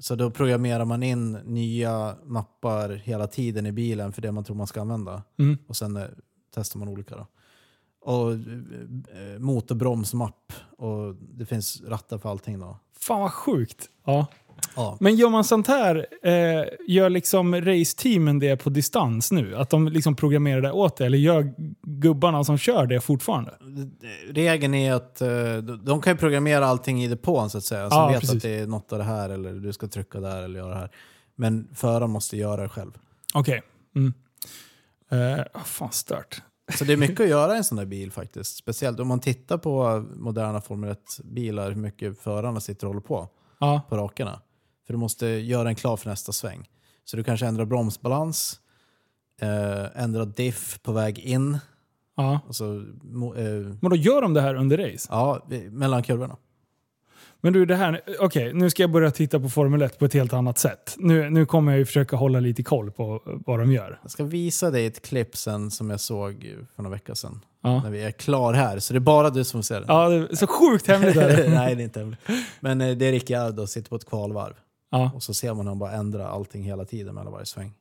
Så 0.00 0.14
då 0.14 0.30
programmerar 0.30 0.84
man 0.84 1.02
in 1.02 1.32
nya 1.32 2.16
mappar 2.24 2.90
hela 2.90 3.26
tiden 3.26 3.66
i 3.66 3.72
bilen 3.72 4.12
för 4.12 4.22
det 4.22 4.32
man 4.32 4.44
tror 4.44 4.56
man 4.56 4.66
ska 4.66 4.80
använda. 4.80 5.22
Mm. 5.38 5.58
Och 5.66 5.76
sen 5.76 5.96
eh, 5.96 6.04
testar 6.54 6.78
man 6.78 6.88
olika. 6.88 7.16
Då. 7.16 7.26
Och 8.04 8.32
eh, 8.32 9.38
motorbromsmapp 9.38 10.52
och 10.78 11.14
det 11.14 11.46
finns 11.46 11.82
rattar 11.86 12.18
för 12.18 12.28
allting 12.30 12.58
då. 12.60 12.78
Fan 13.00 13.20
vad 13.20 13.32
sjukt. 13.32 13.88
Ja. 14.04 14.26
Ja. 14.76 14.96
Men 15.00 15.16
gör 15.16 15.28
man 15.28 15.44
sånt 15.44 15.66
här, 15.66 16.06
eh, 16.22 16.64
gör 16.88 17.10
liksom 17.10 17.54
raceteamen 17.54 18.38
det 18.38 18.56
på 18.56 18.70
distans 18.70 19.32
nu? 19.32 19.56
Att 19.56 19.70
de 19.70 19.88
liksom 19.88 20.16
programmerar 20.16 20.60
det 20.60 20.72
åt 20.72 20.96
det? 20.96 21.06
Eller 21.06 21.18
gör 21.18 21.54
gubbarna 21.82 22.44
som 22.44 22.58
kör 22.58 22.86
det 22.86 23.00
fortfarande? 23.00 23.54
Regeln 24.28 24.74
är 24.74 24.92
att 24.92 25.20
eh, 25.20 25.56
de- 25.56 26.00
kan 26.02 26.12
ju 26.12 26.16
programmera 26.16 26.66
allting 26.66 27.02
i 27.04 27.08
depån 27.08 27.50
så 27.50 27.58
att 27.58 27.64
säga. 27.64 27.90
Så 27.90 27.96
Ja, 27.96 28.08
vet 28.08 28.20
precis. 28.20 28.36
att 28.36 28.42
det 28.42 28.58
är 28.58 28.66
något 28.66 28.92
av 28.92 28.98
det 28.98 29.04
här 29.04 29.30
eller 29.30 29.52
du 29.52 29.72
ska 29.72 29.86
trycka 29.88 30.20
där 30.20 30.42
eller 30.42 30.58
göra 30.58 30.74
det 30.74 30.80
här. 30.80 30.90
Men 31.36 31.68
föraren 31.74 32.10
måste 32.10 32.36
göra 32.36 32.62
det 32.62 32.68
själv. 32.68 32.92
Okej. 33.34 33.62
Mm. 33.96 34.12
Eh, 35.10 35.44
fan 35.64 35.92
stört. 35.92 36.42
Så 36.78 36.84
det 36.84 36.92
är 36.92 36.96
mycket 36.96 37.20
att 37.20 37.28
göra 37.28 37.54
i 37.54 37.56
en 37.56 37.64
sån 37.64 37.76
där 37.78 37.84
bil 37.84 38.12
faktiskt. 38.12 38.56
Speciellt 38.56 39.00
om 39.00 39.08
man 39.08 39.20
tittar 39.20 39.58
på 39.58 40.04
moderna 40.16 40.60
Formel 40.60 40.90
1-bilar, 40.94 41.70
hur 41.70 41.80
mycket 41.80 42.18
förarna 42.20 42.60
sitter 42.60 42.86
och 42.86 42.94
håller 42.94 43.06
på 43.06 43.28
Ja. 43.60 43.80
på 43.88 43.96
rakerna. 43.96 44.40
För 44.86 44.94
du 44.94 44.98
måste 44.98 45.26
göra 45.26 45.68
en 45.68 45.74
klar 45.74 45.96
för 45.96 46.10
nästa 46.10 46.32
sväng. 46.32 46.68
Så 47.04 47.16
du 47.16 47.24
kanske 47.24 47.46
ändrar 47.46 47.64
bromsbalans, 47.64 48.60
eh, 49.40 50.02
ändrar 50.02 50.26
diff 50.26 50.82
på 50.82 50.92
väg 50.92 51.18
in. 51.18 51.58
ja. 52.16 52.40
Alltså, 52.46 52.64
mo- 53.02 53.36
eh, 53.38 53.76
Men 53.80 53.90
då 53.90 53.96
gör 53.96 54.22
de 54.22 54.34
det 54.34 54.40
här 54.40 54.54
under 54.54 54.78
race? 54.92 55.08
ja, 55.10 55.46
mellan 55.70 56.02
kurvorna. 56.02 56.36
Men 57.44 57.52
du, 57.52 57.66
det 57.66 57.76
här... 57.76 58.00
Okej, 58.20 58.52
nu 58.54 58.70
ska 58.70 58.82
jag 58.82 58.90
börja 58.90 59.10
titta 59.10 59.40
på 59.40 59.48
Formel 59.48 59.82
1 59.82 59.98
på 59.98 60.04
ett 60.04 60.14
helt 60.14 60.32
annat 60.32 60.58
sätt. 60.58 60.94
Nu, 60.98 61.30
nu 61.30 61.46
kommer 61.46 61.72
jag 61.72 61.78
ju 61.78 61.84
försöka 61.84 62.16
hålla 62.16 62.40
lite 62.40 62.62
koll 62.62 62.90
på 62.90 63.22
vad 63.24 63.58
de 63.58 63.72
gör. 63.72 63.98
Jag 64.02 64.10
ska 64.10 64.24
visa 64.24 64.70
dig 64.70 64.86
ett 64.86 65.02
klipp 65.06 65.36
sen 65.36 65.70
som 65.70 65.90
jag 65.90 66.00
såg 66.00 66.54
för 66.76 66.82
några 66.82 66.94
veckor 66.94 67.14
sedan. 67.14 67.40
Ja. 67.62 67.82
När 67.82 67.90
vi 67.90 68.02
är 68.02 68.10
klar 68.10 68.52
här. 68.52 68.78
Så 68.78 68.92
det 68.92 68.98
är 68.98 69.00
bara 69.00 69.30
du 69.30 69.44
som 69.44 69.62
ser 69.62 69.80
det. 69.80 69.86
Ja, 69.88 70.08
det 70.08 70.14
är 70.16 70.36
så 70.36 70.46
sjukt 70.46 70.86
hemligt 70.88 71.16
är 71.16 71.36
det. 71.36 71.48
Nej, 71.54 71.74
det 71.74 71.82
är 71.82 71.84
inte 71.84 71.98
hemligt. 72.00 72.20
Men 72.60 72.80
eh, 72.80 72.96
det 72.96 73.06
är 73.06 73.12
Ricciardo 73.12 73.66
sitter 73.66 73.88
på 73.88 73.96
ett 73.96 74.04
kvalvarv. 74.08 74.54
Ja. 74.90 75.10
Och 75.14 75.22
så 75.22 75.34
ser 75.34 75.54
man 75.54 75.66
hur 75.66 75.70
han 75.70 75.78
bara 75.78 75.92
ändrar 75.92 76.28
allting 76.28 76.62
hela 76.62 76.84
tiden 76.84 77.14
mellan 77.14 77.32
varje 77.32 77.46
sväng. 77.46 77.72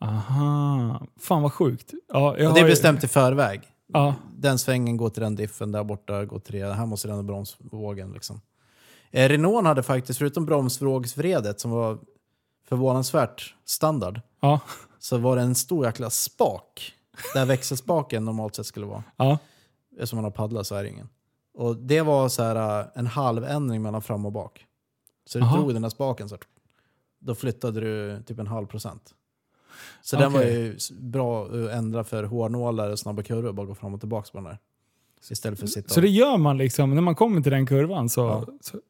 Aha. 0.00 1.06
Fan 1.20 1.42
vad 1.42 1.52
sjukt. 1.52 1.92
Ja, 2.12 2.30
Och 2.30 2.36
det 2.36 2.42
är 2.44 2.48
har 2.50 2.58
ju- 2.58 2.64
bestämt 2.64 3.04
i 3.04 3.08
förväg. 3.08 3.60
Ja. 3.92 4.14
Den 4.36 4.58
svängen 4.58 4.96
går 4.96 5.10
till 5.10 5.22
den 5.22 5.36
diffen, 5.36 5.72
där 5.72 5.84
borta 5.84 6.24
går 6.24 6.38
till 6.38 6.60
det. 6.60 6.74
Här 6.74 6.86
måste 6.86 7.08
den 7.08 7.26
bromsvågen. 7.26 8.12
Liksom. 8.12 8.40
Eh, 9.10 9.28
Renault 9.28 9.66
hade 9.66 9.82
faktiskt, 9.82 10.18
förutom 10.18 10.46
bromsvågsvredet 10.46 11.60
som 11.60 11.70
var 11.70 11.98
förvånansvärt 12.68 13.54
standard, 13.64 14.20
Ja. 14.40 14.60
så 14.98 15.18
var 15.18 15.36
det 15.36 15.42
en 15.42 15.54
stor 15.54 15.86
jäkla 15.86 16.10
spak. 16.10 16.92
Där 17.34 17.46
växelspaken 17.46 18.24
normalt 18.24 18.54
sett 18.54 18.66
skulle 18.66 18.86
vara. 18.86 19.04
Ja. 19.16 19.38
Eftersom 19.92 20.16
man 20.16 20.24
har 20.24 20.30
paddlat 20.30 20.66
så 20.66 20.74
är 20.74 20.82
det 20.82 20.88
ingen. 20.88 21.08
Och 21.54 21.76
det 21.76 22.00
var 22.02 22.28
så 22.28 22.42
här, 22.42 22.80
äh, 22.80 22.86
en 22.94 23.06
halv 23.06 23.44
ändring 23.44 23.82
mellan 23.82 24.02
fram 24.02 24.26
och 24.26 24.32
bak. 24.32 24.64
Så 25.26 25.38
du 25.38 25.44
Aha. 25.44 25.56
drog 25.56 25.72
den 25.74 25.82
där 25.82 25.88
spaken 25.88 26.28
så 26.28 26.34
här, 26.34 26.42
då 27.18 27.34
flyttade 27.34 27.80
du 27.80 28.22
typ 28.22 28.38
en 28.38 28.46
halv 28.46 28.66
procent. 28.66 29.14
Så 30.02 30.16
den 30.16 30.32
var 30.32 30.42
ju 30.42 30.78
bra 31.00 31.44
att 31.46 31.52
ändra 31.70 32.04
för 32.04 32.24
hårnålar 32.24 32.90
och 32.90 32.98
snabba 32.98 33.22
kurvor, 33.22 33.52
bara 33.52 33.66
gå 33.66 33.74
fram 33.74 33.94
och 33.94 34.00
tillbaka 34.00 34.28
på 34.32 34.38
den 34.38 34.44
där. 34.44 34.58
Istället 35.30 35.58
för 35.58 35.66
att 35.66 35.72
sitta 35.72 35.94
Så 35.94 36.00
det 36.00 36.08
gör 36.08 36.36
man 36.36 36.58
liksom, 36.58 36.94
när 36.94 37.02
man 37.02 37.14
kommer 37.14 37.40
till 37.40 37.52
den 37.52 37.66
kurvan 37.66 38.08
så... 38.08 38.20
Ja. 38.20 38.46
så 38.60 38.80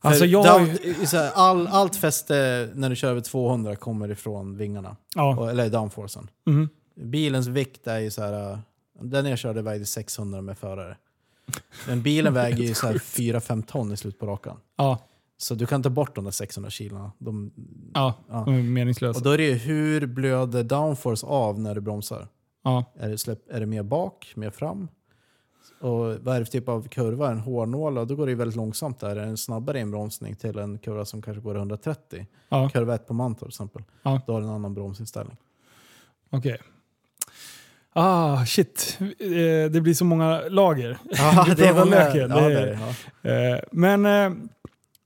alltså 0.00 0.24
jag 0.24 0.68
i 0.84 1.06
så 1.06 1.16
här, 1.16 1.30
all, 1.34 1.66
Allt 1.66 1.96
fäste 1.96 2.68
när 2.74 2.90
du 2.90 2.96
kör 2.96 3.10
över 3.10 3.20
200 3.20 3.76
kommer 3.76 4.10
ifrån 4.10 4.56
vingarna, 4.56 4.96
ja, 5.14 5.50
eller 5.50 5.70
downforcen. 5.70 6.30
mhm. 6.46 6.68
Bilens 7.00 7.46
vikt 7.46 7.86
är 7.86 7.98
ju 7.98 8.10
så 8.10 8.22
här, 8.22 8.52
äh, 8.52 8.58
den 9.00 9.26
jag 9.26 9.38
körde 9.38 9.62
vägde 9.62 9.86
600 9.86 10.40
med 10.40 10.58
förare. 10.58 10.96
Men 11.88 12.02
bilen 12.02 12.34
väger 12.42 12.64
ju 12.64 12.74
så 12.74 12.86
här 12.86 12.94
4-5 12.94 13.62
ton 13.62 13.92
i 13.92 13.96
slutet 13.96 14.20
på 14.20 14.26
rakan. 14.26 14.56
ja, 14.76 14.98
Så 15.36 15.54
du 15.54 15.66
kan 15.66 15.82
ta 15.82 15.90
bort 15.90 16.14
de 16.14 16.24
där 16.24 16.30
600 16.30 16.70
kilona. 16.70 17.12
De, 17.18 17.50
Ja, 17.94 18.14
Ja. 18.28 18.42
de 18.46 18.54
är 18.54 18.62
meningslösa. 18.62 19.18
och 19.18 19.24
då 19.24 19.30
är 19.30 19.38
det 19.38 19.44
ju 19.44 19.54
hur 19.54 20.06
blöder 20.06 20.62
downforce 20.64 21.26
av 21.26 21.60
när 21.60 21.74
du 21.74 21.80
bromsar? 21.80 22.28
ja. 22.64 22.84
Är 22.98 23.08
det, 23.08 23.18
släpp, 23.18 23.50
är 23.50 23.60
det 23.60 23.66
mer 23.66 23.82
bak, 23.82 24.32
mer 24.36 24.50
fram? 24.50 24.88
Och 25.80 26.14
vad 26.20 26.36
är 26.36 26.38
det 26.40 26.44
för 26.44 26.52
typ 26.52 26.68
av 26.68 26.88
kurva? 26.88 27.30
En 27.30 27.38
hårnål? 27.38 27.94
Då 28.08 28.16
går 28.16 28.26
det 28.26 28.30
ju 28.30 28.36
väldigt 28.36 28.56
långsamt 28.56 29.00
där. 29.00 29.16
En 29.16 29.36
snabbare 29.36 29.80
inbromsning 29.80 30.36
till 30.36 30.58
en 30.58 30.78
kurva 30.78 31.04
som 31.04 31.22
kanske 31.22 31.40
går 31.40 31.54
130? 31.56 32.26
Ja. 32.48 32.68
Kurva 32.72 32.94
1 32.94 33.06
på 33.06 33.14
Mantorp 33.14 33.38
till 33.40 33.48
exempel. 33.48 33.82
Ja. 34.02 34.20
Då 34.26 34.32
har 34.32 34.40
du 34.40 34.46
en 34.46 34.52
annan 34.52 34.74
bromsinställning. 34.74 35.36
Okej. 36.30 36.58
Ah, 37.92 38.44
shit. 38.46 38.98
Eh, 39.00 39.70
Det 39.70 39.80
blir 39.82 39.94
så 39.94 40.04
många 40.04 40.40
lager. 40.48 40.98
Ja, 41.10 41.46
det 41.56 41.66
är 41.66 41.74
många- 41.74 41.96
Ja, 42.16 42.48
det 42.48 42.78
ja. 43.22 43.30
Eh, 43.30 43.60
Men 43.72 44.06
eh, 44.06 44.30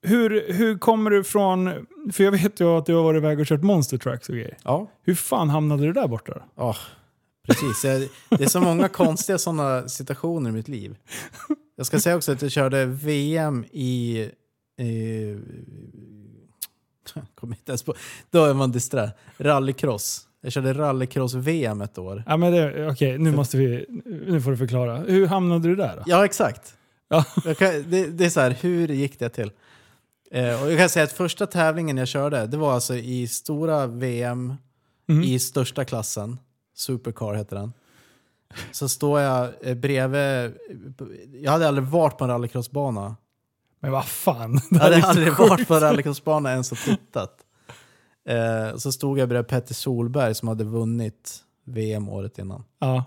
hur, 0.02 0.52
hur 0.52 0.78
kommer 0.78 1.10
du 1.10 1.24
från... 1.24 1.86
För 2.12 2.24
jag 2.24 2.32
vet 2.32 2.60
ju 2.60 2.66
att 2.78 2.86
du 2.86 2.94
har 2.94 3.02
varit 3.02 3.18
iväg 3.18 3.40
och 3.40 3.46
kört 3.46 3.62
monster 3.62 3.98
trucks 3.98 4.28
och 4.28 4.34
grejer. 4.34 4.56
ja. 4.64 4.86
Hur 5.02 5.14
fan 5.14 5.48
hamnade 5.50 5.82
du 5.86 5.92
där 5.92 6.08
borta 6.08 6.32
då? 6.56 6.74
Precis. 7.50 7.84
Jag, 7.84 8.08
det 8.38 8.44
är 8.44 8.48
så 8.48 8.60
många 8.60 8.88
konstiga 8.88 9.38
sådana 9.38 9.88
situationer 9.88 10.50
i 10.50 10.52
mitt 10.52 10.68
liv. 10.68 10.96
Jag 11.76 11.86
ska 11.86 12.00
säga 12.00 12.16
också 12.16 12.32
att 12.32 12.42
jag 12.42 12.50
körde 12.50 12.86
VM 12.86 13.64
i... 13.72 14.18
i 14.78 15.36
kommer 17.34 17.56
inte 17.56 17.72
ens 17.72 17.82
på. 17.82 17.94
Då 18.30 18.44
är 18.44 18.54
man 18.54 18.72
disträ. 18.72 19.10
Rallycross. 19.38 20.26
Jag 20.40 20.52
körde 20.52 20.72
rallycross-VM 20.74 21.80
ett 21.80 21.98
år. 21.98 22.24
Ja, 22.26 22.36
men 22.36 22.52
det, 22.52 22.90
okej, 22.90 23.18
nu 23.18 23.32
måste 23.32 23.56
vi... 23.56 23.86
Nu 24.26 24.40
får 24.42 24.50
du 24.50 24.56
förklara. 24.56 24.96
Hur 24.96 25.26
hamnade 25.26 25.68
du 25.68 25.76
där 25.76 25.96
då? 25.96 26.02
Ja, 26.06 26.24
exakt. 26.24 26.74
Ja. 27.08 27.24
Kan, 27.58 27.90
det, 27.90 28.06
det 28.06 28.24
är 28.24 28.30
så 28.30 28.40
här, 28.40 28.50
hur 28.60 28.88
gick 28.88 29.18
det 29.18 29.28
till? 29.28 29.50
Eh, 30.30 30.62
och 30.62 30.70
jag 30.72 30.78
kan 30.78 30.88
säga 30.88 31.04
att 31.04 31.12
första 31.12 31.46
tävlingen 31.46 31.96
jag 31.96 32.08
körde, 32.08 32.46
det 32.46 32.56
var 32.56 32.72
alltså 32.72 32.94
i 32.96 33.26
stora 33.28 33.86
VM 33.86 34.54
Mhm. 35.08 35.22
i 35.22 35.38
största 35.38 35.84
klassen. 35.84 36.38
Supercar 36.80 37.34
heter 37.34 37.56
den. 37.56 37.72
Så 38.72 38.88
står 38.88 39.20
jag 39.20 39.48
eh, 39.62 39.74
bredvid, 39.74 40.52
jag 41.42 41.52
hade 41.52 41.68
aldrig 41.68 41.86
varit 41.86 42.18
på 42.18 42.24
en 42.24 42.30
rallycrossbana. 42.30 43.16
Men 43.80 43.92
vad 43.92 44.04
fan? 44.06 44.60
Jag 44.70 44.78
hade 44.78 44.94
Det 44.94 44.98
är 44.98 45.00
så 45.02 45.06
aldrig 45.08 45.32
sjukt. 45.32 45.50
varit 45.50 45.68
på 45.68 45.74
en 45.74 45.80
rallycrossbana 45.80 46.50
ens 46.52 46.72
och 46.72 46.78
tittat. 46.78 47.36
Eh, 48.28 48.76
så 48.76 48.92
stod 48.92 49.18
jag 49.18 49.28
bredvid 49.28 49.48
Petter 49.48 49.74
Solberg 49.74 50.34
som 50.34 50.48
hade 50.48 50.64
vunnit 50.64 51.38
VM 51.64 52.08
året 52.08 52.38
innan. 52.38 52.64
Ja. 52.78 53.04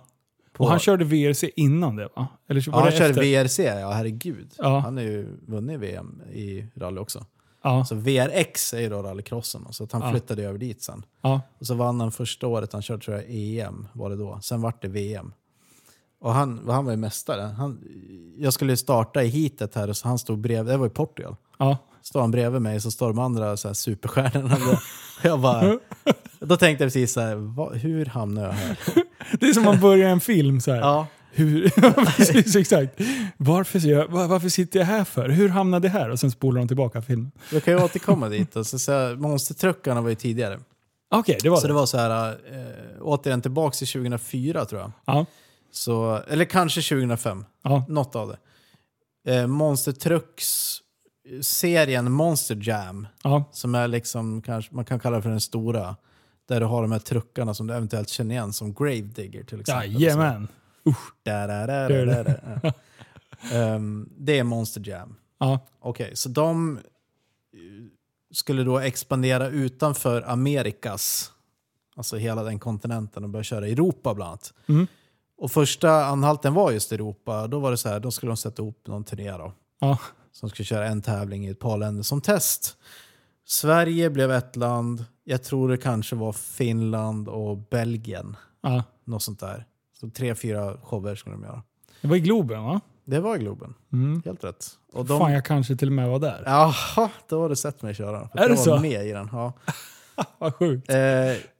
På, 0.54 0.64
Och 0.64 0.70
han 0.70 0.80
körde 0.80 1.06
VRC 1.06 1.44
innan 1.56 1.96
det 1.96 2.10
va? 2.16 2.28
Eller 2.48 2.72
var 2.72 2.80
ja, 2.80 2.84
han 2.84 2.92
körde? 2.92 3.14
VRC, 3.44 3.60
ja 3.60 3.92
herregud. 3.92 4.54
Ja. 4.58 4.80
Han 4.80 4.98
har 4.98 5.04
ju 5.04 5.38
vunnit 5.48 5.80
VM 5.80 6.22
i 6.32 6.66
rally 6.76 6.98
också. 6.98 7.26
Ja. 7.64 7.86
Så 7.86 7.96
VRX 7.96 8.74
är 8.74 8.80
ju 8.80 8.90
då 8.90 9.02
rallycrossen, 9.04 9.68
så 9.70 9.84
att 9.84 9.92
han 9.92 10.02
Ja. 10.02 10.12
flyttade 10.12 10.44
över 10.44 10.60
dit 10.60 10.82
sen. 10.84 11.06
ja. 11.22 11.42
Och 11.60 11.68
så 11.68 11.74
vann 11.76 12.00
han 12.00 12.12
första 12.12 12.48
året 12.48 12.74
han 12.74 12.82
körde 12.82 13.04
tror 13.06 13.18
jag 13.18 13.26
EM, 13.30 13.88
var 13.94 14.10
det 14.10 14.16
då. 14.16 14.40
Sen 14.42 14.62
vart 14.62 14.82
det 14.82 14.88
VM. 14.88 15.34
Och 16.20 16.34
han, 16.34 16.70
han 16.70 16.86
var 16.86 16.92
ju 16.92 16.98
mästare. 16.98 17.42
Han, 17.42 17.80
jag 18.38 18.54
skulle 18.54 18.78
starta 18.78 19.24
i 19.24 19.28
heatet 19.28 19.76
här 19.76 19.94
så 19.94 20.08
han 20.08 20.20
stod 20.20 20.40
bredvid, 20.40 20.74
det 20.74 20.78
var 20.78 20.88
i 20.88 20.90
Portugal. 20.90 21.36
ja. 21.58 21.78
Står 22.02 22.22
han 22.22 22.32
bredvid 22.32 22.62
mig 22.62 22.82
så 22.82 22.92
står 22.92 23.08
de 23.08 23.20
andra 23.20 23.58
så 23.58 23.68
här 23.68 23.74
superstjärnorna 23.74 24.48
där. 24.56 24.80
jag 25.24 25.40
bara, 25.40 25.80
då 26.40 26.58
tänkte 26.58 26.84
jag 26.84 26.88
precis 26.92 27.14
så 27.14 27.22
här, 27.22 27.36
vad, 27.36 27.76
hur 27.76 28.06
hamnar 28.06 28.44
jag 28.44 28.52
här? 28.52 28.78
Det 29.40 29.46
är 29.50 29.54
som 29.54 29.64
man 29.64 29.80
börjar 29.80 30.10
en 30.10 30.20
film 30.20 30.62
så 30.62 30.72
här. 30.72 30.80
Ja, 30.80 31.08
Hur, 31.36 31.70
precis, 32.18 32.56
exakt. 32.56 33.02
Varför, 33.38 33.88
jag, 33.88 34.08
var- 34.08 34.28
varför 34.28 34.50
sitter 34.50 34.80
jag 34.80 34.86
här 34.86 35.04
för? 35.04 35.30
Hur 35.30 35.50
hamnade 35.50 35.88
jag 35.88 35.94
här? 35.94 36.10
Och 36.10 36.20
sen 36.20 36.32
spolar 36.32 36.60
de 36.62 36.68
tillbaka 36.68 37.02
filmen. 37.02 37.32
jag 37.52 37.64
kan 37.64 37.74
ju 37.78 37.84
återkomma 37.84 38.30
dit. 38.30 38.56
Och 38.56 38.68
så, 38.68 38.80
så 38.80 38.92
här, 38.92 39.16
monstertruckarna 39.16 40.02
var 40.02 40.10
ju 40.10 40.16
tidigare. 40.16 40.60
Okej, 41.16 41.38
det 41.44 41.50
var 41.50 41.58
Så 41.58 41.62
det. 41.62 41.68
det 41.68 41.74
var 41.74 41.86
så 41.86 41.98
här, 41.98 42.30
eh, 42.32 43.02
återigen 43.02 43.42
tillbaks 43.42 43.78
till 43.78 43.88
2004 43.88 44.66
tror 44.66 44.82
jag. 44.82 44.92
Ja. 45.06 45.26
Så, 45.72 46.22
eller 46.28 46.46
kanske 46.46 46.82
2005. 46.82 47.46
Ja. 47.64 47.86
Något 47.90 48.16
av 48.16 48.28
det. 49.26 49.36
Eh, 49.36 49.48
Monster 49.48 49.92
Trucks 49.92 50.78
serien 51.42 52.12
Monster 52.12 52.60
Jam, 52.62 53.08
Ja. 53.24 53.50
som 53.52 53.76
är 53.76 53.88
liksom, 53.88 54.42
kanske, 54.42 54.76
man 54.76 54.86
kan 54.86 55.00
kalla 55.00 55.22
för 55.22 55.30
den 55.30 55.42
stora. 55.42 55.96
Där 56.48 56.60
du 56.60 56.66
har 56.66 56.82
de 56.82 56.92
här 56.92 57.00
truckarna 57.00 57.54
som 57.54 57.68
du 57.68 57.74
eventuellt 57.74 58.10
känner 58.10 58.36
igen 58.36 58.54
som 58.54 58.74
Gravedigger 58.74 59.44
till 59.44 59.60
exempel. 59.60 60.02
Jajamän. 60.02 60.48
Da, 61.24 61.48
da, 61.48 61.68
da, 61.68 61.90
da, 61.90 62.06
da, 62.06 62.24
da. 62.24 62.40
Ja. 62.64 62.72
Ehm, 63.58 64.10
det 64.18 64.40
är 64.40 64.44
Monster 64.44 64.88
Jam. 64.90 65.16
Ja. 65.38 65.60
Okej, 65.80 66.16
så 66.16 66.30
de 66.30 66.78
eh, 66.78 66.84
skulle 68.32 68.64
då 68.64 68.80
expandera 68.80 69.48
utanför 69.48 70.22
Amerikas, 70.22 71.32
alltså 71.96 72.18
hela 72.18 72.44
den 72.44 72.60
kontinenten 72.60 73.24
och 73.24 73.30
börja 73.30 73.44
köra 73.44 73.68
Europa 73.68 74.14
bland 74.14 74.30
annat. 74.30 74.54
Mm. 74.68 74.88
Och 75.38 75.52
första 75.52 76.06
anhalten 76.06 76.54
var 76.54 76.72
just 76.72 76.92
Europa. 76.92 77.48
Då 77.48 77.60
var 77.60 77.72
det 77.72 77.78
så 77.78 77.90
här, 77.90 78.00
då 78.00 78.12
skulle 78.12 78.30
de 78.30 78.38
sätta 78.38 78.62
ihop 78.62 78.88
någon 78.88 79.04
turné 79.04 79.32
då. 79.32 79.54
Ja. 79.80 79.98
Som 80.32 80.50
skulle 80.50 80.66
köra 80.66 80.88
en 80.88 81.02
tävling 81.02 81.46
i 81.46 81.50
ett 81.50 81.60
par 81.60 81.78
länder 81.78 82.04
som 82.04 82.22
test. 82.22 82.78
Sverige 83.46 84.10
blev 84.10 84.32
ett 84.32 84.56
land. 84.56 85.06
Jag 85.24 85.44
tror 85.44 85.70
det 85.70 85.78
kanske 85.78 86.16
var 86.16 86.34
Finland 86.34 87.28
och 87.28 87.58
Belgien. 87.58 88.38
ja. 88.62 88.84
Något 89.06 89.24
sånt 89.24 89.40
där. 89.40 89.66
Så 90.04 90.10
tre, 90.10 90.36
fyra 90.36 90.78
shower 90.84 91.16
skulle 91.16 91.36
de 91.36 91.44
göra. 91.44 91.64
Det 92.02 92.08
var 92.08 92.16
i 92.16 92.20
Globen 92.20 92.64
va? 92.64 92.82
Det 93.06 93.20
var 93.20 93.36
i 93.36 93.40
Globen. 93.40 93.74
Mm. 93.94 94.22
Helt 94.26 94.44
rätt. 94.44 94.66
Och 94.94 95.06
de, 95.06 95.20
Fan, 95.20 95.34
jag 95.34 95.46
kanske 95.46 95.76
till 95.76 95.88
och 95.88 95.94
med 95.94 96.10
var 96.10 96.20
där. 96.20 96.44
Jaha, 96.46 97.10
då 97.30 97.42
har 97.42 97.50
du 97.50 97.56
sett 97.56 97.82
mig 97.82 97.94
köra. 97.96 98.28
För 98.28 98.40
Är 98.40 98.50
det 98.50 98.56
jag 98.56 98.66
var 98.66 98.78
så? 98.78 98.80
med 98.80 99.08
i 99.08 99.12
den. 99.12 99.30
Ja. 99.32 99.54
Vad 100.38 100.56
sjukt. 100.56 100.90
Eh, 100.90 100.98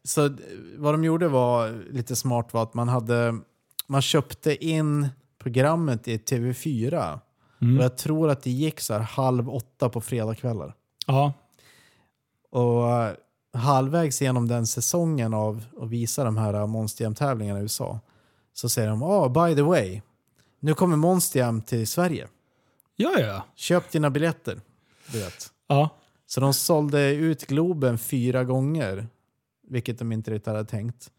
så 0.04 0.30
vad 0.78 0.94
de 0.94 1.04
gjorde 1.04 1.28
var 1.28 1.84
lite 1.92 2.16
smart 2.16 2.54
var 2.54 2.64
att 2.64 2.74
man 2.74 2.88
hade 2.88 3.40
man 3.88 4.02
köpte 4.02 4.66
in 4.66 5.08
programmet 5.40 6.08
i 6.08 6.18
TV4. 6.18 7.20
Mm. 7.62 7.78
Och 7.78 7.84
jag 7.84 7.98
tror 7.98 8.30
att 8.30 8.44
det 8.44 8.52
gick 8.52 8.80
så 8.80 8.98
halv 8.98 9.50
åtta 9.50 9.90
på 9.90 10.02
fredagskvällar. 10.02 10.74
Ja. 11.08 11.34
Och 12.52 12.92
eh, 12.92 13.14
halvvägs 13.54 14.22
genom 14.22 14.48
den 14.48 14.68
säsongen 14.68 15.34
av 15.34 15.66
att 15.82 15.90
visa 15.90 16.24
de 16.24 16.38
här 16.38 16.68
Monster 16.68 17.04
Jam-tävlingarna 17.06 17.60
i 17.60 17.62
USA 17.62 18.00
så 18.54 18.70
säger 18.70 18.90
de 18.90 19.04
oh, 19.04 19.48
by 19.48 19.56
the 19.56 19.62
way, 19.62 20.02
nu 20.60 20.74
kommer 20.74 20.96
Monster 20.98 21.40
Jam 21.40 21.62
till 21.62 21.88
Sverige. 21.88 22.28
Ja, 22.96 23.20
ja. 23.20 23.46
Köp 23.56 23.92
dina 23.92 24.10
biljetter. 24.10 24.62
Du 25.12 25.20
vet. 25.20 25.52
Ja. 25.68 25.90
Så 26.26 26.40
de 26.42 26.54
sålde 26.54 27.14
ut 27.14 27.46
Globen 27.48 27.98
fyra 27.98 28.44
gånger, 28.44 29.08
vilket 29.68 30.00
de 30.00 30.12
inte 30.12 30.32
riktigt 30.32 30.48
hade 30.48 30.66
tänkt. 30.66 31.12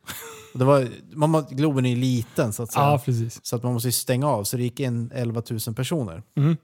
Och 0.53 0.59
det 0.59 0.65
var, 0.65 0.89
man, 1.17 1.47
Globen 1.51 1.87
är 1.87 1.91
ju 1.91 1.97
liten 1.97 2.53
så 2.53 2.63
att 2.63 2.73
säga. 2.73 2.85
ja, 2.85 2.99
precis. 3.05 3.45
Så 3.47 3.57
att 3.57 3.63
man 3.63 3.73
måste 3.73 3.89
ju 3.89 3.93
stänga 3.93 4.27
av, 4.29 4.45
så 4.45 4.57
det 4.57 4.63
gick 4.63 4.81
in 4.81 5.11
11 5.15 5.43
000 5.67 5.75
personer 5.75 6.23
Mm. 6.37 6.57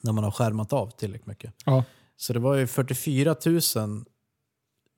när 0.00 0.12
man 0.12 0.24
har 0.24 0.30
skärmat 0.30 0.72
av 0.72 0.90
tillräckligt 0.90 1.26
mycket. 1.26 1.54
Ja. 1.64 1.84
Så 2.16 2.32
det 2.32 2.38
var 2.38 2.54
ju 2.54 2.66
44 2.66 3.36
000 3.76 4.04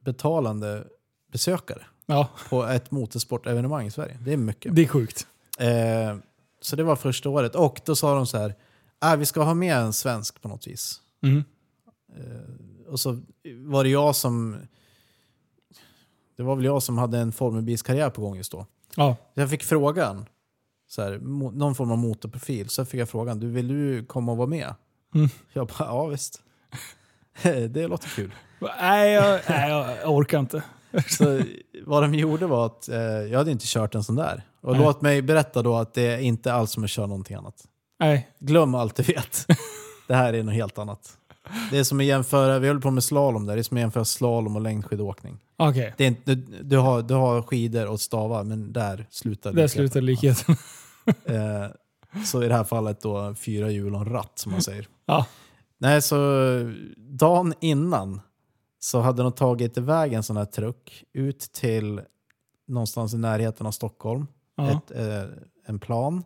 betalande 0.05 0.85
besökare 1.33 1.87
ja, 2.09 2.28
på 2.48 2.64
ett 2.64 2.90
motorsportevenemang 2.90 3.87
i 3.87 3.91
Sverige. 3.91 4.18
Det 4.20 4.33
är 4.33 4.37
mycket. 4.37 4.76
det 4.76 4.83
är 4.83 4.87
sjukt. 4.87 5.26
Eh, 5.58 6.16
så 6.61 6.76
det 6.76 6.83
var 6.83 6.96
första 6.96 7.28
året. 7.28 7.54
Och 7.54 7.80
då 7.84 7.96
sa 7.96 8.14
de 8.14 8.26
så 8.26 8.38
här, 8.38 8.54
ah, 8.99 9.16
vi 9.16 9.26
ska 9.26 9.42
ha 9.42 9.54
med 9.54 9.76
en 9.76 9.92
svensk 9.92 10.42
på 10.42 10.49
något 10.49 10.66
vis. 10.66 11.00
Mm. 11.22 11.45
Eh, 12.16 12.92
och 12.92 13.00
så 13.00 13.20
var 13.64 13.84
det 13.84 13.91
jag 13.91 14.16
som... 14.16 14.57
Det 16.37 16.42
var 16.42 16.57
väl 16.57 16.64
jag 16.64 16.83
som 16.83 16.99
hade 16.99 17.18
en 17.18 17.33
formelbilskarriär 17.33 18.11
på 18.11 18.20
gång 18.20 18.37
just 18.37 18.53
då. 18.53 18.66
Ja. 18.96 19.16
Jag 19.34 19.50
fick 19.50 19.64
frågan, 19.64 20.26
så 20.88 21.03
här, 21.03 21.18
någon 21.53 21.74
form 21.74 21.91
av 21.91 21.99
motorprofil, 21.99 22.68
så 22.68 22.84
fick 22.84 23.00
jag 23.00 23.08
frågan, 23.08 23.41
du 23.41 23.50
vill 23.50 23.68
du 23.68 24.04
komma 24.04 24.33
och 24.33 24.38
vara 24.38 24.49
med? 24.49 24.74
Mm. 25.14 25.28
Jag 25.53 25.66
bara, 25.66 25.84
ja 25.84 26.07
visst. 26.07 26.42
det 27.68 27.88
låter 27.88 28.08
kul. 28.08 28.34
Nej, 28.80 29.12
jag, 29.12 29.41
nej, 29.49 29.70
jag 29.70 30.12
orkar 30.14 30.38
inte. 30.38 30.62
Så 31.08 31.40
vad 31.86 32.02
de 32.02 32.14
gjorde 32.14 32.46
var 32.46 32.66
att 32.66 32.88
eh, 32.88 32.98
jag 33.00 33.38
hade 33.38 33.50
inte 33.50 33.64
kört 33.66 33.94
en 33.94 34.04
sån 34.04 34.16
där. 34.16 34.42
Och 34.60 34.72
Nej. 34.72 34.82
låt 34.82 35.00
mig 35.00 35.22
berätta 35.22 35.62
då 35.62 35.76
att 35.76 35.94
det 35.94 36.02
är 36.06 36.18
inte 36.18 36.52
alls 36.52 36.70
som 36.70 36.84
att 36.84 36.90
köra 36.90 37.06
någonting 37.06 37.36
annat. 37.36 37.64
Nej. 38.00 38.28
Glöm 38.38 38.74
allt 38.74 38.96
du 38.96 39.02
vet. 39.02 39.46
Det 40.08 40.14
här 40.14 40.32
är 40.32 40.42
något 40.42 40.54
helt 40.54 40.78
annat. 40.78 41.16
Det 41.70 41.78
är 41.78 41.84
som 41.84 42.00
att 42.00 42.06
jämföra, 42.06 42.58
vi 42.58 42.68
håller 42.68 42.80
på 42.80 42.90
med 42.90 43.04
slalom 43.04 43.46
där, 43.46 43.54
det 43.54 43.60
är 43.60 43.62
som 43.62 43.76
att 43.76 43.80
jämföra 43.80 44.04
slalom 44.04 44.56
och 44.56 44.62
längdskidåkning. 44.62 45.38
Okej, 45.56 45.94
Det 45.96 46.04
är 46.04 46.08
inte, 46.08 46.34
du, 46.34 46.62
du, 46.62 46.76
har, 46.76 47.02
du 47.02 47.14
har 47.14 47.42
skidor 47.42 47.86
och 47.86 48.00
stavar, 48.00 48.44
men 48.44 48.72
där 48.72 49.06
slutar 49.10 49.52
där 49.52 49.62
likheten. 49.62 49.68
slutar 49.68 50.00
likheten. 50.00 50.56
Eh, 51.24 51.66
så 52.24 52.42
i 52.42 52.48
det 52.48 52.54
här 52.54 52.64
fallet 52.64 53.00
då 53.00 53.34
fyra 53.34 53.70
hjul 53.70 53.94
och 53.94 54.00
en 54.00 54.08
ratt 54.12 54.32
som 54.34 54.52
man 54.52 54.62
säger. 54.62 54.86
Ja. 55.06 55.26
Nej, 55.78 56.02
så 56.02 56.16
dagen 56.96 57.54
innan 57.60 58.20
så 58.79 59.00
hade 59.00 59.22
de 59.22 59.33
tagit 59.33 59.76
iväg 59.79 60.13
en 60.13 60.22
sån 60.22 60.37
här 60.37 60.45
truck 60.45 61.05
ut 61.13 61.41
till 61.41 62.00
någonstans 62.67 63.14
i 63.14 63.18
närheten 63.18 63.67
av 63.67 63.71
Stockholm. 63.71 64.26
Ja. 64.57 64.71
Ett, 64.71 64.91
eh, 64.91 65.25
en 65.67 65.79
plan. 65.79 66.25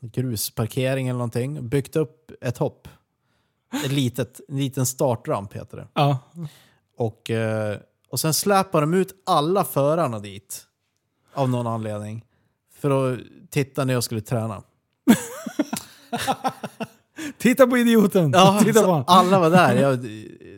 Grusparkering 0.00 1.08
eller 1.08 1.18
någonting. 1.18 1.68
Byggt 1.68 1.96
upp 1.96 2.32
ett 2.40 2.58
hopp. 2.58 2.88
Ett 3.84 3.92
litet, 3.92 4.40
en 4.48 4.58
liten 4.58 4.86
startramp 4.86 5.52
heter 5.52 5.76
det. 5.76 5.88
Ja. 5.92 6.18
Och, 6.96 7.30
eh, 7.30 7.78
och 8.08 8.20
sen 8.20 8.34
släpar 8.34 8.80
de 8.80 8.94
ut 8.94 9.22
alla 9.26 9.64
förarna 9.64 10.18
dit. 10.18 10.66
Av 11.34 11.48
någon 11.48 11.66
anledning. 11.66 12.24
För 12.74 13.12
att 13.12 13.20
titta 13.50 13.84
när 13.84 13.94
jag 13.94 14.04
skulle 14.04 14.20
träna. 14.20 14.62
Titta 17.38 17.66
på 17.66 17.78
idioten! 17.78 18.30
Ja, 18.34 18.60
Titta 18.64 18.82
på 18.84 19.04
alla 19.06 19.38
var 19.38 19.50
där. 19.50 19.74
Jag, 19.74 19.98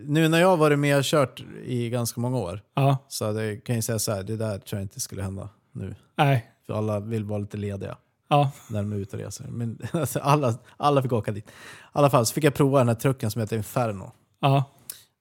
nu 0.05 0.29
när 0.29 0.41
jag 0.41 0.49
har 0.49 0.57
varit 0.57 0.79
med 0.79 0.97
och 0.97 1.05
kört 1.05 1.45
i 1.65 1.91
ganska 1.91 2.21
många 2.21 2.39
år. 2.39 2.63
Ja, 2.75 2.97
Så 3.09 3.33
det 3.33 3.57
kan 3.57 3.75
jag 3.75 3.85
säga 3.85 3.99
så 3.99 4.13
här, 4.13 4.23
det 4.23 4.37
där 4.37 4.59
tror 4.59 4.79
jag 4.81 4.85
inte 4.85 5.01
skulle 5.01 5.23
hända 5.23 5.49
nu. 5.73 5.95
nej. 6.17 6.47
För 6.67 6.75
alla 6.75 7.01
vill 7.01 7.25
vara 7.25 7.39
lite 7.39 7.57
lediga 7.57 7.97
Ja, 8.29 8.51
när 8.71 8.83
de 8.83 8.93
är 8.93 8.97
ute 8.97 9.17
och 9.17 9.23
reser. 9.23 9.45
Men 9.49 9.79
alltså, 9.93 10.19
alla, 10.19 10.55
alla 10.77 11.03
fick 11.03 11.13
åka 11.13 11.33
dit. 11.33 11.47
I 11.49 11.51
alla 11.93 12.11
fall 12.11 12.27
så 12.27 12.35
fick 12.35 12.45
jag 12.45 12.55
prova 12.55 12.79
den 12.79 12.89
här 12.89 12.95
trucken 12.95 13.31
som 13.31 13.41
heter 13.41 13.57
Inferno. 13.57 14.13
ja, 14.41 14.65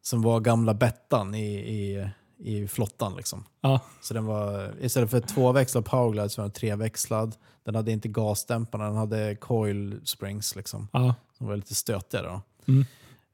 Som 0.01 0.21
var 0.21 0.39
gamla 0.39 0.73
Bettan 0.73 1.35
i, 1.35 1.55
i, 1.55 2.09
i 2.39 2.67
flottan 2.67 3.15
liksom. 3.15 3.43
ja. 3.61 3.79
Så 4.01 4.13
den 4.13 4.25
var, 4.25 4.73
istället 4.81 5.09
för 5.09 5.19
tvåväxlad 5.19 5.85
powerglide 5.85 6.29
så 6.29 6.41
var 6.41 6.45
den 6.45 6.51
treväxlad. 6.53 7.35
Den 7.65 7.75
hade 7.75 7.91
inte 7.91 8.07
gasdämparna, 8.07 8.85
den 8.85 8.95
hade 8.95 9.35
coil 9.35 9.99
springs 10.03 10.55
liksom. 10.55 10.87
ja. 10.93 11.15
Som 11.39 11.47
var 11.47 11.55
lite 11.55 11.75
stötiga 11.75 12.21
då. 12.21 12.41
Mm. 12.67 12.85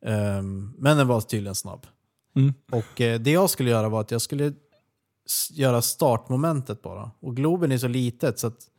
Ehm, 0.05 0.73
men 0.77 0.97
den 0.97 1.07
var 1.07 1.21
tydligen 1.21 1.55
snabb. 1.55 1.87
Mm. 2.35 2.53
Och 2.71 3.01
eh, 3.01 3.19
det 3.19 3.31
jag 3.31 3.49
skulle 3.49 3.69
göra 3.69 3.89
var 3.89 4.01
att 4.01 4.11
jag 4.11 4.21
skulle 4.21 4.53
göra 5.51 5.81
startmomentet 5.81 6.81
bara. 6.81 7.11
Och 7.19 7.35
Globen 7.35 7.71
är 7.71 7.77
så 7.77 7.87
litet 7.87 8.39
så 8.39 8.47
att 8.47 8.69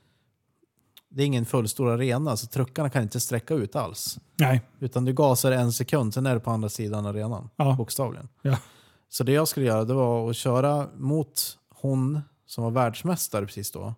det 1.09 1.23
är 1.23 1.27
ingen 1.27 1.47
fullstor 1.47 1.91
arena 1.91 2.37
så 2.37 2.47
truckarna 2.47 2.91
kan 2.91 3.03
inte 3.03 3.21
sträcka 3.21 3.55
ut 3.55 3.77
alls. 3.77 4.19
Nej. 4.37 4.63
Utan 4.79 5.05
du 5.05 5.13
gasar 5.13 5.53
en 5.53 5.73
sekund, 5.73 6.15
sen 6.15 6.27
är 6.27 6.35
du 6.35 6.41
på 6.41 6.51
andra 6.51 6.69
sidan 6.69 7.07
arenan. 7.07 7.51
Ja. 7.57 7.75
Bokstavligen. 7.79 8.29
Ja. 8.43 8.59
Så 9.09 9.25
det 9.25 9.33
jag 9.33 9.49
skulle 9.49 9.67
göra 9.67 9.85
det 9.85 9.95
var 9.95 10.31
att 10.31 10.37
köra 10.37 10.89
mot 10.97 11.59
hon 11.69 12.21
som 12.47 12.65
var 12.65 12.71
världsmästare 12.71 13.47
precis 13.47 13.71
då, 13.71 13.95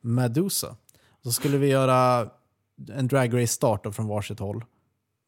Medusa. 0.00 0.76
Så 1.22 1.32
skulle 1.32 1.58
vi 1.58 1.66
göra 1.66 2.28
en 2.92 3.08
drag 3.08 3.42
race 3.42 3.52
start 3.52 3.94
från 3.94 4.06
varsitt 4.06 4.38
håll. 4.38 4.64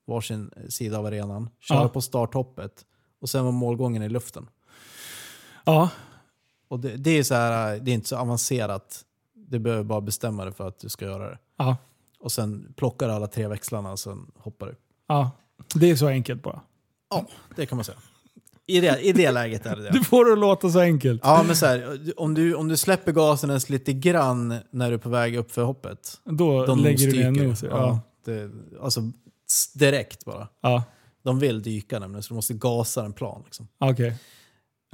Varsin 0.07 0.51
sida 0.69 0.99
av 0.99 1.07
arenan. 1.07 1.51
Köra 1.61 1.79
Ja. 1.83 1.89
på 1.89 2.01
starthoppet. 2.01 2.85
Och 3.21 3.29
sen 3.31 3.45
var 3.45 3.53
målgången 3.53 4.03
i 4.03 4.09
luften. 4.09 4.47
Ja, 5.65 5.89
Och 6.69 6.81
det, 6.81 6.97
det 6.97 7.11
är 7.11 7.23
så 7.23 7.35
här, 7.35 7.79
det 7.81 7.91
är 7.91 7.95
inte 7.95 8.09
så 8.09 8.17
avancerat. 8.17 9.05
Du 9.35 9.59
behöver 9.59 9.85
bara 9.85 10.01
bestämma 10.01 10.45
dig 10.45 10.53
för 10.55 10.69
att 10.69 10.79
du 10.79 10.89
ska 10.89 11.05
göra 11.05 11.31
det. 11.31 11.39
ja, 11.59 11.77
Och 12.19 12.33
sen 12.33 12.73
plockar 12.77 13.09
du 13.09 13.15
alla 13.15 13.27
tre 13.27 13.49
växlarna 13.49 13.93
och 13.93 13.99
sen 13.99 14.31
hoppar 14.39 14.67
du. 14.67 14.77
ja. 15.07 15.31
Det 15.75 15.91
är 15.91 15.97
så 15.97 16.07
enkelt 16.07 16.43
bara. 16.43 16.61
Ja, 17.11 17.27
det 17.57 17.67
kan 17.67 17.77
man 17.79 17.85
säga. 17.85 17.99
I 18.67 18.81
det, 18.81 19.01
i 19.01 19.13
det 19.13 19.31
läget 19.31 19.67
är 19.67 19.77
det 19.77 19.83
det. 19.83 19.91
Du 19.93 20.05
får 20.05 20.25
det 20.25 20.33
att 20.33 20.39
låta 20.39 20.71
så 20.71 20.81
enkelt. 20.81 21.21
Ja, 21.25 21.43
men 21.47 21.57
så 21.57 21.67
här, 21.67 21.99
om, 22.17 22.35
du, 22.35 22.55
om 22.55 22.69
du 22.69 22.77
släpper 22.77 23.13
gasen 23.13 23.51
ens 23.51 23.71
lite 23.71 23.93
grann 23.93 24.55
när 24.71 24.89
du 24.89 24.95
är 24.95 24.99
på 24.99 25.09
väg 25.09 25.37
upp 25.37 25.51
för 25.51 25.63
hoppet. 25.63 26.21
Då 26.25 26.67
De 26.67 26.79
lägger 26.79 27.07
du 27.11 27.13
ner 27.19 27.27
en 27.27 27.33
nosdyker. 27.33 27.49
nos. 27.49 27.63
Ja. 27.63 27.69
Ja. 27.71 28.01
det, 28.33 28.51
alltså 28.83 29.11
direkt 29.75 30.25
bara. 30.25 30.49
Ja, 30.61 30.85
De 31.23 31.39
vill 31.39 31.63
dyka 31.63 31.99
nämligen, 31.99 32.23
så 32.23 32.29
du 32.29 32.35
måste 32.35 32.55
gasa 32.55 33.05
en 33.05 33.13
plan. 33.13 33.43
Liksom. 33.45 33.69
okej. 33.79 34.17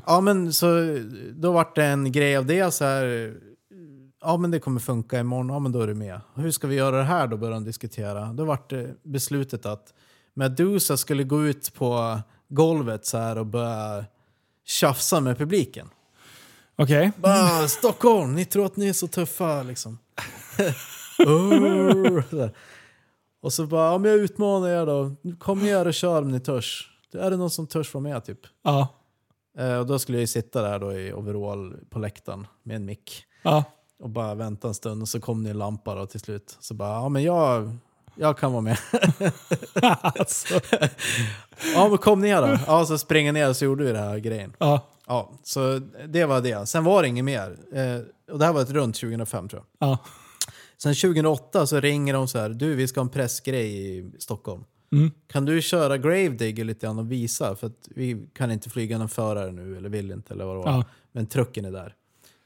Ja, 0.06 0.20
men 0.20 0.52
så 0.52 0.98
då 1.32 1.52
vart 1.52 1.74
det 1.76 1.84
en 1.84 2.12
grej 2.12 2.36
av 2.36 2.46
det. 2.46 2.70
så 2.74 2.84
här. 2.84 3.34
Ja, 4.20 4.36
men 4.36 4.50
det 4.50 4.60
kommer 4.60 4.80
funka 4.80 5.18
imorgon. 5.20 5.48
Ja, 5.48 5.58
men 5.58 5.72
då 5.72 5.80
är 5.80 5.86
du 5.86 5.94
med. 5.94 6.20
Hur 6.34 6.50
ska 6.50 6.66
vi 6.66 6.74
göra 6.74 6.96
det 6.96 7.04
här 7.04 7.26
då? 7.26 7.36
Började 7.36 7.56
de 7.56 7.64
diskutera. 7.64 8.32
Då 8.32 8.44
vart 8.44 8.70
det 8.70 8.94
beslutet 9.02 9.66
att 9.66 9.94
Medusa 10.34 10.96
skulle 10.96 11.24
gå 11.24 11.46
ut 11.46 11.74
på 11.74 12.20
golvet 12.48 13.06
så 13.06 13.18
här 13.18 13.38
och 13.38 13.46
börja 13.46 14.04
tjafsa 14.64 15.20
med 15.20 15.38
publiken. 15.38 15.88
Okej. 16.76 17.12
Bara, 17.16 17.68
Stockholm, 17.68 18.34
ni 18.34 18.44
tror 18.44 18.66
att 18.66 18.76
ni 18.76 18.88
är 18.88 18.92
så 18.92 19.06
tuffa 19.08 19.62
liksom. 19.62 19.98
Där. 22.30 22.54
Och 23.42 23.52
så 23.52 23.66
bara, 23.66 23.98
men 23.98 24.10
jag 24.10 24.20
utmanar 24.20 24.68
er 24.68 24.86
då. 24.86 25.16
Kom 25.38 25.58
ner 25.58 25.86
och 25.86 25.94
kör 25.94 26.22
om 26.22 26.30
ni 26.30 26.40
törs. 26.40 26.90
Är 27.14 27.30
det 27.30 27.36
någon 27.36 27.50
som 27.50 27.66
törs 27.66 27.94
vara 27.94 28.02
med 28.02 28.24
typ? 28.24 28.40
Ja. 28.62 28.88
Eh, 29.58 29.78
och 29.78 29.86
då 29.86 29.98
skulle 29.98 30.18
jag 30.18 30.20
ju 30.20 30.26
sitta 30.26 30.62
där 30.62 30.78
då 30.78 30.92
i 30.92 31.12
overall 31.12 31.76
på 31.90 31.98
läktaren 31.98 32.46
med 32.62 32.76
en 32.76 32.84
mick. 32.84 33.24
Ja. 33.42 33.64
Och 34.02 34.10
bara 34.10 34.34
vänta 34.34 34.68
en 34.68 34.74
stund 34.74 35.02
och 35.02 35.08
så 35.08 35.20
kom 35.20 35.44
det 35.44 35.50
en 35.50 35.58
lampa 35.58 35.94
då 35.94 36.06
till 36.06 36.20
slut. 36.20 36.56
Så 36.60 36.74
bara, 36.74 36.90
ja 36.90 37.08
men 37.08 37.22
jag, 37.22 37.76
jag 38.14 38.38
kan 38.38 38.52
vara 38.52 38.62
med. 38.62 38.78
alltså. 40.02 40.60
ja 41.74 41.88
men 41.88 41.98
kom 41.98 42.20
ner 42.20 42.42
då. 42.42 42.58
Ja 42.66 42.86
så 42.86 42.98
springer 42.98 43.32
ner 43.32 43.48
och 43.48 43.56
så 43.56 43.64
gjorde 43.64 43.84
vi 43.84 43.92
den 43.92 44.02
här 44.02 44.18
grejen. 44.18 44.52
Ja. 44.58 44.80
Ja, 45.06 45.32
så 45.42 45.80
det 46.08 46.24
var 46.24 46.40
det. 46.40 46.66
Sen 46.66 46.84
var 46.84 47.02
det 47.02 47.08
inget 47.08 47.24
mer. 47.24 47.56
Eh, 47.72 48.32
och 48.32 48.38
det 48.38 48.44
här 48.44 48.52
var 48.52 48.62
ett 48.62 48.70
runt 48.70 48.94
2005 48.96 49.48
tror 49.48 49.62
jag. 49.78 49.88
Ja. 49.88 49.98
Sen 50.82 50.94
2008 50.94 51.66
så 51.66 51.80
ringer 51.80 52.14
de 52.14 52.28
så 52.28 52.38
här, 52.38 52.48
du 52.48 52.74
vi 52.74 52.88
ska 52.88 53.00
ha 53.00 53.04
en 53.04 53.10
pressgrej 53.10 53.98
i 53.98 54.12
Stockholm. 54.18 54.64
Mm. 54.92 55.10
Kan 55.26 55.44
du 55.44 55.62
köra 55.62 55.98
Gravedigger 55.98 56.64
lite 56.64 56.86
grann 56.86 56.98
och 56.98 57.12
visa? 57.12 57.56
För 57.56 57.66
att 57.66 57.88
vi 57.90 58.26
kan 58.32 58.50
inte 58.50 58.70
flyga 58.70 58.98
någon 58.98 59.08
förare 59.08 59.52
nu, 59.52 59.76
eller 59.76 59.88
vill 59.88 60.10
inte, 60.10 60.34
eller 60.34 60.44
vad 60.44 60.56
det 60.56 60.58
var. 60.58 60.70
Ja. 60.70 60.84
Men 61.12 61.26
trucken 61.26 61.64
är 61.64 61.72
där. 61.72 61.94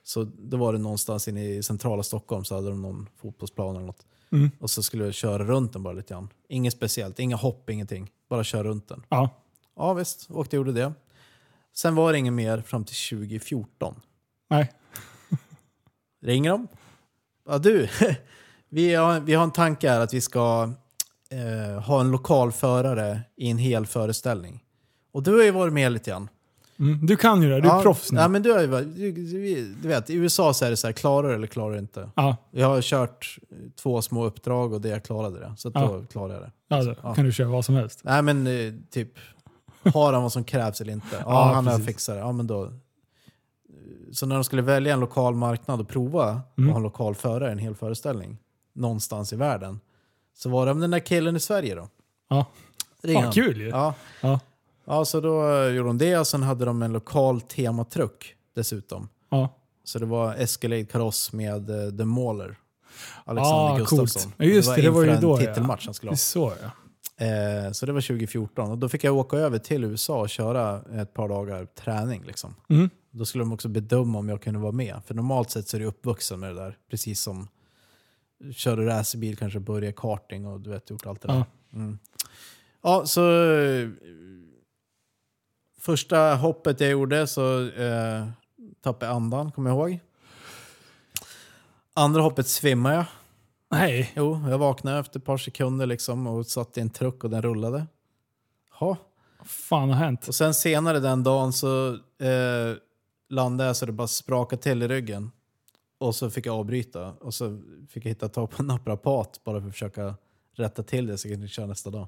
Så 0.02 0.24
då 0.24 0.56
var 0.56 0.72
det 0.72 0.78
någonstans 0.78 1.28
inne 1.28 1.48
i 1.48 1.62
centrala 1.62 2.02
Stockholm 2.02 2.44
så 2.44 2.54
hade 2.54 2.68
de 2.68 2.82
någon 2.82 3.08
fotbollsplan 3.16 3.76
eller 3.76 3.86
något. 3.86 4.06
Mm. 4.32 4.50
Och 4.58 4.70
så 4.70 4.82
skulle 4.82 5.04
jag 5.04 5.14
köra 5.14 5.44
runt 5.44 5.72
den 5.72 5.82
bara 5.82 5.94
lite 5.94 6.14
grann. 6.14 6.28
Inget 6.48 6.72
speciellt, 6.72 7.18
inga 7.18 7.36
hopp, 7.36 7.70
ingenting. 7.70 8.10
Bara 8.28 8.44
köra 8.44 8.64
runt 8.64 8.88
den. 8.88 9.02
Ja. 9.08 9.30
Ja 9.76 9.94
visst, 9.94 10.30
åkte 10.30 10.58
och 10.58 10.66
gjorde 10.66 10.80
det. 10.80 10.92
Sen 11.74 11.94
var 11.94 12.12
det 12.12 12.18
inget 12.18 12.32
mer 12.32 12.60
fram 12.60 12.84
till 12.84 13.18
2014. 13.18 14.00
Nej. 14.50 14.72
Ringer 16.22 16.50
de? 16.50 16.68
Ja 17.48 17.58
du, 17.58 17.88
vi 18.68 18.94
har, 18.94 19.20
vi 19.20 19.34
har 19.34 19.44
en 19.44 19.50
tanke 19.50 19.90
här 19.90 20.00
att 20.00 20.14
vi 20.14 20.20
ska 20.20 20.72
eh, 21.30 21.82
ha 21.82 22.00
en 22.00 22.10
lokal 22.10 22.52
förare 22.52 23.20
i 23.36 23.50
en 23.50 23.58
hel 23.58 23.86
föreställning. 23.86 24.60
Och 25.12 25.22
du 25.22 25.36
har 25.36 25.42
ju 25.42 25.50
varit 25.50 25.72
med 25.72 25.92
lite 25.92 26.10
grann. 26.10 26.28
Mm. 26.78 27.06
Du 27.06 27.16
kan 27.16 27.42
ju 27.42 27.48
det. 27.50 27.60
Du 27.60 27.68
är 27.68 27.72
ja, 27.72 27.82
proffs 27.82 28.12
nu. 28.12 28.20
Ja, 28.20 28.28
men 28.28 28.42
du, 28.42 28.52
har 28.52 28.60
ju, 28.60 28.66
varit- 28.66 28.96
du, 28.96 29.12
du, 29.12 29.74
du 29.82 29.88
vet, 29.88 30.10
i 30.10 30.14
USA 30.14 30.54
så 30.54 30.64
är 30.64 30.70
det 30.70 30.76
så 30.76 30.86
här, 30.86 30.92
klarar 30.92 31.28
du 31.28 31.34
eller 31.34 31.46
klarar 31.46 31.72
du 31.72 31.78
inte? 31.78 32.10
Ja. 32.14 32.36
Jag 32.50 32.66
har 32.66 32.82
kört 32.82 33.38
två 33.82 34.02
små 34.02 34.24
uppdrag 34.24 34.72
och 34.72 34.80
det 34.80 34.88
jag 34.88 35.04
klarade 35.04 35.40
det. 35.40 35.54
Så 35.56 35.68
att 35.68 35.74
Ja. 35.74 35.80
då 35.86 36.04
klarade 36.12 36.34
jag 36.34 36.42
det. 36.42 36.50
Ja, 36.68 36.82
då 36.82 36.94
Ja. 37.02 37.14
kan 37.14 37.24
du 37.24 37.32
köra 37.32 37.48
vad 37.48 37.64
som 37.64 37.74
helst. 37.74 38.00
Nej 38.04 38.22
men 38.22 38.46
eh, 38.46 38.72
typ, 38.90 39.08
har 39.94 40.12
han 40.12 40.22
vad 40.22 40.32
som 40.32 40.44
krävs 40.44 40.80
eller 40.80 40.92
inte? 40.92 41.06
Ja, 41.12 41.20
Ja, 41.26 41.52
han 41.54 41.66
har 41.66 41.72
precis. 41.72 41.86
fixat 41.86 42.14
det. 42.14 42.18
Ja, 42.20 42.32
men 42.32 42.46
då. 42.46 42.72
Så 44.12 44.26
när 44.26 44.34
de 44.34 44.44
skulle 44.44 44.62
välja 44.62 44.92
en 44.94 45.00
lokal 45.00 45.34
marknad 45.34 45.80
och 45.80 45.88
prova 45.88 46.40
Mm. 46.58 46.68
att 46.70 46.72
ha 46.72 46.76
en 46.76 46.82
lokal 46.82 47.14
förare 47.14 47.52
en 47.52 47.58
hel 47.58 47.74
föreställning 47.74 48.38
någonstans 48.74 49.32
i 49.32 49.36
världen. 49.36 49.80
Så 50.36 50.48
var 50.50 50.66
det 50.66 50.74
den 50.74 50.90
där 50.90 50.98
killen 50.98 51.36
i 51.36 51.40
Sverige 51.40 51.74
då. 51.74 51.88
Ja. 52.28 52.46
Fan, 53.14 53.32
kul 53.32 53.60
ju. 53.60 53.68
Ja. 53.68 53.94
Ja. 54.20 54.40
ja, 54.84 55.04
så 55.04 55.20
då 55.20 55.52
eh, 55.52 55.68
gjorde 55.68 55.88
de 55.88 55.98
det 55.98 56.18
och 56.18 56.26
sen 56.26 56.42
hade 56.42 56.64
de 56.64 56.82
en 56.82 56.92
lokal 56.92 57.40
tematruck 57.40 58.34
dessutom. 58.54 59.08
Ja. 59.30 59.48
Så 59.84 59.98
det 59.98 60.06
var 60.06 60.34
Escalade 60.34 60.84
kaross 60.84 61.32
med 61.32 61.70
uh, 61.70 61.96
The 61.98 62.04
Mauler. 62.04 62.56
Alexander 63.24 63.72
Ah, 63.74 63.76
Gustafsson. 63.78 64.22
coolt. 64.22 64.34
Ja, 64.36 64.44
just 64.44 64.74
det, 64.74 64.82
det 64.82 64.90
var 64.90 65.02
ju 65.04 65.16
då, 65.16 65.36
en 65.36 65.42
ja. 65.44 65.48
titelmatch 65.48 65.84
han 65.84 65.94
skulle 65.94 66.10
Det 66.10 66.14
är 66.14 66.40
ha. 66.40 66.52
så 66.52 66.52
ja. 66.62 66.70
Eh, 67.24 67.72
så 67.72 67.86
det 67.86 67.92
var 67.92 68.00
2014 68.00 68.70
och 68.70 68.78
då 68.78 68.88
fick 68.88 69.04
jag 69.04 69.16
åka 69.16 69.36
över 69.36 69.58
till 69.58 69.84
USA 69.84 70.20
och 70.20 70.28
köra 70.28 70.82
ett 71.00 71.14
par 71.14 71.28
dagar 71.28 71.66
träning. 71.66 72.22
Liksom. 72.24 72.54
Mm. 72.68 72.90
Då 73.10 73.24
skulle 73.24 73.44
de 73.44 73.52
också 73.52 73.68
bedöma 73.68 74.18
om 74.18 74.28
jag 74.28 74.42
kunde 74.42 74.60
vara 74.60 74.72
med. 74.72 75.00
För 75.06 75.14
normalt 75.14 75.50
sett 75.50 75.68
så 75.68 75.76
är 75.76 75.80
du 75.80 75.86
uppvuxen 75.86 76.40
med 76.40 76.50
det 76.50 76.60
där. 76.60 76.78
Precis 76.90 77.20
som 77.20 77.48
kör 78.54 78.76
du 78.76 78.84
racerbil, 78.84 79.36
kanske 79.36 79.60
börjar 79.60 79.92
karting 79.92 80.46
och 80.46 80.60
du 80.60 80.70
vet, 80.70 80.90
gjort 80.90 81.06
allt 81.06 81.22
det 81.22 81.28
där. 81.28 81.34
Ja. 81.34 81.46
Mm. 81.78 81.98
Ja, 82.82 83.06
så 83.06 83.22
första 85.80 86.34
hoppet 86.34 86.80
jag 86.80 86.90
gjorde 86.90 87.26
så 87.26 87.68
eh, 87.68 88.28
tappade 88.80 89.06
jag 89.06 89.16
andan, 89.16 89.52
kommer 89.52 89.70
jag 89.70 89.90
ihåg. 89.90 90.00
Andra 91.94 92.22
hoppet 92.22 92.46
svimmade 92.46 92.94
jag. 92.94 93.04
Nej. 93.70 94.12
Jo, 94.16 94.40
jag 94.50 94.58
vaknade 94.58 94.98
efter 94.98 95.18
ett 95.18 95.24
par 95.24 95.36
sekunder 95.36 95.86
liksom 95.86 96.26
och 96.26 96.46
satt 96.46 96.78
i 96.78 96.80
en 96.80 96.90
truck 96.90 97.24
och 97.24 97.30
den 97.30 97.42
rullade. 97.42 97.86
Ja. 98.80 98.96
Vad 99.38 99.48
fan 99.48 99.88
har 99.88 99.96
hänt? 99.96 100.28
Och 100.28 100.34
sen 100.34 100.54
senare 100.54 101.00
den 101.00 101.22
dagen 101.22 101.52
så 101.52 101.88
eh, 101.94 102.76
landade 103.28 103.66
jag 103.68 103.76
så 103.76 103.86
det 103.86 103.92
bara 103.92 104.08
sprakade 104.08 104.62
till 104.62 104.82
i 104.82 104.88
ryggen. 104.88 105.30
Och 105.98 106.14
så 106.14 106.30
fick 106.30 106.46
jag 106.46 106.54
avbryta 106.58 107.12
och 107.20 107.34
så 107.34 107.60
fick 107.88 108.04
jag 108.04 108.08
hitta 108.10 108.28
tag 108.28 108.50
på 108.50 108.62
en 108.62 108.66
naprapat 108.66 109.40
bara 109.44 109.60
för 109.60 109.66
att 109.68 109.72
försöka 109.74 110.14
rätta 110.56 110.82
till 110.82 111.06
det 111.06 111.18
så 111.18 111.28
jag 111.28 111.34
kunde 111.34 111.48
köra 111.48 111.66
nästa 111.66 111.90
dag. 111.90 112.06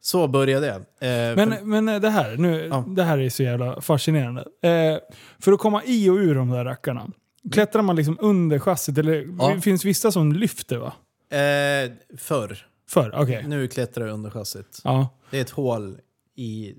Så 0.00 0.28
började 0.28 0.66
det. 0.98 1.06
Eh, 1.08 1.36
Men, 1.36 1.52
för- 1.52 1.64
men 1.64 2.02
det 2.02 2.10
här, 2.10 2.36
nu, 2.36 2.66
Ja. 2.66 2.84
det 2.88 3.02
här 3.02 3.18
är 3.18 3.28
så 3.30 3.42
jävla 3.42 3.80
fascinerande. 3.80 4.40
Eh, 4.62 4.98
för 5.38 5.52
att 5.52 5.58
komma 5.58 5.82
i 5.84 6.08
och 6.10 6.14
ur 6.16 6.34
de 6.34 6.48
där 6.50 6.64
rackarna, 6.64 7.10
klättrar 7.52 7.82
man 7.82 7.96
liksom 7.96 8.16
under 8.20 8.58
chassit? 8.58 8.98
Eller 8.98 9.26
Ja. 9.38 9.54
det 9.54 9.60
finns 9.60 9.84
vissa 9.84 10.12
som 10.12 10.32
lyfter 10.32 10.76
va? 10.78 10.92
eh, 11.38 11.92
förr. 12.18 12.66
Förr? 12.88 13.14
Okej. 13.16 13.44
Nu 13.48 13.68
klättrar 13.68 14.06
jag 14.06 14.14
under 14.14 14.30
chassit. 14.30 14.80
Ja. 14.84 15.08
Det 15.30 15.36
är 15.38 15.40
ett 15.42 15.50
hål 15.50 15.98
i... 16.34 16.74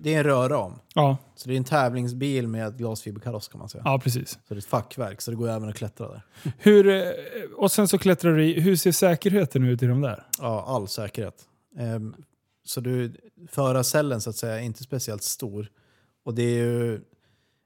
Det 0.00 0.14
är 0.14 0.18
en 0.18 0.24
rörram. 0.24 0.72
Ja. 0.94 1.16
Så 1.34 1.48
det 1.48 1.54
är 1.54 1.56
en 1.56 1.64
tävlingsbil 1.64 2.48
med 2.48 2.78
glasfiberkaross 2.78 3.48
kan 3.48 3.58
man 3.58 3.68
säga. 3.68 3.82
ja, 3.84 3.98
precis. 3.98 4.30
Så 4.30 4.38
det 4.48 4.54
är 4.54 4.58
ett 4.58 4.64
fackverk, 4.64 5.20
så 5.20 5.30
det 5.30 5.36
går 5.36 5.48
även 5.48 5.68
att 5.68 5.74
klättra 5.76 6.08
där. 6.08 6.22
Hur, 6.58 6.88
eh, 6.88 7.02
och 7.56 7.72
sen 7.72 7.88
så 7.88 7.98
klättrar 7.98 8.36
du 8.36 8.44
i, 8.44 8.60
hur 8.60 8.76
ser 8.76 8.92
säkerheten 8.92 9.64
ut 9.64 9.82
i 9.82 9.86
de 9.86 10.00
där? 10.00 10.26
Ja, 10.40 10.64
all 10.68 10.88
säkerhet. 10.88 11.34
Ehm, 11.78 12.14
så 12.64 12.80
du, 12.80 13.12
förarcellen 13.50 14.20
så 14.20 14.30
att 14.30 14.36
säga 14.36 14.54
är 14.60 14.62
inte 14.62 14.82
speciellt 14.82 15.22
stor. 15.22 15.68
Och 16.24 16.34
det 16.34 16.42
är 16.42 16.64
ju... 16.64 17.00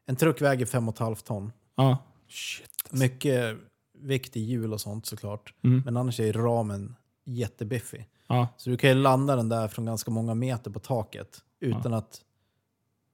En 0.06 0.16
truck 0.16 0.40
väger 0.42 0.66
5,5 0.66 1.14
ton. 1.24 1.52
Ja. 1.76 1.98
Shit. 2.34 2.70
Mycket 2.90 3.56
vikt 3.98 4.36
i 4.36 4.40
hjul 4.40 4.72
och 4.72 4.80
sånt 4.80 5.06
såklart. 5.06 5.54
Mm. 5.64 5.82
Men 5.84 5.96
annars 5.96 6.20
är 6.20 6.32
ramen 6.32 6.96
jättebiffig. 7.24 8.08
Ja. 8.26 8.48
Så 8.56 8.70
du 8.70 8.76
kan 8.76 8.90
ju 8.90 8.96
landa 8.96 9.36
den 9.36 9.48
där 9.48 9.68
från 9.68 9.84
ganska 9.84 10.10
många 10.10 10.34
meter 10.34 10.70
på 10.70 10.78
taket 10.80 11.42
utan 11.60 11.94
att 11.94 12.20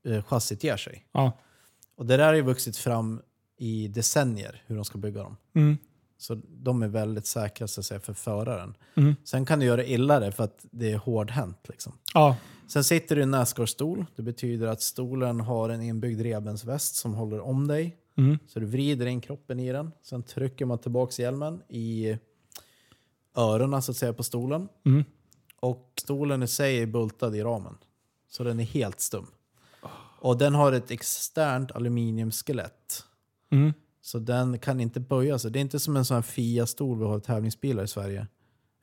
eh, 0.06 0.24
chassit 0.24 0.64
ger 0.64 0.76
sig. 0.76 1.06
Ja. 1.12 1.32
Och 1.96 2.06
det 2.06 2.16
där 2.16 2.26
har 2.26 2.34
ju 2.34 2.42
vuxit 2.42 2.76
fram 2.76 3.22
i 3.56 3.88
decennier, 3.88 4.62
hur 4.66 4.76
de 4.76 4.84
ska 4.84 4.98
bygga 4.98 5.22
dem. 5.22 5.36
Mm. 5.54 5.78
Så 6.18 6.34
de 6.48 6.82
är 6.82 6.88
väldigt 6.88 7.26
säkra 7.26 7.68
så 7.68 7.80
att 7.80 7.84
säga, 7.84 8.00
för 8.00 8.14
föraren. 8.14 8.74
Mm. 8.94 9.16
Sen 9.24 9.46
kan 9.46 9.60
du 9.60 9.66
göra 9.66 9.84
illa 9.84 10.20
det 10.20 10.32
för 10.32 10.44
att 10.44 10.66
det 10.70 10.92
är 10.92 10.96
hårdhänt. 10.96 11.68
Liksom. 11.68 11.92
Ja. 12.14 12.36
Sen 12.66 12.84
sitter 12.84 13.16
du 13.16 13.20
i 13.20 13.22
en 13.22 13.30
Nascar-stol. 13.30 14.06
Det 14.16 14.22
betyder 14.22 14.66
att 14.66 14.82
stolen 14.82 15.40
har 15.40 15.68
en 15.68 15.82
inbyggd 15.82 16.20
revbensväst 16.20 16.94
som 16.94 17.14
håller 17.14 17.40
om 17.40 17.68
dig. 17.68 17.96
Mm. 18.16 18.38
Så 18.46 18.60
du 18.60 18.66
vrider 18.66 19.06
in 19.06 19.20
kroppen 19.20 19.60
i 19.60 19.72
den. 19.72 19.90
Sen 20.02 20.22
trycker 20.22 20.64
man 20.64 20.78
tillbaka 20.78 21.22
hjälmen 21.22 21.62
i 21.68 22.18
öronen 23.36 23.82
så 23.82 23.90
att 23.90 23.96
säga 23.96 24.12
på 24.12 24.22
stolen. 24.22 24.68
Mm. 24.86 25.04
Och 25.60 25.92
stolen 25.96 26.42
i 26.42 26.48
sig 26.48 26.78
är 26.78 26.86
bultad 26.86 27.36
i 27.36 27.42
ramen. 27.42 27.76
Så 28.28 28.44
den 28.44 28.60
är 28.60 28.64
helt 28.64 29.00
stum. 29.00 29.26
Och 30.20 30.38
den 30.38 30.54
har 30.54 30.72
ett 30.72 30.90
externt 30.90 31.72
aluminiumskelett. 31.72 33.04
Mm. 33.50 33.72
Så 34.00 34.18
den 34.18 34.58
kan 34.58 34.80
inte 34.80 35.00
böja 35.00 35.38
sig. 35.38 35.50
Det 35.50 35.58
är 35.58 35.60
inte 35.60 35.80
som 35.80 35.96
en 35.96 36.04
sån 36.04 36.14
här 36.14 36.22
Fia-stol 36.22 36.98
vi 36.98 37.04
har 37.04 37.18
i 37.18 37.20
tävlingsbilar 37.20 37.84
i 37.84 37.88
Sverige. 37.88 38.26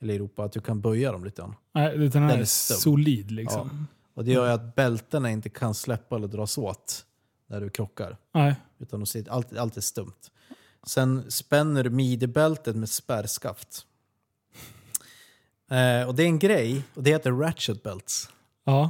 Eller 0.01 0.13
Europa, 0.13 0.43
att 0.43 0.51
du 0.51 0.59
kan 0.59 0.81
böja 0.81 1.11
dem 1.11 1.23
lite 1.23 1.41
grann. 1.41 1.55
Nej, 1.73 1.97
den 1.97 2.11
här 2.11 2.29
Den 2.29 2.37
är 2.37 2.41
är 2.41 2.45
solid 2.45 3.31
liksom. 3.31 3.87
Och 4.13 4.25
det 4.25 4.31
gör 4.31 4.45
ju 4.45 4.51
att 4.51 4.75
bältena 4.75 5.31
inte 5.31 5.49
kan 5.49 5.73
släppa 5.73 6.15
eller 6.15 6.27
dras 6.27 6.57
åt 6.57 7.05
när 7.47 7.61
du 7.61 7.69
krockar. 7.69 8.17
Nej. 8.33 8.55
Utan 8.79 8.99
de 8.99 9.05
sitter, 9.05 9.31
allt, 9.31 9.57
allt 9.57 9.77
är 9.77 9.81
stumt. 9.81 10.13
Sen 10.87 11.31
spänner 11.31 11.83
du 11.83 11.89
midjebältet 11.89 12.75
med 12.75 12.89
spärrskaft. 12.89 13.85
Eh, 15.71 16.07
och 16.07 16.15
det 16.15 16.23
är 16.23 16.27
en 16.27 16.39
grej, 16.39 16.83
och 16.93 17.03
det 17.03 17.09
heter 17.09 17.31
ratchet 17.31 17.83
belts. 17.83 18.29
Ja. 18.65 18.89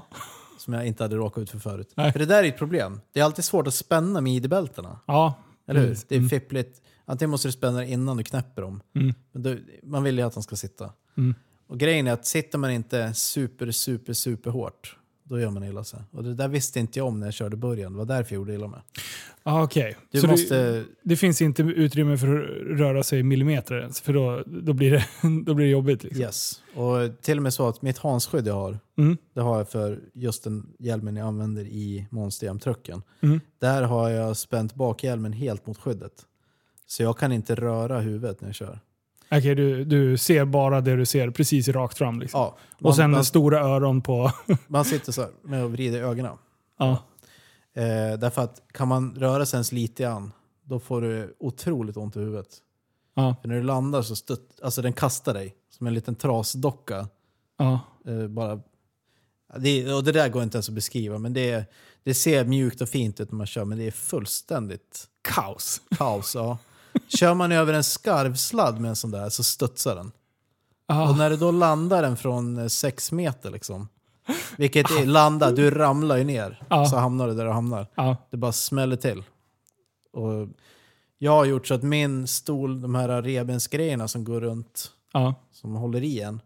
Som 0.58 0.74
jag 0.74 0.88
inte 0.88 1.04
hade 1.04 1.16
råkat 1.16 1.42
ut 1.42 1.50
för 1.50 1.60
förut. 1.60 1.92
Nej. 1.96 2.12
För 2.12 2.20
det 2.20 2.26
där 2.26 2.44
är 2.44 2.48
ett 2.48 2.58
problem. 2.58 3.02
Det 3.12 3.20
är 3.20 3.24
alltid 3.24 3.46
svårt 3.46 3.68
att 3.68 3.74
spänna 3.74 4.22
midjebältena. 4.22 5.00
Ja. 5.06 5.34
Eller 5.68 5.80
hur? 5.80 5.88
Precis. 5.90 6.06
Det 6.10 6.16
är 6.16 6.20
Mm. 6.20 6.30
fippligt. 6.30 6.82
Antingen 7.06 7.30
måste 7.30 7.48
du 7.48 7.52
spänna 7.52 7.78
det 7.80 7.88
innan 7.88 8.18
du 8.18 8.24
knäpper 8.24 8.62
dem. 8.62 8.82
Mm. 8.96 9.14
Men 9.32 9.44
då, 9.44 9.56
man 9.84 10.04
vill 10.04 10.18
ju 10.18 10.24
att 10.24 10.34
de 10.34 10.44
ska 10.44 10.56
sitta. 10.56 10.94
Mm. 11.18 11.36
Och 11.68 11.80
grejen 11.80 12.08
är 12.08 12.12
att 12.14 12.26
sitter 12.26 12.58
man 12.58 12.72
inte 12.72 13.14
super, 13.14 13.72
super, 13.72 14.14
super 14.14 14.50
hårt, 14.52 14.98
då 15.30 15.40
gör 15.40 15.49
man 15.49 15.64
illa 15.64 15.84
sig. 15.84 15.99
Och 16.12 16.24
det 16.24 16.34
där 16.34 16.48
visste 16.48 16.80
inte 16.80 16.99
jag 16.99 17.08
om 17.08 17.20
när 17.20 17.28
jag 17.28 17.34
körde 17.34 17.58
början. 17.58 17.91
Det 17.91 17.98
var 17.98 18.06
därför 18.06 18.36
jag 18.36 18.40
gjorde 18.40 18.54
illa 18.54 18.68
mig. 18.68 18.80
Ah. 19.44 19.68
Du 20.12 20.20
Så 20.22 20.28
måste... 20.28 20.72
det, 20.72 20.86
det 21.04 21.16
finns 21.16 21.41
inte 21.41 21.62
utrymme 21.64 22.18
för 22.18 22.28
att 22.38 22.80
röra 22.80 23.04
sig 23.04 23.24
millimeter 23.24 23.80
ens, 23.80 24.02
för 24.02 24.14
då, 24.14 24.44
då, 24.45 24.74
blir, 24.74 24.91
det, 24.91 25.06
då 25.45 25.54
blir 25.54 25.66
det 25.66 25.72
jobbigt. 25.72 26.04
Liksom. 26.04 26.22
Yes. 26.22 26.62
Och 26.76 27.22
till 27.22 27.38
och 27.38 27.44
med 27.44 27.54
så 27.54 27.68
att 27.68 27.82
mitt 27.82 27.98
hansskydd 27.98 28.48
jag 28.48 28.54
har, 28.54 28.80
Mm. 28.98 29.18
det 29.34 29.41
har 29.41 29.58
jag 29.58 29.70
för 29.70 29.99
just 30.14 30.44
den 30.44 30.74
hjälmen 30.80 31.16
jag 31.16 31.28
använder 31.28 31.64
i 31.66 32.08
monsterhjälmtrucken. 32.10 33.02
Mm. 33.22 33.40
Där 33.60 33.84
har 33.84 34.10
jag 34.10 34.38
spänt 34.38 34.76
bakhjälmen 34.76 35.34
helt 35.34 35.68
mot 35.68 35.78
skyddet. 35.78 36.14
Så 36.88 37.04
jag 37.04 37.18
kan 37.18 37.32
inte 37.32 37.56
röra 37.56 37.99
huvudet 37.99 38.41
när 38.41 38.48
jag 38.48 38.56
kör. 38.56 38.80
Okej, 39.32 39.56
du, 39.56 39.86
du 39.86 40.18
ser 40.18 40.45
bara 40.45 40.82
det 40.82 40.95
du 40.95 41.06
ser 41.06 41.30
precis 41.30 41.68
rakt 41.68 41.98
fram. 41.98 42.20
Liksom. 42.20 42.40
Ja, 42.40 42.58
och 42.82 42.95
sen 42.95 43.12
man, 43.12 43.26
stora 43.26 43.60
öron 43.60 44.02
på... 44.02 44.32
man 44.68 44.86
sitter 44.86 45.12
så 45.12 45.22
här 45.22 45.32
med 45.41 45.64
och 45.64 45.72
vrider 45.72 46.02
ögonen. 46.02 46.38
ja. 46.80 47.04
Eh, 47.74 48.20
därför 48.20 48.41
att 48.41 48.62
kan 48.72 48.88
man 48.88 49.16
röra 49.16 49.45
sig 49.45 49.58
ens 49.58 49.72
lite 49.72 50.04
grann, 50.04 50.32
då 50.64 50.80
får 50.80 51.02
du 51.02 51.36
otroligt 51.40 51.98
ont 51.98 52.16
i 52.16 52.20
huvudet. 52.20 52.48
Ja. 53.16 53.36
För 53.41 53.48
när 53.48 53.56
du 53.56 53.64
landar 53.64 54.02
så 54.02 54.16
stutt, 54.16 54.60
alltså 54.64 54.82
den 54.82 54.94
kastar 54.94 55.34
dig 55.34 55.56
som 55.70 55.88
en 55.88 55.94
liten 55.94 56.16
trasdocka. 56.16 57.08
Ja. 57.58 57.80
Eh, 58.08 58.28
bara, 58.28 58.60
det, 59.58 59.94
och 59.94 60.04
det 60.04 60.12
där 60.12 60.30
går 60.30 60.44
inte 60.44 60.58
ens 60.58 60.70
att 60.70 60.76
beskriva, 60.76 61.18
men 61.18 61.34
det, 61.34 61.72
det 62.04 62.14
ser 62.14 62.45
mjukt 62.45 62.82
och 62.82 62.90
fint 62.90 63.20
ut 63.20 63.32
när 63.32 63.38
man 63.38 63.48
kör, 63.48 63.66
men 63.66 63.78
det 63.78 63.88
är 63.88 63.91
fullständigt 63.91 65.08
Kaos. 65.22 65.82
kaos. 65.98 66.36
Ja. 66.36 66.58
Kör 67.07 67.34
man 67.34 67.52
över 67.52 67.74
en 67.74 67.84
skarvsladd 67.84 68.80
med 68.80 68.90
en 68.90 68.95
sån 68.95 69.11
där 69.11 69.30
så 69.30 69.44
studsar 69.44 69.95
den. 69.95 70.11
Ah. 70.88 71.10
Och 71.10 71.18
när 71.18 71.30
du 71.30 71.38
då 71.38 71.52
landar 71.52 72.02
den 72.02 72.18
från 72.18 72.57
eh, 72.57 72.68
sex 72.68 73.11
meter, 73.11 73.52
liksom, 73.52 73.88
vilket 74.57 74.91
är 74.91 75.06
landa, 75.06 75.52
du 75.52 75.72
ramlar 75.72 76.18
ju 76.18 76.24
ner, 76.24 76.64
Ja. 76.69 76.86
så 76.86 76.98
hamnar 76.98 77.28
du 77.28 77.34
där 77.34 77.45
du 77.45 77.52
hamnar. 77.52 77.88
Ja. 77.95 78.18
Det 78.32 78.38
bara 78.38 78.52
smäller 78.52 78.95
till. 78.95 79.24
Och 80.14 80.48
jag 81.18 81.32
har 81.32 81.45
gjort 81.45 81.68
så 81.68 81.74
att 81.74 81.84
min 81.84 82.28
stol, 82.28 82.82
de 82.82 82.95
här 82.95 83.22
revbensgrejerna 83.22 84.07
som 84.07 84.24
går 84.24 84.41
runt, 84.41 84.91
som 85.52 85.76
håller 85.76 86.03
i 86.03 86.22
en. 86.22 86.41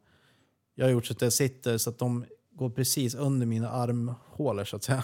Jag 0.76 0.86
har 0.86 0.92
gjort 0.92 1.06
så 1.06 1.14
att 1.14 1.22
jag 1.22 1.34
sitter 1.34 1.78
så 1.78 1.90
att 1.90 2.00
de 2.00 2.26
går 2.56 2.70
precis 2.70 3.16
under 3.16 3.46
mina 3.46 3.70
armhålor 3.70 4.66
så 4.66 4.76
att 4.76 4.84
säga. 4.84 5.04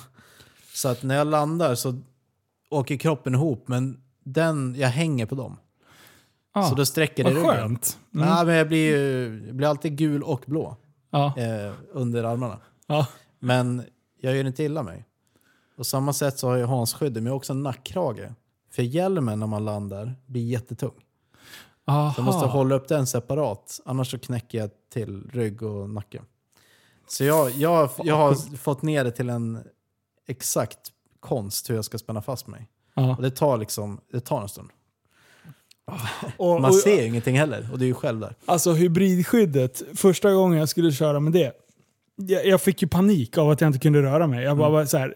Så 0.74 0.88
att 0.90 1.04
när 1.04 1.16
jag 1.16 1.28
landar 1.28 1.76
så 1.76 2.00
åker 2.70 2.98
kroppen 2.98 3.34
ihop 3.36 3.68
men 3.68 4.02
den, 4.34 4.76
jag 4.78 4.88
hänger 4.90 5.26
på 5.26 5.36
dem. 5.36 5.58
Ah. 6.52 6.70
Så 6.70 6.76
då 6.76 6.86
sträcker 6.86 7.24
det 7.24 7.30
ryggen. 7.30 7.46
skönt. 7.46 7.98
Mm. 8.16 8.28
Ja, 8.28 8.44
men 8.44 8.56
jag 8.56 8.68
blir, 8.68 8.88
ju- 8.98 9.44
jag 9.48 9.56
blir 9.56 9.68
alltid 9.68 9.98
gul 9.98 10.24
och 10.24 10.44
blå 10.48 10.76
Ja. 11.10 11.34
eh, 11.38 11.74
under 11.92 12.24
armarna. 12.24 12.60
Ja. 12.88 13.08
Men 13.40 13.84
jag 14.22 14.36
gör 14.36 14.46
inte 14.46 14.64
illa 14.64 14.84
mig. 14.84 15.06
På 15.78 15.84
samma 15.84 16.14
sätt 16.14 16.40
så 16.40 16.48
har 16.48 16.58
jag 16.58 16.68
hanskyddet, 16.68 17.14
men 17.14 17.26
jag 17.26 17.32
har 17.32 17.38
också 17.38 17.54
en 17.54 17.64
nackkrage. 17.64 18.30
För 18.72 18.84
hjälmen 18.84 19.40
när 19.40 19.48
man 19.48 19.66
landar 19.66 20.16
blir 20.26 20.46
jättetung. 20.46 20.94
Så 21.86 22.14
jag 22.18 22.24
måste 22.26 22.48
hålla 22.48 22.76
upp 22.76 22.88
den 22.88 23.08
separat, 23.08 23.80
annars 23.86 24.12
så 24.12 24.20
knäcker 24.20 24.58
jag 24.58 24.70
till 24.94 25.30
rygg 25.34 25.64
och 25.64 25.90
nacke. 25.90 26.22
Så 27.08 27.24
jag, 27.24 27.52
jag, 27.52 27.90
jag 28.04 28.16
har 28.18 28.58
fått 28.58 28.82
ner 28.82 29.04
det 29.04 29.12
till 29.12 29.30
en 29.30 29.60
exakt 30.28 30.80
konst 31.20 31.70
hur 31.70 31.76
jag 31.76 31.86
ska 31.86 31.98
spänna 31.98 32.22
fast 32.22 32.48
mig. 32.48 32.70
Ja. 32.98 33.16
Och 33.16 33.22
det 33.22 33.32
tar 33.32 33.58
liksom, 33.58 34.00
det 34.12 34.20
tar 34.20 34.42
en 34.42 34.50
stund. 34.50 34.70
Och, 36.38 36.62
Man 36.62 36.66
och, 36.72 36.76
ser 36.76 37.02
ju 37.02 37.08
ingenting 37.08 37.40
heller 37.40 37.70
och 37.72 37.80
det 37.80 37.86
är 37.86 37.88
ju 37.88 37.94
själv 37.94 38.20
där. 38.20 38.36
Alltså 38.46 38.74
hybridskyddet, 38.74 39.84
första 39.96 40.34
gången 40.34 40.60
jag 40.60 40.70
skulle 40.70 40.92
köra 40.92 41.20
med 41.20 41.34
det. 41.34 41.52
Jag, 42.26 42.62
fick 42.62 42.82
ju 42.82 42.88
panik 42.88 43.38
av 43.38 43.50
att 43.50 43.62
jag 43.62 43.68
inte 43.68 43.80
kunde 43.80 44.02
röra 44.02 44.28
mig. 44.28 44.44
Jag, 44.44 44.58
bara, 44.58 44.72
bara 44.72 44.86
så 44.86 44.98
här, 44.98 45.14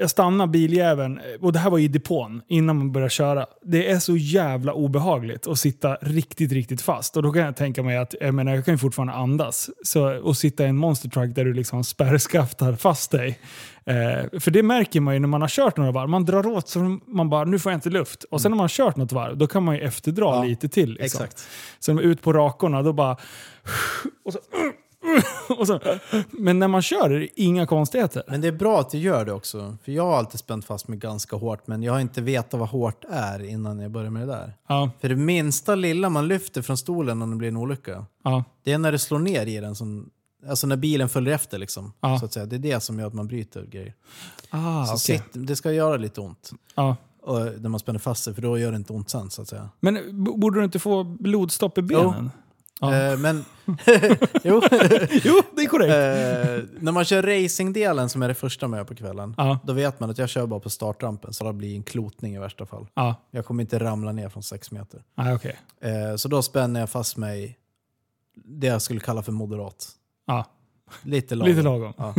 jag 0.00 0.10
stannade 0.10 0.50
biljäveln, 0.50 1.20
och 1.40 1.52
det 1.52 1.58
här 1.58 1.70
var 1.70 1.78
i 1.78 1.88
depån, 1.88 2.42
innan 2.48 2.76
man 2.76 2.92
började 2.92 3.10
köra. 3.10 3.46
Det 3.62 3.90
är 3.90 3.98
så 3.98 4.16
jävla 4.16 4.72
obehagligt 4.72 5.46
att 5.46 5.58
sitta 5.58 5.94
riktigt, 5.94 6.52
riktigt 6.52 6.82
fast. 6.82 7.16
Och 7.16 7.22
då 7.22 7.32
kan 7.32 7.42
jag 7.42 7.56
tänka 7.56 7.82
mig 7.82 7.96
att 7.96 8.14
jag, 8.20 8.34
menar, 8.34 8.54
jag 8.54 8.64
kan 8.64 8.74
ju 8.74 8.78
fortfarande 8.78 9.12
andas. 9.12 9.70
Så, 9.82 10.18
och 10.18 10.36
sitta 10.36 10.64
i 10.64 10.66
en 10.66 10.76
monster 10.76 11.08
truck 11.08 11.34
där 11.34 11.44
du 11.44 11.52
liksom 11.52 11.84
spärrskaftar 11.84 12.72
fast 12.72 13.10
dig. 13.10 13.38
Eh, 13.86 14.40
för 14.40 14.50
det 14.50 14.62
märker 14.62 15.00
man 15.00 15.14
ju 15.14 15.20
när 15.20 15.28
man 15.28 15.40
har 15.40 15.48
kört 15.48 15.76
några 15.76 15.92
varv. 15.92 16.08
Man 16.08 16.24
drar 16.24 16.46
åt 16.46 16.68
så 16.68 16.98
man 17.06 17.30
bara, 17.30 17.44
nu 17.44 17.58
får 17.58 17.72
jag 17.72 17.76
inte 17.76 17.90
luft. 17.90 18.24
Och 18.24 18.40
sen 18.40 18.50
när 18.50 18.56
man 18.56 18.64
har 18.64 18.68
kört 18.68 18.96
något 18.96 19.12
varv, 19.12 19.36
då 19.36 19.46
kan 19.46 19.62
man 19.62 19.74
ju 19.74 19.80
efterdra 19.80 20.24
Ja, 20.24 20.44
lite 20.44 20.68
till. 20.68 20.90
Liksom. 20.90 21.24
Exakt. 21.24 21.48
Sen 21.80 21.98
ut 21.98 22.22
på 22.22 22.32
rakorna, 22.32 22.82
då 22.82 22.92
bara... 22.92 23.16
Och 24.24 24.32
så, 24.32 24.38
och 25.58 25.66
så, 25.66 25.80
men 26.30 26.58
när 26.58 26.68
man 26.68 26.82
kör 26.82 27.10
är 27.10 27.20
det 27.20 27.40
inga 27.40 27.66
konstigheter. 27.66 28.22
Men 28.28 28.40
det 28.40 28.48
är 28.48 28.52
bra 28.52 28.80
att 28.80 28.90
du 28.90 28.98
gör 28.98 29.24
det 29.24 29.32
också. 29.32 29.76
För 29.84 29.92
jag 29.92 30.02
har 30.06 30.16
alltid 30.18 30.40
spänt 30.40 30.64
fast 30.64 30.88
mig 30.88 30.98
ganska 30.98 31.36
hårt, 31.36 31.66
men 31.66 31.82
jag 31.82 31.92
har 31.92 32.00
inte 32.00 32.20
vetat 32.20 32.60
vad 32.60 32.68
hårt 32.68 33.04
är 33.10 33.44
innan 33.44 33.78
jag 33.78 33.90
började 33.90 34.10
med 34.10 34.28
det 34.28 34.32
där. 34.32 34.54
Ja, 34.68 34.90
För 35.00 35.08
det 35.08 35.16
minsta 35.16 35.74
lilla 35.74 36.08
man 36.08 36.28
lyfter 36.28 36.62
från 36.62 36.76
stolen 36.76 37.22
om 37.22 37.30
det 37.30 37.36
blir 37.36 37.48
en 37.48 37.56
olycka, 37.56 38.06
ja, 38.24 38.44
det 38.64 38.72
är 38.72 38.78
när 38.78 38.92
det 38.92 38.98
slår 38.98 39.18
ner 39.18 39.46
i 39.46 39.60
den 39.60 39.74
som... 39.74 40.10
Alltså 40.48 40.66
när 40.66 40.76
bilen 40.76 41.08
följer 41.08 41.34
efter 41.34 41.58
liksom. 41.58 41.92
Ja. 42.00 42.18
Så 42.18 42.24
att 42.24 42.32
säga. 42.32 42.46
Det 42.46 42.56
är 42.56 42.60
det 42.60 42.80
som 42.80 42.98
gör 42.98 43.06
att 43.06 43.14
man 43.14 43.26
bryter 43.26 43.66
grejer. 43.66 43.94
ah, 44.50 44.84
Så 44.86 44.92
okej. 44.92 44.98
sitt, 45.32 45.46
det 45.48 45.56
ska 45.56 45.72
göra 45.72 45.96
lite 45.96 46.20
ont 46.20 46.50
ja. 46.74 46.96
och, 47.22 47.40
när 47.40 47.68
man 47.68 47.80
spänner 47.80 47.98
fast 47.98 48.24
sig, 48.24 48.34
för 48.34 48.42
då 48.42 48.58
gör 48.58 48.70
det 48.70 48.76
inte 48.76 48.92
ont 48.92 49.10
sen 49.10 49.30
så 49.30 49.42
att 49.42 49.48
säga. 49.48 49.68
Men 49.80 50.24
borde 50.40 50.60
du 50.60 50.64
inte 50.64 50.78
få 50.78 51.04
blodstopp 51.04 51.78
i 51.78 51.82
benen? 51.82 52.30
Ja. 52.80 52.94
Eh, 52.94 53.18
men... 53.18 53.44
jo. 54.44 54.62
Jo, 55.24 55.42
det 55.56 55.62
är 55.62 55.66
korrekt. 55.68 55.90
Eh, 55.92 56.80
när 56.82 56.92
man 56.92 57.04
kör 57.04 57.22
racingdelen 57.22 58.08
som 58.08 58.22
är 58.22 58.28
det 58.28 58.34
första 58.34 58.68
man 58.68 58.78
gör 58.78 58.84
på 58.84 58.94
kvällen, 58.94 59.34
Ja, 59.36 59.58
då 59.64 59.72
vet 59.72 60.00
man 60.00 60.10
att 60.10 60.18
jag 60.18 60.28
kör 60.28 60.46
bara 60.46 60.60
på 60.60 60.70
startrampen 60.70 61.32
så 61.32 61.44
det 61.44 61.52
blir 61.52 61.76
en 61.76 61.82
klotning 61.82 62.34
i 62.34 62.38
värsta 62.38 62.66
fall. 62.66 62.86
ja. 62.94 63.14
Jag 63.30 63.46
kommer 63.46 63.62
inte 63.62 63.78
ramla 63.78 64.12
ner 64.12 64.28
från 64.28 64.42
sex 64.42 64.70
meter. 64.70 65.02
Ah, 65.14 65.34
okej. 65.34 65.56
Eh, 65.80 66.16
så 66.16 66.28
då 66.28 66.42
spänner 66.42 66.80
jag 66.80 66.90
fast 66.90 67.16
mig 67.16 67.58
det 68.44 68.66
jag 68.66 68.82
skulle 68.82 69.00
kalla 69.00 69.22
för 69.22 69.32
moderat. 69.32 69.88
Ja, 70.26 70.44
Lite 71.02 71.34
lagom. 71.34 71.50
lite 71.50 71.62
lagom. 71.62 71.92
Ja. 71.96 72.14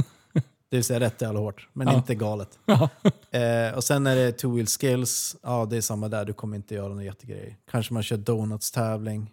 Det 0.69 0.77
vill 0.77 0.83
säga 0.83 0.99
rätt 0.99 1.21
jävla 1.21 1.39
hårt, 1.39 1.69
men 1.73 1.89
inte 1.89 2.15
galet. 2.15 2.59
Eh, 3.31 3.75
och 3.75 3.83
sen 3.83 4.07
är 4.07 4.15
det 4.15 4.31
two 4.31 4.47
wheel 4.47 4.67
skills, 4.67 5.35
ja 5.43 5.65
det 5.69 5.77
är 5.77 5.81
samma 5.81 6.07
där, 6.09 6.25
du 6.25 6.33
kommer 6.33 6.55
inte 6.57 6.75
göra 6.75 6.87
några 6.87 7.03
jättegrejer. 7.03 7.55
Kanske 7.71 7.93
man 7.93 8.03
kör 8.03 8.17
donuts-tävling, 8.17 9.31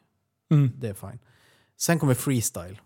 Mm. 0.53 0.71
det 0.77 0.89
är 0.89 0.95
fine. 0.95 1.19
Sen 1.77 1.99
kommer 1.99 2.15
freestyle. 2.15 2.81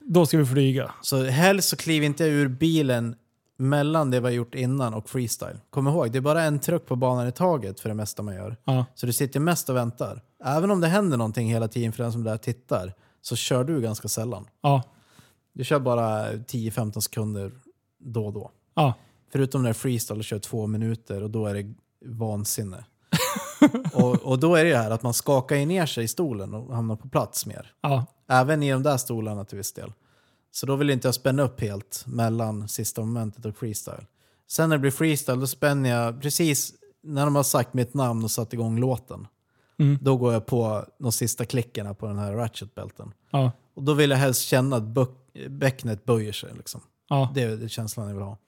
Då 0.00 0.26
ska 0.26 0.38
vi 0.38 0.46
flyga. 0.46 0.94
Så 1.02 1.24
helst 1.24 1.68
så 1.68 1.76
kliv 1.76 2.02
inte 2.04 2.24
ur 2.24 2.48
bilen 2.48 3.16
mellan 3.56 4.10
det 4.10 4.20
vi 4.20 4.26
har 4.26 4.32
gjort 4.32 4.54
innan 4.54 4.94
och 4.94 5.08
freestyle. 5.08 5.60
Kom 5.70 5.88
ihåg, 5.88 6.12
det 6.12 6.18
är 6.18 6.20
bara 6.20 6.42
en 6.42 6.58
truck 6.58 6.86
på 6.86 6.96
banan 6.96 7.28
i 7.28 7.32
taget 7.32 7.80
för 7.80 7.88
det 7.88 7.94
mesta 7.94 8.22
man 8.22 8.34
gör. 8.34 8.56
Ja. 8.64 8.84
Så 8.94 9.06
du 9.06 9.12
sitter 9.12 9.40
mest 9.40 9.68
och 9.68 9.76
väntar. 9.76 10.22
Även 10.44 10.70
om 10.70 10.80
det 10.80 10.88
händer 10.88 11.16
någonting 11.16 11.48
hela 11.48 11.68
tiden 11.68 11.92
för 11.92 12.02
den 12.02 12.12
som 12.12 12.24
där 12.24 12.36
tittar, 12.36 12.94
så 13.22 13.36
kör 13.36 13.64
du 13.64 13.80
ganska 13.80 14.08
sällan. 14.08 14.48
Ja. 14.60 14.82
Du 15.52 15.64
kör 15.64 15.80
bara 15.80 16.32
10-15 16.32 17.00
sekunder 17.00 17.52
då 17.98 18.26
och 18.26 18.32
då. 18.32 18.50
Ja. 18.74 18.94
Förutom 19.32 19.62
när 19.62 19.72
freestyle 19.72 20.22
kör 20.22 20.38
två 20.38 20.66
minuter 20.66 21.22
och 21.22 21.30
då 21.30 21.46
är 21.46 21.54
det 21.54 21.74
vansinne. 22.04 22.84
Och, 23.92 24.14
och 24.22 24.38
då 24.38 24.54
är 24.54 24.64
det 24.64 24.70
ju 24.70 24.76
här 24.76 24.90
att 24.90 25.02
man 25.02 25.14
skakar 25.14 25.56
ju 25.56 25.66
ner 25.66 25.86
sig 25.86 26.04
i 26.04 26.08
stolen 26.08 26.54
och 26.54 26.74
hamnar 26.74 26.96
på 26.96 27.08
plats 27.08 27.46
mer. 27.46 27.72
Ja. 27.80 28.06
Även 28.28 28.62
i 28.62 28.72
de 28.72 28.82
där 28.82 28.96
stolarna 28.96 29.44
till 29.44 29.58
viss 29.58 29.72
del. 29.72 29.92
Så 30.50 30.66
då 30.66 30.76
vill 30.76 30.90
inte 30.90 31.08
jag 31.08 31.14
spänna 31.14 31.42
upp 31.42 31.60
helt 31.60 32.04
mellan 32.06 32.68
sista 32.68 33.00
momentet 33.00 33.44
och 33.44 33.56
freestyle. 33.56 34.06
Sen 34.48 34.68
när 34.68 34.76
det 34.76 34.80
blir 34.80 34.90
freestyle 34.90 35.40
då 35.40 35.46
spänner 35.46 35.90
jag 35.90 36.22
precis 36.22 36.74
när 37.02 37.24
de 37.24 37.36
har 37.36 37.42
sagt 37.42 37.74
mitt 37.74 37.94
namn 37.94 38.24
och 38.24 38.30
satt 38.30 38.52
igång 38.52 38.78
låten. 38.78 39.26
Mm. 39.78 39.98
Då 40.00 40.16
går 40.16 40.32
jag 40.32 40.46
på 40.46 40.84
de 40.98 41.12
sista 41.12 41.44
klickarna 41.44 41.94
på 41.94 42.06
den 42.06 42.18
här 42.18 42.32
ratchetbälten. 42.32 43.12
Ja. 43.30 43.52
Och 43.74 43.82
då 43.82 43.94
vill 43.94 44.10
jag 44.10 44.16
helst 44.16 44.42
känna 44.42 44.76
att 44.76 44.82
bök- 44.82 45.48
bäcknet 45.48 46.04
böjer 46.04 46.32
sig. 46.32 46.50
Liksom. 46.56 46.80
Ja. 47.08 47.32
Det 47.34 47.42
är 47.42 47.68
känslan 47.68 48.08
jag 48.08 48.14
vill 48.14 48.24
ha. 48.24 48.38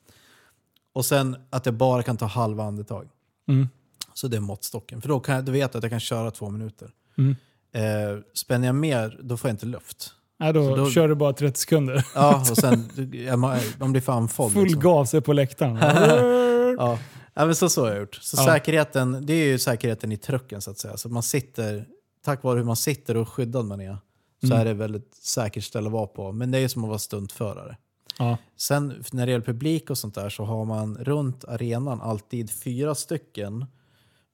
Och 0.93 1.05
sen 1.05 1.37
att 1.51 1.67
jag 1.67 1.75
bara 1.75 2.03
kan 2.03 2.17
ta 2.17 2.27
halva 2.27 2.65
andetag. 2.65 3.09
Mm. 3.49 3.69
Så 4.19 4.29
det 4.29 4.37
är 4.37 4.41
måttstocken. 4.41 5.01
För 5.03 5.09
då, 5.09 5.21
kan 5.21 5.35
jag, 5.35 5.45
då 5.45 5.53
vet 5.53 5.61
jag 5.75 5.77
att 5.79 5.83
jag 5.85 5.91
kan 5.91 6.01
köra 6.01 6.31
två 6.31 6.51
minuter. 6.51 6.91
Mm. 7.19 7.37
Eh, 7.73 8.23
spänner 8.35 8.67
jag 8.69 8.75
mer, 8.75 9.19
då 9.23 9.37
får 9.37 9.49
jag 9.49 9.55
inte 9.55 9.67
luft. 9.67 10.13
Nej, 10.41 10.53
då, 10.53 10.69
Så 10.69 10.77
då- 10.77 10.91
kör 10.91 11.09
du 11.09 11.15
bara 11.15 11.33
30 11.33 11.61
sekunder. 11.61 12.07
Ja, 12.15 12.41
och 12.41 12.47
sen 12.59 12.91
jag, 13.13 13.39
man 13.39 13.93
blir 13.93 14.01
fan 14.01 14.29
fodd. 14.29 14.53
Full 14.53 14.63
liksom. 14.63 14.81
gas 14.83 15.15
är 15.15 15.21
på 15.21 15.33
läktaren. 15.33 15.77
Ja. 16.79 16.99
ja, 17.35 17.47
men 17.47 17.55
så, 17.55 17.69
så 17.69 17.83
har 17.83 17.89
jag 17.91 17.99
gjort. 17.99 18.15
Så 18.15 18.37
Ja. 18.41 18.45
säkerheten, 18.47 19.27
det 19.27 19.33
är 19.33 19.47
ju 19.47 19.59
säkerheten 19.59 20.13
i 20.13 20.17
trucken 20.17 20.63
så 20.63 20.71
att 20.71 20.79
säga. 20.79 20.97
Så 20.97 21.09
man 21.09 21.23
sitter, 21.23 21.87
tack 22.25 22.43
vare 22.43 22.59
hur 22.59 22.65
man 22.65 22.77
sitter 22.77 23.15
och 23.17 23.21
hur 23.21 23.25
skyddad 23.25 23.65
man 23.65 23.81
är, 23.81 23.99
så 24.41 24.47
Mm. 24.47 24.59
är 24.61 24.65
det 24.65 24.75
väldigt 24.75 25.15
säkert 25.15 25.65
ställe 25.65 25.87
att 25.87 25.93
vara 25.93 26.07
på. 26.07 26.33
Men 26.33 26.51
det 26.51 26.59
är 26.59 26.63
ju 26.63 26.69
som 26.69 26.85
att 26.85 26.89
vara 26.89 26.99
stuntförare. 26.99 27.77
ja. 28.19 28.37
Sen 28.57 29.05
när 29.13 29.27
det 29.27 29.33
gäller 29.33 29.45
publik 29.45 29.91
och 29.91 29.99
sånt 29.99 30.15
där 30.15 30.29
så 30.31 30.45
har 30.45 30.65
man 30.65 30.97
runt 30.97 31.45
arenan 31.45 32.01
alltid 32.01 32.51
fyra 32.51 32.95
stycken 32.95 33.67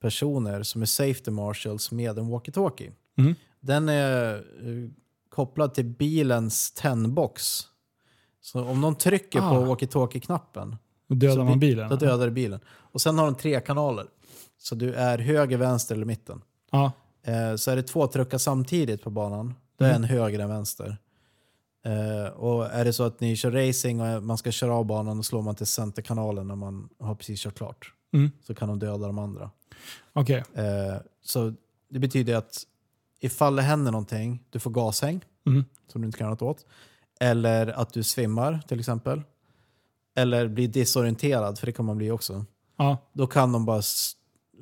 personer 0.09 0.63
som 0.63 0.83
är 0.83 0.87
safety 0.87 1.31
marshals 1.31 1.91
med 1.93 2.19
en 2.19 2.31
walkie-talkie. 2.33 2.93
Mm. 3.19 3.35
Den 3.61 3.89
är 3.89 4.35
eh, 4.35 4.91
kopplad 5.31 5.75
till 5.75 5.85
bilens 5.85 6.73
tändbox. 6.73 7.61
Så 8.41 8.65
om 8.65 8.81
någon 8.81 8.95
trycker 8.95 9.39
på 9.41 9.45
Ah. 9.47 9.65
walkie-talkie-knappen 9.67 10.77
Då 11.09 11.15
dödar 11.15 11.45
man 11.45 11.61
bi- 11.61 11.67
bilen. 11.69 11.89
Då 11.91 11.97
dödar 11.97 12.31
bilen. 12.31 12.61
Och 12.69 13.01
sen 13.01 13.19
har 13.19 13.25
de 13.27 13.35
tre 13.35 13.61
kanaler. 13.61 14.07
Så 14.59 14.75
du 14.75 14.95
är 14.95 15.19
höger, 15.19 15.57
vänster 15.59 15.95
eller 15.95 16.07
mitten. 16.07 16.43
Ja. 16.71 16.93
Eh, 17.23 17.57
så 17.57 17.71
är 17.71 17.77
det 17.77 17.83
två 17.83 18.07
truckar 18.07 18.39
samtidigt 18.39 19.03
på 19.03 19.11
banan. 19.11 19.55
Då 19.79 19.85
är 19.85 19.91
Mm. 19.91 20.03
en 20.03 20.09
höger 20.11 20.39
än 20.39 20.49
vänster. 20.49 20.97
Eh, 21.85 22.33
och 22.33 22.67
är 22.67 22.85
det 22.85 22.93
så 22.93 23.03
att 23.05 23.21
ni 23.21 23.37
kör 23.37 23.51
racing 23.51 24.01
och 24.01 24.23
man 24.23 24.39
ska 24.39 24.51
köra 24.51 24.75
av 24.75 24.85
banan 24.87 25.19
och 25.19 25.25
slår 25.27 25.43
man 25.43 25.55
till 25.55 25.67
centerkanalen 25.67 26.49
när 26.49 26.55
man 26.57 26.89
har 27.01 27.15
precis 27.15 27.41
kört 27.41 27.55
klart. 27.55 27.94
Mm. 28.15 28.31
Så 28.47 28.55
kan 28.55 28.69
de 28.69 28.79
döda 28.79 29.07
de 29.07 29.19
andra. 29.19 29.51
Okej. 30.13 30.45
Eh, 30.55 30.97
så 31.23 31.53
det 31.89 31.99
betyder 31.99 32.37
att 32.37 32.63
ifall 33.21 33.57
det 33.57 33.63
händer 33.63 33.93
någonting, 33.93 34.43
du 34.51 34.59
får 34.59 34.71
gashäng 34.71 35.25
Mm. 35.47 35.65
som 35.93 36.01
du 36.01 36.07
inte 36.07 36.19
kan 36.19 36.25
göra 36.25 36.31
något 36.35 36.43
åt. 36.43 36.67
Eller 37.21 37.67
att 37.67 37.93
du 37.93 38.03
svimmar 38.03 38.61
till 38.69 38.79
exempel. 38.81 39.23
Eller 40.17 40.49
blir 40.49 40.69
disorienterad, 40.69 41.59
för 41.59 41.67
det 41.67 41.73
kan 41.73 41.85
man 41.85 41.97
bli 41.97 42.11
också. 42.11 42.45
Ja. 42.77 42.97
Då 43.13 43.27
kan 43.27 43.53
de 43.53 43.65
bara 43.65 43.83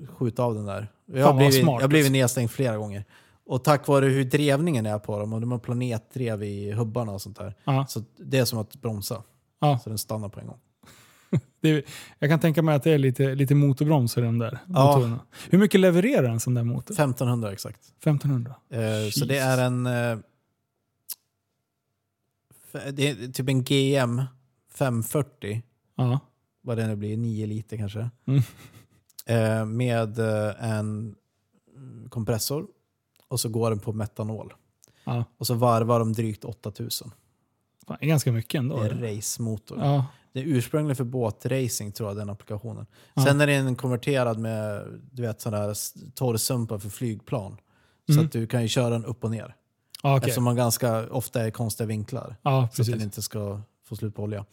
skjuta 0.09 0.43
av 0.43 0.55
den 0.55 0.67
där. 0.67 0.89
Jag 1.07 1.27
har 1.27 1.35
blivit, 1.35 1.55
smart, 1.63 1.75
jag 1.75 1.81
har 1.81 1.89
blivit 1.89 2.07
alltså. 2.07 2.13
nedstängd 2.13 2.51
flera 2.51 2.77
gånger. 2.77 3.05
Och 3.47 3.65
tack 3.65 3.87
vare 3.89 4.07
hur 4.07 4.25
drevningen 4.25 4.87
är 4.87 4.99
på 4.99 5.19
dem, 5.19 5.33
och 5.33 5.41
de 5.41 5.53
har 5.53 5.59
planetdrev 5.59 6.43
i 6.43 6.73
hubbarna 6.73 7.13
och 7.13 7.23
sånt 7.23 7.39
där. 7.39 7.55
Ja. 7.65 7.87
Så 7.89 8.03
det 8.17 8.39
är 8.39 8.45
som 8.45 8.59
att 8.59 8.77
bromsa. 8.77 9.23
Ja. 9.61 9.79
Så 9.79 9.89
den 9.89 9.99
stannar 9.99 10.29
på 10.29 10.41
en 10.41 10.47
gång. 10.47 10.59
Är- 11.63 11.83
jag 12.19 12.31
kan 12.31 12.41
tänka 12.41 12.63
mig 12.63 12.75
att 12.75 12.83
det 12.83 12.91
är 12.91 12.99
lite, 12.99 13.35
lite 13.35 13.55
motorbromsar 13.55 14.23
i 14.23 14.25
de 14.25 14.39
där 14.39 14.59
Ja. 14.69 14.87
motorerna. 14.87 15.21
Hur 15.51 15.59
mycket 15.59 15.81
levererar 15.81 16.29
en 16.29 16.41
sån 16.41 16.55
där 16.55 16.65
motor? 16.65 16.95
1500 16.95 17.53
exakt. 17.53 17.81
1500? 17.99 18.55
Eh, 18.71 19.11
så 19.11 19.25
det 19.25 19.39
är 19.39 19.59
en... 19.67 19.87
Eh, 19.87 20.19
det 22.93 23.09
är 23.09 23.33
typ 23.33 23.49
en 23.49 23.65
GM 23.65 24.23
540. 24.75 25.63
Ja. 25.97 26.21
Vad 26.61 26.77
det 26.77 26.87
nu 26.87 26.97
blir, 26.97 27.17
9 27.17 27.47
liter 27.47 27.77
kanske. 27.77 28.11
Mm. 28.27 28.43
Eh, 29.27 29.67
med 29.67 30.19
eh, 30.19 30.71
en 30.71 31.15
kompressor. 32.09 32.67
Och 33.29 33.41
så 33.41 33.49
går 33.49 33.71
den 33.71 33.79
på 33.79 33.93
metanol. 33.93 34.55
ja. 35.05 35.25
Och 35.39 35.47
så 35.47 35.55
varvar 35.55 35.99
de 35.99 36.13
drygt 36.13 36.45
8000. 36.45 37.11
Fan, 37.87 37.97
det 38.01 38.07
är 38.07 38.09
ganska 38.09 38.33
mycket 38.33 38.59
ändå. 38.59 38.83
Det 38.83 38.89
är 38.89 39.17
racemotor. 39.17 39.79
Ja. 39.79 40.07
Det 40.33 40.41
är 40.41 40.45
ursprungligen 40.45 40.97
för 40.97 41.05
båtracing 41.05 41.93
tror 41.93 42.09
jag, 42.09 42.17
den 42.17 42.31
applikationen. 42.31 42.87
Ja. 43.15 43.25
Sen 43.25 43.41
är 43.41 43.47
den 43.47 43.77
konverterad 43.77 44.39
med 44.39 44.87
du 45.13 45.23
vet, 45.23 45.41
sådana 45.41 45.63
här 45.65 45.71
s- 45.71 45.95
torrsumpar 46.15 46.79
för 46.79 46.89
flygplan. 46.89 47.57
Så 48.07 48.13
Mm. 48.13 48.25
att 48.25 48.33
du 48.33 48.47
kan 48.47 48.63
ju 48.63 48.69
köra 48.69 48.91
den 48.91 49.05
upp 49.05 49.25
och 49.25 49.31
ner. 49.31 49.57
Ja, 50.03 50.17
okej. 50.17 50.17
Eftersom 50.29 50.45
man 50.45 50.57
ganska 50.57 51.09
ofta 51.11 51.43
är 51.47 51.51
konstiga 51.51 51.87
vinklar. 51.87 52.37
ja, 52.43 52.69
Så 52.73 52.83
att 52.83 52.89
den 52.89 53.01
inte 53.01 53.23
ska 53.23 53.61
få 53.85 53.97
slut 53.97 54.15
på 54.15 54.23
olja. 54.23 54.45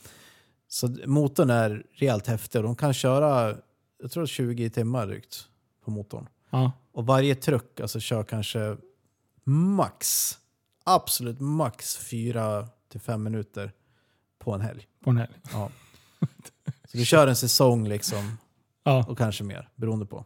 Så 0.67 0.95
motorn 1.05 1.49
är 1.49 1.83
rejält 1.93 2.27
häftig 2.27 2.59
och 2.61 2.63
de 2.65 2.75
kan 2.75 2.93
köra 2.93 3.55
jag 4.01 4.11
tror 4.11 4.25
20 4.25 4.69
timmar 4.69 5.07
drygt 5.07 5.47
på 5.85 5.91
motorn. 5.91 6.27
Ja. 6.49 6.71
Och 6.91 7.05
varje 7.05 7.35
truck 7.35 7.79
alltså 7.79 7.99
kör 7.99 8.23
kanske 8.23 8.77
max, 9.43 10.31
absolut 10.83 11.39
max 11.39 11.97
4 11.97 12.67
till 12.91 12.99
5 13.01 13.23
minuter 13.23 13.71
på 14.39 14.53
en 14.53 14.61
helg. 14.61 14.87
På 15.03 15.09
en 15.09 15.17
helg. 15.17 15.31
Ja. 15.53 15.69
Så 16.91 16.97
du 16.97 17.05
kör 17.05 17.27
en 17.27 17.35
säsong 17.35 17.87
liksom 17.87 18.37
Ja. 18.83 19.05
och 19.07 19.17
kanske 19.17 19.43
mer 19.43 19.69
beroende 19.75 20.05
på. 20.05 20.25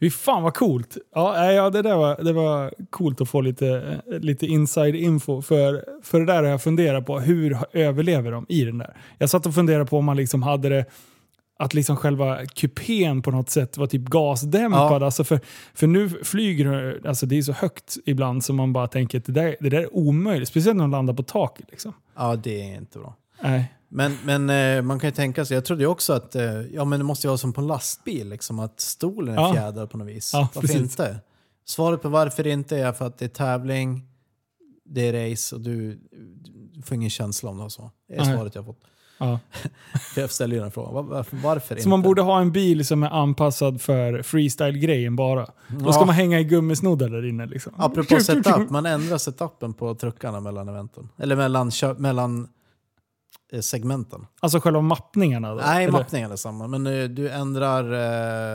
Fy 0.00 0.10
fan 0.10 0.42
vad 0.42 0.54
coolt. 0.54 0.96
Ja, 1.14 1.52
ja, 1.52 1.70
det 1.70 1.82
där 1.82 1.96
var, 1.96 2.22
det 2.24 2.32
var 2.32 2.74
coolt 2.90 3.20
att 3.20 3.28
få 3.28 3.40
lite, 3.40 4.00
eh, 4.12 4.18
lite 4.18 4.46
inside 4.46 4.94
info. 4.94 5.42
För, 5.42 5.84
för 6.02 6.20
det 6.20 6.26
där 6.26 6.42
har 6.42 6.50
jag 6.50 6.62
funderat 6.62 7.06
på. 7.06 7.20
Hur 7.20 7.58
överlever 7.72 8.32
de 8.32 8.46
i 8.48 8.64
den 8.64 8.78
där? 8.78 8.96
Jag 9.18 9.30
satt 9.30 9.46
och 9.46 9.54
funderade 9.54 9.86
på 9.86 9.98
om 9.98 10.04
man 10.04 10.16
liksom 10.16 10.42
hade 10.42 10.68
det 10.68 10.84
att 11.58 11.74
liksom 11.74 11.96
själva 11.96 12.46
kupén 12.46 13.22
på 13.22 13.30
något 13.30 13.50
sätt 13.50 13.76
var 13.76 13.86
typ 13.86 14.02
gasdämpad. 14.02 15.02
Ja. 15.02 15.04
Alltså 15.06 15.24
för, 15.24 15.40
för 15.74 15.86
nu 15.86 16.08
flyger 16.08 17.00
alltså 17.06 17.26
det 17.26 17.38
är 17.38 17.42
så 17.42 17.52
högt 17.52 17.96
ibland 18.06 18.44
som 18.44 18.56
man 18.56 18.72
bara 18.72 18.86
tänker 18.86 19.18
att 19.18 19.24
det 19.24 19.32
där, 19.32 19.56
det 19.60 19.68
där 19.68 19.80
är 19.80 19.94
omöjligt. 19.96 20.48
Speciellt 20.48 20.76
när 20.76 20.84
de 20.84 20.90
landar 20.90 21.14
på 21.14 21.22
taket. 21.22 21.66
Liksom. 21.70 21.92
Ja, 22.20 22.36
det 22.36 22.62
är 22.70 22.76
inte 22.76 22.98
bra. 22.98 23.16
Nej. 23.42 23.74
Men, 23.88 24.16
men 24.24 24.50
eh, 24.50 24.82
man 24.82 25.00
kan 25.00 25.08
ju 25.08 25.14
tänka 25.14 25.44
sig, 25.44 25.54
jag 25.54 25.64
trodde 25.64 25.82
ju 25.82 25.86
också 25.86 26.12
att 26.12 26.34
eh, 26.34 26.60
ja, 26.60 26.84
men 26.84 27.00
det 27.00 27.04
måste 27.04 27.26
vara 27.26 27.38
som 27.38 27.52
på 27.52 27.60
en 27.60 27.66
lastbil, 27.66 28.28
liksom, 28.28 28.58
att 28.58 28.80
stolen 28.80 29.34
är 29.34 29.42
Ja. 29.42 29.52
fjädrad 29.52 29.90
på 29.90 29.98
något 29.98 30.08
vis. 30.08 30.30
Ja, 30.32 30.38
varför 30.54 30.60
precis. 30.60 30.80
inte? 30.80 31.20
Svaret 31.64 32.02
på 32.02 32.08
varför 32.08 32.46
inte 32.46 32.76
är 32.78 32.92
för 32.92 33.06
att 33.06 33.18
det 33.18 33.24
är 33.24 33.28
tävling, 33.28 34.06
det 34.84 35.08
är 35.08 35.30
race 35.30 35.54
och 35.54 35.60
du, 35.60 36.00
du 36.72 36.82
får 36.82 36.94
ingen 36.94 37.10
känsla 37.10 37.50
om 37.50 37.58
det 37.58 37.64
och 37.64 37.72
så. 37.72 37.90
Det 38.08 38.14
är 38.14 38.24
Nej. 38.24 38.34
svaret 38.36 38.54
jag 38.54 38.62
har 38.62 38.66
fått. 38.66 38.84
Ja. 39.22 39.38
Jag 40.16 40.30
ställer 40.30 40.54
ju 40.56 40.62
den 40.62 40.70
frågan, 40.70 40.94
var, 40.94 41.02
varför, 41.02 41.36
varför 41.36 41.74
inte? 41.74 41.82
Så 41.82 41.88
man 41.88 42.02
borde 42.02 42.22
ha 42.22 42.40
en 42.40 42.52
bil 42.52 42.86
som 42.86 43.02
är 43.02 43.10
anpassad 43.10 43.80
för 43.80 44.22
freestyle-grejen 44.22 45.16
bara. 45.16 45.46
Då 45.68 45.92
ska 45.92 46.00
Ja. 46.02 46.06
man 46.06 46.14
hänga 46.14 46.40
i 46.40 46.44
gummisnoddar 46.44 47.08
där 47.08 47.28
inne. 47.28 47.46
Liksom. 47.46 47.72
Apropå 47.76 48.20
setup, 48.20 48.70
man 48.70 48.86
ändrar 48.86 49.18
setupen 49.18 49.72
på 49.74 49.94
truckarna 49.94 50.40
mellan 50.40 50.68
eventen. 50.68 51.08
Eller 51.18 51.36
mellan, 51.36 51.70
kö- 51.70 51.94
mellan 51.98 52.48
eh, 53.52 53.60
segmenten. 53.60 54.26
Alltså 54.40 54.60
själva 54.60 54.80
mappningarna? 54.80 55.50
Då, 55.54 55.60
Nej, 55.66 55.84
eller? 55.84 55.92
mappningen 55.92 56.32
är 56.32 56.36
samma. 56.36 56.66
Men 56.66 56.86
eh, 56.86 57.04
du 57.04 57.28
ändrar 57.30 57.84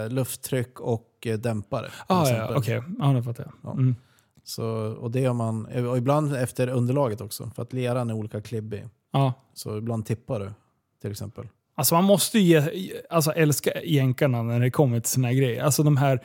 eh, 0.05 0.09
lufttryck 0.09 0.79
och 0.79 1.09
eh, 1.25 1.37
dämpare. 1.37 1.85
till 1.87 1.93
Ah, 2.07 2.29
ja, 2.29 2.31
exempel. 2.31 2.57
okej. 2.57 2.83
Ja, 2.99 3.05
det 3.05 3.23
fattar 3.23 3.43
jag. 3.43 3.53
Ja. 3.63 3.71
Mm. 3.71 3.95
Så, 4.43 4.65
och 4.99 5.11
det 5.11 5.19
gör 5.19 5.33
man, 5.33 5.65
och 5.89 5.97
ibland 5.97 6.35
efter 6.35 6.67
underlaget 6.67 7.21
också, 7.21 7.51
för 7.55 7.63
att 7.63 7.73
leran 7.73 8.09
är 8.09 8.13
olika 8.13 8.41
klibbig. 8.41 8.85
Ja. 9.15 9.33
Så 9.53 9.77
ibland 9.77 10.05
tippar 10.05 10.39
du, 10.39 10.51
till 11.01 11.11
exempel. 11.11 11.47
Alltså 11.75 11.95
man 11.95 12.03
måste 12.03 12.39
ju 12.39 12.71
ge, 12.73 12.93
alltså 13.09 13.31
älska 13.31 13.83
jänkarna 13.83 14.43
när 14.43 14.59
det 14.59 14.71
kommer 14.71 14.99
till 14.99 15.11
såna 15.11 15.27
här 15.27 15.35
grejer. 15.35 15.63
Alltså 15.63 15.83
de 15.83 15.97
här 15.97 16.19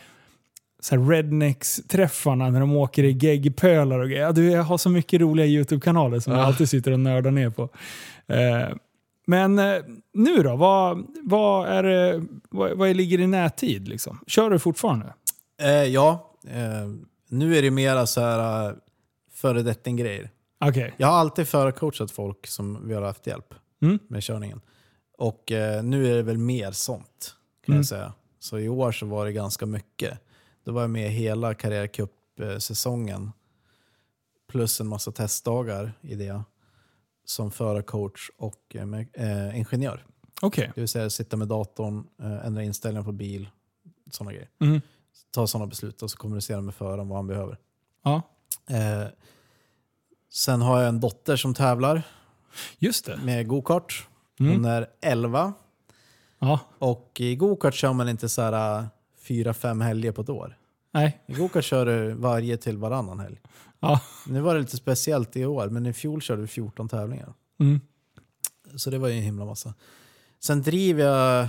så 0.83 0.97
här 0.97 1.03
rednecks-träffarna 1.03 2.51
när 2.51 2.61
de 2.61 2.77
åker 2.77 3.05
i 3.05 3.11
geggpölar 3.11 3.99
och 3.99 4.09
grejer. 4.09 4.33
Du, 4.33 4.51
jag 4.51 4.63
har 4.63 4.79
så 4.79 4.91
mycket 4.91 5.21
roliga 5.21 5.47
YouTube-kanaler 5.47 6.21
som 6.21 6.33
jag 6.33 6.43
Ja. 6.43 6.47
alltid 6.47 6.69
sitter 6.69 6.93
och 6.93 7.01
nördar 7.01 7.31
ner 7.31 7.51
på. 7.51 7.63
Eh, 8.27 8.69
men 9.27 9.59
eh, 9.59 9.75
nu 10.15 10.37
då? 10.43 10.57
Vad, 10.57 11.07
vad, 11.23 11.69
är, 11.69 12.23
vad, 12.51 12.79
vad 12.79 12.97
ligger 12.97 13.21
i 13.21 13.27
nättid? 13.27 13.89
Liksom? 13.89 14.19
Kör 14.27 14.51
du 14.51 14.59
fortfarande? 14.59 15.15
Eh, 15.63 15.69
ja, 15.85 16.31
eh, 16.47 16.89
nu 17.29 17.57
är 17.57 17.63
det 17.63 17.71
mera 17.71 18.07
så 18.07 18.21
här 18.21 18.69
uh, 18.69 18.75
föredetting-grejer. 19.35 20.31
Okej. 20.61 20.95
Jag 20.97 21.07
har 21.09 21.15
alltid 21.19 21.49
förcoachat 21.49 22.11
folk 22.11 22.47
som 22.47 22.89
vi 22.89 22.95
har 22.95 23.03
haft 23.03 23.27
hjälp 23.27 23.55
Mm. 23.83 23.99
med 24.09 24.23
körningen. 24.23 24.61
Och 25.19 25.53
eh, 25.53 25.83
nu 25.83 26.07
är 26.13 26.17
det 26.17 26.23
väl 26.23 26.39
mer 26.39 26.73
sånt 26.73 27.35
kan 27.65 27.73
Mm. 27.73 27.79
jag 27.79 27.87
säga. 27.87 28.13
Så 28.39 28.59
i 28.59 28.69
år 28.69 28.93
så 28.93 29.07
var 29.07 29.27
det 29.27 29.33
ganska 29.33 29.67
mycket. 29.67 30.19
Då 30.65 30.73
var 30.73 30.81
jag 30.81 30.91
med 30.91 31.11
hela 31.11 31.55
karriärcup-säsongen. 31.55 33.33
Plus 34.49 34.81
en 34.81 34.87
massa 34.87 35.13
testdagar 35.13 35.93
i 36.01 36.15
det. 36.15 36.43
Som 37.25 37.51
förarcoach 37.51 38.31
och 38.37 38.77
eh, 38.77 39.01
eh, 39.49 39.59
ingenjör. 39.59 40.07
Okej. 40.43 40.73
Det 40.75 40.81
vill 40.81 40.89
säga 40.89 41.11
sitta 41.11 41.37
med 41.37 41.49
datorn, 41.49 42.07
eh, 42.23 42.47
ändra 42.47 42.63
inställningar 42.63 43.05
på 43.05 43.13
bil, 43.13 43.49
sådana 44.11 44.33
grejer. 44.33 44.49
Mm. 44.61 44.81
Ta 45.35 45.47
sådana 45.47 45.67
beslut 45.67 46.03
och 46.03 46.11
så 46.11 46.17
kommunicera 46.17 46.61
med 46.61 46.75
föraren 46.75 47.09
vad 47.09 47.19
han 47.19 47.27
behöver. 47.27 47.59
Ja, 48.05 48.23
Eh, 48.71 49.07
sen 50.31 50.63
har 50.63 50.81
jag 50.81 50.89
en 50.89 51.01
dotter 51.01 51.37
som 51.37 51.55
tävlar 51.55 52.03
just 52.79 53.05
det. 53.07 53.17
med 53.25 53.49
gokart. 53.49 54.07
Mm. 54.41 54.53
Hon 54.53 54.65
är 54.65 54.87
11 55.01 55.53
Ja. 56.39 56.61
och 56.79 57.13
i 57.21 57.37
gokart 57.37 57.75
kör 57.75 57.93
man 57.93 58.09
inte 58.09 58.29
så 58.29 58.43
här 58.43 58.79
äh, 58.79 58.85
fyra, 59.23 59.55
fem 59.55 59.81
helger 59.81 60.13
på 60.13 60.23
ett 60.23 60.29
år. 60.29 60.57
Nej. 60.93 61.21
I 61.27 61.33
gokart 61.33 61.65
kör 61.65 61.87
du 61.87 62.13
varje 62.15 62.57
till 62.57 62.77
varannan 62.77 63.21
helg. 63.21 63.41
Ja. 63.81 64.01
Nu 64.27 64.41
var 64.41 64.55
det 64.55 64.61
lite 64.61 64.77
speciellt 64.77 65.37
i 65.37 65.45
år, 65.47 65.69
men 65.69 65.87
i 65.87 65.93
fjol 65.93 66.23
körde 66.23 66.41
vi 66.43 66.47
14 66.49 66.89
tävlingar. 66.89 67.35
Mm. 67.61 67.81
Så 68.77 68.91
det 68.91 68.99
var 68.99 69.09
ju 69.09 69.15
en 69.17 69.23
himla 69.23 69.45
massa. 69.45 69.75
Sen 70.41 70.63
driver 70.63 71.05
jag... 71.05 71.49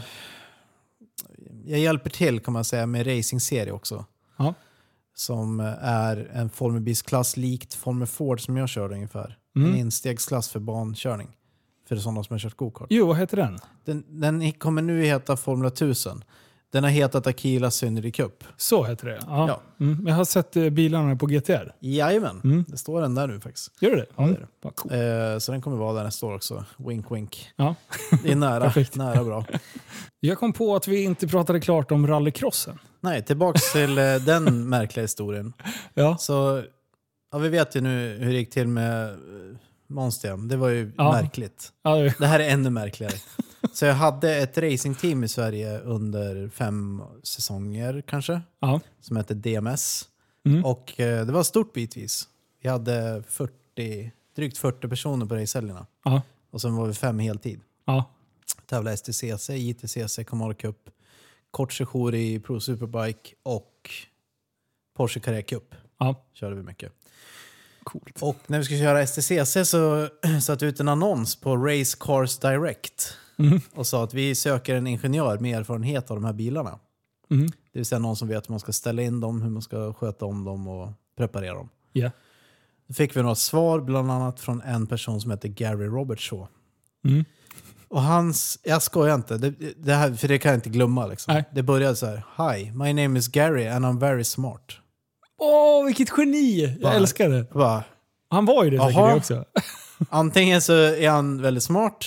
Jag 1.65 1.79
hjälper 1.79 2.09
till 2.09 2.39
kan 2.39 2.53
man 2.53 2.63
säga 2.65 2.85
med 2.85 3.07
racingserie 3.17 3.71
också. 3.71 4.05
Ja. 5.13 5.17
Som 5.17 5.59
är 5.81 6.29
en 6.33 6.49
Formel 6.49 6.81
Bis-klass 6.81 7.37
likt 7.37 7.73
Formel 7.73 8.07
Ford 8.07 8.41
som 8.45 8.57
jag 8.57 8.69
körde 8.69 8.95
ungefär. 8.95 9.37
Mm. 9.55 9.69
En 9.71 9.77
instegsklass 9.77 10.49
för 10.49 10.59
bankörning. 10.59 11.27
För 11.89 11.95
sådana 11.95 12.23
som 12.23 12.33
har 12.33 12.39
kört 12.39 12.55
gokart. 12.55 12.87
Jo, 12.89 13.07
vad 13.07 13.17
heter 13.17 13.37
den? 13.37 13.59
Den, 13.85 14.19
den 14.21 14.51
kommer 14.51 14.81
nu 14.81 15.03
heta 15.03 15.37
Formula 15.37 15.67
1000. 15.67 16.23
Den 16.71 16.83
har 16.83 16.91
hetat 16.91 17.27
Akila 17.27 17.71
Synnergy 17.71 18.11
Cup. 18.11 18.43
Så 18.57 18.83
heter 18.83 19.07
det? 19.07 19.19
Ja. 19.27 19.47
Ja. 19.47 19.61
Mm. 19.85 20.07
Jag 20.07 20.15
har 20.15 20.25
sett 20.25 20.55
eh, 20.55 20.69
bilarna 20.69 21.15
på 21.15 21.25
GTR. 21.25 21.71
Jajamän, 21.79 22.41
Mm. 22.43 22.65
det 22.67 22.77
står 22.77 23.01
den 23.01 23.15
där 23.15 23.27
nu 23.27 23.39
faktiskt. 23.39 23.71
Gör 23.81 23.95
det? 23.95 24.05
Ja, 24.15 24.23
det 24.23 24.29
är 24.29 24.39
det. 24.39 24.47
Vad 24.61 24.75
coolt. 24.75 24.93
Eh, 24.93 25.37
så 25.39 25.51
den 25.51 25.61
kommer 25.61 25.77
vara 25.77 25.93
där 25.93 26.03
nästa 26.03 26.25
år 26.25 26.35
också. 26.35 26.65
Wink 26.77 27.11
wink. 27.11 27.49
Ja. 27.55 27.75
Det 28.23 28.31
är 28.31 28.35
nära, 28.35 28.73
nära 28.93 29.23
bra. 29.23 29.45
Jag 30.19 30.37
kom 30.37 30.53
på 30.53 30.75
att 30.75 30.87
vi 30.87 31.03
inte 31.03 31.27
pratade 31.27 31.59
klart 31.59 31.91
om 31.91 32.07
rallycrossen. 32.07 32.79
Nej, 33.01 33.25
tillbaks 33.25 33.71
till 33.71 33.97
eh, 33.97 34.15
den 34.25 34.69
märkliga 34.69 35.03
historien. 35.03 35.53
Ja. 35.93 36.17
Så, 36.17 36.63
ja, 37.31 37.37
vi 37.37 37.49
vet 37.49 37.75
ju 37.75 37.81
nu 37.81 38.17
hur 38.19 38.31
det 38.33 38.37
gick 38.39 38.49
till 38.49 38.67
med 38.67 39.09
eh, 39.09 39.17
Monster. 39.87 40.37
Det 40.37 40.57
var 40.57 40.69
ju 40.69 40.91
Ja. 40.97 41.11
märkligt. 41.11 41.71
Ja, 41.83 41.95
det- 41.95 42.15
Det 42.19 42.27
här 42.27 42.39
är 42.39 42.49
ännu 42.49 42.69
märkligare. 42.69 43.13
Så 43.73 43.85
jag 43.85 43.93
hade 43.95 44.35
ett 44.35 44.57
racingteam 44.57 45.23
i 45.23 45.27
Sverige 45.27 45.79
under 45.79 46.49
fem 46.49 47.01
säsonger 47.23 48.03
kanske. 48.07 48.41
ja. 48.59 48.79
Som 49.01 49.17
hette 49.17 49.33
DMS. 49.33 50.07
Mm. 50.45 50.65
Och 50.65 50.99
eh, 50.99 51.25
det 51.25 51.33
var 51.33 51.43
stort 51.43 51.73
bitvis. 51.73 52.27
Vi 52.63 52.69
hade 52.69 53.23
40, 53.27 54.11
drygt 54.35 54.57
40 54.57 54.87
personer 54.87 55.25
på 55.25 55.35
racehelgerna. 55.35 55.85
Och 56.51 56.61
sen 56.61 56.75
var 56.75 56.87
vi 56.87 56.93
fem 56.93 57.19
heltid. 57.19 57.59
Ja. 57.85 58.05
Tävlade 58.65 58.97
STCC, 58.97 59.49
JTCC, 59.49 60.19
Commodore 60.27 60.53
Cup, 60.55 60.77
kort 61.51 61.73
session 61.73 62.13
i 62.15 62.39
Pro 62.39 62.59
Superbike 62.59 63.35
och 63.43 63.89
Porsche 64.97 65.19
Carrera 65.19 65.41
Cup. 65.41 65.75
Ja. 65.97 66.25
Körde 66.33 66.55
vi 66.55 66.63
mycket. 66.63 66.91
Coolt. 67.83 68.21
Och 68.21 68.37
när 68.47 68.57
vi 68.57 68.63
skulle 68.65 68.79
köra 68.79 69.07
STCC 69.07 69.69
så 69.69 70.07
satte 70.41 70.65
vi 70.65 70.71
ut 70.71 70.79
en 70.79 70.87
annons 70.87 71.35
på 71.35 71.57
Race 71.57 71.97
Cars 71.99 72.37
Direct 72.39 73.17
Mm. 73.39 73.59
och 73.73 73.87
sa 73.87 74.03
att 74.03 74.13
vi 74.13 74.35
söker 74.35 74.75
en 74.75 74.87
ingenjör 74.87 75.39
med 75.39 75.59
erfarenhet 75.59 76.11
av 76.11 76.17
de 76.17 76.25
här 76.25 76.33
bilarna. 76.33 76.79
Mm. 77.31 77.45
Det 77.47 77.79
vill 77.79 77.85
säga 77.85 77.99
någon 77.99 78.15
som 78.15 78.27
vet 78.27 78.49
hur 78.49 78.51
man 78.53 78.59
ska 78.59 78.71
ställa 78.71 79.01
in 79.01 79.19
dem, 79.19 79.41
hur 79.41 79.49
man 79.49 79.61
ska 79.61 79.93
sköta 79.93 80.25
om 80.25 80.43
dem 80.43 80.67
och 80.67 80.89
preparera 81.17 81.53
dem. 81.53 81.69
Ja. 81.91 82.11
Då 82.87 82.93
fick 82.93 83.15
vi 83.15 83.21
några 83.21 83.35
svar, 83.35 83.79
bland 83.79 84.11
annat 84.11 84.39
från 84.39 84.61
en 84.61 84.87
person 84.87 85.21
som 85.21 85.31
heter 85.31 85.49
Gary 85.49 85.85
Robertshaw. 85.85 86.47
Mm. 87.05 87.25
Och 87.91 88.01
hans, 88.01 88.59
jag 88.63 88.81
skojar 88.81 89.15
inte, 89.15 89.37
det, 89.37 89.53
det 89.77 89.93
här, 89.93 90.13
för 90.13 90.27
det 90.27 90.37
kan 90.39 90.49
jag 90.51 90.57
inte 90.57 90.69
glömma. 90.69 91.07
Liksom. 91.07 91.33
Nej. 91.33 91.43
Det 91.53 91.63
började 91.63 91.95
så 91.95 92.05
här, 92.05 92.23
Hi, 92.37 92.71
my 92.71 92.93
name 92.93 93.19
is 93.19 93.27
Gary 93.27 93.67
and 93.67 93.85
I'm 93.85 93.99
very 93.99 94.23
smart. 94.23 94.71
Åh, 95.39 95.85
vilket 95.85 96.09
geni! 96.17 96.77
Jag 96.81 96.89
Va? 96.89 96.93
älskar 96.93 97.29
det. 97.29 97.53
Bara, 97.53 97.83
Han 98.29 98.45
var 98.45 98.63
ju 98.63 98.69
det 98.69 98.77
säkert 98.77 98.95
Jaha. 98.95 99.09
det 99.09 99.15
också. 99.15 99.45
antingen 100.09 100.61
så 100.61 100.73
är 100.73 101.09
han 101.09 101.41
väldigt 101.41 101.63
smart, 101.63 102.05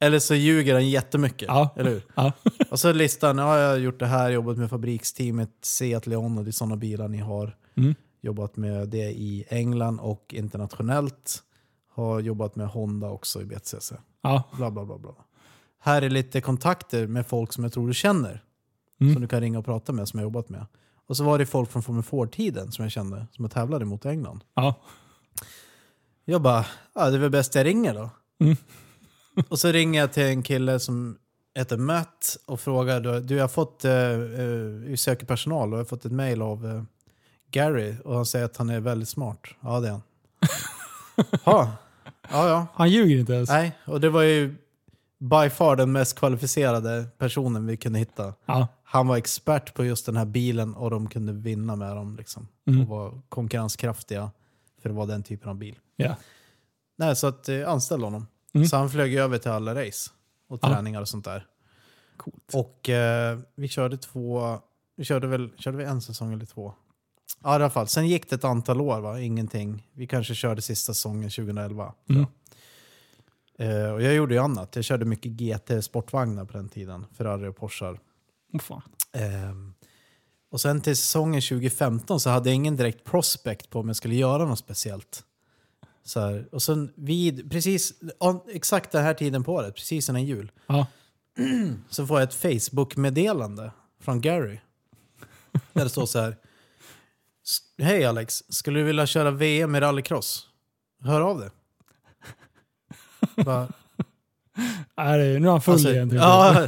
eller 0.00 0.18
så 0.18 0.34
ljuger 0.34 0.74
han 0.74 0.88
jättemycket. 0.88 1.48
Ja. 1.48 1.74
Eller 1.76 1.90
hur? 1.90 2.02
Ja. 2.14 2.32
Och 2.70 2.80
så 2.80 2.92
listan, 2.92 3.38
ja, 3.38 3.58
jag 3.58 3.68
har 3.68 3.76
gjort 3.76 3.98
det 3.98 4.06
här, 4.06 4.30
jobbat 4.30 4.56
med 4.56 4.70
fabriksteamet 4.70 5.50
Seat 5.62 6.06
Leon 6.06 6.38
och 6.38 6.44
det 6.44 6.50
är 6.50 6.52
sådana 6.52 6.76
bilar 6.76 7.08
ni 7.08 7.18
har. 7.18 7.56
Mm. 7.76 7.94
Jobbat 8.22 8.56
med 8.56 8.88
det 8.88 9.10
i 9.10 9.44
England 9.48 10.00
och 10.00 10.34
internationellt. 10.34 11.42
Har 11.94 12.20
jobbat 12.20 12.56
med 12.56 12.68
Honda 12.68 13.10
också 13.10 13.42
i 13.42 13.44
BTCC. 13.44 13.92
Ja. 14.22 14.42
Bla, 14.56 14.70
bla, 14.70 14.84
bla, 14.84 14.98
bla. 14.98 15.14
Här 15.78 16.02
är 16.02 16.10
lite 16.10 16.40
kontakter 16.40 17.06
med 17.06 17.26
folk 17.26 17.52
som 17.52 17.64
jag 17.64 17.72
tror 17.72 17.88
du 17.88 17.94
känner. 17.94 18.44
Mm. 19.00 19.12
Som 19.12 19.22
du 19.22 19.28
kan 19.28 19.40
ringa 19.40 19.58
och 19.58 19.64
prata 19.64 19.92
med, 19.92 20.08
som 20.08 20.20
jag 20.20 20.24
jobbat 20.24 20.48
med. 20.48 20.66
Och 21.06 21.16
så 21.16 21.24
var 21.24 21.38
det 21.38 21.46
folk 21.46 21.70
från 21.70 21.82
Formel 21.82 22.02
Ford-tiden 22.02 22.72
som 22.72 22.82
jag 22.82 22.92
kände, 22.92 23.26
som 23.32 23.44
jag 23.44 23.52
tävlade 23.52 23.84
mot 23.84 24.04
i 24.04 24.08
England. 24.08 24.44
Ja. 24.54 24.74
Jag 26.24 26.42
bara, 26.42 26.66
ja, 26.94 27.10
det 27.10 27.16
är 27.16 27.18
väl 27.18 27.30
bäst 27.30 27.54
jag 27.54 27.66
ringer 27.66 27.94
då. 27.94 28.10
Mm. 28.40 28.56
och 29.48 29.58
så 29.58 29.68
ringer 29.68 30.00
jag 30.00 30.12
till 30.12 30.22
en 30.22 30.42
kille 30.42 30.80
som 30.80 31.18
heter 31.54 31.76
Matt 31.76 32.36
och 32.46 32.60
frågar, 32.60 33.20
du 33.20 33.34
jag 33.34 33.42
har 33.42 33.48
fått, 33.48 33.84
eh, 33.84 33.92
eh, 33.92 34.96
söker 34.96 35.26
personal 35.26 35.72
och 35.72 35.78
jag 35.78 35.84
har 35.84 35.88
fått 35.88 36.04
ett 36.04 36.12
mail 36.12 36.42
av 36.42 36.66
eh, 36.66 36.82
Gary 37.50 37.94
och 38.04 38.14
han 38.14 38.26
säger 38.26 38.44
att 38.44 38.56
han 38.56 38.70
är 38.70 38.80
väldigt 38.80 39.08
smart. 39.08 39.40
Ja, 39.60 39.80
det 39.80 39.88
är 39.88 39.92
han. 39.92 40.02
ha. 41.44 41.72
Ja, 42.30 42.48
ja. 42.48 42.66
Han 42.74 42.90
ljuger 42.90 43.18
inte 43.18 43.32
ens. 43.32 43.50
Nej, 43.50 43.78
och 43.84 44.00
det 44.00 44.10
var 44.10 44.22
ju 44.22 44.54
by 45.18 45.50
far 45.50 45.76
den 45.76 45.92
mest 45.92 46.18
kvalificerade 46.18 47.06
personen 47.18 47.66
vi 47.66 47.76
kunde 47.76 47.98
hitta. 47.98 48.34
Ja. 48.46 48.68
Han 48.84 49.08
var 49.08 49.16
expert 49.16 49.74
på 49.74 49.84
just 49.84 50.06
den 50.06 50.16
här 50.16 50.24
bilen 50.24 50.74
och 50.74 50.90
de 50.90 51.08
kunde 51.08 51.32
vinna 51.32 51.76
med 51.76 51.96
dem. 51.96 52.16
Liksom. 52.16 52.48
Mm. 52.66 52.80
Och 52.80 52.86
var 52.88 53.20
konkurrenskraftiga 53.28 54.30
för 54.82 54.88
det 54.88 54.94
var 54.94 55.06
den 55.06 55.22
typen 55.22 55.48
av 55.48 55.56
bil. 55.56 55.78
Ja. 55.96 56.16
Nej, 56.96 57.16
så 57.16 57.26
att 57.26 57.48
eh, 57.48 57.68
anställde 57.68 58.06
honom. 58.06 58.26
Mm. 58.54 58.66
Så 58.66 58.76
han 58.76 58.90
flög 58.90 59.14
över 59.14 59.38
till 59.38 59.50
alla 59.50 59.74
race 59.86 60.10
och 60.48 60.58
Ja. 60.62 60.68
träningar 60.68 61.00
och 61.00 61.08
sånt 61.08 61.24
där. 61.24 61.46
Coolt. 62.16 62.50
Och 62.54 62.88
eh, 62.88 63.38
vi 63.54 63.68
körde 63.68 63.96
två, 63.96 64.58
vi 64.96 65.04
körde 65.04 65.26
väl 65.26 65.50
körde 65.58 65.76
vi 65.76 65.84
en 65.84 66.00
säsong 66.02 66.32
eller 66.32 66.46
två? 66.46 66.74
Ja, 67.44 67.52
i 67.52 67.54
alla 67.54 67.70
fall. 67.70 67.88
Sen 67.88 68.08
gick 68.08 68.30
det 68.30 68.36
ett 68.36 68.44
antal 68.44 68.80
år, 68.80 69.00
va? 69.00 69.20
ingenting. 69.20 69.88
Vi 69.92 70.06
kanske 70.06 70.34
körde 70.34 70.62
sista 70.62 70.94
säsongen 70.94 71.30
2011. 71.30 71.94
tror 72.06 72.16
Mm. 72.16 72.26
Eh, 73.58 73.92
och 73.92 74.02
jag 74.02 74.14
gjorde 74.14 74.34
ju 74.34 74.40
annat. 74.40 74.76
Jag 74.76 74.84
körde 74.84 75.04
mycket 75.04 75.32
GT 75.32 75.84
sportvagnar 75.84 76.44
på 76.44 76.52
den 76.52 76.68
tiden. 76.68 77.06
Ferrari 77.16 77.48
och 77.48 77.56
Porschar. 77.56 77.98
Åh, 78.52 78.60
fan. 78.60 78.82
Ehm, 79.12 79.74
och 80.50 80.60
sen 80.60 80.80
till 80.80 80.96
säsongen 80.96 81.42
2015 81.42 82.20
så 82.20 82.30
hade 82.30 82.48
jag 82.48 82.54
ingen 82.56 82.76
direkt 82.76 83.04
prospect 83.04 83.70
på 83.70 83.80
om 83.80 83.86
jag 83.86 83.96
skulle 83.96 84.14
göra 84.14 84.44
något 84.44 84.58
speciellt. 84.58 85.24
Så 86.04 86.20
här, 86.20 86.48
och 86.52 86.62
sen 86.62 86.92
vid, 86.94 87.50
precis, 87.50 87.92
ja, 88.20 88.44
exakt 88.48 88.92
den 88.92 89.04
här 89.04 89.14
tiden 89.14 89.44
på 89.44 89.52
året, 89.52 89.74
precis 89.74 90.08
innan 90.08 90.24
jul, 90.24 90.52
Ja. 90.66 90.86
så 91.88 92.06
får 92.06 92.20
jag 92.20 92.28
ett 92.28 92.34
Facebook-meddelande 92.34 93.70
från 94.00 94.20
Gary. 94.20 94.58
Där 95.72 95.84
det 95.84 95.90
står 95.90 96.06
så 96.06 96.20
här. 96.20 96.36
"S- 97.52 97.84
Hej 97.86 98.04
Alex, 98.04 98.42
skulle 98.48 98.78
du 98.80 98.84
vilja 98.84 99.06
köra 99.06 99.30
VM 99.30 99.74
i 99.74 99.80
rallycross? 99.80 100.46
Hör 101.04 101.20
av 101.20 101.38
dig. 101.40 101.50
Bara, 103.44 103.68
Nej, 104.96 105.40
nu 105.40 105.46
är 105.46 105.50
han 105.50 105.60
full 105.60 105.72
Alltså, 105.74 105.92
igen. 105.92 106.10
typ. 106.10 106.18
ja, 106.18 106.66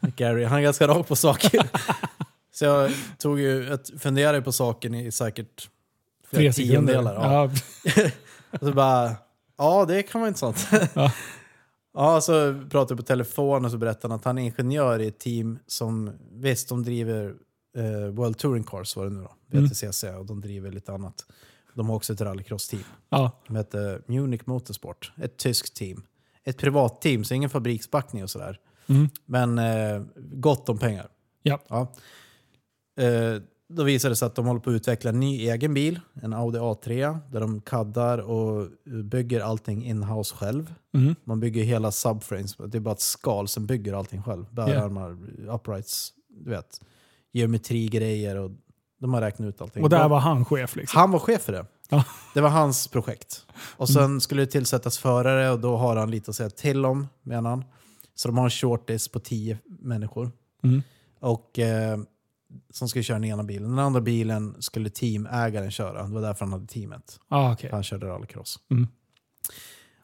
Gary, 0.16 0.44
han 0.44 0.58
är 0.58 0.62
ganska 0.62 0.88
rak 0.88 1.08
på 1.08 1.16
saker. 1.16 1.70
Så 2.52 2.64
jag 2.64 2.92
tog 3.18 3.40
ju, 3.40 3.72
ett, 3.72 4.00
funderade 4.00 4.42
på 4.42 4.52
saken 4.52 4.94
i 4.94 5.12
säkert 5.12 5.68
flera 6.30 6.52
Tre 6.52 6.64
tiondelar. 6.66 7.14
Ja. 7.14 7.50
Ja. 7.96 8.10
Så 8.60 8.72
bara, 8.72 9.16
ja 9.58 9.84
det 9.88 10.02
kan 10.02 10.20
vara 10.20 10.28
intressant. 10.28 10.68
Ja. 10.94 11.12
Ja, 11.94 12.20
så 12.20 12.32
pratade 12.70 12.92
jag 12.92 12.98
på 12.98 13.02
telefon 13.06 13.64
och 13.64 13.70
så 13.70 13.78
berättade 13.78 14.12
han 14.12 14.18
att 14.18 14.24
han 14.24 14.38
är 14.38 14.42
ingenjör 14.42 14.98
i 15.00 15.06
ett 15.08 15.18
team 15.18 15.58
som, 15.66 16.12
visst 16.32 16.68
de 16.68 16.82
driver 16.84 17.34
eh, 17.76 18.08
World 18.10 18.38
Touring 18.38 18.64
Cars 18.64 18.96
var 18.96 19.04
det 19.04 19.10
nu 19.10 19.20
då, 19.22 19.32
Mm. 19.52 19.64
WTCC, 19.64 20.04
och 20.04 20.26
de 20.26 20.40
driver 20.40 20.72
lite 20.72 20.92
annat. 20.92 21.26
De 21.74 21.88
har 21.88 21.96
också 21.96 22.12
ett 22.12 22.20
rallycross-team. 22.20 22.84
Ja. 23.08 23.42
De 23.46 23.56
heter 23.56 24.02
Munich 24.06 24.42
Motorsport. 24.44 25.12
Ett 25.16 25.36
tyskt 25.36 25.76
team. 25.76 26.02
Ett 26.44 26.58
privat 26.58 27.00
team, 27.02 27.24
så 27.24 27.34
ingen 27.34 27.50
fabriksbackning 27.50 28.22
och 28.22 28.30
sådär. 28.30 28.60
Mm. 28.86 29.08
Men 29.26 29.58
eh, 29.58 30.02
gott 30.16 30.68
om 30.68 30.78
pengar. 30.78 31.08
Ja. 31.42 31.60
Eh, 32.98 33.42
då 33.68 33.82
visade 33.82 34.12
det 34.12 34.16
sig 34.16 34.26
att 34.26 34.34
de 34.34 34.46
håller 34.46 34.60
på 34.60 34.70
att 34.70 34.74
utveckla 34.74 35.10
en 35.10 35.20
ny 35.20 35.48
egen 35.48 35.74
bil, 35.74 36.00
en 36.22 36.32
Audi 36.32 36.58
A3, 36.58 37.18
där 37.32 37.40
de 37.40 37.60
kaddar 37.60 38.18
och 38.18 38.68
bygger 39.04 39.40
allting 39.40 39.84
in-house 39.84 40.34
själv. 40.34 40.74
Mm. 40.94 41.14
Man 41.24 41.40
bygger 41.40 41.64
hela 41.64 41.92
subframes, 41.92 42.56
det 42.56 42.78
är 42.78 42.80
bara 42.80 42.94
ett 42.94 43.00
skal 43.00 43.48
som 43.48 43.66
bygger 43.66 43.92
allting 43.92 44.22
själv. 44.22 44.46
Bärarmar, 44.50 45.18
uprights, 45.54 46.12
du 46.28 46.50
vet. 46.50 46.80
Geometrigrejer 47.32 48.36
och 48.36 48.50
de 48.98 49.14
har 49.14 49.20
räknat 49.20 49.48
ut 49.48 49.60
allting. 49.60 49.82
Och 49.82 49.90
där 49.90 50.08
var 50.08 50.18
han 50.18 50.44
chef 50.44 50.76
liksom. 50.76 51.00
han 51.00 51.10
var 51.10 51.18
chef 51.18 51.42
för 51.42 51.52
det. 51.52 51.66
Ja. 51.88 52.04
Det 52.34 52.40
var 52.40 52.48
hans 52.50 52.88
projekt. 52.88 53.46
Och 53.76 53.88
sen 53.88 54.20
skulle 54.20 54.42
det 54.42 54.46
tillsättas 54.50 54.98
förare 54.98 55.50
och 55.50 55.60
då 55.60 55.76
har 55.76 55.96
han 55.96 56.10
lite 56.10 56.30
att 56.30 56.36
säga 56.36 56.50
till 56.50 56.84
om, 56.84 57.08
menar 57.22 57.50
han. 57.50 57.64
Så 58.14 58.28
de 58.28 58.36
har 58.38 58.44
en 58.44 58.50
shortlist 58.50 59.12
på 59.12 59.20
tio 59.20 59.58
människor. 59.66 60.30
Mm. 60.64 60.82
Och, 61.20 61.58
eh, 61.58 61.98
som 62.70 62.88
skulle 62.88 63.02
köra 63.02 63.18
den 63.18 63.24
ena 63.24 63.42
bilen. 63.42 63.70
Den 63.70 63.78
andra 63.78 64.00
bilen 64.00 64.56
skulle 64.58 64.90
teamägaren 64.90 65.70
köra. 65.70 66.02
Det 66.02 66.14
var 66.14 66.20
därför 66.20 66.44
han 66.44 66.52
hade 66.52 66.66
teamet. 66.66 67.20
Ah, 67.28 67.52
okej. 67.52 67.70
Han 67.72 67.82
körde 67.82 68.06
rallycross. 68.06 68.58
Mm. 68.70 68.86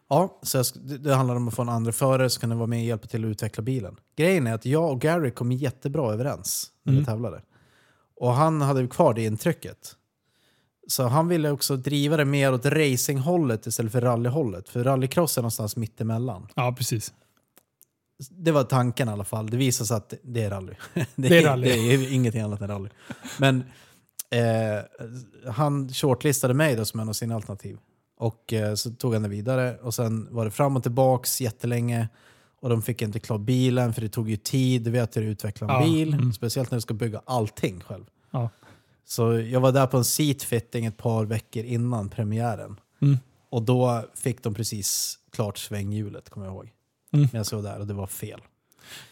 Ja, 0.09 0.39
så 0.43 0.57
jag 0.57 0.65
det, 0.99 1.15
handlar 1.15 1.35
om 1.35 1.47
att 1.47 1.53
få 1.53 1.61
en 1.61 1.69
andra 1.69 1.91
förare 1.91 2.29
som 2.29 2.39
kunde 2.41 2.55
vara 2.55 2.67
med 2.67 2.79
och 2.79 2.85
hjälpa 2.85 3.07
till 3.07 3.25
att 3.25 3.29
utveckla 3.29 3.63
bilen. 3.63 3.95
Grejen 4.17 4.47
är 4.47 4.53
att 4.53 4.65
jag 4.65 4.91
och 4.91 5.01
Gary 5.01 5.31
kom 5.31 5.51
jättebra 5.51 6.13
överens 6.13 6.71
när 6.83 6.93
vi 6.93 6.97
Mm. 6.97 7.05
tävlade. 7.05 7.41
Och 8.15 8.33
han 8.33 8.61
hade 8.61 8.87
kvar 8.87 9.13
det 9.13 9.23
intrycket. 9.23 9.95
Så 10.87 11.03
han 11.07 11.27
ville 11.27 11.49
också 11.49 11.75
driva 11.75 12.17
det 12.17 12.25
mer 12.25 12.53
åt 12.53 12.65
racinghållet 12.65 13.67
istället 13.67 13.91
för 13.91 14.01
rallyhållet. 14.01 14.69
För 14.69 14.83
rallycross 14.83 15.37
är 15.37 15.41
någonstans 15.41 15.75
mittemellan. 15.75 16.47
Ja, 16.55 16.75
precis. 16.77 17.13
Det 18.29 18.51
var 18.51 18.63
tanken 18.63 19.09
i 19.09 19.11
alla 19.11 19.23
fall. 19.23 19.49
Det 19.49 19.57
visade 19.57 19.87
sig 19.87 19.97
att 19.97 20.13
det 20.23 20.43
är 20.43 20.49
rally. 20.49 20.73
det, 20.93 21.05
Det 21.15 21.37
är 21.37 21.43
rally. 21.43 21.67
Det 21.67 21.93
är 21.93 22.13
ingenting 22.13 22.41
annat 22.41 22.61
än 22.61 22.67
rally. 22.67 22.89
Men 23.39 23.63
eh, 24.29 25.51
han 25.51 25.89
shortlistade 25.89 26.53
mig 26.53 26.75
då 26.75 26.85
som 26.85 26.99
en 26.99 27.09
av 27.09 27.13
sina 27.13 27.35
alternativ. 27.35 27.77
Och 28.17 28.53
eh, 28.53 28.75
så 28.75 28.91
tog 28.91 29.13
han 29.13 29.23
det 29.23 29.29
vidare 29.29 29.77
och 29.77 29.93
sen 29.93 30.27
var 30.31 30.45
det 30.45 30.51
fram 30.51 30.75
och 30.77 30.83
tillbaks 30.83 31.41
jättelänge. 31.41 32.09
Och 32.65 32.71
de 32.71 32.81
fick 32.81 33.01
inte 33.01 33.19
klar 33.19 33.37
bilen 33.37 33.93
för 33.93 34.01
det 34.01 34.09
tog 34.09 34.29
ju 34.29 34.35
tid. 34.37 34.81
Du 34.81 34.91
vet 34.91 35.17
hur 35.17 35.21
det 35.21 35.27
utvecklar 35.27 35.69
en 35.69 35.73
Ja, 35.81 35.87
bil. 35.87 36.13
mm. 36.13 36.33
Speciellt 36.33 36.71
när 36.71 36.77
du 36.77 36.81
ska 36.81 36.93
bygga 36.93 37.21
allting 37.25 37.81
själv. 37.81 38.05
Ja. 38.31 38.49
Så 39.05 39.33
jag 39.39 39.59
var 39.59 39.71
där 39.71 39.87
på 39.87 39.97
en 39.97 40.03
seat 40.05 40.43
fitting 40.43 40.85
ett 40.85 40.97
par 40.97 41.25
veckor 41.25 41.63
innan 41.63 42.09
premiären. 42.09 42.79
Mm. 43.01 43.17
Och 43.49 43.61
då 43.61 44.03
fick 44.15 44.43
de 44.43 44.53
precis 44.53 45.19
klart 45.31 45.57
svänghjulet, 45.57 46.29
kommer 46.29 46.47
jag 46.47 46.53
ihåg. 46.55 46.63
Mm. 47.13 47.27
Men 47.31 47.37
jag 47.39 47.45
såg 47.45 47.63
där 47.63 47.79
och 47.79 47.87
det 47.87 47.93
var 47.93 48.07
fel. 48.07 48.41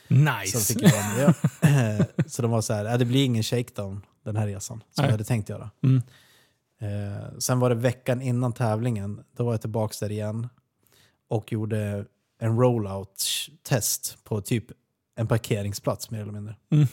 Nice. 0.07 0.59
Så, 0.59 0.73
fick 0.73 0.83
jag 0.83 1.33
så 2.27 2.41
de 2.41 2.51
var 2.51 2.61
så 2.61 2.73
här, 2.73 2.85
"Äh, 2.85 2.97
det 2.97 3.05
blir 3.05 3.25
ingen 3.25 3.43
shakedown 3.43 4.01
den 4.23 4.35
här 4.35 4.47
resan, 4.47 4.77
som 4.77 5.01
Nej. 5.01 5.05
jag 5.05 5.11
hade 5.11 5.23
tänkt 5.23 5.49
göra. 5.49 5.69
Mm. 5.83 6.01
Eh, 6.81 7.37
sen 7.39 7.59
var 7.59 7.69
det 7.69 7.75
veckan 7.75 8.21
innan 8.21 8.53
tävlingen, 8.53 9.23
då 9.37 9.43
var 9.45 9.53
jag 9.53 9.61
tillbaka 9.61 9.93
där 9.99 10.11
igen 10.11 10.49
och 11.27 11.51
gjorde 11.51 12.05
en 12.43 12.57
rollout-test 12.57 14.17
på 14.23 14.41
typ 14.41 14.65
en 15.15 15.27
parkeringsplats 15.27 16.11
mer 16.11 16.19
eller 16.21 16.31
mindre. 16.31 16.55
Mm. 16.71 16.87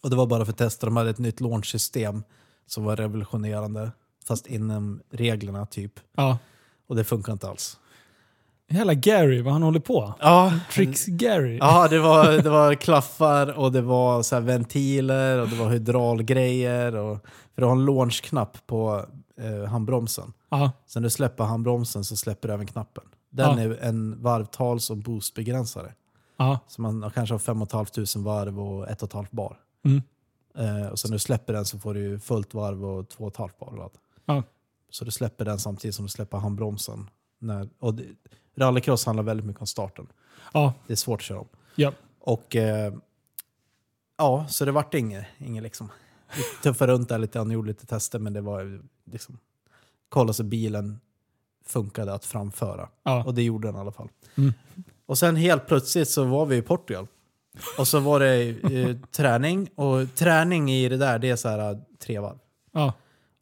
Och 0.00 0.10
det 0.10 0.16
var 0.16 0.26
bara 0.26 0.44
för 0.44 0.52
att 0.52 0.58
testa, 0.58 0.86
de 0.86 0.96
hade 0.96 1.10
ett 1.10 1.18
nytt 1.18 1.40
launchsystem 1.40 2.22
som 2.66 2.84
var 2.84 2.96
revolutionerande, 2.96 3.90
fast 4.26 4.46
inom 4.46 5.00
reglerna 5.10 5.66
typ. 5.66 5.92
Ja. 6.16 6.38
Och 6.86 6.96
det 6.96 7.04
funkar 7.04 7.32
inte 7.32 7.48
alls. 7.48 7.78
Hela 8.68 8.94
Gary, 8.94 9.42
vad 9.42 9.52
han 9.52 9.62
håller 9.62 9.80
på. 9.80 10.14
Ja, 10.20 10.52
Tricks 10.72 11.06
Gary. 11.06 11.56
Ja, 11.56 11.88
det 11.88 11.98
var, 11.98 12.42
det 12.42 12.50
var 12.50 12.74
klaffar 12.74 13.58
och 13.58 13.72
det 13.72 13.82
var 13.82 14.22
så 14.22 14.40
ventiler 14.40 15.38
och 15.38 15.48
det 15.48 15.56
var 15.56 15.70
hydraulgrejer. 15.70 16.96
Och, 16.96 17.18
för 17.54 17.62
du 17.62 17.64
har 17.64 17.72
en 17.72 17.84
launchknapp 17.84 18.66
på 18.66 19.06
eh, 19.40 19.70
handbromsen. 19.70 20.32
Ja. 20.48 20.72
Så 20.86 21.00
när 21.00 21.04
du 21.04 21.10
släpper 21.10 21.44
handbromsen 21.44 22.04
så 22.04 22.16
släpper 22.16 22.48
du 22.48 22.54
även 22.54 22.66
knappen. 22.66 23.04
Den 23.30 23.58
Ja. 23.58 23.64
är 23.64 23.70
en 23.82 24.22
varvtals 24.22 24.90
och 24.90 24.96
boostbegränsare. 24.96 25.94
Ja. 26.36 26.58
Så 26.68 26.82
man 26.82 27.10
kanske 27.14 27.34
har 27.34 27.38
5 27.38 27.66
500 27.66 27.86
varv 28.16 28.60
och 28.60 28.86
1,5 28.88 29.26
bar. 29.30 29.60
Mm. 29.84 30.02
Eh, 30.54 30.86
och 30.88 30.98
sen 30.98 31.10
när 31.10 31.14
du 31.14 31.18
släpper 31.18 31.52
den 31.52 31.64
så 31.64 31.78
får 31.78 31.94
du 31.94 32.18
fullt 32.20 32.54
varv 32.54 32.84
och 32.84 33.08
2,5 33.08 33.50
bar. 33.60 33.90
Ja. 34.24 34.42
Så 34.90 35.04
du 35.04 35.10
släpper 35.10 35.44
den 35.44 35.58
samtidigt 35.58 35.94
som 35.94 36.04
du 36.04 36.08
släpper 36.08 36.38
handbromsen. 36.38 37.10
När, 37.38 37.68
och 37.78 37.94
det, 37.94 38.04
rallycross 38.56 39.06
handlar 39.06 39.22
väldigt 39.22 39.46
mycket 39.46 39.60
om 39.60 39.66
starten. 39.66 40.06
Ja. 40.52 40.74
Det 40.86 40.92
är 40.92 40.96
svårt 40.96 41.20
att 41.20 41.24
köra 41.24 41.40
om. 41.40 41.48
Ja. 41.74 41.92
Och 42.20 42.56
eh, 42.56 42.94
ja, 44.18 44.46
så 44.48 44.64
det 44.64 44.72
vart 44.72 44.94
inget, 44.94 45.26
inget 45.38 45.62
liksom. 45.62 45.88
Vi 46.36 46.42
tuffade 46.62 46.92
runt 46.92 47.08
där 47.08 47.18
lite 47.18 47.38
grann, 47.38 47.50
gjorde 47.50 47.68
lite 47.68 47.86
tester, 47.86 48.18
men 48.18 48.32
det 48.32 48.40
var 48.40 48.82
liksom, 49.04 49.38
kolla 50.08 50.32
så 50.32 50.42
bilen 50.42 51.00
funkade 51.70 52.14
att 52.14 52.24
framföra. 52.24 52.88
Ja. 53.04 53.24
Och 53.24 53.34
det 53.34 53.42
gjorde 53.42 53.68
den 53.68 53.76
i 53.76 53.78
alla 53.78 53.92
fall. 53.92 54.08
Mm. 54.36 54.52
Och 55.06 55.18
sen 55.18 55.36
helt 55.36 55.66
plötsligt 55.66 56.08
så 56.08 56.24
var 56.24 56.46
vi 56.46 56.56
i 56.56 56.62
Portugal. 56.62 57.06
Och 57.78 57.88
så 57.88 58.00
var 58.00 58.20
det 58.20 58.48
eh, 58.48 58.96
träning, 59.16 59.68
och 59.74 60.14
träning 60.14 60.70
i 60.70 60.88
det 60.88 60.96
där 60.96 61.18
det 61.18 61.30
är 61.30 61.36
så 61.36 61.48
här 61.48 61.70
eh, 61.72 61.78
tre 62.02 62.18
varv. 62.18 62.38
ja. 62.72 62.92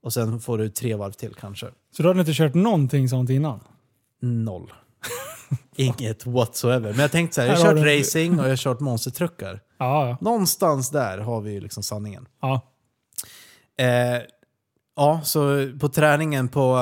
Och 0.02 0.12
sen 0.12 0.40
får 0.40 0.58
du 0.58 0.68
tre 0.68 0.94
varv 0.94 1.12
till 1.12 1.34
kanske. 1.34 1.66
Så 1.96 2.02
du 2.02 2.08
hade 2.08 2.20
inte 2.20 2.32
kört 2.34 2.54
någonting 2.54 3.08
sånt 3.08 3.30
innan? 3.30 3.60
Noll. 4.22 4.72
Inget 5.76 6.26
whatsoever. 6.26 6.90
Men 6.90 6.98
jag 7.00 7.12
tänkte 7.12 7.34
så 7.34 7.40
här, 7.40 7.48
jag 7.48 7.56
har 7.56 7.64
kört 7.64 7.76
du- 7.76 7.98
racing 7.98 8.38
och 8.38 8.44
jag 8.44 8.50
har 8.50 8.56
kört 8.56 8.80
monstertruckar. 8.80 9.60
Ja, 9.78 10.08
ja. 10.08 10.18
Någonstans 10.20 10.90
där 10.90 11.18
har 11.18 11.40
vi 11.40 11.52
ju 11.52 11.60
liksom 11.60 11.82
sanningen. 11.82 12.28
ja. 12.40 12.60
Eh, 13.78 14.22
ja, 14.98 15.20
så 15.24 15.68
på 15.80 15.88
träningen 15.88 16.48
på 16.48 16.78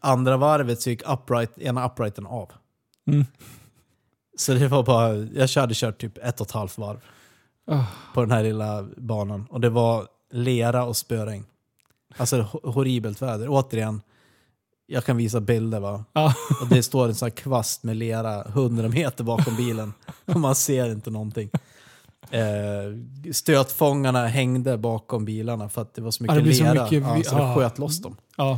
andra 0.00 0.36
varvet 0.36 0.80
så 0.82 0.90
gick 0.90 1.02
upright, 1.08 1.58
ena 1.58 1.86
uprighten 1.86 2.26
av. 2.26 2.50
Mm. 3.06 3.26
Så 4.38 4.52
det 4.54 4.68
var 4.68 4.82
bara, 4.82 5.14
jag 5.16 5.48
hade 5.60 5.74
kört 5.74 6.00
typ 6.00 6.18
ett 6.18 6.40
och 6.40 6.46
ett 6.46 6.52
halvt 6.52 6.78
varv 6.78 7.00
Ah. 7.66 7.84
på 8.14 8.20
den 8.20 8.30
här 8.30 8.42
lilla 8.42 8.86
banan. 8.96 9.46
Och 9.50 9.60
det 9.60 9.70
var 9.70 10.06
lera 10.30 10.84
och 10.84 10.96
spöregn. 10.96 11.44
Alltså 12.16 12.36
ho- 12.36 12.72
horribelt 12.72 13.22
väder. 13.22 13.46
Återigen, 13.48 14.02
jag 14.86 15.04
kan 15.04 15.16
visa 15.16 15.40
bilder 15.40 15.80
va. 15.80 16.04
Ja. 16.12 16.34
Och 16.60 16.66
det 16.68 16.82
står 16.82 17.08
en 17.08 17.14
sån 17.14 17.26
här 17.26 17.30
kvast 17.36 17.82
med 17.82 17.96
lera 17.96 18.44
100 18.44 18.88
meter 18.88 19.24
bakom 19.24 19.56
bilen. 19.56 19.92
Och 20.24 20.40
man 20.40 20.54
ser 20.54 20.92
inte 20.92 21.10
någonting. 21.10 21.50
Eh, 22.30 23.32
stötfångarna 23.32 24.26
hängde 24.26 24.78
bakom 24.78 25.24
bilarna 25.24 25.68
för 25.68 25.82
att 25.82 25.94
det 25.94 26.02
var 26.02 26.10
så 26.10 26.22
mycket 26.22 26.36
det 26.36 26.42
blir 26.42 26.52
så 26.52 26.64
lera. 26.64 26.84
mycket 26.84 27.02
ja, 27.02 27.22
så 27.24 27.36
det 27.36 27.42
ah. 27.42 27.54
sköt 27.54 27.78
loss 27.78 27.98
dem. 28.02 28.16
ja. 28.36 28.50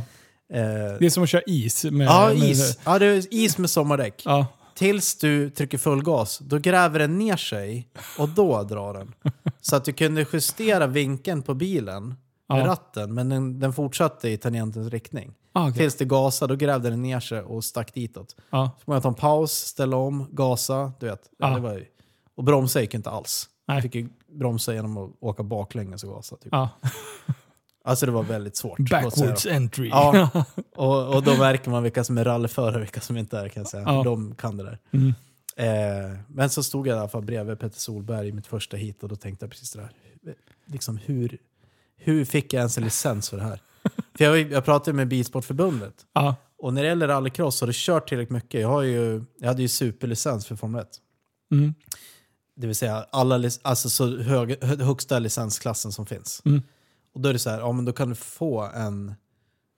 Eh, 0.53 0.61
Det 0.99 1.05
är 1.05 1.09
som 1.09 1.23
att 1.23 1.29
köra 1.29 1.41
is. 1.45 1.83
Med, 1.85 2.07
ja, 2.07 2.27
med- 2.27 2.37
is. 2.49 2.79
Ja, 2.85 2.99
det 2.99 3.05
är 3.05 3.33
is 3.33 3.57
med 3.57 3.69
sommardäck. 3.69 4.21
Ja. 4.25 4.45
Tills 4.75 5.15
du 5.17 5.49
trycker 5.49 5.77
full 5.77 6.03
gas, 6.03 6.39
då 6.39 6.57
gräver 6.57 6.99
den 6.99 7.17
ner 7.17 7.37
sig 7.37 7.87
och 8.17 8.29
då 8.29 8.63
drar 8.63 8.93
den. 8.93 9.13
Så 9.61 9.75
att 9.75 9.85
du 9.85 9.93
kunde 9.93 10.25
justera 10.33 10.87
vinkeln 10.87 11.41
på 11.41 11.53
bilen 11.53 12.07
med 12.07 12.15
Ja. 12.61 12.67
ratten, 12.67 13.13
men 13.13 13.29
den, 13.29 13.59
den 13.59 13.73
fortsatte 13.73 14.29
i 14.29 14.37
tangentens 14.37 14.89
riktning. 14.91 15.33
Ah, 15.53 15.63
okej. 15.69 15.77
Tills 15.77 15.95
det 15.95 16.05
gasade, 16.05 16.53
då 16.53 16.57
grävde 16.57 16.89
den 16.89 17.01
ner 17.01 17.19
sig 17.19 17.41
och 17.41 17.63
stack 17.63 17.93
ditåt. 17.93 18.35
ja. 18.49 18.71
Så 18.85 18.91
man 18.91 19.01
ta 19.01 19.07
en 19.07 19.13
paus, 19.15 19.51
ställa 19.51 19.97
om, 19.97 20.27
gasa. 20.31 20.91
Du 20.99 21.05
vet. 21.05 21.21
Ja. 21.37 21.59
Ja. 21.59 21.73
Ju, 21.73 21.85
och 22.35 22.43
bromsa 22.43 22.81
gick 22.81 22.93
inte 22.93 23.09
alls. 23.09 23.49
Nej. 23.67 23.81
Fick 23.81 23.95
ju 23.95 24.09
bromsa 24.27 24.73
genom 24.73 24.97
att 24.97 25.11
åka 25.19 25.43
baklänges 25.43 26.03
och 26.03 26.09
gasa. 26.09 26.37
Typ. 26.37 26.49
ja. 26.51 26.69
Alltså 27.85 28.05
det 28.05 28.11
var 28.11 28.23
väldigt 28.23 28.55
svårt. 28.55 28.79
Backwards 28.79 29.45
entry. 29.45 29.89
Ja. 29.89 30.29
Och, 30.75 31.15
och 31.15 31.23
då 31.23 31.37
märker 31.37 31.71
man 31.71 31.83
vilka 31.83 32.03
som 32.03 32.17
är 32.17 32.23
rallyförare 32.23 32.75
och 32.75 32.81
vilka 32.81 33.01
som 33.01 33.17
inte 33.17 33.37
är 33.37 33.49
kan 33.49 33.61
jag 33.61 33.69
säga. 33.69 33.83
Ja. 33.85 34.03
De 34.03 34.35
kan 34.35 34.57
det 34.57 34.63
där. 34.63 34.79
Mm. 34.91 35.13
Eh, 35.55 36.19
men 36.27 36.49
så 36.49 36.63
stod 36.63 36.87
jag 36.87 36.95
i 36.95 36.99
alla 36.99 37.09
fall 37.09 37.21
bredvid 37.21 37.59
Peter 37.59 37.79
Solberg 37.79 38.27
i 38.27 38.31
mitt 38.31 38.47
första 38.47 38.77
hit 38.77 39.03
och 39.03 39.09
då 39.09 39.15
tänkte 39.15 39.43
jag 39.45 39.51
precis 39.51 39.71
det 39.71 39.79
där. 39.79 39.91
Liksom 40.65 40.97
hur, 40.97 41.37
hur 41.97 42.25
fick 42.25 42.53
jag 42.53 42.59
ens 42.59 42.77
en 42.77 42.83
licens 42.83 43.29
för 43.29 43.37
det 43.37 43.43
här? 43.43 43.59
för 44.17 44.23
jag, 44.25 44.51
jag 44.51 44.65
pratade 44.65 44.95
med 44.97 45.07
Bilsportförbundet 45.07 45.93
Ja. 46.13 46.35
och 46.57 46.73
när 46.73 46.81
det 46.81 46.87
gäller 46.87 47.07
rallycross 47.07 47.61
har 47.61 47.67
du 47.67 47.73
kört 47.75 48.09
tillräckligt 48.09 48.33
mycket. 48.33 48.61
Jag, 48.61 48.69
har 48.69 48.81
ju, 48.81 49.23
jag 49.39 49.47
hade 49.47 49.61
ju 49.61 49.67
superlicens 49.67 50.45
för 50.45 50.55
Formel 50.55 50.81
1. 50.81 50.87
Mm. 51.51 51.73
Det 52.55 52.67
vill 52.67 52.75
säga 52.75 53.05
alla, 53.11 53.49
alltså 53.61 53.89
så 53.89 54.17
hög, 54.17 54.63
hö- 54.63 54.83
högsta 54.83 55.19
licensklassen 55.19 55.91
som 55.91 56.05
finns. 56.05 56.41
Mm. 56.45 56.61
Och 57.13 57.21
då 57.21 57.29
är 57.29 57.33
det 57.33 57.39
så 57.39 57.49
här, 57.49 57.59
ja 57.59 57.71
men 57.71 57.85
då 57.85 57.93
kan 57.93 58.09
du 58.09 58.15
få 58.15 58.61
en... 58.61 59.13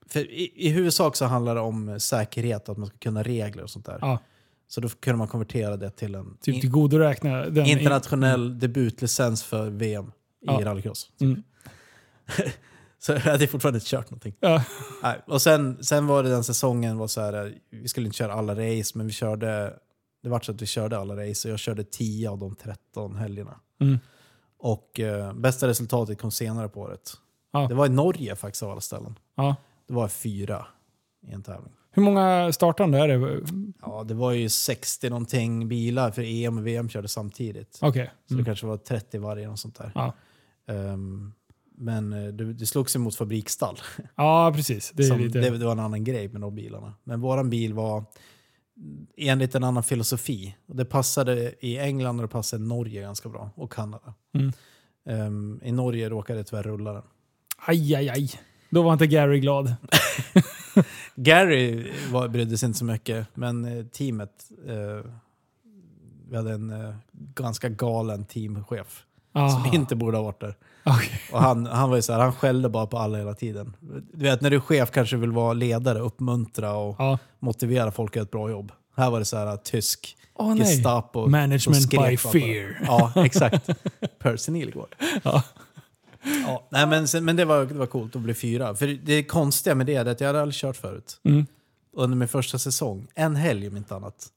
För 0.08 0.20
i, 0.32 0.52
I 0.56 0.70
huvudsak 0.70 1.16
så 1.16 1.26
handlar 1.26 1.56
det 1.56 1.62
om 1.62 2.00
säkerhet, 2.00 2.70
att 2.70 2.78
man 2.78 2.88
ska 2.88 2.98
kunna 2.98 3.24
regler 3.24 3.64
och 3.64 3.70
sånt 3.70 3.86
där. 3.86 3.98
Ja. 4.02 4.20
Så 4.68 4.82
då 4.82 4.90
kunde 4.90 5.18
man 5.18 5.28
konvertera 5.28 5.78
det 5.78 5.90
till 5.90 6.16
en 6.16 6.38
Typ 6.42 6.56
in, 6.56 6.62
tillgodoräkna 6.62 7.46
den. 7.46 7.66
internationell 7.66 8.60
debutlicens 8.60 9.44
för 9.44 9.70
VM 9.70 10.06
i 10.06 10.12
Ja. 10.42 10.60
rallycross. 10.64 11.10
Mm. 11.22 11.44
så 13.00 13.12
jag 13.12 13.20
hade 13.20 13.48
fortfarande 13.48 13.78
inte 13.78 13.90
kört 13.90 14.10
någonting. 14.10 14.36
Ja. 14.40 14.64
Nej. 15.04 15.22
Och 15.28 15.42
sen, 15.42 15.84
sen 15.84 16.08
var 16.08 16.24
det 16.24 16.30
den 16.30 16.44
säsongen, 16.44 16.98
var 16.98 17.08
så 17.08 17.22
här, 17.22 17.54
vi 17.70 17.88
skulle 17.88 18.06
inte 18.06 18.18
köra 18.18 18.34
alla 18.34 18.54
race, 18.54 18.98
men 18.98 19.08
vi 19.08 19.14
körde, 19.14 19.74
det 20.26 20.30
var 20.32 20.40
så 20.40 20.52
att 20.52 20.62
vi 20.62 20.66
körde 20.66 20.98
alla 20.98 21.16
race 21.30 21.48
och 21.48 21.52
jag 21.52 21.60
körde 21.60 21.84
10 21.84 22.30
av 22.30 22.38
de 22.40 22.56
13 22.56 23.16
helgerna. 23.16 23.60
Mm. 23.82 24.00
Och 24.58 25.00
eh, 25.00 25.34
bästa 25.34 25.68
resultatet 25.68 26.22
kom 26.22 26.32
senare 26.32 26.70
på 26.70 26.80
året. 26.82 27.14
Ja. 27.54 27.68
Det 27.68 27.74
var 27.76 27.86
i 27.86 27.90
Norge 27.90 28.36
faktiskt 28.36 28.64
av 28.64 28.72
alla 28.72 28.82
ställen. 28.82 29.20
Ja. 29.36 29.56
Det 29.88 29.94
var 29.94 30.08
fyra 30.08 30.66
i 31.28 31.32
en 31.32 31.44
tävling. 31.44 31.74
Hur 31.92 32.02
många 32.04 32.54
startande 32.54 32.98
är 32.98 33.08
det? 33.08 33.42
Ja, 33.82 34.04
det 34.04 34.14
var 34.14 34.32
ju 34.32 34.50
60 34.50 35.10
någonting 35.10 35.68
bilar 35.68 36.12
för 36.12 36.22
EM 36.22 36.58
och 36.58 36.68
VM 36.68 36.90
körde 36.90 37.08
samtidigt. 37.08 37.80
Okej. 37.82 38.12
Så 38.28 38.34
Mm. 38.34 38.44
det 38.44 38.50
kanske 38.50 38.66
var 38.66 38.78
30 38.78 39.18
varje 39.20 39.48
och 39.48 39.60
sånt 39.60 39.76
där. 39.78 39.92
Ja. 39.96 40.14
Ehm, 40.74 41.34
men 41.78 42.14
eh, 42.14 42.34
det, 42.34 42.54
det 42.54 42.66
slogs 42.66 42.96
ju 42.96 43.00
mot 43.00 43.16
fabriksstall. 43.16 43.78
ja, 44.16 44.52
precis. 44.56 44.92
Det 44.96 45.04
är 45.04 45.08
Som, 45.08 45.20
lite... 45.20 45.40
det, 45.40 45.58
det 45.58 45.66
var 45.66 45.72
en 45.72 45.80
annan 45.80 46.04
grej 46.04 46.28
med 46.30 46.42
de 46.42 46.56
bilarna. 46.56 46.94
Men 47.04 47.22
våran 47.22 47.50
bil 47.50 47.74
var 47.74 48.04
enligt 49.18 49.56
en 49.56 49.64
annan 49.64 49.84
filosofi. 49.84 50.56
Det 50.66 50.86
passade 50.86 51.56
i 51.60 51.78
England 51.78 52.16
och 52.20 52.22
det 52.22 52.32
passade 52.32 52.64
i 52.64 52.68
Norge 52.68 53.02
ganska 53.02 53.30
bra. 53.30 53.50
Och 53.56 53.72
Kanada. 53.72 54.14
Mm. 54.34 54.52
Ehm, 55.06 55.60
I 55.64 55.72
Norge 55.72 56.10
råkade 56.10 56.40
det 56.40 56.44
tyvärr 56.44 56.64
rulla 56.64 56.94
den. 56.94 57.04
Aj, 57.58 57.96
aj, 57.96 58.10
aj. 58.10 58.30
Då 58.70 58.82
var 58.82 58.94
inte 58.94 59.08
Gary 59.08 59.40
glad. 59.40 59.76
Gary 61.16 61.92
var, 62.12 62.28
brydde 62.28 62.58
sig 62.58 62.68
inte 62.68 62.80
så 62.80 62.86
mycket, 62.86 63.28
men 63.34 63.66
eh, 63.66 63.86
teamet... 63.86 64.52
Eh, 64.68 65.12
vi 66.30 66.36
hade 66.36 66.54
en 66.54 66.70
eh, 66.70 66.96
ganska 67.12 67.70
galen 67.70 68.26
teamchef 68.26 69.05
Aha. 69.36 69.50
som 69.64 69.74
inte 69.74 69.96
borde 69.96 70.18
ha 70.18 70.24
varit 70.24 70.40
där. 70.42 70.56
Okej. 70.84 71.22
Och 71.32 71.42
han, 71.42 71.66
han 71.66 71.90
var 71.90 71.96
ju 71.96 72.02
så 72.02 72.14
här, 72.14 72.20
han 72.20 72.34
skällde 72.34 72.70
bara 72.70 72.86
på 72.88 72.98
alla 72.98 73.18
hela 73.18 73.34
tiden. 73.34 73.76
Du 74.14 74.24
vet 74.24 74.42
när 74.42 74.50
du 74.50 74.56
är 74.56 74.60
chef 74.60 74.92
kanske 74.92 75.18
vill 75.18 75.32
vara 75.32 75.54
ledare, 75.54 76.00
uppmuntra 76.00 76.74
och 76.74 76.96
Ja. 77.00 77.18
motivera 77.40 77.92
folk 77.92 78.12
att 78.12 78.16
göra 78.16 78.24
ett 78.26 78.32
bra 78.32 78.50
jobb. 78.50 78.72
Här 78.98 79.10
var 79.12 79.20
det 79.20 79.26
så 79.26 79.38
här 79.38 79.58
tysk 79.58 80.18
nej. 80.40 80.58
Gestapo. 80.58 81.24
som 81.24 81.32
Management 81.32 81.90
by 81.90 82.18
fear. 82.18 82.80
Ja, 82.88 83.12
exakt. 83.16 83.70
Percy 84.20 84.52
Nilegård. 84.52 84.96
Ja. 85.24 85.44
Ja, 86.48 86.68
nej, 86.72 86.88
men, 86.88 87.08
sen- 87.08 87.26
men 87.26 87.36
det 87.36 87.46
var, 87.46 87.66
det 87.66 87.74
var 87.74 87.86
coolt 87.86 88.16
att 88.16 88.22
bli 88.22 88.34
fyra. 88.34 88.76
För 88.76 88.88
det 88.88 89.24
konstiga 89.24 89.76
med 89.76 89.86
det 89.86 89.96
är 89.96 90.06
att 90.06 90.20
jag 90.22 90.28
hade 90.28 90.42
aldrig 90.42 90.56
kört 90.56 90.78
förut. 90.78 91.20
Mm. 91.24 91.46
Under 91.98 92.18
min 92.18 92.28
första 92.28 92.58
säsong, 92.60 93.08
en 93.16 93.36
helg 93.36 93.68
om 93.68 93.78
inte 93.78 93.96
annat, 93.96 94.28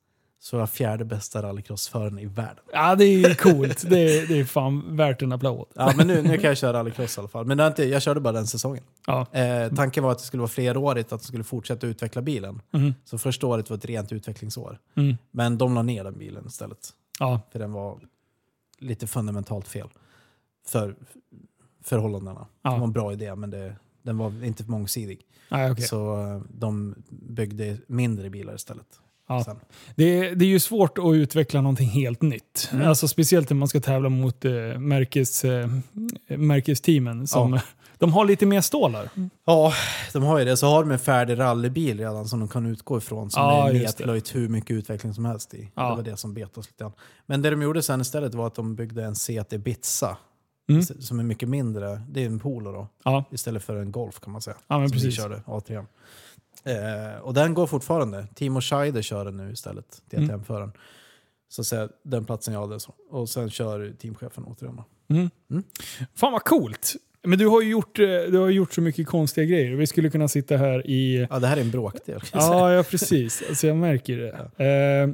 så 0.41 0.57
var 0.57 0.63
jag 0.63 0.71
fjärde 0.71 1.05
bästa 1.05 1.43
rallycrossföraren 1.43 2.19
i 2.19 2.27
världen. 2.27 2.65
ja, 2.73 2.95
det 2.95 3.05
är 3.05 3.35
coolt. 3.35 3.91
Det 3.91 4.19
är, 4.19 4.27
det 4.27 4.41
är 4.41 4.45
fan 4.45 4.97
värt 4.97 5.23
en 5.23 5.33
applåd. 5.33 5.67
Ja, 5.75 5.93
men 5.97 6.07
nu, 6.07 6.23
nu 6.23 6.39
kan 6.39 6.49
jag 6.49 6.59
köra 6.59 6.73
rallycross 6.79 7.17
i 7.17 7.21
alla 7.21 7.29
fall. 7.29 7.47
Men 7.47 7.61
inte, 7.61 7.85
jag 7.85 8.03
körde 8.03 8.21
bara 8.21 8.33
den 8.33 8.47
säsongen. 8.47 8.85
Ja. 9.07 9.27
Eh, 9.33 9.75
tanken 9.75 10.05
var 10.05 10.13
att 10.13 10.19
det 10.19 10.25
skulle 10.25 10.41
vara 10.41 10.49
flerårigt, 10.49 11.13
att 11.13 11.21
de 11.21 11.27
skulle 11.27 11.45
fortsätta 11.45 11.87
utveckla 11.87 12.23
bilen. 12.23 12.63
Mm. 12.73 12.95
Så 13.05 13.19
första 13.19 13.47
året 13.47 13.71
var 13.71 13.77
ett 13.77 13.85
rent 13.85 14.13
utvecklingsår. 14.13 14.79
Mm. 14.95 15.17
Men 15.31 15.59
de 15.59 15.75
la 15.75 15.83
ner 15.83 16.05
den 16.05 16.19
bilen 16.19 16.47
istället. 16.47 16.91
Ja. 17.19 17.41
För 17.53 17.59
den 17.59 17.73
var 17.73 18.01
lite 18.79 19.07
fundamentalt 19.07 19.69
fel. 19.69 19.89
För 20.67 20.97
förhållandena. 21.85 22.47
Ja. 22.63 22.71
Det 22.71 22.79
var 22.79 22.87
en 22.87 22.93
bra 22.93 23.13
idé 23.13 23.35
men 23.35 23.51
det, 23.51 23.77
den 24.03 24.19
var 24.19 24.45
inte 24.45 24.65
mångsidig. 24.71 25.21
Nej, 25.51 25.71
okej. 25.71 25.85
Så 25.85 26.27
eh, 26.27 26.41
de 26.51 26.95
byggde 27.11 27.79
mindre 27.87 28.31
bilar 28.31 28.55
istället. 28.55 29.01
Ja. 29.29 29.57
Det, 29.95 30.05
är, 30.19 30.35
det 30.35 30.45
är 30.45 30.49
ju 30.49 30.61
svårt 30.61 30.99
att 30.99 31.15
utveckla 31.15 31.61
någonting 31.61 31.89
helt 31.89 32.23
nytt. 32.23 32.69
Mm. 32.73 32.89
Alltså, 32.89 33.09
speciellt 33.09 33.51
när 33.51 33.57
man 33.57 33.69
ska 33.69 33.81
tävla 33.81 34.09
mot 34.09 34.45
eh, 34.45 34.53
märkes, 34.79 35.45
eh, 35.45 35.69
märkesteamen. 36.29 37.27
Som, 37.27 37.61
De 37.99 38.13
har 38.13 38.25
lite 38.25 38.47
mer 38.47 38.61
stålar. 38.61 39.09
Ja, 39.45 39.73
de 40.13 40.23
har 40.23 40.39
ju 40.39 40.45
det. 40.45 40.57
Så 40.57 40.67
har 40.67 40.83
de 40.85 40.91
en 40.91 40.99
färdig 40.99 41.39
rallybil 41.39 41.99
redan 41.99 42.29
som 42.29 42.39
de 42.41 42.49
kan 42.49 42.67
utgå 42.67 42.99
ifrån. 42.99 43.31
Som 43.31 43.43
Ja, 43.43 43.69
är 43.69 43.73
nedplöjt 43.73 44.35
hur 44.35 44.49
mycket 44.49 44.71
utveckling 44.71 45.15
som 45.15 45.25
helst 45.25 45.55
i. 45.55 45.71
Ja. 45.75 45.91
Det 45.91 45.97
var 45.97 46.03
det 46.03 46.17
som 46.17 46.35
bet 46.35 46.59
oss 46.59 46.67
lite 46.67 46.85
grann. 46.85 46.93
Men 47.27 47.43
det 47.43 47.51
de 47.51 47.63
gjorde 47.63 47.83
sen 47.83 48.01
istället 48.01 48.35
var 48.35 48.47
att 48.47 48.55
de 48.55 48.75
byggde 48.75 49.05
en 49.05 49.15
Seat 49.17 49.53
Ibiza. 49.53 50.17
Mm. 50.71 50.83
Som 50.83 51.19
är 51.19 51.25
mycket 51.25 51.49
mindre. 51.49 52.03
Det 52.11 52.23
är 52.23 52.27
en 52.27 52.39
Polo 52.39 52.73
då. 52.73 52.89
Ja, 53.05 53.25
Istället 53.31 53.65
för 53.65 53.77
en 53.77 53.93
Golf 53.93 54.21
kan 54.21 54.33
man 54.33 54.43
säga. 54.43 54.57
ja 54.69 54.79
men 54.79 54.89
som 54.89 54.99
vi 54.99 55.03
precis. 55.05 55.17
körde, 55.23 55.43
A3. 55.47 55.87
Eh, 56.65 57.21
och 57.23 57.35
den 57.35 57.55
går 57.55 57.67
fortfarande. 57.67 58.27
Timo 58.35 58.61
Scheider 58.61 59.03
kör 59.03 59.25
den 59.25 59.37
nu 59.37 59.53
istället, 59.53 60.03
Mm. 60.13 60.27
DTM-föraren. 60.27 60.73
Så 61.49 61.61
att 61.61 61.67
säga, 61.67 61.89
den 62.03 62.25
platsen 62.25 62.55
jag 62.55 62.61
hade. 62.61 62.81
Så. 62.81 62.95
Och 63.11 63.29
sen 63.29 63.51
kör 63.51 63.93
teamchefen 63.99 64.45
återigen. 64.45 64.81
Mm. 65.11 65.31
Mm. 65.51 65.63
Fan 66.15 66.33
vad 66.33 66.45
coolt! 66.45 66.95
Men 67.23 67.39
du 67.39 67.47
har 67.47 67.63
ju 67.63 67.71
gjort, 67.71 67.99
eh, 67.99 68.05
du 68.05 68.39
har 68.39 68.49
gjort 68.49 68.73
så 68.75 68.81
mycket 68.81 69.07
konstiga 69.07 69.45
grejer. 69.47 69.77
Vi 69.77 69.87
skulle 69.87 70.11
kunna 70.11 70.29
sitta 70.29 70.57
här 70.57 70.87
i... 70.87 71.27
Ja, 71.31 71.39
det 71.39 71.47
här 71.47 71.57
är 71.57 71.61
en 71.61 71.71
bråkdel. 71.71 72.21
Ja, 72.33 72.73
ja 72.73 72.83
precis. 72.83 73.43
Alltså, 73.49 73.67
jag 73.67 73.77
märker 73.77 74.17
det. 74.17 74.65
Eh, 74.65 75.09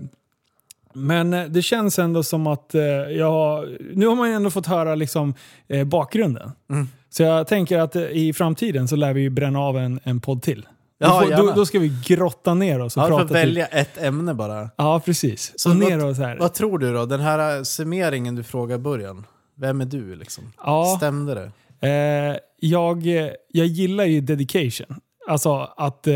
men 0.93 1.35
eh, 1.35 1.45
det 1.45 1.63
känns 1.63 1.99
ändå 1.99 2.23
som 2.23 2.47
att 2.47 2.75
eh, 2.75 2.83
jag, 2.83 3.69
nu 3.93 4.07
har 4.07 4.17
man 4.17 4.29
ju 4.29 4.35
ändå 4.35 4.51
fått 4.51 4.67
höra 4.67 4.95
liksom, 4.95 5.35
eh, 5.69 5.85
bakgrunden. 5.85 6.51
Mm. 6.71 6.89
Så 7.11 7.23
jag 7.23 7.47
tänker 7.47 7.79
att 7.79 7.97
eh, 7.97 8.03
i 8.03 8.33
framtiden 8.33 8.89
så 8.89 8.97
lär 8.97 9.13
vi 9.13 9.21
ju 9.21 9.31
bränna 9.31 9.61
av 9.61 9.79
en, 9.79 10.01
en 10.05 10.21
podd 10.21 10.43
till. 10.43 10.67
Då, 11.01 11.07
Ja, 11.07 11.21
då, 11.25 11.31
gärna. 11.31 11.55
då 11.55 11.67
ska 11.67 11.79
vi 11.79 11.93
grotta 12.07 12.55
ner 12.55 12.81
oss 12.81 12.97
och 12.97 13.03
Ja, 13.03 13.07
du 13.07 13.11
prata 13.13 13.29
får 13.29 13.35
till. 13.35 13.47
välja 13.49 13.67
ett 13.67 14.03
ämne 14.03 14.35
bara. 14.35 14.71
Ja, 14.77 15.01
precis. 15.05 15.53
Så 15.57 15.71
och 15.71 15.77
ner 15.77 16.05
och 16.05 16.17
så 16.17 16.23
här. 16.23 16.37
Vad 16.39 16.55
tror 16.55 16.79
du 16.79 16.93
då? 16.93 17.07
Den 17.07 17.21
här 17.21 17.65
summeringen 17.65 18.35
du 18.35 18.43
frågar 18.43 18.77
i 18.77 18.79
början. 18.79 19.27
Vem 19.57 19.81
är 19.81 19.85
du 19.85 20.15
liksom? 20.17 20.53
Ja. 20.65 20.95
Stämde 20.97 21.35
det? 21.35 21.51
Eh, 21.89 22.37
jag, 22.61 23.07
jag 23.53 23.67
gillar 23.67 24.05
ju 24.05 24.21
dedication. 24.21 25.01
Alltså 25.29 25.69
att 25.77 26.07
eh, 26.07 26.15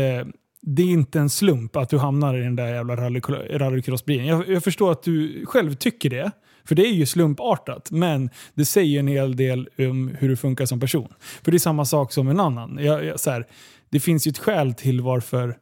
det 0.61 0.81
är 0.81 0.87
inte 0.87 1.19
en 1.19 1.29
slump 1.29 1.75
att 1.75 1.89
du 1.89 1.97
hamnar 1.97 2.37
i 2.37 2.43
den 2.43 2.55
där 2.55 2.67
jävla 2.67 2.95
rally- 2.95 3.57
rallycrossbilen. 3.57 4.25
Jag, 4.25 4.49
jag 4.49 4.63
förstår 4.63 4.91
att 4.91 5.03
du 5.03 5.45
själv 5.45 5.73
tycker 5.75 6.09
det. 6.09 6.31
För 6.65 6.75
det 6.75 6.81
är 6.87 6.91
ju 6.93 7.05
slumpartat. 7.05 7.91
Men 7.91 8.29
det 8.53 8.65
säger 8.65 8.99
en 8.99 9.07
hel 9.07 9.35
del 9.35 9.69
om 9.77 10.15
hur 10.19 10.29
du 10.29 10.35
funkar 10.35 10.65
som 10.65 10.79
person. 10.79 11.13
För 11.43 11.51
det 11.51 11.57
är 11.57 11.59
samma 11.59 11.85
sak 11.85 12.13
som 12.13 12.27
en 12.27 12.39
annan. 12.39 12.77
Jag, 12.81 13.05
jag, 13.05 13.19
så 13.19 13.31
här, 13.31 13.45
det 13.89 13.99
finns 13.99 14.27
ju 14.27 14.29
ett 14.29 14.37
skäl 14.37 14.73
till 14.73 15.01
varför 15.01 15.57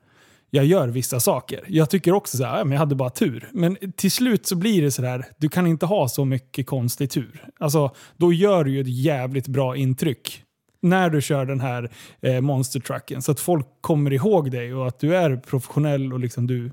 jag 0.49 0.65
gör 0.65 0.87
vissa 0.87 1.19
saker. 1.19 1.63
Jag 1.67 1.89
tycker 1.89 2.13
också 2.13 2.37
så 2.37 2.43
här, 2.43 2.63
men 2.63 2.71
jag 2.71 2.79
hade 2.79 2.95
bara 2.95 3.09
tur. 3.09 3.49
Men 3.53 3.77
till 3.95 4.11
slut 4.11 4.45
så 4.45 4.55
blir 4.55 4.81
det 4.81 4.91
så 4.91 5.05
här, 5.05 5.25
du 5.37 5.49
kan 5.49 5.67
inte 5.67 5.85
ha 5.85 6.09
så 6.09 6.25
mycket 6.25 6.67
konstig 6.67 7.11
tur. 7.11 7.49
Alltså, 7.59 7.95
då 8.17 8.33
gör 8.33 8.63
du 8.63 8.71
ju 8.71 8.81
ett 8.81 9.03
jävligt 9.03 9.47
bra 9.47 9.75
intryck 9.75 10.43
när 10.81 11.09
du 11.09 11.21
kör 11.21 11.45
den 11.45 11.59
här 11.59 11.91
eh, 12.21 12.41
monstertrucken. 12.41 13.21
Så 13.21 13.31
att 13.31 13.39
folk 13.39 13.67
kommer 13.81 14.13
ihåg 14.13 14.51
dig 14.51 14.73
och 14.73 14.87
att 14.87 14.99
du 14.99 15.15
är 15.15 15.37
professionell 15.37 16.13
och 16.13 16.19
liksom 16.19 16.47
du, 16.47 16.71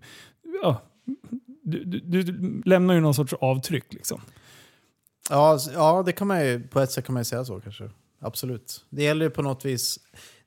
ja, 0.63 0.83
du, 1.63 1.85
du, 1.85 2.23
du 2.23 2.63
lämnar 2.65 2.95
ju 2.95 3.01
någon 3.01 3.15
sorts 3.15 3.33
avtryck. 3.33 3.93
Liksom. 3.93 4.21
Ja, 5.31 5.59
ja 5.75 6.03
det 6.07 6.13
kan 6.13 6.27
man 6.27 6.47
ju, 6.47 6.61
på 6.61 6.81
ett 6.81 6.91
sätt 6.91 7.05
kan 7.05 7.13
man 7.13 7.21
ju 7.21 7.25
säga 7.25 7.45
så 7.45 7.61
kanske. 7.61 7.91
Absolut. 8.21 8.85
Det 8.91 9.03
gäller 9.03 9.25
ju 9.25 9.31
på 9.31 9.43
något 9.43 9.65
vis... 9.65 9.99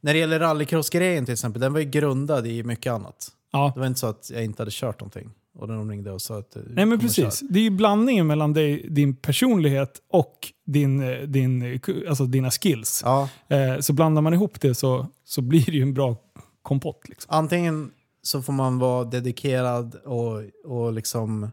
När 0.08 0.14
det 0.14 0.20
gäller 0.20 0.40
rallycross-grejen 0.40 1.26
till 1.26 1.34
exempel, 1.34 1.62
den 1.62 1.74
var 1.74 1.80
ju 1.80 1.86
grundad 1.86 2.48
i 2.48 2.64
mycket 2.64 2.94
annat. 2.94 3.30
Ja. 3.52 3.72
Det 3.74 3.80
var 3.80 3.88
inte 3.88 4.00
så 4.00 4.08
att 4.08 4.30
jag 4.34 4.44
inte 4.44 4.62
hade 4.62 4.72
kört 4.74 5.00
någonting. 5.00 5.32
Och 5.56 5.68
de 5.68 5.90
ringde 5.90 6.12
och 6.12 6.22
sa 6.22 6.38
att... 6.38 6.56
eh, 6.56 6.62
Nej 6.70 6.86
men 6.86 7.00
precis. 7.00 7.40
Det 7.50 7.60
är 7.60 7.64
ju 7.64 7.70
blandningen 7.70 8.28
mellan 8.28 8.54
dig, 8.54 8.88
din 8.90 9.16
personlighet 9.16 10.02
och 10.12 10.34
din, 10.66 11.04
eh, 11.04 11.20
din, 11.20 11.62
eh, 11.62 11.80
alltså 12.10 12.26
dina 12.26 12.52
skills. 12.52 13.02
Ja, 13.06 13.30
så 13.80 13.94
blandar 13.94 14.22
man 14.22 14.34
ihop 14.34 14.62
det 14.62 14.76
så, 14.76 15.08
så 15.24 15.42
blir 15.42 15.66
det 15.66 15.72
ju 15.72 15.82
en 15.82 15.94
bra 15.94 16.16
kompott. 16.62 17.02
Liksom. 17.10 17.34
antingen 17.36 17.92
så 18.22 18.42
får 18.42 18.54
man 18.54 18.80
vara 18.80 19.04
dedikerad 19.04 19.96
och, 19.96 20.44
och 20.66 20.94
liksom 20.94 21.52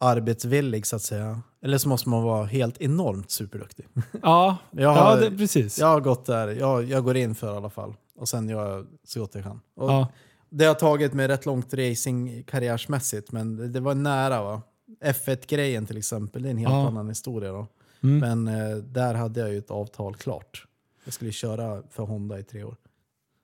arbetsvillig 0.00 0.86
så 0.86 0.96
att 0.96 1.02
säga. 1.02 1.42
Eller 1.66 1.78
så 1.78 1.88
måste 1.88 2.08
man 2.08 2.22
vara 2.22 2.44
helt 2.46 2.80
enormt 2.80 3.30
superduktig. 3.30 3.86
Ja, 4.22 4.56
Jag 4.70 4.82
ja 4.82 4.90
har, 5.04 5.20
det, 5.20 5.30
precis. 5.30 5.78
jag 5.78 5.86
har 5.86 6.00
gått 6.00 6.24
där, 6.26 6.48
jag, 6.48 6.84
jag 6.84 7.04
går 7.04 7.16
in 7.16 7.34
för 7.34 7.54
i 7.54 7.56
alla 7.56 7.70
fall. 7.70 7.94
Och 8.16 8.28
sen 8.28 8.48
gör 8.48 8.76
jag 8.76 8.86
så 9.04 9.20
gott 9.20 9.34
jag 9.34 9.44
kan. 9.44 9.60
Och 9.74 9.90
Ja. 9.90 10.08
Det 10.48 10.64
har 10.64 10.74
tagit 10.74 11.12
mig 11.12 11.28
rätt 11.28 11.46
långt 11.46 11.74
racing 11.74 12.42
karriärsmässigt, 12.46 13.32
men 13.32 13.56
det, 13.56 13.68
det 13.68 13.80
var 13.80 13.94
nära 13.94 14.42
va. 14.42 14.62
F1-grejen 15.04 15.86
till 15.86 15.96
exempel, 15.96 16.42
det 16.42 16.48
är 16.48 16.50
en 16.50 16.56
helt 16.58 16.72
Ja. 16.72 16.86
annan 16.88 17.08
historia 17.08 17.52
då. 17.52 17.66
Mm. 18.02 18.18
Men 18.44 18.60
eh, 18.70 18.76
där 18.76 19.14
hade 19.14 19.40
jag 19.40 19.52
ju 19.52 19.58
ett 19.58 19.70
avtal 19.70 20.14
klart. 20.16 20.66
Jag 21.04 21.14
skulle 21.14 21.32
köra 21.32 21.82
för 21.90 22.02
Honda 22.02 22.38
i 22.38 22.42
tre 22.42 22.64
år. 22.64 22.76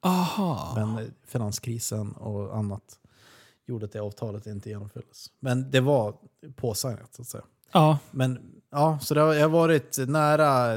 Aha. 0.02 0.72
Men 0.76 1.04
eh, 1.04 1.10
finanskrisen 1.26 2.12
och 2.12 2.56
annat 2.56 2.98
gjorde 3.66 3.84
att 3.84 3.92
det 3.92 4.00
avtalet 4.00 4.46
inte 4.46 4.68
genomfördes. 4.68 5.26
Men 5.40 5.70
det 5.70 5.80
var 5.80 6.14
påsignat 6.56 7.14
så 7.14 7.22
att 7.22 7.28
säga. 7.28 7.44
Ja, 7.72 7.98
Men 8.10 8.38
ja, 8.70 8.98
så 9.02 9.14
det 9.14 9.20
har, 9.20 9.34
jag 9.34 9.42
har 9.42 9.48
varit 9.48 9.98
nära 10.08 10.74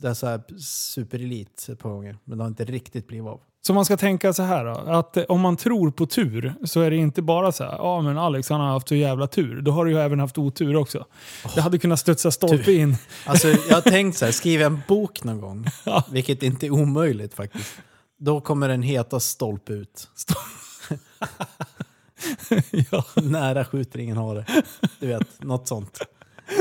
det 0.00 0.14
så 0.14 0.26
här 0.26 0.58
superelit 0.58 1.66
ett 1.68 1.78
par 1.78 1.90
gånger. 1.90 2.18
Men 2.24 2.38
det 2.38 2.44
har 2.44 2.48
inte 2.48 2.64
riktigt 2.64 3.06
blivit 3.08 3.28
av. 3.28 3.40
Så 3.66 3.74
man 3.74 3.84
ska 3.84 3.96
tänka 3.96 4.32
så 4.32 4.42
här 4.42 4.64
då, 4.64 4.70
att 4.70 5.16
eh, 5.16 5.24
om 5.28 5.40
man 5.40 5.56
tror 5.56 5.90
på 5.90 6.06
tur 6.06 6.54
så 6.64 6.80
är 6.80 6.90
det 6.90 6.96
inte 6.96 7.22
bara 7.22 7.52
så 7.52 7.64
här, 7.64 7.72
ja 7.72 8.00
men 8.00 8.18
Alex 8.18 8.50
han 8.50 8.60
har 8.60 8.68
haft 8.68 8.88
så 8.88 8.94
jävla 8.94 9.26
tur. 9.26 9.62
Då 9.62 9.70
har 9.70 9.84
du 9.84 9.90
ju 9.90 9.98
även 9.98 10.20
haft 10.20 10.38
otur 10.38 10.76
också. 10.76 11.06
Det 11.54 11.60
hade 11.60 11.78
kunnat 11.78 12.00
studsa 12.00 12.30
stolpe 12.30 12.72
in. 12.72 12.96
Alltså 13.26 13.48
jag 13.48 13.74
har 13.74 13.80
tänkt 13.80 14.18
så 14.18 14.24
här, 14.24 14.32
skriva 14.32 14.66
en 14.66 14.82
bok 14.88 15.24
någon 15.24 15.40
gång. 15.40 15.66
Ja. 15.84 16.04
Vilket 16.10 16.42
inte 16.42 16.66
är 16.66 16.70
omöjligt 16.70 17.34
faktiskt. 17.34 17.72
Då 18.18 18.40
kommer 18.40 18.68
den 18.68 18.82
heta 18.82 19.20
Stolpe 19.20 19.72
ut. 19.72 20.08
ja. 22.90 23.04
Nära 23.22 23.64
skjuter 23.64 23.98
ingen 23.98 24.16
hare. 24.16 24.46
Du 25.00 25.06
vet, 25.06 25.42
något 25.42 25.68
sånt. 25.68 25.98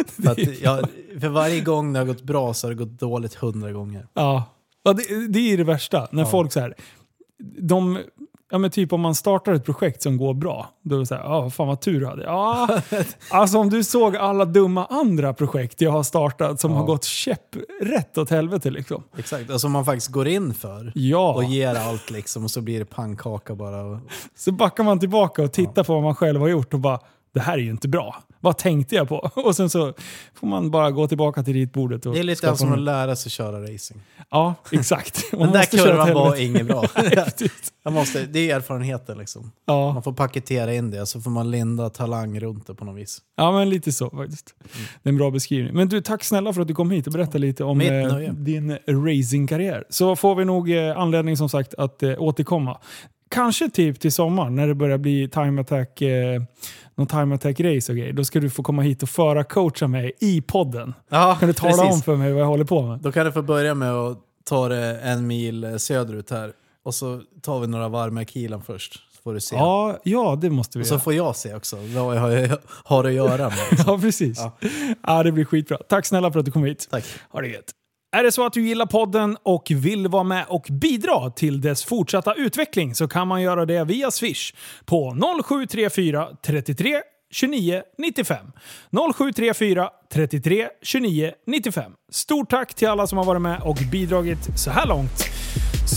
För, 0.08 0.32
att 0.32 0.60
jag, 0.62 0.80
för 1.20 1.30
varje 1.30 1.62
gång 1.62 1.94
det 1.94 2.00
har 2.00 2.06
gått 2.06 2.22
bra 2.24 2.54
så 2.54 2.68
har 2.68 2.70
det 2.74 2.78
gått 2.86 3.00
dåligt 3.00 3.34
hundra 3.34 3.72
gånger. 3.72 4.08
Ja, 4.14 4.44
ja 4.84 4.94
det, 4.94 5.28
det 5.28 5.40
är 5.54 5.58
det 5.58 5.64
värsta. 5.64 6.08
När 6.12 6.24
Ja. 6.24 6.30
folk 6.30 6.52
så 6.52 6.60
här, 6.60 6.74
de, 7.60 8.00
ja 8.52 8.58
men 8.58 8.72
typ 8.72 8.94
om 8.94 9.02
man 9.02 9.16
startar 9.16 9.54
ett 9.54 9.66
projekt 9.66 10.02
som 10.02 10.18
går 10.18 10.34
bra, 10.34 10.70
då 10.82 10.96
är 10.96 11.00
det 11.00 11.06
så 11.06 11.16
här, 11.16 11.24
ja 11.24 11.50
fan 11.50 11.68
vad 11.68 11.82
tur 11.82 12.00
du 12.00 12.06
hade. 12.08 12.24
Ja, 12.24 12.80
alltså 13.32 13.58
om 13.58 13.70
du 13.70 13.84
såg 13.84 14.16
alla 14.16 14.46
dumma 14.46 14.86
andra 14.86 15.34
projekt 15.34 15.82
jag 15.82 15.92
har 15.92 16.04
startat 16.04 16.60
som 16.60 16.72
Ja. 16.72 16.78
har 16.78 16.86
gått 16.86 17.04
käpprätt 17.04 18.18
åt 18.18 18.30
helvete 18.30 18.70
liksom. 18.70 19.04
Exakt, 19.18 19.50
alltså 19.52 19.70
man 19.70 19.86
faktiskt 19.86 20.08
går 20.08 20.28
in 20.28 20.54
för. 20.54 20.92
Ja, 20.96 21.34
Och 21.34 21.44
ger 21.44 21.76
allt 21.76 22.12
liksom 22.12 22.44
och 22.44 22.52
så 22.52 22.62
blir 22.62 22.80
det 22.80 22.86
pannkaka 22.86 23.56
bara. 23.56 23.84
Och, 23.84 23.98
så 24.36 24.52
backar 24.52 24.84
man 24.84 25.00
tillbaka 25.00 25.44
och 25.44 25.52
tittar 25.52 25.84
på 25.84 25.94
vad 25.94 26.04
man 26.04 26.16
själv 26.16 26.42
har 26.42 26.48
gjort 26.48 26.74
och 26.74 26.80
bara, 26.80 27.00
det 27.34 27.40
här 27.40 27.54
är 27.54 27.58
ju 27.62 27.70
inte 27.72 27.88
bra. 27.88 28.16
Vad 28.42 28.58
tänkte 28.58 28.96
jag 28.96 29.10
på? 29.10 29.16
Och 29.36 29.56
sen 29.56 29.70
så 29.70 29.94
får 30.34 30.48
man 30.48 30.72
bara 30.72 30.92
gå 30.92 31.08
tillbaka 31.08 31.44
till 31.44 31.54
ritbordet 31.54 32.06
och 32.06 32.14
det 32.14 32.20
är 32.20 32.24
lite 32.24 32.56
som 32.56 32.74
att 32.74 32.80
lära 32.80 33.16
sig 33.16 33.32
köra 33.32 33.64
racing. 33.64 34.02
Ja, 34.30 34.56
exakt. 34.72 35.34
Man 35.34 35.42
Den 35.42 35.52
där 35.52 35.64
kurvan 35.64 36.14
var 36.14 36.36
inget 36.36 36.68
bra. 36.68 36.86
Jag 37.84 37.94
måste, 37.94 38.26
det 38.26 38.52
är 38.52 38.56
erfarenheter 38.56 39.16
liksom. 39.16 39.52
Ja. 39.66 39.94
Man 39.94 40.04
får 40.04 40.14
paketera 40.14 40.74
in 40.74 40.92
det 40.92 41.06
så 41.06 41.22
får 41.22 41.32
man 41.32 41.52
linda 41.52 41.90
talang 41.90 42.40
runt 42.40 42.68
det 42.68 42.76
på 42.76 42.86
något 42.86 42.98
vis. 42.98 43.22
Ja, 43.38 43.52
men 43.52 43.70
lite 43.70 43.92
så 43.92 44.10
faktiskt. 44.10 44.56
Det 45.04 45.10
är 45.10 45.12
en 45.12 45.18
bra 45.18 45.32
beskrivning. 45.32 45.74
Men 45.74 45.90
du, 45.90 46.02
tack 46.02 46.24
snälla 46.24 46.54
för 46.54 46.62
att 46.62 46.68
du 46.68 46.76
kom 46.76 46.92
hit 46.92 47.08
och 47.08 47.14
berättade 47.14 47.40
lite 47.40 47.64
om 47.64 47.82
eh, 47.82 48.34
din 48.34 48.78
racingkarriär. 48.88 49.84
Så 49.90 50.16
får 50.16 50.36
vi 50.36 50.46
nog 50.46 50.72
eh, 50.72 50.98
anledning 50.98 51.38
som 51.38 51.50
sagt 51.50 51.74
att 51.74 52.04
eh, 52.04 52.22
återkomma. 52.22 52.78
Kanske 53.32 53.70
typ 53.70 54.00
till 54.00 54.12
sommaren 54.12 54.56
när 54.56 54.68
det 54.68 54.76
börjar 54.76 54.98
bli 54.98 55.30
time 55.30 55.62
attack, 55.62 56.02
eh, 56.02 56.42
någon 56.96 57.08
time 57.08 57.36
attack 57.36 57.60
race 57.60 57.92
och 57.92 57.98
grejer. 57.98 58.14
Då 58.14 58.24
ska 58.24 58.40
du 58.40 58.50
få 58.50 58.64
komma 58.64 58.82
hit 58.82 59.04
och 59.04 59.10
föra 59.10 59.44
coacha 59.44 59.88
mig 59.88 60.12
i 60.20 60.42
podden. 60.42 60.94
Ja, 61.10 61.38
Kan 61.40 61.48
du 61.48 61.54
tala 61.54 61.84
om 61.84 62.02
för 62.02 62.16
mig 62.16 62.32
vad 62.34 62.42
jag 62.42 62.48
håller 62.48 62.66
på 62.66 62.82
med? 62.82 63.00
Då 63.00 63.12
kan 63.12 63.26
du 63.26 63.32
få 63.32 63.42
börja 63.42 63.76
med 63.76 63.92
att 63.94 64.18
ta 64.46 64.68
det 64.68 65.00
en 65.00 65.28
mil 65.28 65.64
eh, 65.64 65.76
söderut 65.76 66.30
här. 66.32 66.52
Och 66.84 66.96
så 66.96 67.22
tar 67.42 67.60
vi 67.60 67.68
några 67.68 67.90
varv 67.90 68.14
med 68.14 68.30
kilen 68.30 68.62
först. 68.62 68.94
Så 68.94 69.22
får 69.24 69.34
du 69.34 69.40
se. 69.40 69.56
Ja, 69.56 69.98
ja, 70.04 70.38
det 70.42 70.50
måste 70.50 70.78
vi 70.78 70.84
och 70.84 70.88
så 70.88 70.94
göra. 70.94 71.02
får 71.02 71.14
jag 71.14 71.36
se 71.36 71.56
också 71.56 71.76
vad 71.76 72.16
jag 72.16 72.22
har, 72.22 72.58
har 72.84 73.04
att 73.04 73.14
göra 73.14 73.50
med. 73.50 73.58
Liksom. 73.72 73.86
Ja, 73.94 74.00
precis. 74.00 74.40
Ja. 74.40 74.58
Ja. 75.08 75.24
det 75.24 75.32
blir 75.32 75.46
skitbra. 75.46 75.78
Tack 75.90 76.06
snälla 76.06 76.32
för 76.32 76.40
att 76.40 76.46
du 76.46 76.52
kom 76.52 76.64
hit. 76.64 76.88
Tack. 76.92 77.04
Ha 77.30 77.42
det 77.42 77.48
gött. 77.48 77.72
Är 78.14 78.24
det 78.24 78.32
så 78.32 78.46
att 78.46 78.54
du 78.54 78.68
gillar 78.68 78.86
podden 78.86 79.38
och 79.44 79.72
vill 79.76 80.08
vara 80.08 80.24
med 80.24 80.46
och 80.48 80.68
bidra 80.70 81.30
till 81.30 81.62
dess 81.62 81.84
fortsatta 81.84 82.34
utveckling 82.34 82.96
så 82.96 83.08
kan 83.08 83.28
man 83.28 83.42
göra 83.42 83.66
det 83.66 83.84
via 83.84 84.12
Swish 84.12 84.54
på 84.86 85.18
0734 85.48 86.28
33 86.46 87.02
29 87.32 87.82
95. 87.98 88.38
0734 89.16 89.90
33 90.14 90.68
29 90.82 91.32
95. 91.48 91.92
Stort 92.12 92.50
tack 92.50 92.74
till 92.74 92.88
alla 92.88 93.08
som 93.08 93.18
har 93.18 93.26
varit 93.26 93.42
med 93.42 93.62
och 93.62 93.78
bidragit 93.92 94.60
så 94.60 94.72
här 94.72 94.88
långt. 94.88 95.26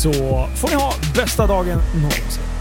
Så 0.03 0.13
får 0.57 0.69
ni 0.69 0.75
ha 0.75 0.93
bästa 1.17 1.47
dagen 1.47 1.79
någonsin. 1.95 2.54